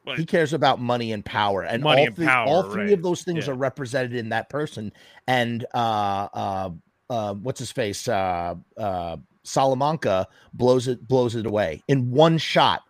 but 0.04 0.16
he 0.18 0.24
cares 0.26 0.52
about 0.52 0.80
money 0.80 1.12
and 1.12 1.24
power 1.24 1.62
and 1.62 1.82
Money 1.82 2.02
all, 2.02 2.06
and 2.08 2.16
three, 2.16 2.26
power, 2.26 2.46
all 2.48 2.62
three 2.70 2.84
right. 2.84 2.92
of 2.92 3.02
those 3.02 3.22
things 3.22 3.46
Yeah. 3.46 3.52
are 3.52 3.56
represented 3.56 4.14
in 4.14 4.28
that 4.30 4.48
person 4.48 4.92
and 5.26 5.64
uh 5.74 6.28
uh 6.34 6.70
uh 7.08 7.34
what's 7.34 7.58
his 7.58 7.72
face 7.72 8.06
uh 8.08 8.54
uh 8.76 9.16
salamanca 9.42 10.26
blows 10.52 10.88
it 10.88 11.06
blows 11.08 11.34
it 11.34 11.46
away 11.46 11.82
in 11.88 12.10
one 12.10 12.38
shot 12.38 12.82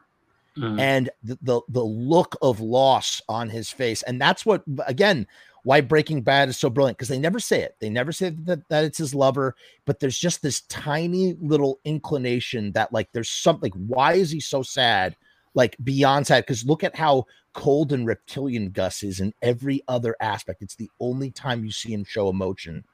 Mm. 0.57 0.81
and 0.81 1.11
the, 1.23 1.39
the 1.43 1.61
the 1.69 1.83
look 1.85 2.37
of 2.43 2.59
loss 2.59 3.23
on 3.29 3.49
his 3.49 3.71
face 3.71 4.03
and 4.03 4.21
that's 4.21 4.45
what 4.45 4.65
again 4.85 5.25
why 5.63 5.81
breaking 5.81 6.23
bad 6.23 6.49
is 6.49 6.57
so 6.57 6.69
brilliant 6.69 6.99
because 6.99 7.07
they 7.09 7.21
never 7.21 7.39
say 7.39 7.63
it 7.63 7.77
they 7.81 7.89
never 7.89 8.11
say 8.11 8.31
that, 8.31 8.69
that 8.69 8.83
it's 8.85 8.99
his 8.99 9.15
lover 9.15 9.55
but 9.87 10.01
there's 10.01 10.19
just 10.19 10.43
this 10.43 10.63
tiny 10.63 11.35
little 11.41 11.79
inclination 11.85 12.73
that 12.73 12.93
like 12.93 13.09
there's 13.13 13.31
something 13.31 13.71
why 13.87 14.15
is 14.15 14.33
he 14.33 14.41
so 14.41 14.61
sad 14.61 15.15
like 15.55 15.77
beyond 15.83 16.27
sad 16.27 16.45
because 16.45 16.65
look 16.65 16.85
at 16.85 16.95
how 16.97 17.25
cold 17.53 17.93
and 17.93 18.07
reptilian 18.07 18.71
gus 18.71 19.03
is 19.03 19.19
in 19.21 19.33
every 19.43 19.83
other 19.89 20.15
aspect 20.21 20.63
it's 20.63 20.77
the 20.77 20.91
only 21.01 21.31
time 21.31 21.65
you 21.65 21.71
see 21.73 21.93
him 21.93 22.05
show 22.05 22.29
emotion 22.29 22.85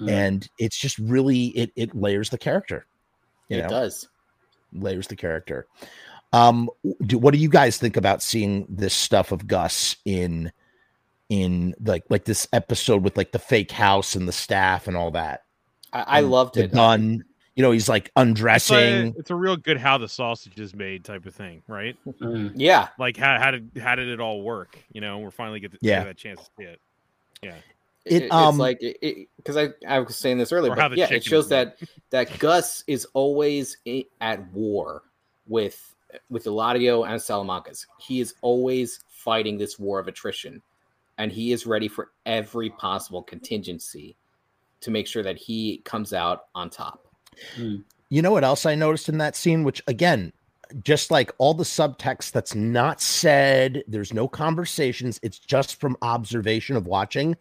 Mm. 0.00 0.10
and 0.10 0.48
it's 0.58 0.78
just 0.78 0.98
really 0.98 1.48
it 1.48 1.72
it 1.76 1.94
layers 1.94 2.30
the 2.30 2.38
character 2.38 2.86
you 3.48 3.58
It 3.58 3.62
know 3.64 3.68
does. 3.68 4.08
layers 4.72 5.06
the 5.08 5.16
character. 5.16 5.66
Um, 6.32 6.70
do, 7.04 7.18
what 7.18 7.34
do 7.34 7.38
you 7.40 7.50
guys 7.50 7.76
think 7.76 7.96
about 7.98 8.22
seeing 8.22 8.64
this 8.68 8.94
stuff 8.94 9.30
of 9.30 9.46
Gus 9.46 9.96
in 10.06 10.52
in 11.28 11.74
like 11.84 12.04
like 12.08 12.24
this 12.24 12.48
episode 12.52 13.02
with 13.04 13.16
like 13.16 13.32
the 13.32 13.38
fake 13.38 13.72
house 13.72 14.14
and 14.14 14.26
the 14.26 14.32
staff 14.32 14.88
and 14.88 14.96
all 14.96 15.10
that? 15.10 15.42
I, 15.92 16.04
I 16.06 16.20
loved 16.20 16.54
the 16.54 16.64
it. 16.64 16.72
gun. 16.72 17.24
You 17.56 17.62
know, 17.62 17.72
he's 17.72 17.88
like 17.88 18.06
it's, 18.06 18.16
like- 18.16 18.26
undressing. 18.26 19.14
it's 19.18 19.30
a 19.30 19.34
real 19.34 19.56
good 19.56 19.76
how 19.76 19.98
the 19.98 20.08
sausage 20.08 20.58
is 20.58 20.74
made 20.74 21.04
type 21.04 21.26
of 21.26 21.34
thing, 21.34 21.62
right? 21.66 21.96
Mm. 22.20 22.52
Yeah, 22.54 22.88
Like 22.98 23.16
how 23.16 23.38
how 23.38 23.50
did 23.50 23.70
how 23.82 23.94
did 23.96 24.08
it 24.08 24.20
all 24.20 24.42
work? 24.42 24.78
You 24.92 25.00
know, 25.00 25.18
we're 25.18 25.30
finally 25.30 25.60
get, 25.60 25.72
the, 25.72 25.78
Yeah. 25.80 26.00
get 26.00 26.04
that 26.06 26.16
chance 26.16 26.40
to 26.40 26.50
see 26.58 26.64
it. 26.64 26.80
Yeah. 27.42 27.54
It, 28.06 28.22
it's 28.24 28.34
um, 28.34 28.56
like 28.56 28.78
it 28.80 29.28
because 29.36 29.56
I 29.58 29.68
I 29.86 29.98
was 29.98 30.16
saying 30.16 30.38
this 30.38 30.52
earlier, 30.52 30.74
but 30.74 30.96
yeah, 30.96 31.12
it 31.12 31.22
shows 31.22 31.48
that 31.50 31.76
that 32.10 32.38
Gus 32.38 32.82
is 32.86 33.04
always 33.12 33.76
at 34.20 34.52
war 34.52 35.02
with 35.46 35.94
with 36.30 36.44
Eladio 36.44 37.06
and 37.06 37.20
Salamancas. 37.20 37.86
He 37.98 38.20
is 38.20 38.34
always 38.40 39.00
fighting 39.08 39.58
this 39.58 39.78
war 39.78 39.98
of 39.98 40.08
attrition, 40.08 40.62
and 41.18 41.30
he 41.30 41.52
is 41.52 41.66
ready 41.66 41.88
for 41.88 42.12
every 42.24 42.70
possible 42.70 43.22
contingency 43.22 44.16
to 44.80 44.90
make 44.90 45.06
sure 45.06 45.22
that 45.22 45.36
he 45.36 45.78
comes 45.84 46.14
out 46.14 46.46
on 46.54 46.70
top. 46.70 47.06
Mm. 47.56 47.84
You 48.08 48.22
know 48.22 48.32
what 48.32 48.44
else 48.44 48.66
I 48.66 48.74
noticed 48.74 49.08
in 49.08 49.18
that 49.18 49.36
scene? 49.36 49.64
Which 49.64 49.82
again, 49.86 50.32
just 50.82 51.10
like 51.10 51.32
all 51.38 51.54
the 51.54 51.64
subtext 51.64 52.32
that's 52.32 52.54
not 52.54 53.00
said, 53.00 53.82
there's 53.86 54.12
no 54.12 54.28
conversations. 54.28 55.20
It's 55.22 55.38
just 55.38 55.80
from 55.80 55.96
observation 56.02 56.76
of 56.76 56.86
watching 56.86 57.36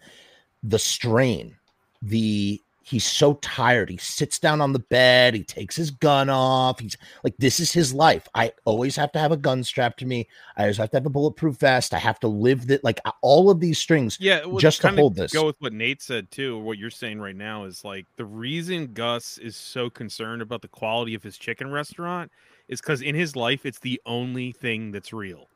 the 0.63 0.79
strain. 0.79 1.55
The 2.01 2.61
he's 2.89 3.05
so 3.05 3.35
tired. 3.35 3.89
He 3.89 3.97
sits 3.97 4.39
down 4.39 4.61
on 4.61 4.73
the 4.73 4.79
bed. 4.79 5.35
He 5.35 5.43
takes 5.43 5.75
his 5.75 5.91
gun 5.91 6.29
off. 6.29 6.79
He's 6.79 6.97
like, 7.23 7.35
this 7.37 7.59
is 7.59 7.71
his 7.71 7.93
life. 7.93 8.27
I 8.33 8.51
always 8.65 8.95
have 8.95 9.11
to 9.11 9.19
have 9.19 9.31
a 9.31 9.37
gun 9.37 9.63
strapped 9.63 9.99
to 9.99 10.05
me. 10.05 10.27
I 10.57 10.63
always 10.63 10.77
have 10.77 10.89
to 10.91 10.97
have 10.97 11.05
a 11.05 11.09
bulletproof 11.09 11.57
vest. 11.57 11.93
I 11.93 11.99
have 11.99 12.19
to 12.21 12.27
live 12.27 12.67
that. 12.67 12.83
Like 12.83 12.99
all 13.21 13.49
of 13.49 13.59
these 13.59 13.77
strings. 13.77 14.17
Yeah, 14.19 14.45
well, 14.45 14.57
Just 14.57 14.81
to 14.81 14.89
hold 14.89 15.15
this. 15.15 15.31
Go 15.31 15.45
with 15.45 15.55
what 15.59 15.73
Nate 15.73 16.01
said 16.01 16.31
too. 16.31 16.57
What 16.57 16.77
you're 16.77 16.89
saying 16.89 17.19
right 17.19 17.35
now 17.35 17.65
is 17.65 17.83
like 17.83 18.07
the 18.17 18.25
reason 18.25 18.93
Gus 18.93 19.37
is 19.37 19.55
so 19.55 19.89
concerned 19.89 20.41
about 20.41 20.61
the 20.61 20.67
quality 20.67 21.13
of 21.13 21.21
his 21.23 21.37
chicken 21.37 21.71
restaurant 21.71 22.31
is 22.67 22.81
because 22.81 23.01
in 23.01 23.15
his 23.15 23.35
life 23.35 23.65
it's 23.65 23.79
the 23.79 24.01
only 24.05 24.51
thing 24.51 24.91
that's 24.91 25.13
real. 25.13 25.47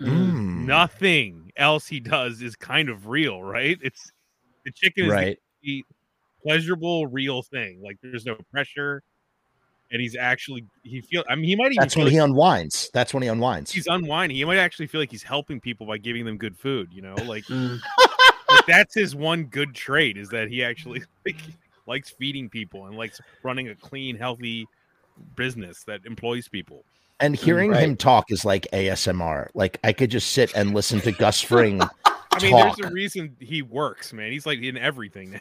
Mm, 0.00 0.66
Nothing 0.66 1.52
else 1.56 1.86
he 1.86 2.00
does 2.00 2.42
is 2.42 2.54
kind 2.54 2.88
of 2.88 3.08
real, 3.08 3.42
right? 3.42 3.78
It's 3.82 4.12
the 4.64 4.72
chicken 4.72 5.06
is 5.06 5.12
right. 5.12 5.38
the 5.62 5.84
pleasurable, 6.46 7.06
real 7.06 7.42
thing. 7.42 7.80
Like 7.82 7.98
there's 8.02 8.24
no 8.24 8.36
pressure, 8.52 9.02
and 9.90 10.00
he's 10.00 10.16
actually 10.16 10.64
he 10.82 11.00
feel. 11.00 11.24
I 11.28 11.34
mean, 11.34 11.44
he 11.44 11.56
might 11.56 11.72
even 11.72 11.76
That's 11.80 11.94
feel 11.94 12.04
when 12.04 12.12
he 12.12 12.18
unwinds. 12.18 12.90
That's 12.94 13.12
when 13.12 13.22
he 13.22 13.28
unwinds. 13.28 13.72
he's 13.72 13.86
unwinding. 13.86 14.36
He 14.36 14.44
might 14.44 14.58
actually 14.58 14.86
feel 14.86 15.00
like 15.00 15.10
he's 15.10 15.22
helping 15.22 15.60
people 15.60 15.86
by 15.86 15.98
giving 15.98 16.24
them 16.24 16.36
good 16.36 16.56
food. 16.56 16.88
You 16.92 17.02
know, 17.02 17.14
like 17.24 17.44
Mm. 17.46 17.80
like, 18.48 18.66
that's 18.66 18.94
his 18.94 19.14
one 19.14 19.44
good 19.44 19.74
trait 19.74 20.16
is 20.16 20.28
that 20.30 20.48
he 20.48 20.62
actually 20.62 21.02
like 21.26 21.36
likes 21.86 22.10
feeding 22.10 22.48
people 22.48 22.86
and 22.86 22.96
likes 22.96 23.20
running 23.42 23.68
a 23.68 23.74
clean, 23.74 24.16
healthy 24.16 24.66
business 25.34 25.82
that 25.84 26.00
employs 26.06 26.48
people. 26.48 26.84
And 27.18 27.34
hearing 27.34 27.70
right. 27.70 27.82
him 27.82 27.96
talk 27.96 28.30
is 28.30 28.44
like 28.44 28.66
ASMR. 28.72 29.48
Like 29.54 29.78
I 29.82 29.92
could 29.92 30.10
just 30.10 30.30
sit 30.32 30.54
and 30.54 30.74
listen 30.74 31.00
to 31.00 31.12
Gus 31.12 31.40
Fring. 31.40 31.80
I 32.36 32.42
mean, 32.42 32.50
talk. 32.52 32.76
there's 32.76 32.90
a 32.90 32.94
reason 32.94 33.36
he 33.40 33.62
works, 33.62 34.12
man. 34.12 34.30
He's 34.32 34.46
like 34.46 34.60
in 34.60 34.76
everything 34.76 35.32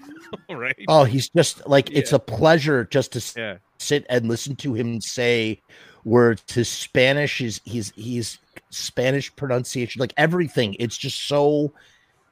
now, 0.50 0.56
right? 0.56 0.76
Oh, 0.88 1.04
he's 1.04 1.30
just 1.30 1.68
like 1.68 1.91
it's 1.91 2.14
a 2.14 2.20
pleasure 2.20 2.86
just 2.86 3.14
to 3.14 3.34
Yeah. 3.39 3.58
sit 3.80 4.06
and 4.10 4.28
listen 4.28 4.56
to 4.58 4.74
him 4.74 5.02
say 5.02 5.62
words. 6.04 6.43
His 6.54 6.70
Spanish 6.70 7.41
is 7.41 7.62
he's 7.66 7.91
he's 7.96 8.39
Spanish 8.70 9.36
pronunciation, 9.36 10.00
like 10.00 10.14
everything. 10.18 10.76
It's 10.80 10.98
just 10.98 11.28
so 11.28 11.74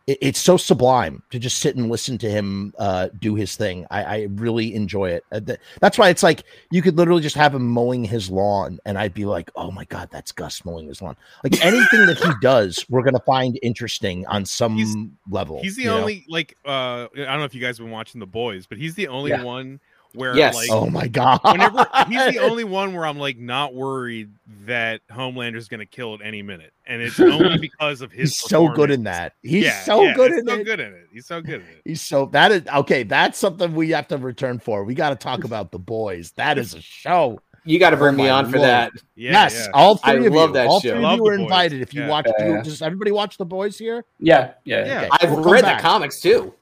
it- 0.08 0.18
it's 0.22 0.40
so 0.40 0.58
sublime 0.58 1.24
to 1.30 1.40
just 1.40 1.60
sit 1.60 1.76
and 1.76 1.90
listen 1.90 2.18
to 2.18 2.30
him 2.30 2.74
uh, 2.78 3.08
do 3.20 3.36
his 3.36 3.56
thing. 3.56 3.86
I, 3.90 4.04
I 4.04 4.28
really 4.32 4.76
enjoy 4.76 5.12
it. 5.12 5.24
Uh, 5.32 5.40
th- 5.40 5.60
That's 5.80 5.98
why 5.98 6.10
it's 6.10 6.24
like 6.24 6.44
you 6.72 6.82
could 6.82 6.98
literally 6.98 7.22
just 7.22 7.36
have 7.36 7.56
him 7.56 7.68
mowing 7.68 8.04
his 8.04 8.30
lawn, 8.30 8.80
and 8.86 8.98
I'd 8.98 9.14
be 9.14 9.24
like, 9.26 9.50
"Oh 9.56 9.72
my 9.72 9.86
god, 9.86 10.10
that's 10.12 10.32
Gus 10.32 10.66
mowing 10.66 10.88
his 10.88 11.02
lawn." 11.02 11.16
Like 11.44 11.64
anything 11.66 12.06
that 12.08 12.18
he 12.18 12.32
does, 12.42 12.86
we're 12.90 13.04
gonna 13.04 13.20
find 13.26 13.58
interesting 13.64 14.26
on 14.28 14.46
some 14.46 14.76
He's- 14.78 14.96
level. 15.30 15.62
He's 15.62 15.76
the 15.78 15.84
you 15.84 15.88
know? 15.90 16.00
only 16.00 16.26
like 16.28 16.58
uh 16.66 17.04
I 17.06 17.08
don't 17.16 17.38
know 17.40 17.46
if 17.46 17.56
you 17.56 17.62
guys 17.62 17.78
have 17.78 17.86
been 17.86 17.92
watching 17.94 18.20
The 18.20 18.28
Boys, 18.28 18.68
but 18.68 18.78
he's 18.78 18.96
the 18.96 19.08
only 19.08 19.32
Yeah. 19.32 19.44
one 19.44 19.80
where 20.16 20.36
Yes. 20.36 20.56
like 20.56 20.70
Oh 20.72 20.88
my 20.90 21.08
god! 21.08 21.40
whenever 21.44 21.88
he's 22.08 22.34
the 22.34 22.40
only 22.40 22.64
one 22.64 22.94
where 22.94 23.06
I'm 23.06 23.18
like 23.18 23.38
not 23.38 23.74
worried 23.74 24.32
that 24.66 25.02
Homelander's 25.12 25.68
gonna 25.68 25.86
kill 25.86 26.14
at 26.16 26.22
any 26.22 26.42
minute, 26.42 26.74
and 26.86 27.02
it's 27.02 27.20
only 27.20 27.58
because 27.62 28.02
of 28.02 28.12
his. 28.12 28.30
He's 28.32 28.38
so 28.50 28.70
good 28.70 28.92
in 28.92 29.04
that. 29.04 29.34
He's 29.42 29.64
Yeah, 29.66 29.82
so 29.84 30.04
yeah, 30.04 30.14
good 30.14 30.32
he's 30.32 30.40
in 30.42 30.48
so 30.48 30.54
it. 30.56 30.64
good 30.64 30.80
in 30.80 30.94
it. 30.94 31.08
He's 31.12 31.26
so 31.28 31.42
good 31.42 31.56
in 31.62 31.68
it. 31.68 31.82
He's 31.86 32.02
so 32.02 32.26
that 32.28 32.52
is 32.52 32.64
okay. 32.76 33.04
That's 33.04 33.38
something 33.38 33.74
we 33.74 33.90
have 33.92 34.08
to 34.10 34.18
return 34.18 34.60
for. 34.60 34.84
We 34.84 34.94
got 34.96 35.10
to 35.10 35.16
talk 35.16 35.44
about 35.44 35.72
the 35.72 35.80
boys. 35.80 36.32
That 36.38 36.58
is 36.58 36.74
a 36.74 36.82
show. 36.82 37.40
You 37.66 37.80
got 37.80 37.92
to 37.92 37.98
bring 37.98 38.16
Oh 38.16 38.18
me 38.18 38.24
my 38.26 38.30
on 38.32 38.52
for 38.52 38.60
that. 38.60 38.92
Yeah, 39.16 39.32
yes, 39.32 39.56
yeah. 39.56 39.68
all 39.74 39.98
I 40.04 40.16
three 40.18 40.26
of 40.28 40.34
love 40.34 40.50
you. 40.50 40.54
that 40.56 40.68
all 40.68 40.82
show. 40.82 40.96
three 40.96 41.06
of 41.06 41.12
you 41.18 41.24
The 41.24 41.30
are 41.30 41.34
invited. 41.36 41.82
If 41.82 41.94
you 41.94 42.02
Yeah. 42.02 42.10
watch, 42.10 42.28
Yeah. 42.38 42.62
does 42.62 42.82
everybody 42.82 43.12
watch 43.12 43.38
the 43.38 43.46
boys 43.46 43.78
here? 43.78 44.04
Yeah, 44.20 44.52
yeah. 44.66 44.86
Yeah. 44.86 45.00
Okay, 45.04 45.10
I've 45.22 45.32
we'll 45.32 45.44
read 45.46 45.64
the 45.64 45.78
comics 45.82 46.20
too. 46.20 46.54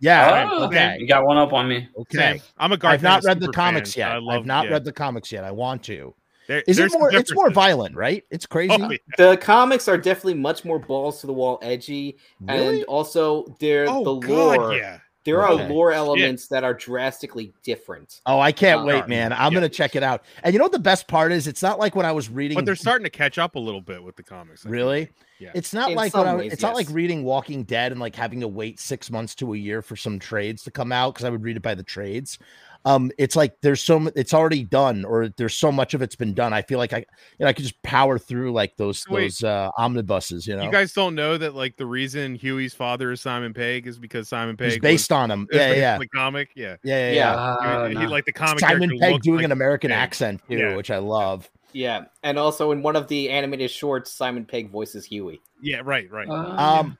Yeah. 0.00 0.48
Oh, 0.52 0.66
okay. 0.66 0.96
You 0.98 1.06
got 1.06 1.24
one 1.24 1.36
up 1.36 1.52
on 1.52 1.68
me. 1.68 1.88
Okay. 1.98 2.18
Same. 2.18 2.40
I'm 2.58 2.72
a 2.72 2.76
Garth 2.76 2.94
I've 2.94 3.02
not 3.02 3.24
read 3.24 3.40
the 3.40 3.52
comics 3.52 3.94
fan. 3.94 4.00
yet. 4.00 4.12
I 4.12 4.18
love, 4.18 4.40
I've 4.40 4.46
not 4.46 4.66
yeah. 4.66 4.72
read 4.72 4.84
the 4.84 4.92
comics 4.92 5.32
yet. 5.32 5.44
I 5.44 5.50
want 5.50 5.82
to. 5.84 6.14
There- 6.46 6.62
Is 6.66 6.78
it 6.78 6.90
more? 6.92 7.12
It's 7.12 7.34
more 7.34 7.50
violent, 7.50 7.94
right? 7.94 8.24
It's 8.30 8.46
oh, 8.46 8.52
crazy. 8.52 8.76
Oh, 8.80 8.90
yeah. 8.90 8.98
The 9.18 9.36
comics 9.36 9.86
are 9.86 9.98
definitely 9.98 10.34
much 10.34 10.64
more 10.64 10.78
balls 10.78 11.20
to 11.20 11.26
the 11.26 11.32
wall, 11.32 11.58
edgy, 11.62 12.16
Really? 12.40 12.76
and 12.76 12.84
also 12.84 13.54
they're 13.60 13.86
Oh, 13.88 14.02
the 14.02 14.28
lore. 14.28 14.56
God, 14.56 14.76
yeah. 14.76 14.98
There 15.24 15.44
Okay. 15.44 15.64
are 15.64 15.68
lore 15.68 15.92
elements 15.92 16.46
that 16.48 16.64
are 16.64 16.72
drastically 16.72 17.52
different. 17.62 18.20
Oh, 18.24 18.40
I 18.40 18.52
can't 18.52 18.82
Uh, 18.82 18.84
wait, 18.84 19.08
man! 19.08 19.32
I'm 19.32 19.52
yeah. 19.52 19.58
gonna 19.58 19.68
check 19.68 19.94
it 19.96 20.02
out. 20.02 20.22
And 20.42 20.52
you 20.54 20.58
know 20.58 20.64
what 20.64 20.72
the 20.72 20.78
best 20.78 21.06
part 21.08 21.32
is? 21.32 21.46
It's 21.46 21.62
not 21.62 21.78
like 21.78 21.94
when 21.96 22.06
I 22.06 22.12
was 22.12 22.30
reading. 22.30 22.54
But 22.54 22.64
they're 22.64 22.76
starting 22.76 23.04
to 23.04 23.10
catch 23.10 23.36
up 23.36 23.54
a 23.54 23.58
little 23.58 23.80
bit 23.80 24.02
with 24.02 24.16
the 24.16 24.22
comics. 24.22 24.64
I 24.64 24.70
Really? 24.70 25.04
think. 25.06 25.16
Yeah. 25.40 25.50
It's 25.54 25.72
not 25.74 25.90
In 25.90 25.96
like 25.96 26.12
some 26.12 26.20
when 26.22 26.28
I, 26.28 26.36
ways, 26.36 26.52
it's 26.52 26.62
not 26.62 26.74
like 26.74 26.88
reading 26.90 27.22
Walking 27.24 27.62
Dead 27.62 27.92
and 27.92 28.00
like 28.00 28.16
having 28.16 28.40
to 28.40 28.48
wait 28.48 28.80
six 28.80 29.10
months 29.10 29.34
to 29.36 29.54
a 29.54 29.56
year 29.56 29.82
for 29.82 29.94
some 29.96 30.18
trades 30.18 30.62
to 30.64 30.70
come 30.70 30.90
out 30.92 31.14
because 31.14 31.24
I 31.24 31.30
would 31.30 31.42
read 31.44 31.56
it 31.56 31.62
by 31.62 31.74
the 31.76 31.82
trades. 31.84 32.38
Um, 32.84 33.10
it's 33.18 33.36
like 33.36 33.54
there's 33.60 33.82
so 33.82 33.98
mu- 34.00 34.10
it's 34.16 34.32
already 34.32 34.64
done, 34.64 35.04
or 35.04 35.28
there's 35.28 35.54
so 35.54 35.70
much 35.70 35.94
of 35.94 36.00
it's 36.02 36.16
been 36.16 36.32
done. 36.32 36.52
I 36.52 36.62
feel 36.62 36.78
like 36.78 36.92
I, 36.92 36.98
you 36.98 37.04
know, 37.40 37.46
I 37.48 37.52
could 37.52 37.64
just 37.64 37.80
power 37.82 38.18
through 38.18 38.52
like 38.52 38.76
those 38.76 39.04
Wait. 39.08 39.22
those 39.24 39.44
uh, 39.44 39.70
omnibuses. 39.76 40.46
You 40.46 40.56
know, 40.56 40.62
You 40.62 40.70
guys 40.72 40.92
don't 40.92 41.14
know 41.14 41.36
that 41.36 41.54
like 41.54 41.76
the 41.76 41.86
reason 41.86 42.34
Hughie's 42.34 42.74
father 42.74 43.12
is 43.12 43.20
Simon 43.20 43.52
Pegg 43.52 43.86
is 43.86 43.98
because 43.98 44.28
Simon 44.28 44.56
Pegg 44.56 44.68
it's 44.74 44.78
based 44.78 45.12
on 45.12 45.30
him. 45.30 45.46
Yeah, 45.52 45.72
yeah, 45.72 45.98
the 45.98 46.08
comic. 46.08 46.50
Yeah, 46.54 46.76
yeah, 46.82 47.10
yeah. 47.10 47.12
Yeah. 47.12 47.14
yeah. 47.14 47.68
Uh, 47.68 47.88
he, 47.88 47.94
no. 47.94 48.00
he- 48.00 48.06
like 48.06 48.24
the 48.24 48.32
comic. 48.32 48.60
Simon 48.60 48.88
character 48.90 49.12
Pegg 49.14 49.22
doing 49.22 49.36
like 49.38 49.44
an 49.46 49.52
American 49.52 49.90
Pegg. 49.90 49.98
accent 49.98 50.40
too, 50.48 50.56
Yeah. 50.56 50.76
which 50.76 50.90
I 50.90 50.98
love. 50.98 51.50
Yeah, 51.72 52.04
and 52.22 52.38
also 52.38 52.72
in 52.72 52.82
one 52.82 52.96
of 52.96 53.08
the 53.08 53.28
animated 53.28 53.70
shorts, 53.70 54.10
Simon 54.10 54.46
Pegg 54.46 54.70
voices 54.70 55.04
Huey. 55.04 55.40
Yeah, 55.60 55.82
right, 55.84 56.10
right. 56.10 56.26
Uh, 56.26 56.80
Um, 56.80 56.98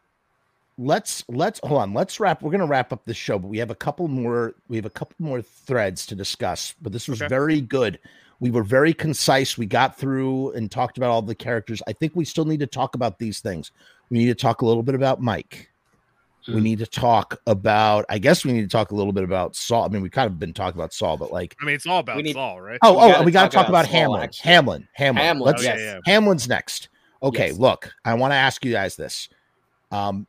let's 0.78 1.24
let's 1.28 1.60
hold 1.64 1.80
on. 1.82 1.92
Let's 1.92 2.18
wrap. 2.20 2.40
We're 2.42 2.52
gonna 2.52 2.66
wrap 2.66 2.92
up 2.92 3.04
the 3.04 3.12
show, 3.14 3.38
but 3.38 3.48
we 3.48 3.58
have 3.58 3.70
a 3.70 3.74
couple 3.74 4.08
more. 4.08 4.54
We 4.68 4.76
have 4.76 4.86
a 4.86 4.90
couple 4.90 5.16
more 5.18 5.42
threads 5.42 6.06
to 6.06 6.14
discuss. 6.14 6.74
But 6.80 6.92
this 6.92 7.08
was 7.08 7.20
Okay. 7.20 7.28
very 7.28 7.60
good. 7.60 7.98
We 8.40 8.50
were 8.52 8.62
very 8.62 8.94
concise. 8.94 9.58
We 9.58 9.66
got 9.66 9.98
through 9.98 10.52
and 10.52 10.70
talked 10.70 10.96
about 10.96 11.10
all 11.10 11.22
the 11.22 11.34
characters. 11.34 11.82
I 11.88 11.92
think 11.92 12.12
we 12.14 12.24
still 12.24 12.44
need 12.44 12.60
to 12.60 12.66
talk 12.68 12.94
about 12.94 13.18
these 13.18 13.40
things. 13.40 13.72
We 14.10 14.18
need 14.18 14.26
to 14.26 14.34
talk 14.36 14.62
a 14.62 14.66
little 14.66 14.84
bit 14.84 14.94
about 14.94 15.20
Mike. 15.20 15.70
We 16.46 16.54
Hmm. 16.54 16.60
need 16.62 16.78
to 16.78 16.86
talk 16.86 17.36
about. 17.48 18.06
I 18.08 18.18
guess 18.18 18.44
we 18.44 18.52
need 18.52 18.62
to 18.62 18.68
talk 18.68 18.92
a 18.92 18.94
little 18.94 19.12
bit 19.12 19.24
about 19.24 19.56
Saul. 19.56 19.84
I 19.84 19.88
mean, 19.88 20.00
we 20.02 20.08
kind 20.08 20.26
of 20.28 20.38
been 20.38 20.54
talking 20.54 20.80
about 20.80 20.94
Saul, 20.94 21.16
but 21.16 21.32
like, 21.32 21.56
I 21.60 21.64
mean, 21.66 21.74
it's 21.74 21.84
all 21.86 21.98
about 21.98 22.16
need- 22.18 22.34
Saul, 22.34 22.60
right? 22.60 22.78
oh, 22.82 22.92
We 22.92 22.98
oh, 23.02 23.08
gotta 23.08 23.24
we 23.24 23.32
got 23.32 23.50
to 23.50 23.54
talk 23.54 23.64
talk 23.64 23.68
about, 23.68 23.84
about 23.86 23.90
Saul, 23.90 24.00
Hamlin. 24.00 24.22
actually. 24.22 24.48
Hamlin. 24.52 24.88
Hamlin. 24.94 25.24
Hamlin, 25.24 25.46
Let's. 25.46 25.62
Oh, 25.62 25.64
yeah, 25.66 25.76
yeah. 25.76 25.98
Hamlin's 26.06 26.48
next. 26.48 26.88
Okay, 27.22 27.48
Yes. 27.48 27.58
look, 27.58 27.92
I 28.04 28.14
want 28.14 28.30
to 28.30 28.36
ask 28.36 28.64
you 28.64 28.70
guys 28.72 28.94
this. 28.94 29.28
Um, 29.90 30.26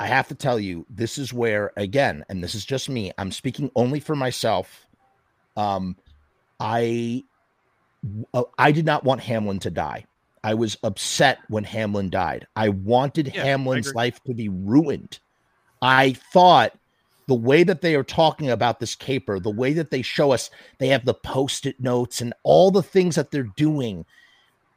I 0.00 0.06
have 0.06 0.28
to 0.28 0.34
tell 0.34 0.60
you, 0.60 0.86
this 0.88 1.18
is 1.18 1.32
where 1.32 1.72
again, 1.76 2.24
and 2.28 2.42
this 2.42 2.54
is 2.54 2.64
just 2.64 2.88
me. 2.88 3.12
I'm 3.18 3.32
speaking 3.32 3.70
only 3.74 4.00
for 4.00 4.14
myself. 4.14 4.86
Um, 5.56 5.96
I, 6.60 7.24
uh, 8.32 8.44
I 8.58 8.70
did 8.72 8.86
not 8.86 9.04
want 9.04 9.20
Hamlin 9.22 9.58
to 9.60 9.70
die. 9.70 10.06
I 10.44 10.54
was 10.54 10.76
upset 10.84 11.38
when 11.48 11.64
Hamlin 11.64 12.10
died. 12.10 12.46
I 12.54 12.68
wanted 12.68 13.34
Yeah, 13.34 13.42
Hamlin's 13.42 13.88
agree. 13.88 13.96
life 13.96 14.22
to 14.24 14.34
be 14.34 14.48
ruined. 14.48 15.18
I 15.82 16.12
thought 16.32 16.72
the 17.26 17.34
way 17.34 17.64
that 17.64 17.82
they 17.82 17.94
are 17.94 18.04
talking 18.04 18.50
about 18.50 18.80
this 18.80 18.94
caper, 18.94 19.40
the 19.40 19.50
way 19.50 19.72
that 19.74 19.90
they 19.90 20.02
show 20.02 20.30
us, 20.32 20.48
they 20.78 20.88
have 20.88 21.04
the 21.04 21.14
post-it 21.14 21.80
notes 21.80 22.20
and 22.20 22.32
all 22.44 22.70
the 22.70 22.82
things 22.82 23.16
that 23.16 23.30
they're 23.30 23.42
doing 23.56 24.06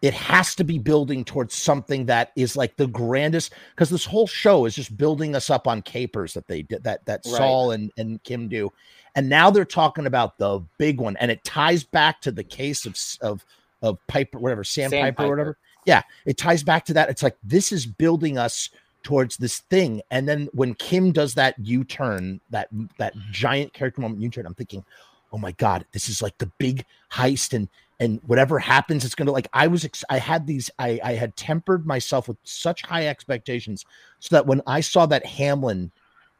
it 0.01 0.13
has 0.13 0.55
to 0.55 0.63
be 0.63 0.79
building 0.79 1.23
towards 1.23 1.53
something 1.53 2.05
that 2.07 2.31
is 2.35 2.55
like 2.55 2.75
the 2.75 2.87
grandest 2.87 3.53
because 3.75 3.89
this 3.89 4.05
whole 4.05 4.27
show 4.27 4.65
is 4.65 4.75
just 4.75 4.97
building 4.97 5.35
us 5.35 5.49
up 5.49 5.67
on 5.67 5.81
capers 5.81 6.33
that 6.33 6.47
they 6.47 6.63
did 6.63 6.83
that 6.83 7.05
that 7.05 7.21
Right. 7.25 7.37
Saul 7.37 7.71
and, 7.71 7.91
and 7.97 8.21
Kim 8.23 8.47
do. 8.47 8.71
And 9.15 9.29
now 9.29 9.51
they're 9.51 9.65
talking 9.65 10.07
about 10.07 10.37
the 10.37 10.61
big 10.77 10.99
one, 10.99 11.17
and 11.17 11.29
it 11.29 11.43
ties 11.43 11.83
back 11.83 12.21
to 12.21 12.31
the 12.31 12.43
case 12.43 12.85
of 12.85 12.95
of 13.21 13.45
of 13.81 13.97
Piper, 14.07 14.39
whatever, 14.39 14.63
Sam, 14.63 14.89
Piper, 14.89 15.03
Sandpiper. 15.05 15.27
or 15.27 15.29
whatever. 15.29 15.57
Yeah, 15.85 16.03
it 16.25 16.37
ties 16.37 16.63
back 16.63 16.85
to 16.85 16.93
that. 16.93 17.09
It's 17.09 17.23
like 17.23 17.35
this 17.43 17.71
is 17.71 17.85
building 17.85 18.37
us 18.37 18.69
towards 19.03 19.37
this 19.37 19.59
thing. 19.59 20.01
And 20.11 20.29
then 20.29 20.47
when 20.53 20.75
Kim 20.75 21.11
does 21.11 21.33
that 21.33 21.55
U-turn, 21.59 22.39
that 22.51 22.69
that 22.97 23.13
giant 23.31 23.73
character 23.73 24.01
moment 24.01 24.21
U-turn, 24.21 24.45
I'm 24.45 24.53
thinking, 24.53 24.85
oh 25.33 25.37
my 25.37 25.51
god, 25.53 25.85
this 25.91 26.07
is 26.07 26.21
like 26.21 26.37
the 26.37 26.51
big 26.57 26.85
heist 27.11 27.53
and 27.53 27.67
and 28.01 28.19
whatever 28.25 28.59
happens 28.59 29.05
it's 29.05 29.15
gonna 29.15 29.31
like 29.31 29.47
i 29.53 29.67
was 29.67 29.85
ex- 29.85 30.03
i 30.09 30.17
had 30.17 30.45
these 30.45 30.69
i 30.79 30.99
i 31.03 31.13
had 31.13 31.33
tempered 31.37 31.85
myself 31.85 32.27
with 32.27 32.35
such 32.43 32.81
high 32.81 33.07
expectations 33.07 33.85
so 34.19 34.35
that 34.35 34.45
when 34.45 34.61
i 34.67 34.81
saw 34.81 35.05
that 35.05 35.25
hamlin 35.25 35.89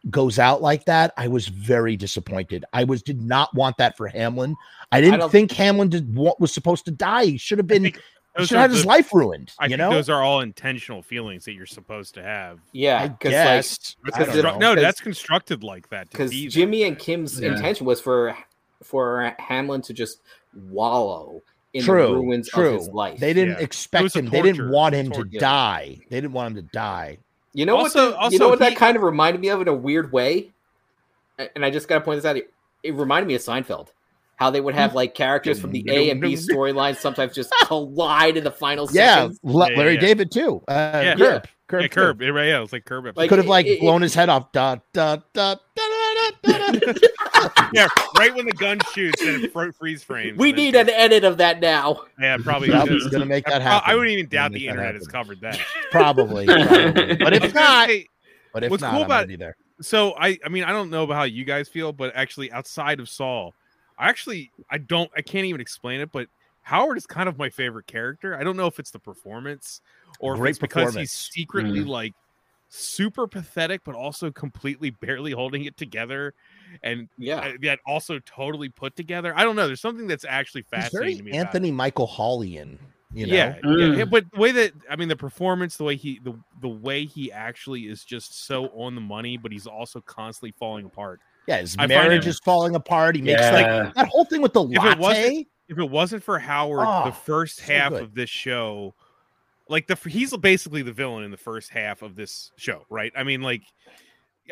goes 0.09 0.39
out 0.39 0.61
like 0.61 0.83
that 0.85 1.13
i 1.17 1.27
was 1.27 1.47
very 1.47 1.95
disappointed 1.95 2.65
i 2.73 2.83
was 2.83 3.01
did 3.03 3.21
not 3.21 3.53
want 3.55 3.77
that 3.77 3.95
for 3.95 4.07
hamlin 4.07 4.55
i 4.91 4.99
didn't 4.99 5.19
don't- 5.19 5.29
think 5.31 5.51
hamlin 5.51 5.87
did 5.87 6.13
what 6.15 6.41
was 6.41 6.51
supposed 6.51 6.83
to 6.83 6.91
die 6.91 7.25
he 7.25 7.37
should 7.37 7.59
have 7.59 7.67
been 7.67 7.93
those 8.37 8.47
should 8.47 8.57
have 8.57 8.71
had 8.71 8.75
his 8.75 8.85
life 8.85 9.13
ruined 9.13 9.51
I 9.59 9.65
you 9.65 9.69
think 9.71 9.79
know 9.79 9.91
those 9.91 10.09
are 10.09 10.23
all 10.23 10.39
intentional 10.39 11.03
feelings 11.03 11.43
that 11.45 11.51
you're 11.51 11.65
supposed 11.65 12.13
to 12.13 12.23
have. 12.23 12.59
Yeah, 12.71 13.01
i 13.01 13.07
because 13.09 13.33
like 13.33 13.43
guess 13.43 13.95
That's 14.05 14.15
I 14.15 14.19
constru- 14.21 14.25
construct- 14.31 14.59
know. 14.61 14.69
no, 14.69 14.75
'Cause- 14.75 14.81
that's 14.83 15.01
constructed 15.01 15.63
like 15.65 15.89
that. 15.89 16.09
because 16.09 16.31
be 16.31 16.47
Jimmy 16.47 16.81
way. 16.83 16.87
and 16.87 16.97
Kim's 16.97 17.41
Yeah. 17.41 17.51
intention 17.53 17.85
was 17.85 17.99
for 17.99 18.35
for 18.83 19.35
Hamlin 19.37 19.81
to 19.81 19.93
just 19.93 20.21
wallow 20.69 21.41
in 21.73 21.81
the 21.81 21.85
true 21.85 22.13
ruins 22.15 22.49
true 22.49 22.73
of 22.75 22.79
his 22.79 22.89
life. 22.89 23.19
they 23.19 23.33
didn't 23.33 23.55
Yeah. 23.57 23.63
Expect 23.63 24.03
was 24.03 24.15
a 24.15 24.19
him 24.19 24.25
they 24.29 24.41
didn't 24.41 24.69
want 24.71 24.93
him 24.95 25.11
to 25.11 25.23
die 25.23 25.97
they 26.09 26.17
didn't 26.17 26.33
want 26.33 26.55
him 26.57 26.63
to 26.63 26.69
die 26.73 27.17
You 27.53 27.65
know 27.65 27.77
Also- 27.77 28.05
what? 28.07 28.11
the- 28.11 28.17
also 28.17 28.31
you 28.33 28.39
know 28.39 28.49
what 28.49 28.59
he- 28.59 28.65
that 28.69 28.75
kind 28.77 28.95
of 28.97 29.03
reminded 29.03 29.39
me 29.41 29.49
of 29.49 29.61
in 29.61 29.67
a 29.67 29.73
weird 29.73 30.11
way, 30.11 30.51
and 31.55 31.65
I 31.65 31.69
just 31.69 31.87
got 31.87 31.95
to 31.95 32.01
point 32.01 32.17
this 32.17 32.25
out. 32.25 32.37
It, 32.37 32.51
it 32.83 32.93
reminded 32.93 33.27
me 33.27 33.35
of 33.35 33.41
Seinfeld. 33.41 33.87
How 34.37 34.49
they 34.49 34.59
would 34.61 34.73
have 34.73 34.95
like 34.95 35.13
characters 35.15 35.59
from 35.59 35.71
the 35.71 35.85
A 35.89 36.09
and 36.09 36.19
B 36.21 36.33
storylines 36.33 36.95
sometimes 36.97 37.35
just 37.35 37.53
collide 37.65 38.37
in 38.37 38.43
the 38.43 38.51
final 38.51 38.87
yeah, 38.91 39.15
seconds. 39.15 39.39
La- 39.43 39.67
Yeah, 39.67 39.77
larry 39.77 39.93
yeah. 39.95 39.99
david 39.99 40.31
too 40.31 40.61
uh 40.67 40.71
Yeah. 41.03 41.15
curb 41.15 41.47
curb 41.67 41.81
yeah, 41.81 41.87
too. 41.87 41.93
curb. 41.93 42.21
Yeah, 42.21 42.57
it 42.57 42.59
was 42.61 42.73
like 42.73 42.85
curb. 42.85 43.05
episode. 43.05 43.17
Like, 43.19 43.29
could 43.29 43.37
have 43.37 43.47
like 43.47 43.65
it- 43.67 43.73
it- 43.73 43.79
blown 43.81 44.01
his 44.01 44.15
head 44.15 44.29
off. 44.29 44.51
Da, 44.51 44.77
da, 44.93 45.17
da, 45.33 45.55
da. 45.55 45.83
yeah, 47.73 47.87
right 48.17 48.33
when 48.35 48.45
the 48.45 48.53
gun 48.57 48.79
shoots 48.93 49.21
and 49.21 49.43
it 49.43 49.53
fro- 49.53 49.71
freeze 49.71 50.03
frames. 50.03 50.37
We 50.37 50.49
and 50.49 50.57
then 50.57 50.65
need 50.65 50.75
an 50.75 50.89
edit 50.89 51.23
of 51.23 51.37
that 51.37 51.59
now. 51.59 52.03
Yeah, 52.19 52.37
probably. 52.43 52.69
Yep, 52.69 52.87
should. 52.87 52.93
he's 52.93 53.07
gonna 53.07 53.25
make 53.25 53.45
that 53.45 53.61
I- 53.61 53.63
happen. 53.63 53.89
I 53.91 53.95
wouldn't 53.95 54.11
even 54.13 54.27
doubt 54.29 54.51
the 54.51 54.67
internet 54.67 54.95
has 54.95 55.07
covered 55.07 55.41
that. 55.41 55.59
Probably, 55.91 56.45
probably. 56.47 57.15
but 57.17 57.33
I 57.33 57.37
if 57.45 57.53
not, 57.53 57.87
say- 57.89 58.07
but 58.53 58.63
if 58.63 58.71
what's 58.71 58.81
not, 58.81 58.91
cool 58.91 58.99
I'm 59.01 59.05
about- 59.05 59.27
be 59.27 59.35
there. 59.35 59.55
so 59.81 60.13
I, 60.17 60.37
I 60.45 60.49
mean, 60.49 60.63
I 60.63 60.71
don't 60.71 60.89
know 60.89 61.03
about 61.03 61.15
how 61.15 61.23
you 61.23 61.43
guys 61.45 61.67
feel, 61.69 61.91
but 61.93 62.13
actually, 62.15 62.51
outside 62.51 62.99
of 62.99 63.09
Saul, 63.09 63.53
I 63.97 64.09
actually, 64.09 64.51
I 64.69 64.77
don't, 64.77 65.09
I 65.15 65.21
can't 65.21 65.45
even 65.45 65.61
explain 65.61 66.01
it. 66.01 66.11
But 66.11 66.27
Howard 66.63 66.97
is 66.97 67.05
kind 67.05 67.27
of 67.27 67.37
my 67.37 67.49
favorite 67.49 67.87
character. 67.87 68.35
I 68.37 68.43
don't 68.43 68.55
know 68.57 68.67
if 68.67 68.79
it's 68.79 68.91
the 68.91 68.99
performance 68.99 69.81
or 70.19 70.33
if 70.33 70.39
Great 70.39 70.49
it's 70.51 70.59
because 70.59 70.95
he's 70.95 71.11
secretly 71.11 71.79
Mm. 71.81 71.87
like 71.87 72.13
super 72.73 73.27
pathetic, 73.27 73.81
but 73.83 73.95
also 73.95 74.31
completely 74.31 74.89
barely 74.91 75.31
holding 75.31 75.65
it 75.65 75.75
together, 75.77 76.33
and 76.83 77.09
Yeah. 77.17 77.39
uh, 77.39 77.53
yet 77.61 77.79
also 77.85 78.19
totally 78.19 78.69
put 78.69 78.95
together. 78.95 79.33
I 79.35 79.43
don't 79.43 79.55
know. 79.57 79.67
There's 79.67 79.81
something 79.81 80.07
that's 80.07 80.25
actually 80.25 80.61
He's 80.71 80.79
fascinating 80.81 81.17
to 81.17 81.23
very 81.23 81.31
me. 81.33 81.37
about. 81.37 81.47
Anthony 81.47 81.71
Michael 81.71 82.07
Hallian. 82.07 82.77
You 83.13 83.27
know? 83.27 83.35
yeah, 83.35 83.57
Mm. 83.61 83.97
yeah, 83.97 84.05
but 84.05 84.23
the 84.31 84.39
way 84.39 84.53
that 84.53 84.71
I 84.89 84.95
mean 84.95 85.09
the 85.09 85.17
performance, 85.17 85.75
the 85.75 85.83
way 85.83 85.97
he 85.97 86.19
the 86.23 86.33
the 86.61 86.69
way 86.69 87.03
he 87.03 87.29
actually 87.29 87.81
is 87.81 88.05
just 88.05 88.45
so 88.45 88.67
on 88.67 88.95
the 88.95 89.01
money, 89.01 89.35
but 89.35 89.51
he's 89.51 89.67
also 89.67 89.99
constantly 89.99 90.53
falling 90.57 90.85
apart. 90.85 91.19
Yeah, 91.45 91.57
his 91.59 91.75
I 91.75 91.79
find 91.81 91.89
marriage 91.89 92.25
it- 92.25 92.29
is 92.29 92.39
falling 92.39 92.73
apart. 92.73 93.17
He 93.17 93.21
makes 93.21 93.41
like 93.41 93.93
that 93.95 94.07
whole 94.07 94.23
thing 94.23 94.41
with 94.41 94.53
the 94.53 94.63
If 94.63 94.71
it 94.71 94.77
latte. 94.77 94.99
wasn't- 94.99 95.47
If 95.67 95.77
it 95.77 95.89
wasn't 95.89 96.23
for 96.23 96.39
Howard, 96.39 96.85
Oh, 96.87 97.03
the 97.05 97.11
first 97.11 97.57
so 97.57 97.63
half 97.73 97.91
good. 97.91 98.01
of 98.03 98.13
this 98.15 98.29
show, 98.29 98.93
like 99.71 99.87
the 99.87 99.95
he's 100.09 100.35
basically 100.37 100.81
the 100.83 100.91
villain 100.91 101.23
in 101.23 101.31
the 101.31 101.37
first 101.37 101.69
half 101.71 102.01
of 102.01 102.15
this 102.15 102.51
show, 102.57 102.85
right? 102.89 103.11
I 103.15 103.23
mean, 103.23 103.41
like 103.41 103.63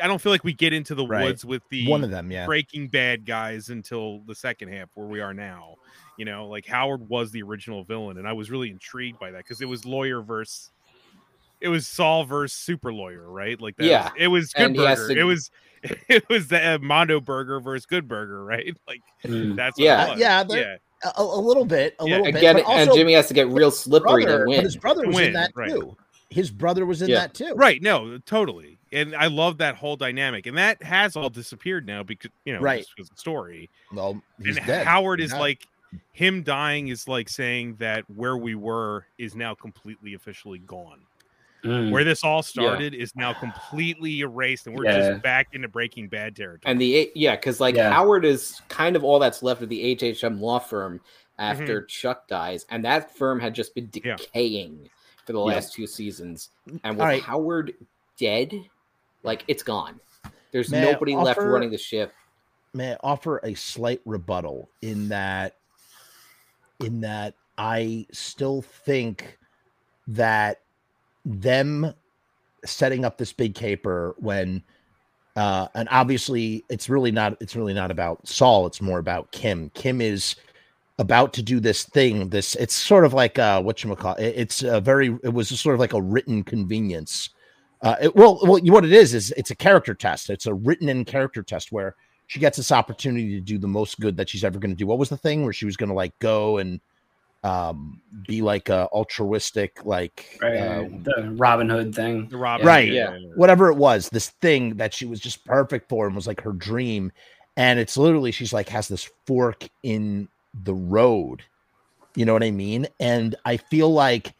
I 0.02 0.06
don't 0.06 0.20
feel 0.20 0.32
like 0.32 0.44
we 0.44 0.52
get 0.54 0.72
into 0.72 0.94
the 0.94 1.06
Right. 1.06 1.24
woods 1.24 1.44
with 1.44 1.62
the 1.68 1.86
One 1.86 2.02
of 2.02 2.10
them, 2.10 2.30
yeah. 2.30 2.46
Breaking 2.46 2.88
Bad 2.88 3.26
guys 3.26 3.68
until 3.68 4.20
the 4.20 4.34
second 4.34 4.68
half 4.72 4.88
where 4.94 5.06
we 5.06 5.20
are 5.20 5.34
now. 5.34 5.74
You 6.16 6.24
know, 6.24 6.46
like 6.48 6.66
Howard 6.66 7.08
was 7.08 7.30
the 7.32 7.42
original 7.42 7.84
villain, 7.84 8.18
and 8.18 8.26
I 8.26 8.32
was 8.32 8.50
really 8.50 8.70
intrigued 8.70 9.18
by 9.18 9.30
that 9.30 9.38
because 9.38 9.60
it 9.60 9.66
was 9.66 9.84
lawyer 9.84 10.22
versus 10.22 10.70
it 11.60 11.68
was 11.68 11.86
Saul 11.86 12.24
versus 12.24 12.56
super 12.56 12.90
lawyer, 12.92 13.30
right? 13.30 13.60
Like 13.60 13.76
that 13.76 13.84
Yeah. 13.84 14.04
was- 14.04 14.12
it 14.16 14.26
was 14.28 14.52
Good 14.54 14.62
And 14.66 14.76
Burger. 14.76 15.08
to- 15.14 15.20
It 15.20 15.24
was 15.24 15.50
it 16.08 16.28
was 16.30 16.48
the 16.48 16.74
uh, 16.74 16.78
Mondo 16.78 17.20
Burger 17.20 17.60
versus 17.60 17.84
Good 17.86 18.08
Burger, 18.08 18.42
right? 18.44 18.74
Like 18.88 19.02
Mm. 19.24 19.56
that's 19.56 19.76
what 19.78 19.84
Yeah. 19.84 20.06
it 20.06 20.10
was. 20.12 20.20
Yeah, 20.20 20.44
yeah. 20.50 20.76
A, 21.02 21.12
a 21.22 21.24
little 21.40 21.64
bit, 21.64 21.94
a 21.98 22.04
Yeah, 22.06 22.16
little 22.18 22.24
bit. 22.32 22.36
Again, 22.36 22.54
but 22.56 22.68
and 22.68 22.90
Jimmy 22.92 23.14
has 23.14 23.26
to 23.28 23.34
get 23.34 23.48
real 23.48 23.70
slippery 23.70 24.24
brother, 24.24 24.44
to 24.44 24.50
win. 24.50 24.62
his 24.62 24.76
brother 24.76 25.06
was 25.06 25.16
win, 25.16 25.26
in 25.28 25.32
that 25.34 25.52
right. 25.54 25.70
too. 25.70 25.96
His 26.28 26.50
brother 26.50 26.84
was 26.86 27.02
in 27.02 27.08
Yeah. 27.08 27.20
that 27.20 27.34
too. 27.34 27.52
Right, 27.56 27.80
no, 27.82 28.18
totally. 28.18 28.78
And 28.92 29.14
I 29.16 29.26
love 29.28 29.58
that 29.58 29.76
whole 29.76 29.96
dynamic. 29.96 30.46
And 30.46 30.56
that 30.58 30.82
has 30.82 31.16
all 31.16 31.30
disappeared 31.30 31.86
now 31.86 32.02
because 32.02 32.30
you 32.44 32.52
know, 32.52 32.60
Right. 32.60 32.84
because 32.94 33.08
the 33.10 33.16
story. 33.16 33.70
Well, 33.92 34.22
he's 34.42 34.56
and 34.58 34.66
dead. 34.66 34.86
Howard 34.86 35.20
He's 35.20 35.28
is 35.28 35.32
not- 35.32 35.40
like 35.40 35.66
him 36.12 36.42
dying 36.42 36.88
is 36.88 37.08
like 37.08 37.28
saying 37.28 37.76
that 37.76 38.04
where 38.10 38.36
we 38.36 38.54
were 38.54 39.06
is 39.18 39.34
now 39.34 39.54
completely 39.54 40.14
officially 40.14 40.58
gone. 40.60 41.00
Mm. 41.64 41.90
Where 41.90 42.04
this 42.04 42.24
all 42.24 42.42
started 42.42 42.94
is 42.94 43.14
now 43.14 43.32
completely 43.34 44.20
erased, 44.20 44.66
and 44.66 44.74
we're 44.76 44.86
Yeah. 44.86 45.10
just 45.10 45.22
back 45.22 45.48
into 45.52 45.68
Breaking 45.68 46.08
Bad 46.08 46.34
territory. 46.34 46.62
And 46.64 46.80
the 46.80 47.10
yeah, 47.14 47.36
because 47.36 47.60
like 47.60 47.74
Yeah. 47.74 47.92
Howard 47.92 48.24
is 48.24 48.60
kind 48.68 48.96
of 48.96 49.04
all 49.04 49.18
that's 49.18 49.42
left 49.42 49.60
of 49.62 49.68
the 49.68 49.82
HHM 49.94 50.40
law 50.40 50.58
firm 50.58 51.00
Mm-hmm. 51.38 51.62
after 51.62 51.82
Chuck 51.84 52.28
dies, 52.28 52.66
and 52.70 52.84
that 52.84 53.14
firm 53.16 53.40
had 53.40 53.54
just 53.54 53.74
been 53.74 53.90
Yeah. 54.04 54.16
decaying 54.16 54.88
for 55.26 55.32
the 55.32 55.38
Yeah. 55.38 55.44
last 55.44 55.72
two 55.74 55.86
seasons. 55.86 56.50
And 56.84 56.94
with 56.96 57.00
All 57.00 57.06
right. 57.06 57.22
Howard 57.22 57.74
dead, 58.18 58.54
like 59.22 59.44
it's 59.48 59.62
gone. 59.62 60.00
There's 60.52 60.70
May 60.70 60.88
I 60.88 60.92
nobody 60.92 61.14
left 61.14 61.40
running 61.40 61.70
the 61.70 61.78
ship. 61.78 62.12
may 62.72 62.92
I 62.94 62.96
offer 63.02 63.40
a 63.44 63.54
slight 63.54 64.00
rebuttal 64.04 64.68
in 64.82 65.08
that 65.08 65.56
in 66.80 67.00
that 67.02 67.34
I 67.58 68.06
still 68.12 68.62
think 68.62 69.38
that 70.08 70.60
them 71.24 71.92
setting 72.64 73.04
up 73.04 73.18
this 73.18 73.32
big 73.32 73.54
caper 73.54 74.14
when 74.18 74.62
uh 75.36 75.68
and 75.74 75.88
obviously 75.90 76.64
it's 76.68 76.88
really 76.88 77.10
not 77.10 77.36
it's 77.40 77.56
really 77.56 77.74
not 77.74 77.90
about 77.90 78.26
Saul 78.26 78.66
it's 78.66 78.82
more 78.82 78.98
about 78.98 79.30
Kim. 79.32 79.70
Kim 79.70 80.00
is 80.00 80.36
about 80.98 81.32
to 81.32 81.42
do 81.42 81.60
this 81.60 81.84
thing 81.84 82.28
this 82.28 82.54
it's 82.56 82.74
sort 82.74 83.04
of 83.04 83.14
like 83.14 83.38
uh 83.38 83.62
what 83.62 83.82
you 83.82 83.94
call 83.96 84.14
it's 84.18 84.62
a 84.62 84.80
very 84.80 85.16
it 85.22 85.32
was 85.32 85.48
sort 85.58 85.74
of 85.74 85.80
like 85.80 85.92
a 85.92 86.02
written 86.02 86.42
convenience. 86.42 87.30
Uh 87.82 87.96
it, 88.02 88.16
well 88.16 88.40
well 88.42 88.60
what 88.64 88.84
it 88.84 88.92
is 88.92 89.14
is 89.14 89.32
it's 89.36 89.50
a 89.50 89.56
character 89.56 89.94
test. 89.94 90.30
It's 90.30 90.46
a 90.46 90.54
written 90.54 90.88
in 90.88 91.04
character 91.04 91.42
test 91.42 91.72
where 91.72 91.96
she 92.26 92.38
gets 92.38 92.56
this 92.56 92.70
opportunity 92.70 93.34
to 93.34 93.40
do 93.40 93.58
the 93.58 93.66
most 93.66 93.98
good 93.98 94.16
that 94.16 94.28
she's 94.28 94.44
ever 94.44 94.58
going 94.58 94.70
to 94.70 94.76
do. 94.76 94.86
What 94.86 94.98
was 94.98 95.08
the 95.08 95.16
thing 95.16 95.42
where 95.42 95.52
she 95.52 95.64
was 95.64 95.76
going 95.76 95.88
to 95.88 95.94
like 95.96 96.16
go 96.20 96.58
and 96.58 96.80
um 97.42 98.00
be 98.28 98.42
like 98.42 98.68
a 98.68 98.86
altruistic 98.92 99.84
like 99.84 100.38
Right, 100.42 100.56
uh, 100.58 100.84
the 101.02 101.34
Robin 101.38 101.68
Hood 101.70 101.94
thing. 101.94 102.28
the 102.28 102.36
robin 102.36 102.66
Right. 102.66 102.92
Yeah. 102.92 103.16
whatever 103.34 103.70
it 103.70 103.76
was, 103.76 104.08
this 104.10 104.28
thing 104.42 104.76
that 104.76 104.92
she 104.92 105.06
was 105.06 105.20
just 105.20 105.44
perfect 105.46 105.88
for 105.88 106.06
and 106.06 106.14
was 106.14 106.26
like 106.26 106.42
her 106.42 106.52
dream. 106.52 107.12
And 107.56 107.78
it's 107.78 107.96
literally 107.96 108.30
she's 108.30 108.52
like 108.52 108.68
has 108.68 108.88
this 108.88 109.08
fork 109.26 109.68
in 109.82 110.28
the 110.64 110.74
road. 110.74 111.42
You 112.14 112.24
know 112.26 112.32
what 112.34 112.42
I 112.42 112.50
mean? 112.50 112.88
And 112.98 113.36
I 113.44 113.56
feel 113.56 113.90
like 113.92 114.34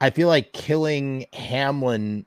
I 0.00 0.10
feel 0.10 0.26
like 0.28 0.52
killing 0.52 1.26
Hamlin 1.32 2.24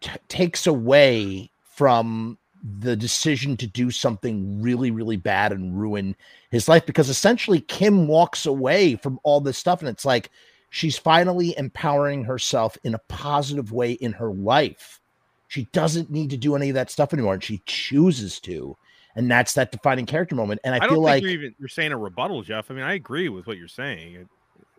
t- 0.00 0.10
takes 0.28 0.66
away 0.66 1.50
from 1.74 2.38
the 2.80 2.96
decision 2.96 3.56
to 3.56 3.66
do 3.66 3.90
something 3.90 4.60
really 4.60 4.90
really 4.90 5.16
bad 5.16 5.52
and 5.52 5.78
ruin 5.80 6.16
his 6.50 6.68
life 6.68 6.84
because 6.86 7.08
essentially 7.08 7.60
Kim 7.60 8.08
walks 8.08 8.46
away 8.46 8.96
from 8.96 9.20
all 9.22 9.40
this 9.40 9.58
stuff 9.58 9.80
and 9.80 9.88
it's 9.88 10.04
like 10.04 10.30
she's 10.70 10.98
finally 10.98 11.56
empowering 11.56 12.24
herself 12.24 12.76
in 12.84 12.94
a 12.94 12.98
positive 13.08 13.72
way 13.72 13.92
in 13.92 14.12
her 14.12 14.32
life. 14.32 15.00
She 15.48 15.64
doesn't 15.72 16.10
need 16.10 16.30
to 16.30 16.36
do 16.36 16.56
any 16.56 16.68
of 16.68 16.74
that 16.74 16.90
stuff 16.90 17.12
anymore, 17.12 17.34
and 17.34 17.44
she 17.44 17.62
chooses 17.64 18.38
to. 18.40 18.76
And 19.16 19.30
that's 19.30 19.54
that 19.54 19.72
defining 19.72 20.06
character 20.06 20.34
moment. 20.34 20.60
And 20.62 20.74
I, 20.74 20.76
I, 20.76 20.80
don't 20.80 20.90
feel 20.90 20.96
think 20.98 21.04
like 21.04 21.22
you're 21.22 21.32
even 21.32 21.54
you're 21.58 21.68
saying 21.68 21.92
a 21.92 21.98
rebuttal, 21.98 22.42
Jeff. 22.42 22.70
I 22.70 22.74
mean, 22.74 22.84
I 22.84 22.94
agree 22.94 23.28
with 23.28 23.46
what 23.46 23.56
you're 23.56 23.66
saying. 23.66 24.28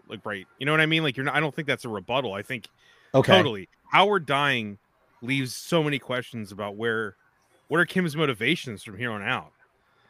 Like, 0.07 0.25
right? 0.25 0.45
You 0.59 0.65
know 0.65 0.71
what 0.71 0.79
I 0.79 0.85
mean? 0.85 1.03
Like, 1.03 1.17
you're 1.17 1.25
not. 1.25 1.35
I 1.35 1.39
don't 1.39 1.53
think 1.53 1.67
that's 1.67 1.85
a 1.85 1.89
rebuttal. 1.89 2.33
I 2.33 2.43
think 2.43 2.67
okay, 3.13 3.35
totally 3.35 3.67
Howard 3.91 4.25
dying 4.25 4.77
leaves 5.21 5.55
so 5.55 5.83
many 5.83 5.99
questions 5.99 6.51
about 6.51 6.77
where 6.77 7.15
what 7.69 7.79
are 7.79 7.85
Kim's 7.85 8.15
motivations 8.15 8.83
from 8.83 8.97
here 8.97 9.11
on 9.11 9.23
out. 9.23 9.51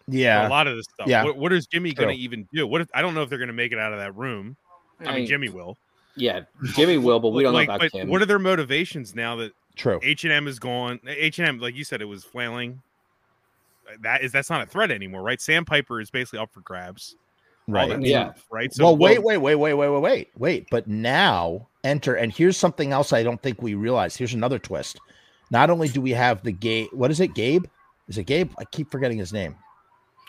for 0.05 0.15
yeah, 0.15 0.47
a 0.47 0.49
lot 0.49 0.65
of 0.65 0.75
this 0.75 0.85
stuff. 0.93 1.07
Yeah. 1.07 1.23
What, 1.23 1.37
what 1.37 1.53
is 1.53 1.67
Jimmy 1.67 1.93
going 1.93 2.09
to 2.09 2.21
even 2.21 2.47
do? 2.51 2.65
What 2.65 2.81
if 2.81 2.89
I 2.93 3.01
don't 3.01 3.13
know 3.13 3.21
if 3.21 3.29
they're 3.29 3.37
going 3.37 3.47
to 3.47 3.53
make 3.53 3.71
it 3.71 3.79
out 3.79 3.93
of 3.93 3.99
that 3.99 4.15
room? 4.15 4.57
I 5.05 5.15
mean, 5.15 5.27
Jimmy 5.27 5.49
will. 5.49 5.77
Yeah, 6.15 6.41
Jimmy 6.73 6.97
will, 6.97 7.19
but 7.19 7.29
we 7.29 7.43
don't 7.43 7.53
Like, 7.53 7.67
know 7.69 7.75
about 7.75 7.91
but 7.91 7.91
Kim. 7.91 8.09
What 8.09 8.21
are 8.21 8.25
their 8.25 8.39
motivations 8.39 9.15
now 9.15 9.35
that 9.37 9.51
true. 9.75 9.99
H 10.03 10.23
and 10.23 10.33
M 10.33 10.47
is 10.47 10.59
gone? 10.59 10.99
H 11.07 11.39
and 11.39 11.47
M, 11.47 11.59
like 11.59 11.75
you 11.75 11.83
said, 11.83 12.01
it 12.01 12.05
was 12.05 12.23
flailing. 12.23 12.81
That 14.01 14.23
is 14.23 14.31
that's 14.31 14.49
not 14.49 14.61
a 14.61 14.65
threat 14.65 14.91
anymore, 14.91 15.21
right? 15.21 15.39
Sandpiper 15.39 16.01
is 16.01 16.09
basically 16.09 16.39
up 16.39 16.51
for 16.51 16.61
grabs. 16.61 17.15
Right. 17.67 18.01
Yeah. 18.01 18.33
stuff, 18.33 18.45
right. 18.51 18.73
So 18.73 18.85
well, 18.85 18.97
wait, 18.97 19.23
wait, 19.23 19.37
wait, 19.37 19.55
wait, 19.55 19.73
wait, 19.75 19.89
wait, 19.89 19.99
wait, 19.99 20.29
wait. 20.37 20.67
But 20.71 20.87
now 20.87 21.67
enter, 21.83 22.15
and 22.15 22.33
here's 22.33 22.57
something 22.57 22.91
else 22.91 23.13
I 23.13 23.21
don't 23.21 23.41
think 23.41 23.61
we 23.61 23.75
realize. 23.75 24.15
Here's 24.15 24.33
another 24.33 24.59
twist. 24.59 24.99
Not 25.51 25.69
only 25.69 25.87
do 25.87 26.01
we 26.01 26.11
have 26.11 26.43
the 26.43 26.51
Gabe, 26.51 26.89
what 26.91 27.11
is 27.11 27.19
it, 27.19 27.33
Gabe? 27.33 27.65
Is 28.07 28.17
it 28.17 28.25
Gabe? 28.25 28.51
I 28.57 28.65
keep 28.65 28.91
forgetting 28.91 29.17
his 29.17 29.33
name. 29.33 29.55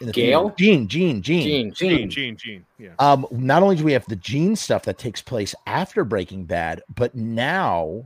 In 0.01 0.07
the 0.07 0.13
Gale? 0.13 0.55
Gene, 0.57 0.89
Gene, 0.89 1.21
Gene. 1.21 1.43
Gene, 1.43 1.73
Gene, 1.75 1.99
Gene. 1.99 2.11
Gene, 2.11 2.37
Gene. 2.37 2.67
Yeah. 2.79 2.91
Um, 2.99 3.27
not 3.31 3.63
only 3.63 3.77
do 3.77 3.85
we 3.85 3.93
have 3.93 4.07
the 4.07 4.17
Gene 4.17 4.57
stuff 4.57 4.85
that 4.85 4.99
takes 4.99 5.21
place 5.21 5.55
after 5.67 6.05
Breaking 6.05 6.45
Bad, 6.45 6.83
but 6.95 7.15
now 7.15 8.05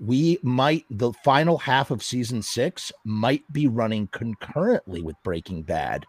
we 0.00 0.38
might 0.42 0.84
the 0.90 1.12
final 1.24 1.58
half 1.58 1.90
of 1.90 2.02
season 2.02 2.42
six 2.42 2.90
might 3.04 3.42
be 3.52 3.66
running 3.66 4.06
concurrently 4.08 5.02
with 5.02 5.16
Breaking 5.22 5.62
Bad, 5.62 6.06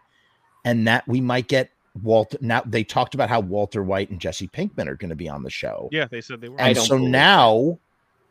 and 0.64 0.86
that 0.86 1.06
we 1.06 1.20
might 1.20 1.48
get 1.48 1.70
Walter. 2.02 2.38
Now 2.40 2.62
they 2.64 2.84
talked 2.84 3.14
about 3.14 3.28
how 3.28 3.40
Walter 3.40 3.82
White 3.82 4.10
and 4.10 4.20
Jesse 4.20 4.48
Pinkman 4.48 4.88
are 4.88 4.96
going 4.96 5.10
to 5.10 5.16
be 5.16 5.28
on 5.28 5.42
the 5.42 5.50
show, 5.50 5.88
Yeah, 5.92 6.06
they 6.10 6.20
said 6.22 6.40
they 6.40 6.48
were. 6.48 6.60
I 6.60 6.68
and 6.68 6.76
don't 6.76 6.86
so 6.86 6.96
believe 6.96 7.10
now 7.10 7.78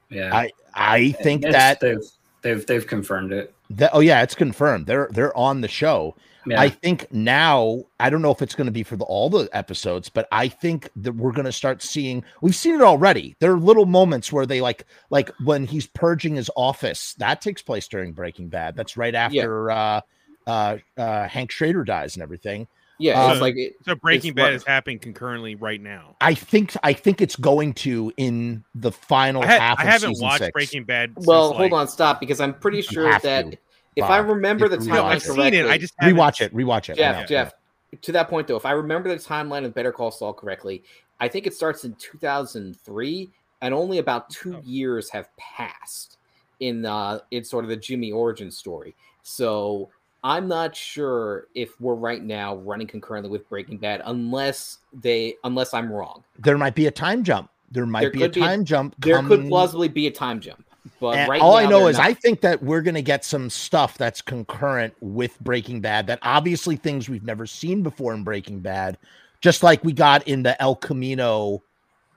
Yeah, 0.10 0.36
I 0.36 0.52
I 0.74 1.12
think 1.12 1.44
that, 1.44 1.80
they've 1.80 2.00
they've 2.42 2.66
they've 2.66 2.88
confirmed 2.88 3.32
it. 3.32 3.54
that 3.72 3.92
oh 3.94 4.00
yeah, 4.00 4.22
it's 4.22 4.36
confirmed. 4.36 4.86
They're 4.86 5.10
they're 5.12 5.36
on 5.38 5.62
the 5.62 5.68
show. 5.68 6.16
Yeah, 6.46 6.62
I 6.62 6.70
think 6.70 7.12
now 7.12 7.84
I 8.00 8.10
don't 8.10 8.22
know 8.22 8.32
if 8.32 8.42
it's 8.42 8.56
going 8.56 8.68
to 8.68 8.72
be 8.72 8.84
for 8.84 8.96
the, 8.96 9.04
all 9.04 9.30
the 9.30 9.50
episodes, 9.52 10.08
but 10.08 10.30
I 10.32 10.48
think 10.48 10.90
that 10.96 11.14
we're 11.14 11.34
going 11.34 11.46
to 11.46 11.52
start 11.52 11.82
seeing. 11.82 12.24
We've 12.42 12.56
seen 12.56 12.76
it 12.76 12.82
already. 12.82 13.36
There 13.40 13.52
are 13.52 13.60
little 13.60 13.86
moments 13.86 14.32
where 14.32 14.46
they 14.46 14.62
like, 14.62 14.86
like 15.10 15.30
when 15.44 15.66
he's 15.66 15.88
purging 15.88 16.36
his 16.36 16.50
office. 16.56 17.16
That 17.16 17.42
takes 17.42 17.62
place 17.62 17.88
during 17.90 18.14
Breaking 18.14 18.48
Bad. 18.48 18.78
That's 18.78 18.96
right 18.96 19.14
after 19.14 19.72
uh, 19.72 20.02
uh, 20.46 20.78
uh, 20.96 21.28
Hank 21.28 21.52
Schrader 21.52 21.84
dies 21.84 22.16
and 22.16 22.24
everything. 22.24 22.68
Yeah, 23.00 23.24
Um, 23.24 23.32
it's 23.34 23.42
like 23.42 23.56
it, 23.58 23.76
So 23.86 23.96
Breaking 23.96 24.30
It's 24.32 24.36
Bad 24.36 24.44
what- 24.44 24.54
is 24.54 24.64
happening 24.66 24.98
concurrently 25.00 25.56
right 25.56 25.80
now. 25.82 26.16
I 26.22 26.34
think 26.34 26.76
I 26.84 26.94
think 26.94 27.22
it's 27.22 27.36
going 27.36 27.74
to 27.76 28.12
in 28.18 28.64
the 28.74 28.92
final 28.92 29.44
I, 29.44 29.46
ha- 29.48 29.60
half. 29.60 29.80
I 29.80 29.84
of 29.84 29.90
haven't 29.90 30.10
season 30.16 30.26
watched 30.26 30.40
six. 30.40 30.52
Breaking 30.54 30.84
Bad. 30.84 31.14
well, 31.16 31.50
since, 31.50 31.58
hold 31.58 31.72
like- 31.72 31.80
on, 31.82 31.88
stop, 31.88 32.20
because 32.20 32.40
I'm 32.42 32.54
pretty 32.56 32.82
sure 32.82 33.10
that 33.10 33.22
to, 33.52 33.58
if 33.96 34.04
I 34.04 34.20
Bob. 34.22 34.30
remember 34.30 34.68
the 34.68 34.78
You 34.84 34.92
timeline 34.92 35.04
I've 35.04 35.24
correctly, 35.24 35.44
seen 35.52 35.54
it. 35.54 35.66
I 35.68 35.78
just 35.78 35.94
haven't- 36.00 36.18
Rewatch 36.18 36.42
it. 36.42 36.54
Rewatch 36.56 36.90
it. 36.90 36.98
Jeff, 36.98 37.22
know. 37.22 37.26
Jeff, 37.28 37.54
to 38.02 38.12
that 38.14 38.30
point 38.30 38.48
though, 38.48 38.58
if 38.58 38.66
I 38.66 38.72
remember 38.72 39.10
the 39.10 39.16
timeline 39.16 39.64
of 39.66 39.74
Better 39.76 39.92
Call 39.92 40.10
Saul 40.12 40.34
correctly, 40.34 40.84
I 41.20 41.28
think 41.28 41.46
it 41.48 41.54
starts 41.54 41.84
in 41.84 41.94
2003, 41.96 43.30
and 43.62 43.74
only 43.74 43.98
about 44.00 44.30
two 44.30 44.56
Oh. 44.58 44.62
years 44.64 45.10
have 45.12 45.30
passed 45.38 46.18
in 46.60 46.86
uh 46.86 47.20
in 47.30 47.44
sort 47.44 47.64
of 47.64 47.70
the 47.70 47.76
Jimmy 47.78 48.12
origin 48.12 48.50
story. 48.50 48.96
So 49.22 49.90
I'm 50.24 50.48
not 50.48 50.76
sure 50.76 51.48
if 51.56 51.80
we're 51.80 51.94
right 51.96 52.22
now 52.24 52.56
running 52.58 52.88
concurrently 52.88 53.30
with 53.32 53.48
Breaking 53.50 53.78
Bad, 53.78 54.02
unless 54.06 54.80
they 54.94 55.36
unless 55.44 55.74
I'm 55.74 55.92
wrong. 55.92 56.24
There 56.40 56.58
might 56.58 56.76
be 56.76 56.88
a 56.88 56.92
time 56.92 57.24
jump. 57.24 57.50
There 57.72 57.86
might 57.86 58.02
There 58.02 58.12
be 58.12 58.24
a 58.24 58.26
could 58.26 58.34
be 58.36 58.42
a- 58.42 58.46
time 58.46 58.66
jump. 58.66 58.96
There 59.00 59.18
could 59.22 59.28
coming- 59.40 59.50
plausibly 59.50 59.88
be 59.90 60.08
a 60.08 60.12
time 60.12 60.40
jump. 60.40 60.64
But 61.02 61.18
And 61.18 61.30
right 61.30 61.42
all 61.42 61.56
I 61.58 61.66
know 61.66 61.88
is 61.88 61.98
not. 61.98 62.08
I 62.08 62.14
think 62.14 62.42
that 62.42 62.64
we're 62.64 62.82
going 62.82 62.96
to 62.96 63.02
get 63.02 63.24
some 63.26 63.50
stuff 63.50 63.98
that's 63.98 64.22
concurrent 64.22 64.94
with 65.02 65.38
Breaking 65.42 65.82
Bad. 65.82 66.08
That 66.08 66.20
obviously 66.22 66.78
things 66.78 67.10
we've 67.10 67.26
never 67.26 67.46
seen 67.46 67.84
before 67.84 68.14
in 68.14 68.24
Breaking 68.24 68.60
Bad, 68.62 68.98
just 69.42 69.64
like 69.64 69.84
we 69.84 69.92
got 69.94 70.26
in 70.28 70.44
the 70.44 70.60
El 70.62 70.76
Camino. 70.76 71.62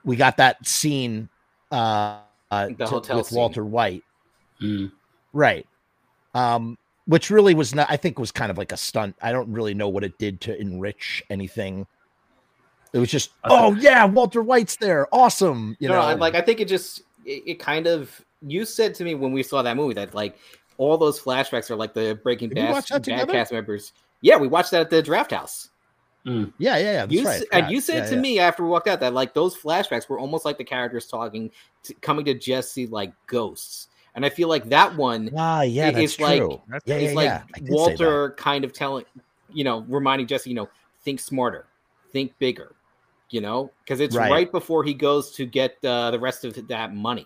We 0.05 0.15
got 0.15 0.37
that 0.37 0.65
scene 0.65 1.29
uh, 1.71 2.19
uh, 2.49 2.67
The 2.67 2.73
to- 2.75 2.85
hotel 2.87 3.17
with 3.17 3.27
scene. 3.27 3.37
Walter 3.37 3.65
White, 3.65 4.03
Mm. 4.61 4.91
right? 5.33 5.67
Um, 6.33 6.77
which 7.11 7.29
really 7.29 7.53
was 7.53 7.75
not. 7.75 7.87
I 7.89 7.97
think 7.97 8.17
was 8.17 8.31
kind 8.31 8.49
of 8.49 8.57
like 8.57 8.71
a 8.71 8.77
stunt. 8.77 9.17
I 9.21 9.33
don't 9.33 9.51
really 9.51 9.73
know 9.73 9.89
what 9.89 10.05
it 10.05 10.17
did 10.17 10.39
to 10.41 10.57
enrich 10.57 11.21
anything. 11.29 11.85
It 12.93 12.99
was 12.99 13.09
just, 13.11 13.31
I 13.43 13.49
oh 13.51 13.73
yeah, 13.73 14.05
Walter 14.05 14.41
White's 14.41 14.77
there, 14.77 15.13
awesome. 15.13 15.75
You 15.81 15.89
no, 15.89 15.95
know, 15.95 16.01
I- 16.01 16.13
like 16.13 16.35
I 16.35 16.41
think 16.41 16.61
it 16.61 16.69
just 16.69 16.99
it, 17.25 17.43
it 17.45 17.59
kind 17.59 17.85
of 17.85 18.23
you 18.47 18.63
said 18.63 18.95
to 18.95 19.03
me 19.03 19.15
when 19.15 19.33
we 19.33 19.43
saw 19.43 19.61
that 19.61 19.75
movie 19.75 19.93
that 19.95 20.13
like 20.13 20.37
all 20.77 20.97
those 20.97 21.19
flashbacks 21.19 21.69
are 21.69 21.75
like 21.75 21.93
the 21.93 22.17
Breaking 22.23 22.47
Bad, 22.47 22.81
Bad 22.89 23.29
cast 23.29 23.51
members. 23.51 23.91
Yeah, 24.21 24.37
we 24.37 24.47
watched 24.47 24.71
that 24.71 24.79
at 24.79 24.89
the 24.89 25.01
Draft 25.01 25.31
House. 25.31 25.69
Mm. 26.25 26.53
yeah, 26.59 26.77
yeah, 26.77 26.83
yeah. 26.83 26.99
That's 27.01 27.11
you, 27.13 27.25
right. 27.25 27.43
and 27.51 27.69
you 27.71 27.81
said 27.81 28.03
Yeah, 28.03 28.09
to 28.11 28.15
yeah. 28.15 28.21
me 28.21 28.39
after 28.39 28.63
we 28.63 28.69
walked 28.69 28.87
out 28.87 29.01
that 29.01 29.13
like 29.13 29.33
those 29.33 29.57
flashbacks 29.57 30.07
were 30.07 30.19
almost 30.19 30.45
like 30.45 30.57
the 30.57 30.63
characters 30.63 31.07
talking, 31.07 31.51
to, 31.83 31.93
coming 31.95 32.23
to 32.23 32.33
Jesse 32.35 32.87
like 32.87 33.11
ghosts. 33.27 33.87
And 34.15 34.25
I 34.25 34.29
feel 34.29 34.49
like 34.49 34.65
that 34.69 34.95
one 34.97 35.29
Ah, 35.37 35.61
yeah, 35.61 35.87
it- 35.87 35.93
that's 35.93 36.03
it's 36.13 36.19
like- 36.19 36.39
true. 36.39 36.61
That's 36.67 36.85
yeah, 36.87 36.95
it's 36.95 37.11
yeah, 37.11 37.15
like 37.15 37.25
yeah. 37.25 37.43
I 37.55 37.59
did 37.59 37.67
say 37.67 37.71
that. 37.71 37.71
Walter 37.73 38.31
kind 38.31 38.65
of 38.65 38.73
telling, 38.73 39.05
you 39.53 39.63
know, 39.63 39.85
reminding 39.87 40.27
Jesse, 40.27 40.49
you 40.49 40.55
know, 40.55 40.69
think 41.03 41.19
smarter, 41.19 41.65
think 42.11 42.37
bigger, 42.39 42.75
you 43.29 43.39
know, 43.41 43.71
because 43.83 43.99
it's 44.01 44.15
Right. 44.15 44.31
right. 44.31 44.51
before 44.51 44.83
he 44.83 44.93
goes 44.93 45.31
to 45.31 45.45
get 45.45 45.77
uh, 45.85 46.11
the 46.11 46.19
rest 46.19 46.43
of 46.45 46.67
that 46.67 46.93
money 46.93 47.25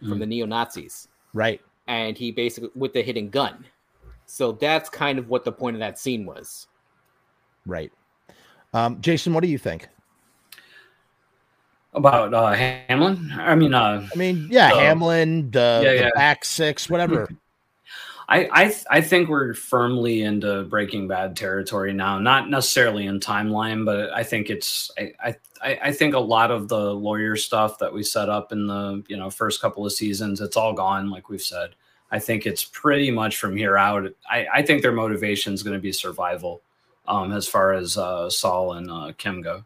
from 0.00 0.14
Mm. 0.14 0.20
the 0.20 0.26
neo 0.26 0.46
Nazis, 0.46 1.08
Right. 1.32 1.60
and 1.86 2.16
he 2.18 2.30
basically 2.30 2.70
with 2.74 2.92
the 2.92 3.02
hidden 3.02 3.30
gun. 3.30 3.64
So 4.26 4.52
that's 4.52 4.88
kind 4.90 5.18
of 5.18 5.28
what 5.28 5.44
the 5.44 5.52
point 5.52 5.76
of 5.76 5.80
that 5.80 5.98
scene 5.98 6.24
was. 6.26 6.66
Right. 7.66 7.92
Um, 8.74 9.00
Jason, 9.00 9.32
what 9.34 9.42
do 9.42 9.48
you 9.48 9.58
think? 9.58 9.88
About 11.94 12.32
uh, 12.32 12.52
Hamlin? 12.52 13.30
I 13.38 13.54
mean, 13.54 13.74
uh, 13.74 14.08
I 14.12 14.16
mean, 14.16 14.48
yeah, 14.50 14.72
Uh, 14.72 14.78
Hamlin, 14.78 15.50
the, 15.50 15.82
yeah, 15.84 15.90
the 15.90 15.96
yeah. 15.96 16.10
back 16.14 16.44
six, 16.44 16.88
whatever. 16.88 17.28
I 18.28 18.48
I 18.50 18.64
th- 18.64 18.84
I 18.90 19.00
think 19.02 19.28
we're 19.28 19.52
firmly 19.52 20.22
into 20.22 20.64
Breaking 20.64 21.06
Bad 21.06 21.36
territory 21.36 21.92
now. 21.92 22.18
Not 22.18 22.48
necessarily 22.48 23.06
in 23.06 23.20
timeline, 23.20 23.84
but 23.84 24.10
I 24.10 24.22
think 24.22 24.48
it's 24.48 24.90
I, 24.98 25.12
I 25.22 25.36
I 25.60 25.78
I 25.82 25.92
think 25.92 26.14
a 26.14 26.18
lot 26.18 26.50
of 26.50 26.68
the 26.68 26.94
lawyer 26.94 27.36
stuff 27.36 27.78
that 27.80 27.92
we 27.92 28.02
set 28.02 28.30
up 28.30 28.52
in 28.52 28.66
the 28.66 29.02
you 29.08 29.18
know 29.18 29.28
first 29.28 29.60
couple 29.60 29.84
of 29.84 29.92
seasons, 29.92 30.40
it's 30.40 30.56
all 30.56 30.72
gone. 30.72 31.10
Like 31.10 31.28
we've 31.28 31.42
said, 31.42 31.74
I 32.10 32.18
think 32.18 32.46
it's 32.46 32.64
pretty 32.64 33.10
much 33.10 33.36
from 33.36 33.54
here 33.54 33.76
out. 33.76 34.10
I 34.30 34.46
I 34.54 34.62
think 34.62 34.80
their 34.80 34.92
motivation 34.92 35.52
is 35.52 35.62
going 35.62 35.76
to 35.76 35.82
be 35.82 35.92
survival, 35.92 36.62
um, 37.06 37.32
as 37.32 37.46
far 37.46 37.74
as 37.74 37.98
uh, 37.98 38.30
Saul 38.30 38.74
and 38.74 38.90
uh, 38.90 39.12
Kim 39.18 39.42
go. 39.42 39.64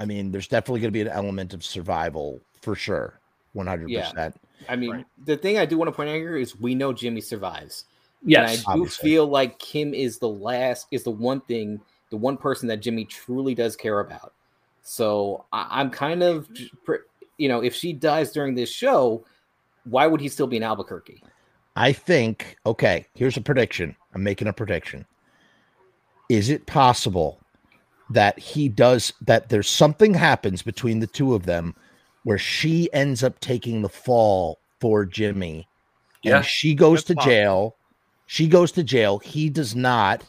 I 0.00 0.06
mean, 0.06 0.32
there's 0.32 0.48
definitely 0.48 0.80
going 0.80 0.88
to 0.88 0.92
be 0.92 1.02
an 1.02 1.08
element 1.08 1.52
of 1.52 1.62
survival 1.62 2.40
for 2.62 2.74
sure. 2.74 3.20
100%. 3.54 4.34
I 4.68 4.76
mean, 4.76 4.90
Right. 4.90 5.06
the 5.26 5.36
thing 5.36 5.58
I 5.58 5.66
do 5.66 5.76
want 5.76 5.88
to 5.88 5.92
point 5.92 6.08
out 6.08 6.14
here 6.16 6.36
is 6.36 6.58
we 6.58 6.74
know 6.74 6.92
Jimmy 6.92 7.20
survives. 7.20 7.84
Yes, 8.22 8.58
and 8.58 8.66
I 8.66 8.74
do 8.74 8.80
obviously. 8.82 9.10
feel 9.10 9.26
like 9.26 9.58
Kim 9.58 9.92
is 9.92 10.18
the 10.18 10.28
last, 10.28 10.86
is 10.90 11.04
the 11.04 11.10
one 11.10 11.42
thing, 11.42 11.80
the 12.08 12.16
one 12.16 12.38
person 12.38 12.66
that 12.68 12.78
Jimmy 12.78 13.04
truly 13.04 13.54
does 13.54 13.76
care 13.76 14.00
about. 14.00 14.32
So 14.82 15.44
I, 15.52 15.66
I'm 15.70 15.90
kind 15.90 16.22
of, 16.22 16.48
you 17.36 17.48
know, 17.48 17.60
if 17.62 17.74
she 17.74 17.92
dies 17.92 18.32
during 18.32 18.54
this 18.54 18.70
show, 18.70 19.24
why 19.84 20.06
would 20.06 20.20
he 20.20 20.28
still 20.28 20.46
be 20.46 20.56
in 20.56 20.62
Albuquerque? 20.62 21.22
I 21.76 21.92
think, 21.92 22.56
okay, 22.64 23.06
here's 23.14 23.36
a 23.36 23.42
prediction. 23.42 23.94
I'm 24.14 24.22
making 24.22 24.48
a 24.48 24.52
prediction. 24.52 25.04
Is 26.30 26.48
it 26.48 26.66
possible 26.66 27.39
that 28.10 28.38
he 28.38 28.68
does, 28.68 29.12
that 29.22 29.48
there's 29.48 29.68
something 29.68 30.14
happens 30.14 30.62
between 30.62 31.00
the 31.00 31.06
two 31.06 31.34
of 31.34 31.46
them 31.46 31.74
where 32.24 32.38
she 32.38 32.92
ends 32.92 33.22
up 33.24 33.40
taking 33.40 33.82
the 33.82 33.88
fall 33.88 34.58
for 34.80 35.06
Jimmy? 35.06 35.68
Yeah, 36.22 36.38
and 36.38 36.44
she 36.44 36.74
goes 36.74 36.98
that's 36.98 37.06
to 37.06 37.14
possible. 37.14 37.32
jail. 37.32 37.76
She 38.26 38.46
goes 38.46 38.72
to 38.72 38.84
jail. 38.84 39.18
He 39.18 39.48
does 39.48 39.74
not. 39.74 40.24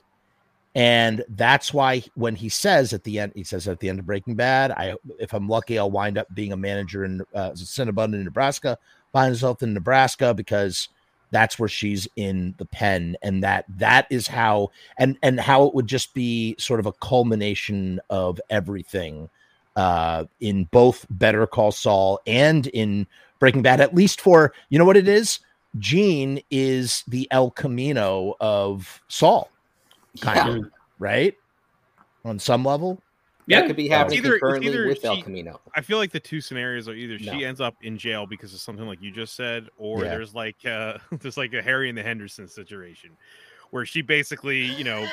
And 0.73 1.23
that's 1.27 1.73
why 1.73 2.03
when 2.15 2.35
he 2.35 2.47
says 2.47 2.93
at 2.93 3.03
the 3.03 3.19
end, 3.19 3.33
he 3.35 3.43
says 3.43 3.67
at 3.67 3.79
the 3.79 3.89
end 3.89 3.99
of 3.99 4.05
Breaking 4.05 4.35
Bad, 4.35 4.71
I 4.71 4.95
if 5.19 5.33
I'm 5.33 5.49
lucky, 5.49 5.77
I'll 5.77 5.91
wind 5.91 6.17
up 6.17 6.33
being 6.33 6.53
a 6.53 6.57
manager 6.57 7.03
in 7.03 7.21
uh, 7.35 7.51
Cinnabon 7.51 8.13
in 8.13 8.23
Nebraska, 8.23 8.77
find 9.11 9.27
himself 9.27 9.61
in 9.61 9.73
Nebraska 9.73 10.33
because 10.33 10.87
that's 11.31 11.57
where 11.57 11.69
she's 11.69 12.07
in 12.15 12.53
the 12.57 12.65
pen, 12.65 13.17
and 13.21 13.43
that 13.43 13.65
that 13.77 14.07
is 14.09 14.27
how 14.27 14.71
and 14.97 15.17
and 15.23 15.39
how 15.39 15.65
it 15.65 15.73
would 15.73 15.87
just 15.87 16.13
be 16.13 16.55
sort 16.59 16.79
of 16.79 16.85
a 16.85 16.93
culmination 16.93 17.99
of 18.09 18.39
everything 18.49 19.29
uh 19.75 20.25
in 20.41 20.65
both 20.65 21.05
Better 21.09 21.47
Call 21.47 21.71
Saul 21.71 22.19
and 22.27 22.67
in 22.67 23.07
Breaking 23.39 23.61
Bad, 23.61 23.81
at 23.81 23.95
least 23.95 24.21
for 24.21 24.53
you 24.69 24.77
know 24.77 24.85
what 24.85 24.97
it 24.97 25.07
is. 25.07 25.39
Gene 25.79 26.41
is 26.51 27.03
the 27.07 27.27
El 27.31 27.51
Camino 27.51 28.35
of 28.41 29.01
Saul, 29.07 29.49
kind 30.19 30.49
of 30.49 30.71
right 30.99 31.35
on 32.25 32.39
some 32.39 32.65
level. 32.65 33.01
Yeah, 33.47 33.61
that 33.61 33.67
could 33.67 33.75
be 33.75 33.87
happening 33.87 34.19
Either- 34.19 34.33
it's 34.35 34.41
concurrently 34.41 34.67
either 34.71 34.87
with 34.87 35.03
El 35.05 35.21
Camino. 35.21 35.59
I 35.75 35.81
feel 35.81 35.97
like 35.97 36.11
the 36.11 36.19
two 36.19 36.41
scenarios 36.41 36.87
are 36.87 36.93
either 36.93 37.17
she 37.19 37.25
No. 37.25 37.47
ends 37.47 37.59
up 37.61 37.75
in 37.81 37.97
jail 37.97 38.25
because 38.25 38.53
of 38.53 38.59
something 38.59 38.85
like 38.85 39.01
you 39.01 39.11
just 39.11 39.35
said, 39.35 39.67
or 39.77 40.03
Yeah. 40.03 40.09
there's 40.11 40.33
like 40.35 40.57
uh 40.65 40.97
there's 41.19 41.37
like 41.37 41.53
a 41.53 41.61
Harry 41.61 41.89
and 41.89 41.97
the 41.97 42.03
Henderson 42.03 42.47
situation 42.47 43.11
where 43.71 43.85
she 43.85 44.01
basically, 44.01 44.63
you 44.63 44.83
know, 44.83 45.07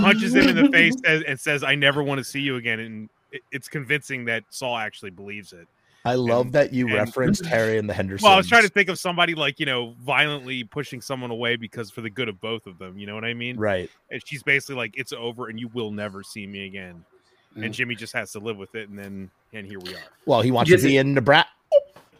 punches 0.00 0.34
him 0.34 0.48
in 0.48 0.56
the 0.64 0.68
face 0.70 0.94
and, 1.06 1.22
and 1.24 1.38
says, 1.38 1.62
"I 1.62 1.74
never 1.76 2.02
want 2.02 2.18
to 2.18 2.24
see 2.24 2.40
you 2.40 2.56
again," 2.56 2.80
and 2.80 3.08
it, 3.30 3.42
it's 3.52 3.68
convincing 3.68 4.24
that 4.26 4.42
Saul 4.50 4.76
actually 4.76 5.10
believes 5.10 5.52
it. 5.52 5.68
I 6.04 6.14
love 6.14 6.46
And- 6.46 6.54
that 6.54 6.72
you 6.72 6.86
and- 6.86 6.94
referenced 6.96 7.44
Harry 7.46 7.78
and 7.78 7.88
the 7.88 7.92
Hendersons. 7.94 8.24
Well, 8.24 8.32
I 8.32 8.36
was 8.36 8.48
trying 8.48 8.62
to 8.62 8.68
think 8.68 8.88
of 8.88 8.98
somebody 8.98 9.34
like 9.34 9.60
you 9.60 9.66
know 9.66 9.94
violently 10.00 10.64
pushing 10.64 11.00
someone 11.00 11.30
away 11.30 11.56
because 11.56 11.90
for 11.90 12.00
the 12.00 12.10
good 12.10 12.28
of 12.28 12.40
both 12.40 12.66
of 12.66 12.78
them. 12.78 12.98
You 12.98 13.06
know 13.06 13.14
what 13.14 13.24
I 13.24 13.32
mean? 13.34 13.56
right. 13.58 13.88
And 14.10 14.20
she's 14.26 14.42
basically 14.42 14.74
like, 14.76 14.94
"It's 14.96 15.12
over, 15.12 15.48
and 15.48 15.58
you 15.60 15.68
will 15.68 15.92
never 15.92 16.22
see 16.22 16.46
me 16.46 16.66
again." 16.66 17.04
Mm. 17.56 17.64
And 17.64 17.74
Jimmy 17.74 17.94
just 17.94 18.12
has 18.12 18.32
to 18.32 18.38
live 18.38 18.56
with 18.56 18.74
it, 18.74 18.88
and 18.88 18.98
then 18.98 19.30
and 19.52 19.66
here 19.66 19.80
we 19.80 19.94
are. 19.94 20.00
Well, 20.26 20.40
he 20.40 20.50
wants 20.50 20.70
you 20.70 20.76
to 20.76 20.82
be 20.82 20.98
in 20.98 21.14
Nebraska. 21.14 21.50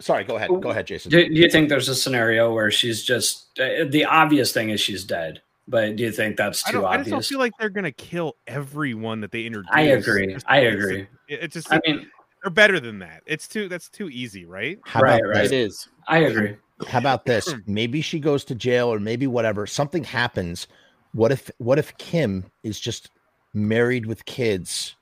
Sorry, 0.00 0.24
go 0.24 0.36
ahead. 0.36 0.48
Go 0.48 0.70
ahead, 0.70 0.86
Jason. 0.86 1.10
Do, 1.10 1.28
do 1.28 1.34
you 1.34 1.48
think 1.48 1.68
there's 1.68 1.88
a 1.88 1.94
scenario 1.94 2.52
where 2.52 2.70
she's 2.70 3.04
just 3.04 3.58
uh, 3.60 3.84
the 3.88 4.04
obvious 4.06 4.52
thing 4.52 4.70
is 4.70 4.80
she's 4.80 5.04
dead? 5.04 5.42
But 5.68 5.96
do 5.96 6.02
you 6.02 6.10
think 6.10 6.36
that's 6.36 6.64
too 6.64 6.72
don't. 6.72 6.84
I 6.84 6.96
just 6.96 7.10
don't 7.10 7.16
obvious? 7.18 7.28
feel 7.28 7.38
like 7.38 7.52
they're 7.60 7.68
gonna 7.68 7.92
kill 7.92 8.36
everyone 8.46 9.20
that 9.20 9.30
they 9.30 9.44
introduce. 9.44 9.70
I 9.72 9.82
agree. 9.82 10.24
It's- 10.24 10.42
I 10.46 10.58
agree. 10.58 11.06
It, 11.28 11.44
it 11.44 11.52
just 11.52 11.70
I 11.70 11.80
mean, 11.86 12.10
they're 12.42 12.50
better 12.50 12.80
than 12.80 12.98
that. 13.00 13.22
It's 13.26 13.46
too. 13.46 13.68
That's 13.68 13.88
too 13.88 14.08
easy, 14.08 14.46
right? 14.46 14.78
How 14.84 15.00
Right, 15.00 15.20
about 15.20 15.28
right. 15.28 15.44
It 15.44 15.50
this? 15.50 15.72
is. 15.74 15.88
I 16.08 16.18
agree. 16.20 16.56
How 16.88 16.98
about 16.98 17.26
this? 17.26 17.52
Hmm. 17.52 17.58
Maybe 17.66 18.00
she 18.00 18.18
goes 18.18 18.42
to 18.46 18.54
jail, 18.54 18.88
or 18.92 18.98
maybe 18.98 19.26
whatever. 19.26 19.66
Something 19.66 20.02
happens. 20.02 20.66
What 21.12 21.30
if? 21.30 21.50
What 21.58 21.78
if 21.78 21.96
Kim 21.98 22.46
is 22.64 22.80
just 22.80 23.10
married 23.52 24.06
with 24.06 24.24
kids 24.24 24.96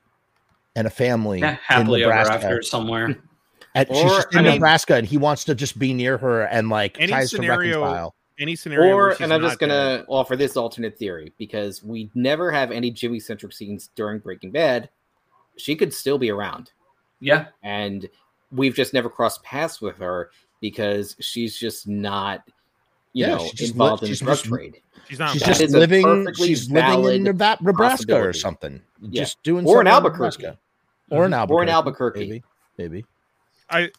and 0.75 0.87
a 0.87 0.89
family 0.89 1.39
Yeah, 1.39 1.51
in 1.51 1.55
happily 1.65 2.03
ever 2.03 2.11
Nebraska? 2.13 2.33
after 2.47 2.61
somewhere. 2.63 3.15
And 3.75 3.87
she's 3.87 4.03
Or, 4.03 4.09
just 4.09 4.33
in 4.33 4.39
I 4.39 4.41
mean- 4.41 4.53
Nebraska, 4.55 4.95
and 4.95 5.05
he 5.05 5.17
wants 5.17 5.43
to 5.43 5.53
just 5.53 5.77
be 5.77 5.93
near 5.93 6.17
her 6.17 6.41
and 6.41 6.69
like 6.69 6.99
Any 6.99 7.11
tries 7.11 7.29
scenario- 7.29 7.73
to 7.73 7.79
reconcile. 7.79 8.15
Any 8.39 8.55
scenario. 8.55 8.95
Or, 8.95 9.09
and 9.21 9.31
I'm 9.31 9.41
just 9.41 9.59
gonna 9.59 9.97
dead. 9.99 10.05
offer 10.07 10.35
this 10.35 10.57
alternate 10.57 10.97
theory 10.97 11.33
because 11.37 11.83
we 11.83 12.09
never 12.15 12.51
have 12.51 12.71
any 12.71 12.89
Jimmy 12.89 13.19
centric 13.19 13.53
scenes 13.53 13.91
during 13.95 14.19
Breaking 14.19 14.49
Bad. 14.51 14.89
She 15.57 15.75
could 15.75 15.93
still 15.93 16.17
be 16.17 16.31
around, 16.31 16.71
Yeah, 17.19 17.47
and 17.61 18.09
we've 18.51 18.73
just 18.73 18.91
never 18.91 19.07
crossed 19.07 19.43
paths 19.43 19.79
with 19.79 19.97
her 19.99 20.31
because 20.61 21.15
she's 21.19 21.55
just 21.55 21.87
not, 21.87 22.41
you 23.13 23.25
Yeah, 23.25 23.35
know, 23.35 23.43
she's 23.45 23.53
just 23.53 23.71
involved 23.73 24.03
li- 24.03 24.07
in 24.09 24.11
she's 24.13 24.19
drug 24.21 24.35
just- 24.37 24.45
trade. 24.45 24.81
She's 25.07 25.17
not. 25.19 25.31
She's 25.31 25.41
just 25.41 25.61
living. 25.69 26.27
She's 26.35 26.69
living 26.69 27.03
in 27.05 27.23
Nebraska 27.23 28.15
or 28.15 28.31
something. 28.33 28.79
Yeah. 29.01 29.21
Just 29.23 29.41
doing 29.41 29.65
Or 29.65 29.81
in 29.81 29.87
Albuquerque. 29.87 30.43
Nebraska. 30.43 30.59
Mm-hmm. 31.11 31.15
or 31.15 31.25
in 31.25 31.33
Albuquerque, 31.33 31.55
Or 31.59 31.63
in 31.63 31.69
Albuquerque. 31.69 32.19
maybe, 32.19 32.43
maybe. 32.77 33.05
I. 33.69 33.89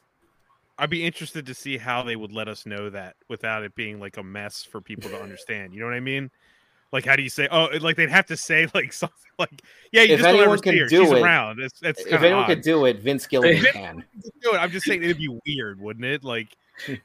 I'd 0.78 0.88
be 0.88 1.04
interested 1.04 1.44
to 1.46 1.52
see 1.54 1.76
how 1.76 2.02
they 2.02 2.16
would 2.16 2.32
let 2.32 2.48
us 2.48 2.64
know 2.64 2.88
that 2.90 3.16
without 3.28 3.64
it 3.64 3.74
being 3.74 4.00
like 4.00 4.16
a 4.16 4.22
mess 4.22 4.62
for 4.62 4.80
people 4.80 5.10
to 5.10 5.20
understand. 5.20 5.74
You 5.74 5.80
know 5.80 5.86
what 5.86 5.94
I 5.94 6.00
mean? 6.00 6.30
Like, 6.92 7.04
how 7.06 7.14
do 7.16 7.22
you 7.22 7.28
say? 7.30 7.46
Oh, 7.50 7.68
like 7.80 7.96
they'd 7.96 8.10
have 8.10 8.26
to 8.26 8.36
say 8.36 8.66
like 8.74 8.92
something 8.92 9.16
like, 9.38 9.62
"Yeah, 9.92 10.02
you 10.02 10.14
If 10.14 10.20
just 10.20 10.22
don't 10.24 10.34
anyone 10.40 10.48
ever 10.54 10.62
can 10.62 10.72
see 10.72 10.78
her. 10.80 10.86
do 10.86 11.02
She's 11.04 11.12
it- 11.12 11.22
around." 11.22 11.60
It's 11.60 11.80
it's 11.82 12.00
If 12.06 12.22
anyone 12.22 12.42
odd. 12.44 12.46
could 12.48 12.62
do 12.62 12.84
it, 12.86 13.00
Vince 13.00 13.26
Gilligan 13.30 13.62
They- 13.62 13.70
can. 13.70 14.04
do 14.42 14.52
it. 14.54 14.56
I'm 14.58 14.70
just 14.70 14.86
saying 14.86 15.02
it'd 15.02 15.18
be 15.18 15.28
weird, 15.46 15.80
wouldn't 15.80 16.04
it? 16.04 16.24
Like 16.24 16.56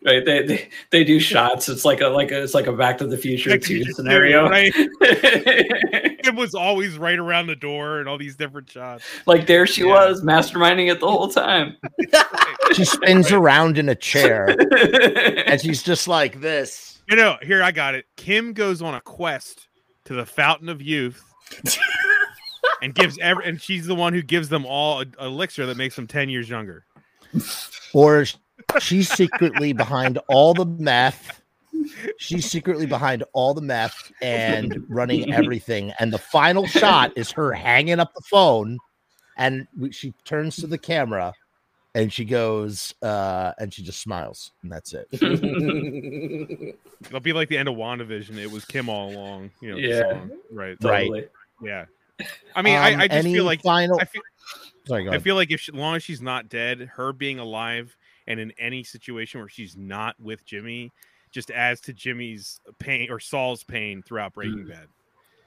Right? 0.06 0.24
They, 0.26 0.42
they 0.46 0.70
they 0.92 1.04
do 1.04 1.20
shots. 1.20 1.68
It's 1.68 1.84
like 1.84 2.00
a 2.00 2.08
like 2.08 2.32
a, 2.32 2.42
it's 2.42 2.54
like 2.54 2.68
a 2.68 2.72
Back 2.74 2.98
to 3.00 3.08
the 3.08 3.18
Future 3.18 3.50
Back 3.50 3.62
to 3.64 3.78
the 3.80 3.84
two 3.86 3.92
scenario. 3.92 4.48
right? 4.50 4.72
it 4.74 6.34
was 6.34 6.56
always 6.56 6.98
right 6.98 7.20
around 7.20 7.48
the 7.48 7.56
door 7.56 8.00
and 8.00 8.08
all 8.08 8.18
these 8.18 8.36
different 8.36 8.70
shots. 8.70 9.04
like 9.26 9.48
there 9.48 9.68
she 9.68 9.82
Yeah. 9.82 9.88
was, 9.88 10.22
masterminding 10.22 10.92
it 10.92 11.00
the 11.00 11.12
whole 11.12 11.28
time. 11.28 11.76
She 12.74 12.86
spins 12.86 13.32
around 13.32 13.78
in 13.78 13.90
a 13.90 13.96
chair 13.96 14.56
and 15.46 15.60
she's 15.62 15.84
just 15.84 16.08
like 16.08 16.42
this. 16.42 17.02
You 17.10 17.16
know, 17.18 17.38
here 17.42 17.62
I 17.62 17.72
got 17.72 17.96
it. 17.96 18.06
Kim 18.18 18.54
goes 18.54 18.82
on 18.82 18.96
a 18.96 19.02
quest 19.02 19.65
to 20.06 20.14
the 20.14 20.26
Fountain 20.26 20.70
of 20.70 20.82
Youth. 20.82 21.24
and 22.82 22.94
gives 22.94 23.18
every 23.20 23.46
and 23.46 23.62
she's 23.62 23.86
the 23.86 23.96
one 23.96 24.14
who 24.14 24.22
gives 24.22 24.50
them 24.50 24.66
all 24.66 25.02
a, 25.02 25.06
a 25.20 25.26
elixir 25.26 25.66
that 25.66 25.78
makes 25.78 25.96
them 25.96 26.08
10 26.08 26.30
years 26.30 26.50
younger. 26.50 26.86
Or 27.94 28.26
she's 28.80 29.10
secretly 29.10 29.74
behind 29.74 30.20
all 30.28 30.54
the 30.54 30.66
meth. 30.66 31.42
She's 32.18 32.50
secretly 32.50 32.86
behind 32.86 33.24
all 33.34 33.54
the 33.54 33.62
meth 33.62 34.12
and 34.22 34.84
running 34.88 35.34
everything. 35.34 35.94
And 36.00 36.12
the 36.12 36.18
final 36.18 36.66
shot 36.66 37.12
is 37.16 37.32
her 37.32 37.52
hanging 37.52 38.00
up 38.00 38.14
the 38.14 38.24
phone. 38.30 38.80
And 39.38 39.68
she 39.92 40.14
turns 40.24 40.56
to 40.58 40.68
the 40.68 40.78
camera 40.78 41.34
and 41.96 42.14
she 42.14 42.26
goes, 42.26 42.94
uh, 43.02 43.54
and 43.58 43.74
she 43.74 43.82
just 43.82 44.00
smiles. 44.02 44.52
And 44.62 44.72
that's 44.72 44.94
it. 44.94 45.08
It'll 47.06 47.20
be 47.22 47.34
like 47.34 47.50
the 47.50 47.58
end 47.58 47.68
of 47.70 47.76
WandaVision. 47.76 48.38
It 48.38 48.52
was 48.52 48.66
Kim 48.66 48.90
all 48.90 49.10
along, 49.12 49.52
you 49.62 49.70
know. 49.70 49.76
the 49.78 49.82
Yeah. 49.82 50.12
song. 50.12 50.32
Right. 50.52 50.78
Right. 50.82 51.08
Totally. 51.08 51.26
Yeah. 51.64 51.86
I 52.56 52.62
mean, 52.62 52.76
Um, 52.76 52.84
I, 52.84 53.04
I 53.04 53.08
just 53.08 53.28
feel 53.28 53.44
like 53.44 53.62
final. 53.62 54.00
I 54.00 54.06
feel 54.06 54.22
Sorry, 54.88 55.04
go 55.06 55.12
I 55.12 55.18
feel 55.20 55.36
like 55.36 55.50
if 55.52 55.62
she, 55.62 55.72
as 55.72 55.76
long 55.78 55.96
as 55.96 56.04
she's 56.04 56.22
not 56.22 56.48
dead, 56.50 56.92
her 56.96 57.12
being 57.12 57.40
alive 57.40 57.98
and 58.28 58.40
in 58.40 58.52
any 58.60 58.84
situation 58.84 59.40
where 59.40 59.50
she's 59.50 59.76
not 59.76 60.16
with 60.20 60.46
Jimmy 60.46 60.92
just 61.32 61.50
adds 61.52 61.82
to 61.82 61.94
Jimmy's 61.94 62.60
pain 62.80 63.10
or 63.12 63.20
Saul's 63.20 63.64
pain 63.64 64.02
throughout 64.04 64.34
Breaking 64.34 64.66
Mm. 64.66 64.70
Bad. 64.70 64.88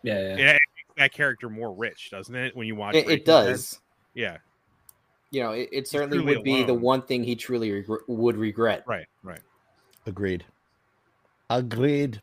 Yeah, 0.03 0.19
yeah. 0.21 0.27
It, 0.35 0.41
it 0.41 0.47
makes 0.53 0.61
that 0.97 1.13
character 1.13 1.49
more 1.49 1.73
rich, 1.75 2.11
doesn't 2.11 2.35
it? 2.35 2.57
When 2.57 2.67
you 2.67 2.75
watch 2.75 2.95
it, 2.97 3.05
Breaking 3.07 3.23
it 3.23 3.25
Bad? 3.25 3.45
does. 3.47 3.81
Yeah. 4.15 4.39
You 5.31 5.43
know, 5.43 5.53
it, 5.53 5.69
it 5.73 5.89
certainly 5.89 6.19
truly 6.19 6.37
would 6.37 6.45
be 6.45 6.63
the 6.63 6.75
one 6.75 7.03
thing 7.03 7.23
he 7.23 7.37
truly 7.37 7.71
regr- 7.71 8.01
would 8.07 8.37
regret. 8.37 8.85
Right. 8.87 9.07
Right. 9.23 9.41
Agreed. 10.07 10.45
Agreed. 11.51 12.21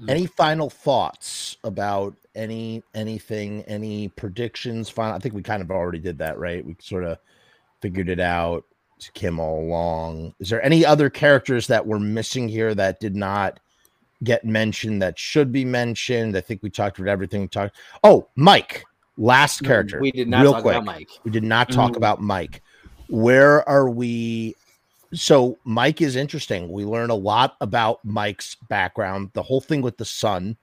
Mm. 0.00 0.10
Any 0.10 0.26
final 0.26 0.70
thoughts 0.70 1.58
about 1.64 2.14
any 2.34 2.82
anything, 2.94 3.62
any 3.62 4.08
predictions? 4.08 4.88
Final, 4.88 5.14
I 5.14 5.18
think 5.18 5.34
we 5.34 5.42
kind 5.42 5.62
of 5.62 5.70
already 5.70 5.98
did 5.98 6.18
that, 6.18 6.38
right? 6.38 6.64
We 6.64 6.76
sort 6.80 7.04
of 7.04 7.18
figured 7.80 8.08
it 8.08 8.20
out. 8.20 8.64
It's 8.96 9.10
Kim 9.10 9.38
all 9.38 9.60
along. 9.60 10.34
Is 10.38 10.48
there 10.48 10.64
any 10.64 10.86
other 10.86 11.10
characters 11.10 11.66
that 11.66 11.86
we're 11.86 11.98
missing 11.98 12.48
here 12.48 12.74
that 12.74 13.00
did 13.00 13.16
not 13.16 13.60
get 14.24 14.44
mentioned 14.44 15.02
that 15.02 15.18
should 15.18 15.52
be 15.52 15.64
mentioned? 15.64 16.36
I 16.36 16.40
think 16.40 16.62
we 16.62 16.70
talked 16.70 16.98
about 16.98 17.10
everything 17.10 17.42
we 17.42 17.48
talked. 17.48 17.76
Oh, 18.04 18.28
Mike, 18.36 18.84
last 19.16 19.62
character. 19.62 20.00
We 20.00 20.10
did 20.12 20.28
not 20.28 20.42
real 20.42 20.52
talk 20.52 20.62
quick. 20.62 20.74
about 20.74 20.84
Mike. 20.84 21.10
We 21.24 21.30
did 21.30 21.44
not 21.44 21.70
talk 21.70 21.92
Mm. 21.92 21.96
about 21.96 22.20
Mike. 22.22 22.62
Where 23.08 23.68
are 23.68 23.88
we? 23.90 24.54
So 25.14 25.58
Mike 25.64 26.00
is 26.00 26.16
interesting. 26.16 26.70
We 26.72 26.84
learn 26.84 27.10
a 27.10 27.14
lot 27.14 27.56
about 27.60 28.02
Mike's 28.04 28.56
background. 28.68 29.30
The 29.34 29.42
whole 29.42 29.60
thing 29.60 29.82
with 29.82 29.98
the 29.98 30.06
son 30.06 30.56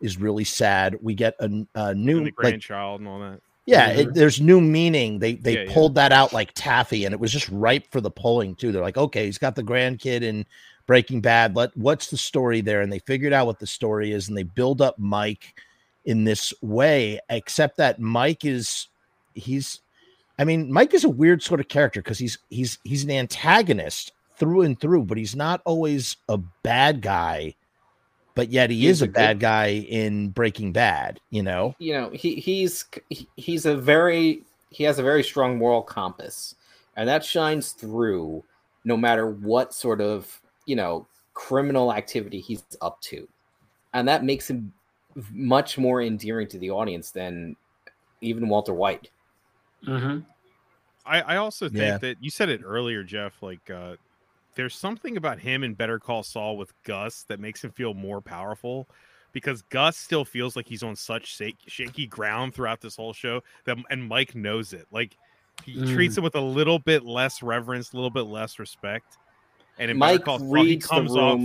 is 0.00 0.16
really 0.20 0.44
sad. 0.44 0.96
We 1.02 1.14
get 1.14 1.34
a, 1.40 1.66
a 1.74 1.94
new 1.94 2.18
And 2.18 2.26
like 2.26 2.36
grandchild 2.36 3.00
and 3.00 3.08
all 3.08 3.18
that. 3.18 3.40
yeah, 3.66 3.88
it, 3.88 4.14
there's 4.14 4.40
new 4.40 4.60
meaning. 4.60 5.18
They 5.18 5.34
they 5.34 5.54
Yeah, 5.54 5.62
yeah. 5.64 5.74
pulled 5.74 5.96
that 5.96 6.12
out 6.12 6.32
like 6.32 6.52
taffy, 6.54 7.04
and 7.04 7.12
it 7.12 7.18
was 7.18 7.32
just 7.32 7.48
ripe 7.48 7.90
for 7.90 8.00
the 8.00 8.10
pulling 8.10 8.54
too. 8.54 8.70
They're 8.70 8.82
like, 8.82 8.96
okay, 8.96 9.24
he's 9.26 9.38
got 9.38 9.56
the 9.56 9.64
grandkid 9.64 10.22
in 10.22 10.46
Breaking 10.86 11.20
Bad. 11.20 11.56
Let 11.56 11.76
what's 11.76 12.06
the 12.08 12.16
story 12.16 12.60
there? 12.60 12.82
And 12.82 12.92
they 12.92 13.00
figured 13.00 13.32
out 13.32 13.46
what 13.48 13.58
the 13.58 13.66
story 13.66 14.12
is, 14.12 14.28
and 14.28 14.38
they 14.38 14.44
build 14.44 14.80
up 14.80 14.96
Mike 15.00 15.54
in 16.08 16.24
this 16.24 16.52
way. 16.62 17.20
Except 17.28 17.76
that 17.76 18.00
Mike 18.00 18.44
is 18.44 18.88
he's, 19.34 19.80
I 20.38 20.44
mean, 20.44 20.72
Mike 20.72 20.94
is 20.94 21.04
a 21.04 21.08
weird 21.08 21.42
sort 21.42 21.60
of 21.60 21.68
character 21.68 22.00
because 22.02 22.18
he's 22.18 22.38
he's 22.50 22.78
he's 22.82 23.04
an 23.04 23.10
antagonist 23.10 24.12
through 24.36 24.62
and 24.62 24.80
through, 24.80 25.04
but 25.04 25.18
he's 25.18 25.36
not 25.36 25.60
always 25.64 26.16
a 26.28 26.38
bad 26.62 27.02
guy. 27.02 27.54
But 28.34 28.50
yet 28.50 28.70
he 28.70 28.76
He's 28.82 28.90
is 28.98 29.02
a 29.02 29.04
a 29.04 29.08
good- 29.08 29.14
bad 29.14 29.40
guy 29.40 29.66
in 29.88 30.28
Breaking 30.30 30.72
Bad. 30.72 31.20
You 31.30 31.42
know. 31.42 31.74
you 31.78 31.92
know 31.92 32.10
he 32.10 32.36
he's 32.36 32.84
he's 33.36 33.66
a 33.66 33.76
very 33.76 34.44
he 34.70 34.84
has 34.84 34.98
a 34.98 35.02
very 35.02 35.22
strong 35.24 35.58
moral 35.58 35.82
compass 35.82 36.54
and 36.96 37.08
that 37.08 37.24
shines 37.24 37.72
through 37.72 38.44
no 38.84 38.96
matter 38.96 39.28
what 39.30 39.72
sort 39.74 40.00
of 40.00 40.40
you 40.66 40.76
know 40.76 41.06
criminal 41.34 41.92
activity 41.92 42.38
he's 42.40 42.62
up 42.82 43.00
to 43.00 43.26
and 43.94 44.06
that 44.06 44.24
makes 44.24 44.48
him 44.50 44.72
much 45.32 45.78
more 45.78 46.02
endearing 46.02 46.48
to 46.48 46.58
the 46.58 46.70
audience 46.70 47.10
than 47.10 47.56
even 48.20 48.48
walter 48.48 48.74
white 48.74 49.10
hmm 49.84 50.18
I, 51.06 51.20
I 51.22 51.36
also 51.36 51.68
think 51.68 51.78
Yeah. 51.80 51.98
that 51.98 52.16
you 52.22 52.28
said 52.28 52.50
it 52.50 52.60
earlier, 52.62 53.02
Jeff. 53.02 53.42
Like, 53.42 53.70
uh, 53.70 53.96
there's 54.56 54.74
something 54.74 55.16
about 55.16 55.38
him 55.38 55.64
in 55.64 55.72
Better 55.72 55.98
Call 55.98 56.22
Saul 56.22 56.58
with 56.58 56.74
Gus 56.84 57.24
that 57.28 57.40
makes 57.40 57.64
him 57.64 57.70
feel 57.70 57.94
more 57.94 58.20
powerful 58.20 58.86
because 59.32 59.62
Gus 59.62 59.96
still 59.96 60.26
feels 60.26 60.54
like 60.54 60.66
he's 60.66 60.82
on 60.82 60.94
such 60.96 61.26
shak- 61.26 61.54
shaky 61.66 62.06
ground 62.06 62.54
throughout 62.54 62.82
this 62.82 62.96
whole 62.96 63.14
show. 63.14 63.40
That 63.64 63.78
and 63.88 64.06
Mike 64.06 64.34
knows 64.34 64.74
it. 64.74 64.86
Like, 64.90 65.16
he 65.64 65.76
Mm. 65.76 65.94
treats 65.94 66.18
him 66.18 66.24
with 66.24 66.34
a 66.34 66.40
little 66.40 66.78
bit 66.78 67.04
less 67.04 67.42
reverence, 67.42 67.92
a 67.92 67.96
little 67.96 68.10
bit 68.10 68.26
less 68.26 68.58
respect. 68.58 69.06
And 69.78 69.90
in 69.90 69.98
Better 69.98 70.12
mike 70.14 70.24
Call 70.24 70.38
Saul, 70.40 70.64
he 70.64 70.76
comes 70.76 71.16
off. 71.16 71.40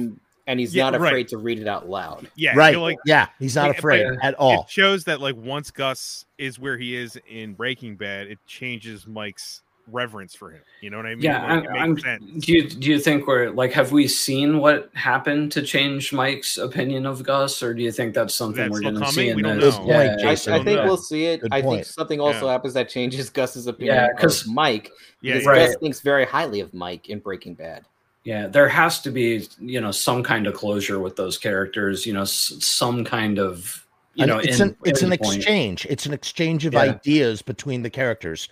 Room 0.46 0.52
and 0.52 0.60
he's 0.60 0.76
Yeah, 0.76 0.90
not 0.90 1.00
right. 1.02 1.08
afraid 1.08 1.28
to 1.30 1.38
read 1.38 1.60
it 1.60 1.68
out 1.68 1.90
loud 1.90 2.30
Yeah, 2.36 2.56
right. 2.56 2.78
like 2.78 2.98
yeah, 3.06 3.28
he's 3.40 3.56
not 3.56 3.72
afraid 3.72 4.06
but- 4.08 4.24
at 4.24 4.34
all. 4.36 4.64
it 4.64 4.70
shows 4.70 5.04
that 5.06 5.22
like 5.22 5.36
once 5.36 5.72
Gus 5.72 6.26
is 6.38 6.60
where 6.60 6.78
he 6.78 6.96
is 6.96 7.18
in 7.30 7.54
Breaking 7.54 7.96
Bad, 7.96 8.28
it 8.28 8.40
changes 8.46 9.08
Mike's 9.08 9.62
reverence 9.92 10.34
for 10.34 10.50
him. 10.50 10.62
You 10.80 10.92
know 10.92 10.96
what 10.98 11.06
I 11.08 11.16
mean? 11.16 11.24
Yeah, 11.26 11.42
Like, 11.56 11.68
I'm, 11.70 11.94
makes 11.94 12.06
I'm, 12.08 12.20
sense. 12.22 12.46
do 12.46 12.54
you 12.54 12.70
do 12.70 12.90
you 12.90 13.00
think 13.00 13.28
we're 13.28 13.50
like 13.50 13.74
have 13.74 13.92
we 13.92 14.08
seen 14.08 14.60
what 14.60 14.90
happened 14.94 15.52
to 15.54 15.62
change 15.62 16.14
Mike's 16.14 16.58
opinion 16.58 17.06
of 17.06 17.22
Gus, 17.24 17.62
or 17.62 17.74
do 17.74 17.82
you 17.84 17.92
think 17.92 18.14
that's 18.14 18.34
something 18.34 18.62
That's 18.64 18.72
we're 18.72 18.80
going 18.80 18.96
to 18.96 19.12
see 19.12 19.28
in 19.28 19.36
We 19.36 19.42
don't 19.42 19.60
this? 19.60 19.76
know. 19.78 19.84
Good 19.86 19.92
point, 19.94 20.10
I, 20.12 20.16
Jason. 20.24 20.54
I 20.54 20.64
think 20.64 20.78
Yeah. 20.78 20.86
we'll 20.86 20.96
see 20.96 21.26
it. 21.26 21.42
Good 21.42 21.54
I 21.54 21.62
point. 21.62 21.84
think 21.84 21.94
something 21.94 22.22
also 22.22 22.46
Yeah. 22.46 22.54
happens 22.54 22.74
that 22.76 22.88
changes 22.88 23.30
Gus's 23.30 23.68
opinion 23.68 23.96
Yeah, 23.96 24.08
of 24.12 24.18
'cause- 24.18 24.48
Mike. 24.48 24.90
Yeah, 25.22 25.34
because. 25.34 25.48
Right. 25.48 25.68
Gus 25.68 25.76
thinks 25.82 26.00
very 26.00 26.26
highly 26.26 26.62
of 26.62 26.74
Mike 26.74 27.10
in 27.10 27.20
Breaking 27.20 27.54
Bad. 27.54 27.84
Yeah, 28.24 28.48
there 28.48 28.70
has 28.70 29.02
to 29.02 29.12
be 29.12 29.48
you 29.60 29.82
know 29.82 29.92
some 29.92 30.24
kind 30.24 30.48
of 30.48 30.54
closure 30.54 31.00
with 31.00 31.16
those 31.18 31.38
characters. 31.38 32.06
You 32.06 32.14
know, 32.14 32.22
s- 32.22 32.54
some 32.60 33.04
kind 33.04 33.38
of 33.38 33.86
you 34.16 34.26
know 34.26 34.38
it's 34.38 34.60
in- 34.62 34.70
an 34.70 34.78
it's 34.86 35.02
an 35.02 35.10
endpoint. 35.12 35.36
exchange. 35.38 35.86
It's 35.90 36.06
an 36.06 36.14
exchange 36.14 36.66
of 36.66 36.74
Yeah. 36.74 36.82
ideas 36.82 37.42
between 37.42 37.82
the 37.84 37.90
characters. 37.90 38.48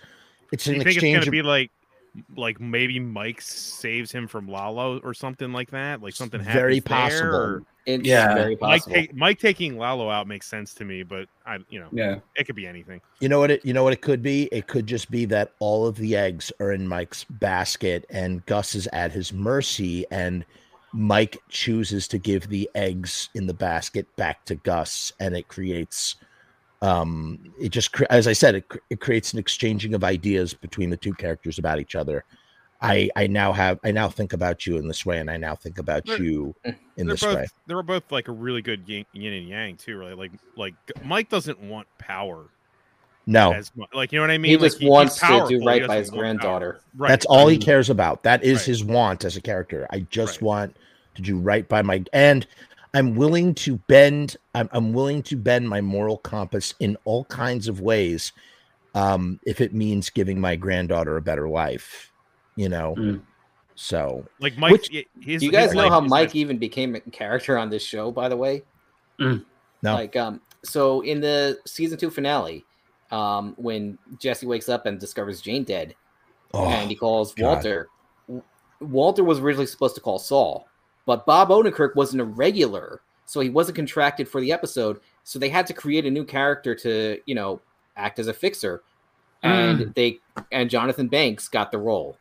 It's 0.52 0.66
an 0.66 0.74
you 0.74 0.80
think 0.80 0.88
it's 0.88 0.96
exchange 0.96 1.14
gonna 1.20 1.26
of 1.28 1.32
be 1.32 1.42
like 1.42 1.70
like 2.36 2.60
maybe 2.60 3.00
Mike 3.00 3.40
saves 3.40 4.12
him 4.12 4.28
from 4.28 4.46
Lalo 4.46 4.98
or 4.98 5.14
something 5.14 5.52
like 5.52 5.70
that? 5.70 6.02
Like 6.02 6.12
something 6.14 6.40
happens 6.40 6.54
very 6.54 6.80
there, 6.80 6.82
possible. 6.98 7.34
or- 7.34 7.62
It's 7.86 8.06
Yeah. 8.06 8.34
very 8.34 8.56
Mike, 8.60 8.84
take, 8.84 9.14
Mike 9.14 9.38
taking 9.38 9.76
Lalo 9.76 10.08
out 10.08 10.26
makes 10.26 10.46
sense 10.46 10.72
to 10.74 10.84
me, 10.84 11.02
but 11.02 11.28
I, 11.44 11.58
you 11.68 11.80
know, 11.80 11.88
Yeah, 11.92 12.20
it 12.36 12.44
could 12.44 12.54
be 12.54 12.66
anything. 12.66 13.00
You 13.20 13.28
know 13.28 13.40
what 13.40 13.50
it 13.50 13.64
you 13.64 13.72
know 13.72 13.82
what 13.84 13.92
it 13.92 14.02
could 14.02 14.22
be? 14.22 14.44
It 14.52 14.66
could 14.68 14.86
just 14.86 15.10
be 15.10 15.24
that 15.26 15.52
all 15.58 15.86
of 15.86 15.96
the 15.96 16.16
eggs 16.16 16.52
are 16.60 16.72
in 16.72 16.86
Mike's 16.86 17.24
basket 17.24 18.04
and 18.10 18.44
Gus 18.46 18.74
is 18.74 18.88
at 18.92 19.12
his 19.12 19.32
mercy 19.32 20.04
and 20.10 20.44
Mike 20.92 21.38
chooses 21.48 22.06
to 22.08 22.18
give 22.18 22.48
the 22.48 22.68
eggs 22.74 23.30
in 23.34 23.46
the 23.46 23.54
basket 23.54 24.06
back 24.16 24.44
to 24.46 24.56
Gus 24.56 25.12
and 25.20 25.36
it 25.36 25.48
creates 25.48 26.16
um 26.82 27.38
it 27.60 27.70
just 27.70 27.94
as 28.10 28.26
I 28.26 28.32
said 28.32 28.56
it, 28.56 28.64
it 28.90 29.00
creates 29.00 29.32
an 29.32 29.38
exchanging 29.38 29.94
of 29.94 30.04
ideas 30.04 30.52
between 30.54 30.90
the 30.90 30.96
two 30.96 31.14
characters 31.14 31.58
about 31.58 31.80
each 31.80 31.94
other. 31.94 32.24
I 32.82 33.08
I 33.16 33.26
now 33.28 33.52
have 33.52 33.78
I 33.84 33.92
now 33.92 34.08
think 34.08 34.32
about 34.32 34.66
you 34.66 34.76
in 34.76 34.88
this 34.88 35.06
way 35.06 35.18
and 35.18 35.30
I 35.30 35.36
now 35.36 35.54
think 35.54 35.78
about 35.78 36.04
They're- 36.04 36.22
you 36.22 36.54
in 36.64 36.74
they're 36.96 37.06
this 37.14 37.20
both 37.22 37.36
way. 37.36 37.46
they 37.66 37.74
were 37.74 37.82
both 37.82 38.10
like 38.10 38.28
a 38.28 38.32
really 38.32 38.60
good 38.62 38.88
yin, 38.88 39.06
yin 39.12 39.32
and 39.34 39.48
yang 39.48 39.76
too. 39.76 39.96
Really, 39.98 40.14
like 40.14 40.32
like 40.56 40.74
Mike 41.04 41.28
doesn't 41.28 41.60
want 41.60 41.86
power 41.98 42.46
No. 43.26 43.52
as 43.52 43.70
much. 43.76 43.88
Like 43.94 44.12
you 44.12 44.18
know 44.18 44.24
what 44.24 44.30
I 44.32 44.38
mean? 44.38 44.50
he 44.50 44.56
Like, 44.56 44.70
just 44.72 44.80
he's 44.80 44.90
wants 44.90 45.18
to 45.20 45.46
do 45.48 45.64
right 45.64 45.86
by 45.86 45.96
his 45.98 46.10
want 46.10 46.16
power. 46.16 46.20
granddaughter. 46.22 46.80
Right. 46.96 47.08
That's 47.08 47.26
all 47.26 47.46
he 47.48 47.56
cares 47.58 47.88
about. 47.88 48.24
That 48.24 48.42
is 48.42 48.58
Right. 48.58 48.66
his 48.66 48.84
want 48.84 49.24
as 49.24 49.36
a 49.36 49.40
character. 49.40 49.86
I 49.90 50.00
just 50.10 50.36
Right. 50.40 50.46
want 50.46 50.76
to 51.14 51.22
do 51.22 51.38
right 51.38 51.68
by 51.68 51.82
my 51.82 52.02
and 52.12 52.46
I'm 52.94 53.14
willing 53.14 53.54
to 53.54 53.76
bend 53.88 54.36
I'm, 54.54 54.68
I'm 54.72 54.92
willing 54.92 55.22
to 55.24 55.36
bend 55.36 55.68
my 55.68 55.80
moral 55.80 56.18
compass 56.18 56.74
in 56.80 56.96
all 57.04 57.24
kinds 57.26 57.68
of 57.68 57.80
ways 57.80 58.32
um 58.94 59.40
if 59.46 59.60
it 59.62 59.72
means 59.72 60.10
giving 60.10 60.38
my 60.40 60.56
granddaughter 60.56 61.16
a 61.16 61.22
better 61.22 61.48
life, 61.48 62.11
you 62.56 62.68
know. 62.68 62.94
Mm. 62.98 63.20
So, 63.74 64.24
Like 64.40 64.56
Mike, 64.58 64.72
Which- 64.72 64.90
his, 65.20 65.40
Do 65.40 65.46
you 65.46 65.52
guys 65.52 65.72
know 65.72 65.82
life 65.84 65.90
how 65.92 66.04
is 66.04 66.10
Mike 66.10 66.28
that- 66.32 66.38
even 66.38 66.58
became 66.58 66.94
a 66.94 67.00
character 67.00 67.56
on 67.58 67.70
this 67.70 67.82
show? 67.84 68.10
By 68.10 68.28
the 68.28 68.36
way, 68.36 68.62
Mm. 69.18 69.44
No. 69.82 69.94
Like 69.94 70.14
um 70.16 70.40
so 70.64 71.00
in 71.02 71.20
the 71.20 71.58
season 71.66 71.98
2 71.98 72.10
finale 72.10 72.64
um 73.10 73.54
when 73.56 73.98
Jesse 74.18 74.46
wakes 74.46 74.68
up 74.68 74.86
and 74.86 74.98
discovers 74.98 75.40
Jane 75.40 75.64
dead 75.64 75.94
Oh, 76.54 76.68
and 76.68 76.88
he 76.90 76.96
calls 76.96 77.34
God. 77.34 77.46
Walter 77.46 77.88
W- 78.28 78.42
Walter 78.80 79.24
was 79.24 79.38
originally 79.40 79.66
supposed 79.66 79.94
to 79.96 80.00
call 80.00 80.18
Saul, 80.18 80.66
but 81.06 81.24
Bob 81.26 81.48
Odenkirk 81.48 81.94
wasn't 81.96 82.20
a 82.20 82.24
regular, 82.24 83.00
so 83.26 83.40
he 83.40 83.48
wasn't 83.48 83.76
contracted 83.76 84.28
for 84.28 84.40
the 84.40 84.52
episode, 84.52 85.00
so 85.24 85.38
they 85.38 85.48
had 85.48 85.66
to 85.68 85.72
create 85.74 86.04
a 86.06 86.10
new 86.10 86.24
character 86.24 86.74
to, 86.74 87.18
you 87.26 87.34
know, 87.34 87.60
act 87.96 88.18
as 88.18 88.26
a 88.28 88.34
fixer. 88.34 88.82
And 89.42 89.92
they 89.94 90.20
and 90.52 90.70
Jonathan 90.70 91.08
Banks 91.08 91.48
got 91.48 91.72
the 91.72 91.78
role. 91.78 92.16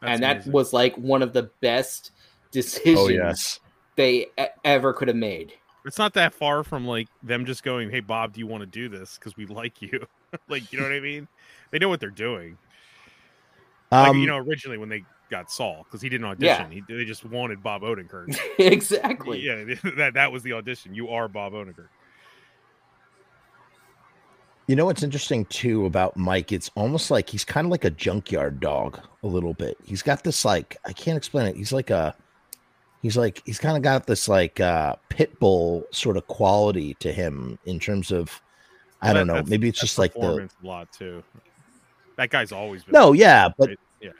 That's 0.00 0.12
and 0.14 0.22
that 0.22 0.36
amazing. 0.36 0.52
was 0.52 0.72
like 0.72 0.96
one 0.96 1.22
of 1.22 1.32
the 1.32 1.50
best 1.60 2.10
decisions 2.50 2.98
oh 2.98 3.08
yes. 3.08 3.60
they 3.96 4.26
e- 4.38 4.44
ever 4.64 4.92
could 4.92 5.08
have 5.08 5.16
made. 5.16 5.52
It's 5.84 5.98
not 5.98 6.14
that 6.14 6.34
far 6.34 6.64
from 6.64 6.86
like 6.86 7.08
them 7.22 7.46
just 7.46 7.62
going, 7.62 7.90
"Hey 7.90 8.00
Bob, 8.00 8.32
do 8.34 8.40
you 8.40 8.46
want 8.46 8.62
to 8.62 8.66
do 8.66 8.88
this? 8.88 9.16
Because 9.18 9.36
we 9.36 9.46
like 9.46 9.80
you." 9.80 10.06
like, 10.48 10.72
you 10.72 10.78
know 10.78 10.84
what 10.84 10.92
I 10.92 11.00
mean? 11.00 11.28
They 11.70 11.78
know 11.78 11.88
what 11.88 12.00
they're 12.00 12.10
doing. 12.10 12.58
Like, 13.90 14.08
Um, 14.08 14.18
you 14.18 14.26
know, 14.26 14.36
originally 14.38 14.78
when 14.78 14.88
they 14.88 15.04
got 15.30 15.50
Saul, 15.50 15.84
because 15.84 16.02
he 16.02 16.08
didn't 16.08 16.26
Yeah. 16.40 16.54
audition, 16.56 16.72
he, 16.72 16.82
they 16.92 17.04
just 17.04 17.24
wanted 17.24 17.62
Bob 17.62 17.82
Odenkirk. 17.82 18.36
exactly. 18.58 19.40
yeah, 19.40 19.74
that 19.96 20.14
that 20.14 20.32
was 20.32 20.42
the 20.42 20.52
audition. 20.54 20.94
You 20.94 21.08
are 21.08 21.28
Bob 21.28 21.52
Odenkirk. 21.52 21.88
You 24.66 24.74
know 24.74 24.86
what's 24.86 25.04
interesting 25.04 25.44
too 25.46 25.86
about 25.86 26.16
Mike? 26.16 26.50
It's 26.50 26.70
almost 26.74 27.10
like 27.10 27.28
he's 27.30 27.44
kind 27.44 27.66
of 27.66 27.70
like 27.70 27.84
a 27.84 27.90
junkyard 27.90 28.58
dog 28.58 29.00
a 29.22 29.26
little 29.26 29.54
bit. 29.54 29.78
He's 29.84 30.02
got 30.02 30.24
this 30.24 30.44
like 30.44 30.76
I 30.84 30.92
can't 30.92 31.16
explain 31.16 31.46
it. 31.46 31.56
He's 31.56 31.72
like 31.72 31.90
a 31.90 32.16
he's 33.00 33.16
like 33.16 33.42
he's 33.46 33.60
kind 33.60 33.76
of 33.76 33.82
got 33.84 34.06
this 34.06 34.28
like 34.28 34.58
uh 34.58 34.96
pit 35.08 35.38
bull 35.38 35.84
sort 35.92 36.16
of 36.16 36.26
quality 36.26 36.94
to 36.94 37.12
him 37.12 37.58
in 37.64 37.78
terms 37.78 38.10
of 38.10 38.40
I 39.02 39.12
don't 39.12 39.28
know. 39.28 39.42
Maybe 39.46 39.68
it's 39.68 39.78
just 39.78 39.98
like 39.98 40.14
the 40.14 40.48
lot 40.62 40.92
too. 40.92 41.22
That 42.16 42.30
guy's 42.30 42.50
always 42.50 42.82
been. 42.82 42.92
No, 42.92 43.12
yeah, 43.12 43.48
but 43.56 43.68
right? 43.68 43.78
yeah, 44.00 44.10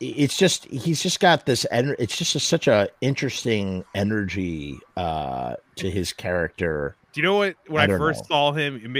it's 0.00 0.36
just 0.36 0.66
he's 0.66 1.02
just 1.02 1.20
got 1.20 1.46
this 1.46 1.64
and 1.66 1.96
it's 1.98 2.18
just 2.18 2.34
a, 2.34 2.40
such 2.40 2.68
a 2.68 2.90
interesting 3.00 3.84
energy 3.94 4.78
uh 4.98 5.54
to 5.76 5.90
his 5.90 6.12
character. 6.12 6.96
Do 7.14 7.20
you 7.22 7.26
know 7.26 7.36
what? 7.36 7.56
When 7.68 7.90
I 7.90 7.94
I, 7.94 7.98
first 7.98 8.24
know. 8.24 8.26
saw 8.26 8.52
him, 8.52 8.96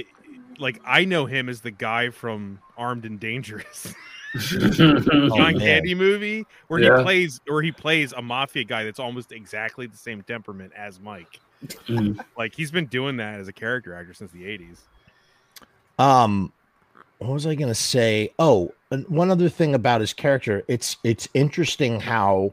like 0.59 0.81
I 0.85 1.05
know 1.05 1.26
him 1.26 1.48
as 1.48 1.60
the 1.60 1.70
guy 1.70 2.10
from 2.10 2.59
Armed 2.76 3.05
and 3.05 3.18
Dangerous, 3.20 3.94
Oh, 4.35 4.70
John 4.70 5.36
man. 5.36 5.59
Candy 5.59 5.94
movie, 5.94 6.44
where 6.68 6.81
Yeah. 6.81 6.98
he 6.98 7.02
plays, 7.05 7.40
where 7.47 7.62
he 7.62 7.72
plays 7.72 8.12
a 8.12 8.22
mafia 8.22 8.64
guy 8.64 8.85
that's 8.85 8.98
almost 8.98 9.32
exactly 9.32 9.86
the 9.86 9.97
same 9.97 10.22
temperament 10.22 10.72
as 10.76 10.98
Mike. 11.01 11.40
Mm. 11.89 12.22
Like 12.36 12.55
he's 12.55 12.70
been 12.70 12.86
doing 12.86 13.16
that 13.18 13.39
as 13.40 13.48
a 13.48 13.52
character 13.52 13.94
actor 13.94 14.12
since 14.12 14.31
the 14.32 14.44
eighties. 14.47 14.82
Um, 15.98 16.52
what 17.18 17.31
was 17.32 17.47
I 17.47 17.55
gonna 17.55 17.74
say? 17.74 18.32
Oh, 18.39 18.72
and 18.90 19.06
one 19.09 19.31
other 19.31 19.48
thing 19.48 19.74
about 19.74 20.01
his 20.01 20.12
character. 20.12 20.62
It's 20.68 20.97
it's 21.05 21.28
interesting 21.35 22.01
how 22.01 22.52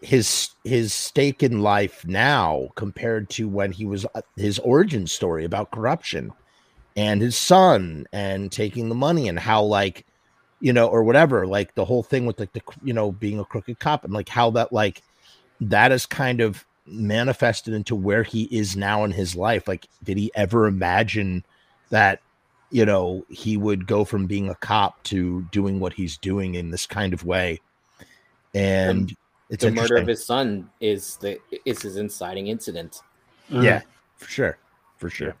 his 0.00 0.50
his 0.64 0.92
stake 0.92 1.42
in 1.42 1.60
life 1.62 2.06
now 2.06 2.68
compared 2.76 3.28
to 3.30 3.48
when 3.48 3.72
he 3.72 3.84
was 3.84 4.06
uh, 4.14 4.20
his 4.36 4.58
origin 4.60 5.06
story 5.08 5.44
about 5.44 5.70
corruption 5.72 6.32
and 6.98 7.22
his 7.22 7.36
son 7.36 8.08
and 8.12 8.50
taking 8.50 8.88
the 8.88 8.94
money 8.94 9.28
and 9.28 9.38
how 9.38 9.62
like 9.62 10.04
you 10.58 10.72
know 10.72 10.88
or 10.88 11.04
whatever 11.04 11.46
like 11.46 11.72
the 11.76 11.84
whole 11.84 12.02
thing 12.02 12.26
with 12.26 12.40
like 12.40 12.52
the 12.54 12.62
you 12.82 12.92
know 12.92 13.12
being 13.12 13.38
a 13.38 13.44
crooked 13.44 13.78
cop 13.78 14.02
and 14.02 14.12
like 14.12 14.28
how 14.28 14.50
that 14.50 14.72
like 14.72 15.00
that 15.60 15.92
is 15.92 16.06
kind 16.06 16.40
of 16.40 16.64
manifested 16.86 17.72
into 17.72 17.94
where 17.94 18.24
he 18.24 18.44
is 18.50 18.76
now 18.76 19.04
in 19.04 19.12
his 19.12 19.36
life. 19.36 19.68
Like 19.68 19.86
did 20.02 20.16
he 20.16 20.32
ever 20.34 20.66
imagine 20.66 21.44
that 21.90 22.20
you 22.70 22.84
know 22.84 23.24
he 23.28 23.56
would 23.56 23.86
go 23.86 24.04
from 24.04 24.26
being 24.26 24.48
a 24.48 24.56
cop 24.56 25.00
to 25.04 25.42
doing 25.52 25.78
what 25.78 25.92
he's 25.92 26.16
doing 26.16 26.54
in 26.54 26.72
this 26.72 26.84
kind 26.84 27.14
of 27.14 27.24
way? 27.24 27.60
And 28.54 29.14
it's 29.50 29.62
the 29.62 29.70
murder 29.70 29.98
of 29.98 30.08
his 30.08 30.26
son 30.26 30.68
is 30.80 31.16
the 31.18 31.38
is 31.64 31.80
his 31.82 31.96
inciting 31.96 32.48
incident. 32.48 33.02
Mm. 33.50 33.62
yeah 33.62 33.80
for 34.18 34.28
sure 34.28 34.58
for 34.98 35.08
sure 35.08 35.34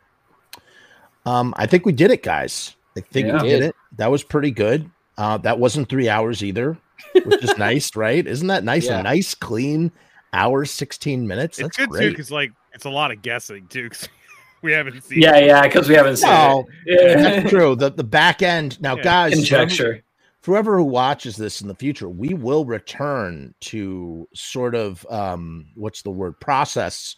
um 1.28 1.54
i 1.56 1.66
think 1.66 1.84
we 1.86 1.92
did 1.92 2.10
it 2.10 2.22
guys 2.22 2.74
i 2.96 3.00
think 3.00 3.28
Yeah. 3.28 3.42
we 3.42 3.48
did 3.48 3.62
it 3.62 3.74
that 3.96 4.10
was 4.10 4.22
pretty 4.22 4.50
good 4.50 4.88
uh 5.16 5.36
that 5.38 5.58
wasn't 5.58 5.88
three 5.88 6.08
hours 6.08 6.42
either 6.42 6.76
which 7.24 7.42
is 7.42 7.56
nice 7.58 7.94
right 7.96 8.26
isn't 8.26 8.48
that 8.48 8.64
nice 8.64 8.86
Yeah. 8.86 9.00
a 9.00 9.02
nice 9.02 9.34
clean 9.34 9.90
hour 10.32 10.64
16 10.64 11.26
minutes 11.26 11.58
It's 11.58 11.76
that's 11.76 11.88
good 11.88 12.00
too 12.00 12.10
because 12.10 12.30
like 12.30 12.52
it's 12.74 12.84
a 12.84 12.90
lot 12.90 13.10
of 13.10 13.22
guessing 13.22 13.66
too. 13.68 13.88
'cause 13.90 14.08
we 14.62 14.72
haven't 14.72 15.02
seen. 15.02 15.20
Yeah, 15.22 15.38
yeah, 15.38 15.62
because 15.62 15.88
we 15.88 15.94
haven't 15.94 16.16
seen 16.18 16.30
no 16.30 16.64
it. 16.84 17.16
that's 17.18 17.44
Yeah. 17.44 17.48
true 17.58 17.74
the, 17.76 17.90
the 17.90 18.04
back 18.04 18.42
end 18.42 18.80
now 18.80 18.96
Yeah. 18.96 19.02
guys 19.02 19.34
Conjecture. 19.34 20.02
for 20.40 20.52
whoever 20.52 20.76
who 20.78 20.84
watches 20.84 21.36
this 21.36 21.60
in 21.62 21.68
the 21.68 21.74
future, 21.74 22.08
we 22.08 22.34
will 22.34 22.64
return 22.64 23.54
to 23.60 24.28
sort 24.34 24.74
of 24.74 25.04
um, 25.10 25.66
what's 25.74 26.02
the 26.02 26.10
word 26.10 26.38
process 26.40 27.16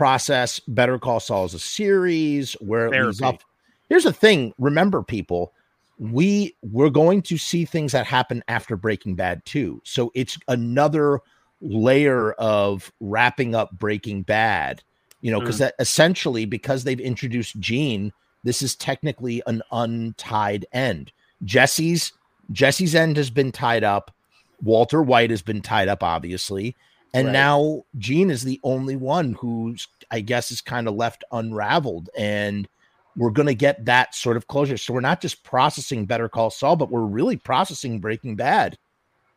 process. 0.00 0.60
Better 0.60 0.98
Call 0.98 1.20
Saul 1.20 1.44
is 1.44 1.52
a 1.52 1.58
series 1.58 2.54
where 2.54 2.86
it 2.86 2.92
Therapy. 2.92 3.22
off. 3.22 3.44
Here's 3.90 4.04
the 4.04 4.14
thing: 4.14 4.54
remember, 4.58 5.02
people, 5.02 5.52
we 5.98 6.56
we're 6.62 6.88
going 6.88 7.20
to 7.20 7.36
see 7.36 7.66
things 7.66 7.92
that 7.92 8.06
happen 8.06 8.42
after 8.48 8.76
Breaking 8.76 9.14
Bad 9.14 9.44
too. 9.44 9.82
So 9.84 10.10
it's 10.14 10.38
another 10.48 11.20
layer 11.60 12.32
of 12.32 12.90
wrapping 13.00 13.54
up 13.54 13.72
Breaking 13.72 14.22
Bad. 14.22 14.82
You 15.20 15.32
know, 15.32 15.40
because 15.40 15.56
mm. 15.56 15.58
that 15.58 15.74
essentially 15.78 16.46
because 16.46 16.84
they've 16.84 16.98
introduced 16.98 17.60
Gene, 17.60 18.10
this 18.42 18.62
is 18.62 18.74
technically 18.74 19.42
an 19.46 19.60
untied 19.70 20.64
end. 20.72 21.12
Jesse's 21.44 22.12
Jesse's 22.52 22.94
end 22.94 23.18
has 23.18 23.28
been 23.28 23.52
tied 23.52 23.84
up. 23.84 24.14
Walter 24.62 25.02
White 25.02 25.28
has 25.28 25.42
been 25.42 25.60
tied 25.60 25.88
up, 25.88 26.02
obviously. 26.02 26.74
And 27.12 27.26
Right. 27.26 27.32
now 27.32 27.84
Gene 27.98 28.30
is 28.30 28.42
the 28.42 28.60
only 28.62 28.96
one 28.96 29.34
who's, 29.34 29.88
I 30.10 30.20
guess, 30.20 30.50
is 30.50 30.60
kind 30.60 30.86
of 30.88 30.94
left 30.94 31.24
unraveled. 31.32 32.08
And 32.16 32.68
we're 33.16 33.30
going 33.30 33.48
to 33.48 33.54
get 33.54 33.84
that 33.86 34.14
sort 34.14 34.36
of 34.36 34.46
closure. 34.46 34.76
So 34.76 34.94
we're 34.94 35.00
not 35.00 35.20
just 35.20 35.42
processing 35.42 36.06
Better 36.06 36.28
Call 36.28 36.50
Saul, 36.50 36.76
but 36.76 36.90
we're 36.90 37.00
really 37.00 37.36
processing 37.36 37.98
Breaking 37.98 38.36
Bad, 38.36 38.78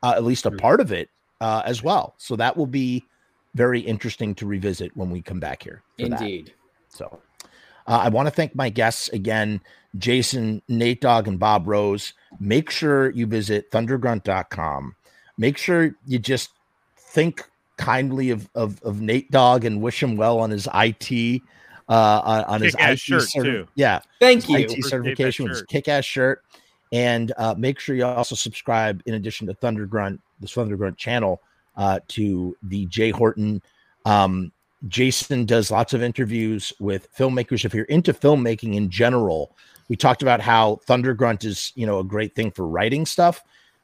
uh, 0.03 0.13
at 0.15 0.23
least 0.23 0.45
a 0.45 0.51
part 0.51 0.79
of 0.79 0.91
it 0.91 1.09
uh, 1.41 1.63
as 1.65 1.81
well. 1.83 2.13
So 2.17 2.35
that 2.35 2.55
will 2.55 2.67
be 2.67 3.03
very 3.55 3.79
interesting 3.79 4.35
to 4.35 4.45
revisit 4.45 4.95
when 4.95 5.09
we 5.09 5.21
come 5.21 5.39
back 5.39 5.63
here. 5.63 5.81
for 5.99 6.09
that. 6.09 6.21
Indeed. 6.21 6.53
So 6.89 7.19
uh, 7.87 7.99
I 8.03 8.09
want 8.09 8.27
to 8.27 8.31
thank 8.31 8.55
my 8.55 8.69
guests 8.69 9.09
again, 9.09 9.61
Jason, 9.97 10.61
Nate 10.67 11.01
Dogg, 11.01 11.27
and 11.27 11.39
Bob 11.39 11.67
Rose. 11.67 12.13
Make 12.39 12.69
sure 12.69 13.09
you 13.09 13.25
visit 13.27 13.71
thundergrunt.com. 13.71 14.95
Make 15.37 15.57
sure 15.57 15.95
you 16.05 16.19
just 16.19 16.51
think 16.97 17.43
kindly 17.77 18.29
of, 18.29 18.49
of, 18.55 18.81
of 18.83 19.01
Nate 19.01 19.29
Dogg 19.31 19.65
and 19.65 19.81
wish 19.81 20.01
him 20.01 20.15
well 20.15 20.39
on 20.39 20.49
his 20.49 20.67
IT. 20.73 21.41
Uh, 21.89 22.21
on, 22.23 22.43
on 22.45 22.61
his 22.61 22.75
Kick-ass 22.75 22.93
IT 22.93 22.99
shirt, 22.99 23.21
certi- 23.23 23.43
too. 23.43 23.67
Yeah, 23.75 23.99
Thank 24.19 24.47
you. 24.47 24.55
IT 24.57 24.63
Appreciate 24.63 24.85
certification 24.85 25.43
with 25.43 25.49
his 25.51 25.59
shirt. 25.59 25.69
kick-ass 25.69 26.05
shirt. 26.05 26.43
And 26.93 27.33
uh, 27.37 27.55
make 27.57 27.79
sure 27.79 27.95
you 27.95 28.05
also 28.05 28.35
subscribe 28.35 29.01
in 29.05 29.15
addition 29.15 29.47
to 29.47 29.53
Thunder 29.53 29.85
Grunt, 29.85 30.21
the 30.39 30.47
Thunder 30.47 30.77
Grunt 30.77 30.97
channel, 30.97 31.41
uh, 31.75 31.99
to 32.09 32.55
the 32.63 32.85
Jay 32.85 33.09
Horton. 33.09 33.61
Um, 34.05 34.51
Jason 34.87 35.45
does 35.45 35.71
lots 35.71 35.93
of 35.93 36.03
interviews 36.03 36.71
with 36.79 37.13
filmmakers. 37.15 37.65
If 37.65 37.73
you're 37.73 37.85
into 37.85 38.13
filmmaking 38.13 38.75
in 38.75 38.89
general, 38.89 39.55
we 39.89 39.95
talked 39.95 40.21
about 40.21 40.39
how 40.39 40.77
Thunder 40.85 41.13
Grunt 41.13 41.43
is, 41.43 41.73
you 41.75 41.85
know, 41.85 41.99
a 41.99 42.03
great 42.03 42.35
thing 42.35 42.51
for 42.51 42.67
writing 42.67 43.05
stuff. 43.05 43.43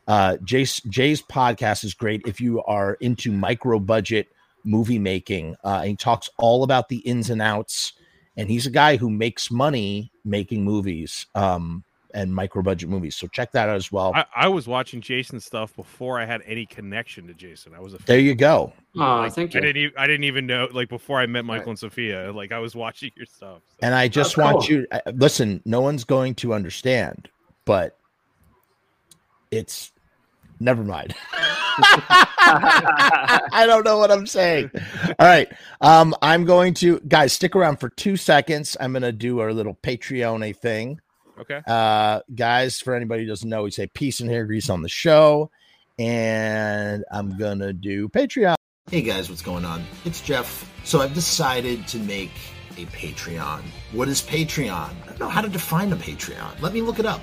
Uh, 0.10 0.38
Jay's, 0.44 0.82
Jay's 0.90 1.22
podcast 1.22 1.84
is 1.86 1.94
great 1.94 2.24
if 2.26 2.42
you 2.42 2.62
are 2.64 2.96
into 2.96 3.32
micro 3.32 3.80
budget 3.80 4.28
movie 4.66 5.00
making. 5.00 5.56
Uh, 5.64 5.84
he 5.84 5.96
talks 5.96 6.30
all 6.38 6.64
about 6.64 6.90
the 6.90 6.98
ins 6.98 7.30
and 7.30 7.42
outs. 7.42 7.94
And 8.36 8.50
he's 8.50 8.66
a 8.66 8.72
guy 8.72 8.96
who 8.98 9.10
makes 9.10 9.52
money 9.52 10.12
making 10.26 10.64
movies 10.64 11.26
um, 11.36 11.84
and 12.14 12.34
micro 12.34 12.62
budget 12.64 12.90
movies. 12.90 13.16
So 13.18 13.28
check 13.28 13.52
that 13.52 13.70
out 13.70 13.76
as 13.76 13.92
well. 13.92 14.14
I, 14.16 14.26
I 14.36 14.48
was 14.48 14.66
watching 14.68 15.00
Jason's 15.02 15.46
stuff 15.46 15.76
before 15.76 16.20
I 16.20 16.26
had 16.26 16.42
any 16.46 16.66
connection 16.66 17.28
to 17.28 17.34
Jason. 17.36 17.74
I 17.76 17.80
was 17.80 17.94
a 17.94 17.98
fan. 17.98 18.06
there 18.08 18.20
you 18.20 18.34
go. 18.36 18.74
Oh, 18.96 19.00
Like, 19.00 19.34
thank 19.34 19.54
I 19.56 19.60
you. 19.60 19.62
didn't. 19.62 19.78
Even, 19.84 19.98
I 19.98 20.08
didn't 20.08 20.24
even 20.24 20.46
know. 20.48 20.70
Like 20.72 20.90
before 20.90 21.20
I 21.20 21.26
met 21.28 21.46
Michael 21.46 21.70
and 21.72 21.80
Sophia, 21.80 22.32
like 22.32 22.52
I 22.52 22.60
was 22.60 22.76
watching 22.76 23.12
your 23.16 23.26
stuff. 23.28 23.60
so. 23.68 23.76
And 23.82 23.94
I 23.94 24.08
just 24.08 24.40
Oh, 24.40 24.44
want 24.44 24.62
cool. 24.62 24.70
you 24.70 24.88
uh, 24.92 25.02
listen, 25.14 25.62
no 25.66 25.82
one's 25.82 26.04
going 26.06 26.34
to 26.36 26.54
understand, 26.54 27.30
but 27.66 27.98
it's 29.52 29.92
never 30.60 30.84
mind. 30.84 31.16
I 32.42 33.64
don't 33.66 33.86
know 33.86 33.98
what 33.98 34.12
I'm 34.12 34.28
saying. 34.28 34.72
All 35.20 35.28
right. 35.28 35.52
Um, 35.82 36.16
I'm 36.22 36.46
going 36.46 36.74
to 36.76 37.00
guys 37.02 37.34
stick 37.34 37.56
around 37.56 37.78
for 37.80 37.90
two 37.90 38.18
seconds. 38.18 38.76
I'm 38.80 38.94
gonna 38.94 39.12
do 39.12 39.40
our 39.40 39.54
little 39.54 39.76
Patreon 39.76 40.56
thing. 40.58 41.00
okay. 41.40 41.62
Uh 41.66 42.22
guys, 42.36 42.80
for 42.80 42.96
anybody 42.96 43.24
who 43.24 43.30
doesn't 43.30 43.50
know, 43.50 43.64
we 43.64 43.72
say 43.72 43.88
peace 43.88 44.20
and 44.20 44.30
hair 44.30 44.46
grease 44.46 44.70
on 44.70 44.82
the 44.82 44.90
show. 44.90 45.52
And 45.98 47.04
I'm 47.12 47.38
gonna 47.38 47.74
do 47.74 48.10
Patreon. 48.10 48.56
Hey 48.90 49.02
guys, 49.02 49.30
what's 49.30 49.42
going 49.42 49.66
on? 49.66 49.84
It's 50.06 50.22
Jeff. 50.22 50.70
So 50.84 51.02
I've 51.02 51.14
decided 51.14 51.88
to 51.90 52.00
make 52.00 52.32
a 52.78 52.86
Patreon. 52.88 53.62
What 53.92 54.08
is 54.08 54.22
Patreon? 54.22 54.72
I 54.72 55.06
don't 55.06 55.20
know 55.20 55.30
how 55.30 55.42
to 55.42 55.50
define 55.50 55.92
a 55.94 55.98
Patreon. 55.98 56.60
Let 56.62 56.74
me 56.74 56.82
look 56.82 57.00
it 57.00 57.06
up. 57.06 57.22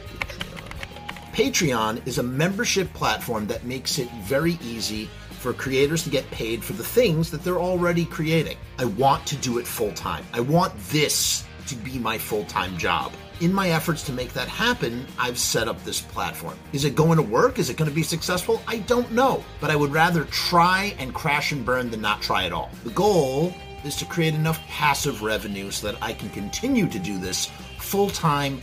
Patreon 1.36 2.00
is 2.06 2.16
a 2.16 2.22
membership 2.22 2.90
platform 2.94 3.46
that 3.48 3.66
makes 3.66 3.98
it 3.98 4.10
very 4.22 4.58
easy 4.62 5.10
for 5.32 5.52
creators 5.52 6.02
to 6.04 6.08
get 6.08 6.24
paid 6.30 6.64
for 6.64 6.72
the 6.72 6.82
things 6.82 7.30
that 7.30 7.44
they're 7.44 7.58
already 7.58 8.06
creating. 8.06 8.56
I 8.78 8.86
want 8.86 9.26
to 9.26 9.36
do 9.36 9.58
it 9.58 9.66
full 9.66 9.92
time. 9.92 10.24
I 10.32 10.40
want 10.40 10.72
this 10.88 11.44
to 11.66 11.74
be 11.74 11.98
my 11.98 12.16
full 12.16 12.46
time 12.46 12.78
job. 12.78 13.12
In 13.42 13.52
my 13.52 13.68
efforts 13.68 14.02
to 14.04 14.14
make 14.14 14.32
that 14.32 14.48
happen, 14.48 15.06
I've 15.18 15.38
set 15.38 15.68
up 15.68 15.84
this 15.84 16.00
platform. 16.00 16.56
Is 16.72 16.86
it 16.86 16.94
going 16.94 17.16
to 17.16 17.22
work? 17.22 17.58
Is 17.58 17.68
it 17.68 17.76
going 17.76 17.90
to 17.90 17.94
be 17.94 18.02
successful? 18.02 18.62
I 18.66 18.78
don't 18.78 19.12
know, 19.12 19.44
but 19.60 19.70
I 19.70 19.76
would 19.76 19.92
rather 19.92 20.24
try 20.24 20.94
and 20.98 21.14
crash 21.14 21.52
and 21.52 21.66
burn 21.66 21.90
than 21.90 22.00
not 22.00 22.22
try 22.22 22.46
at 22.46 22.52
all. 22.54 22.70
The 22.82 22.92
goal 22.92 23.52
is 23.84 23.94
to 23.96 24.06
create 24.06 24.32
enough 24.32 24.66
passive 24.68 25.20
revenue 25.20 25.70
so 25.70 25.92
that 25.92 26.02
I 26.02 26.14
can 26.14 26.30
continue 26.30 26.88
to 26.88 26.98
do 26.98 27.18
this 27.18 27.50
full 27.78 28.08
time 28.08 28.62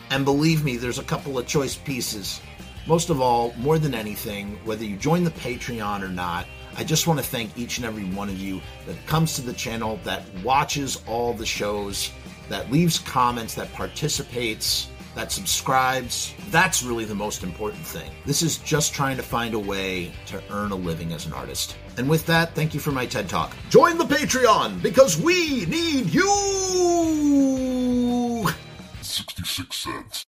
And 0.11 0.23
believe 0.25 0.63
me, 0.65 0.75
there's 0.75 0.99
a 0.99 1.03
couple 1.03 1.39
of 1.39 1.47
choice 1.47 1.75
pieces. 1.75 2.41
Most 2.85 3.09
of 3.09 3.21
all, 3.21 3.53
more 3.57 3.79
than 3.79 3.95
anything, 3.95 4.59
whether 4.65 4.83
you 4.83 4.97
join 4.97 5.23
the 5.23 5.31
Patreon 5.31 6.01
or 6.01 6.09
not, 6.09 6.45
I 6.75 6.83
just 6.83 7.07
want 7.07 7.17
to 7.19 7.25
thank 7.25 7.57
each 7.57 7.77
and 7.77 7.85
every 7.85 8.03
one 8.03 8.27
of 8.27 8.37
you 8.37 8.59
that 8.87 9.05
comes 9.05 9.35
to 9.35 9.41
the 9.41 9.53
channel, 9.53 10.01
that 10.03 10.23
watches 10.43 11.01
all 11.07 11.31
the 11.33 11.45
shows, 11.45 12.11
that 12.49 12.69
leaves 12.69 12.99
comments, 12.99 13.55
that 13.55 13.71
participates, 13.71 14.89
that 15.15 15.31
subscribes. 15.31 16.33
That's 16.49 16.83
really 16.83 17.05
the 17.05 17.15
most 17.15 17.41
important 17.43 17.85
thing. 17.85 18.11
This 18.25 18.41
is 18.41 18.57
just 18.57 18.93
trying 18.93 19.15
to 19.15 19.23
find 19.23 19.53
a 19.53 19.59
way 19.59 20.11
to 20.25 20.43
earn 20.49 20.71
a 20.71 20.75
living 20.75 21.13
as 21.13 21.25
an 21.25 21.31
artist. 21.31 21.77
And 21.97 22.09
with 22.09 22.25
that, 22.25 22.53
thank 22.53 22.73
you 22.73 22.81
for 22.81 22.91
my 22.91 23.05
TED 23.05 23.29
Talk. 23.29 23.55
Join 23.69 23.97
the 23.97 24.03
Patreon 24.03 24.81
because 24.81 25.17
we 25.17 25.65
need 25.67 26.13
you! 26.13 27.31
66 29.03 29.73
cents. 29.75 30.30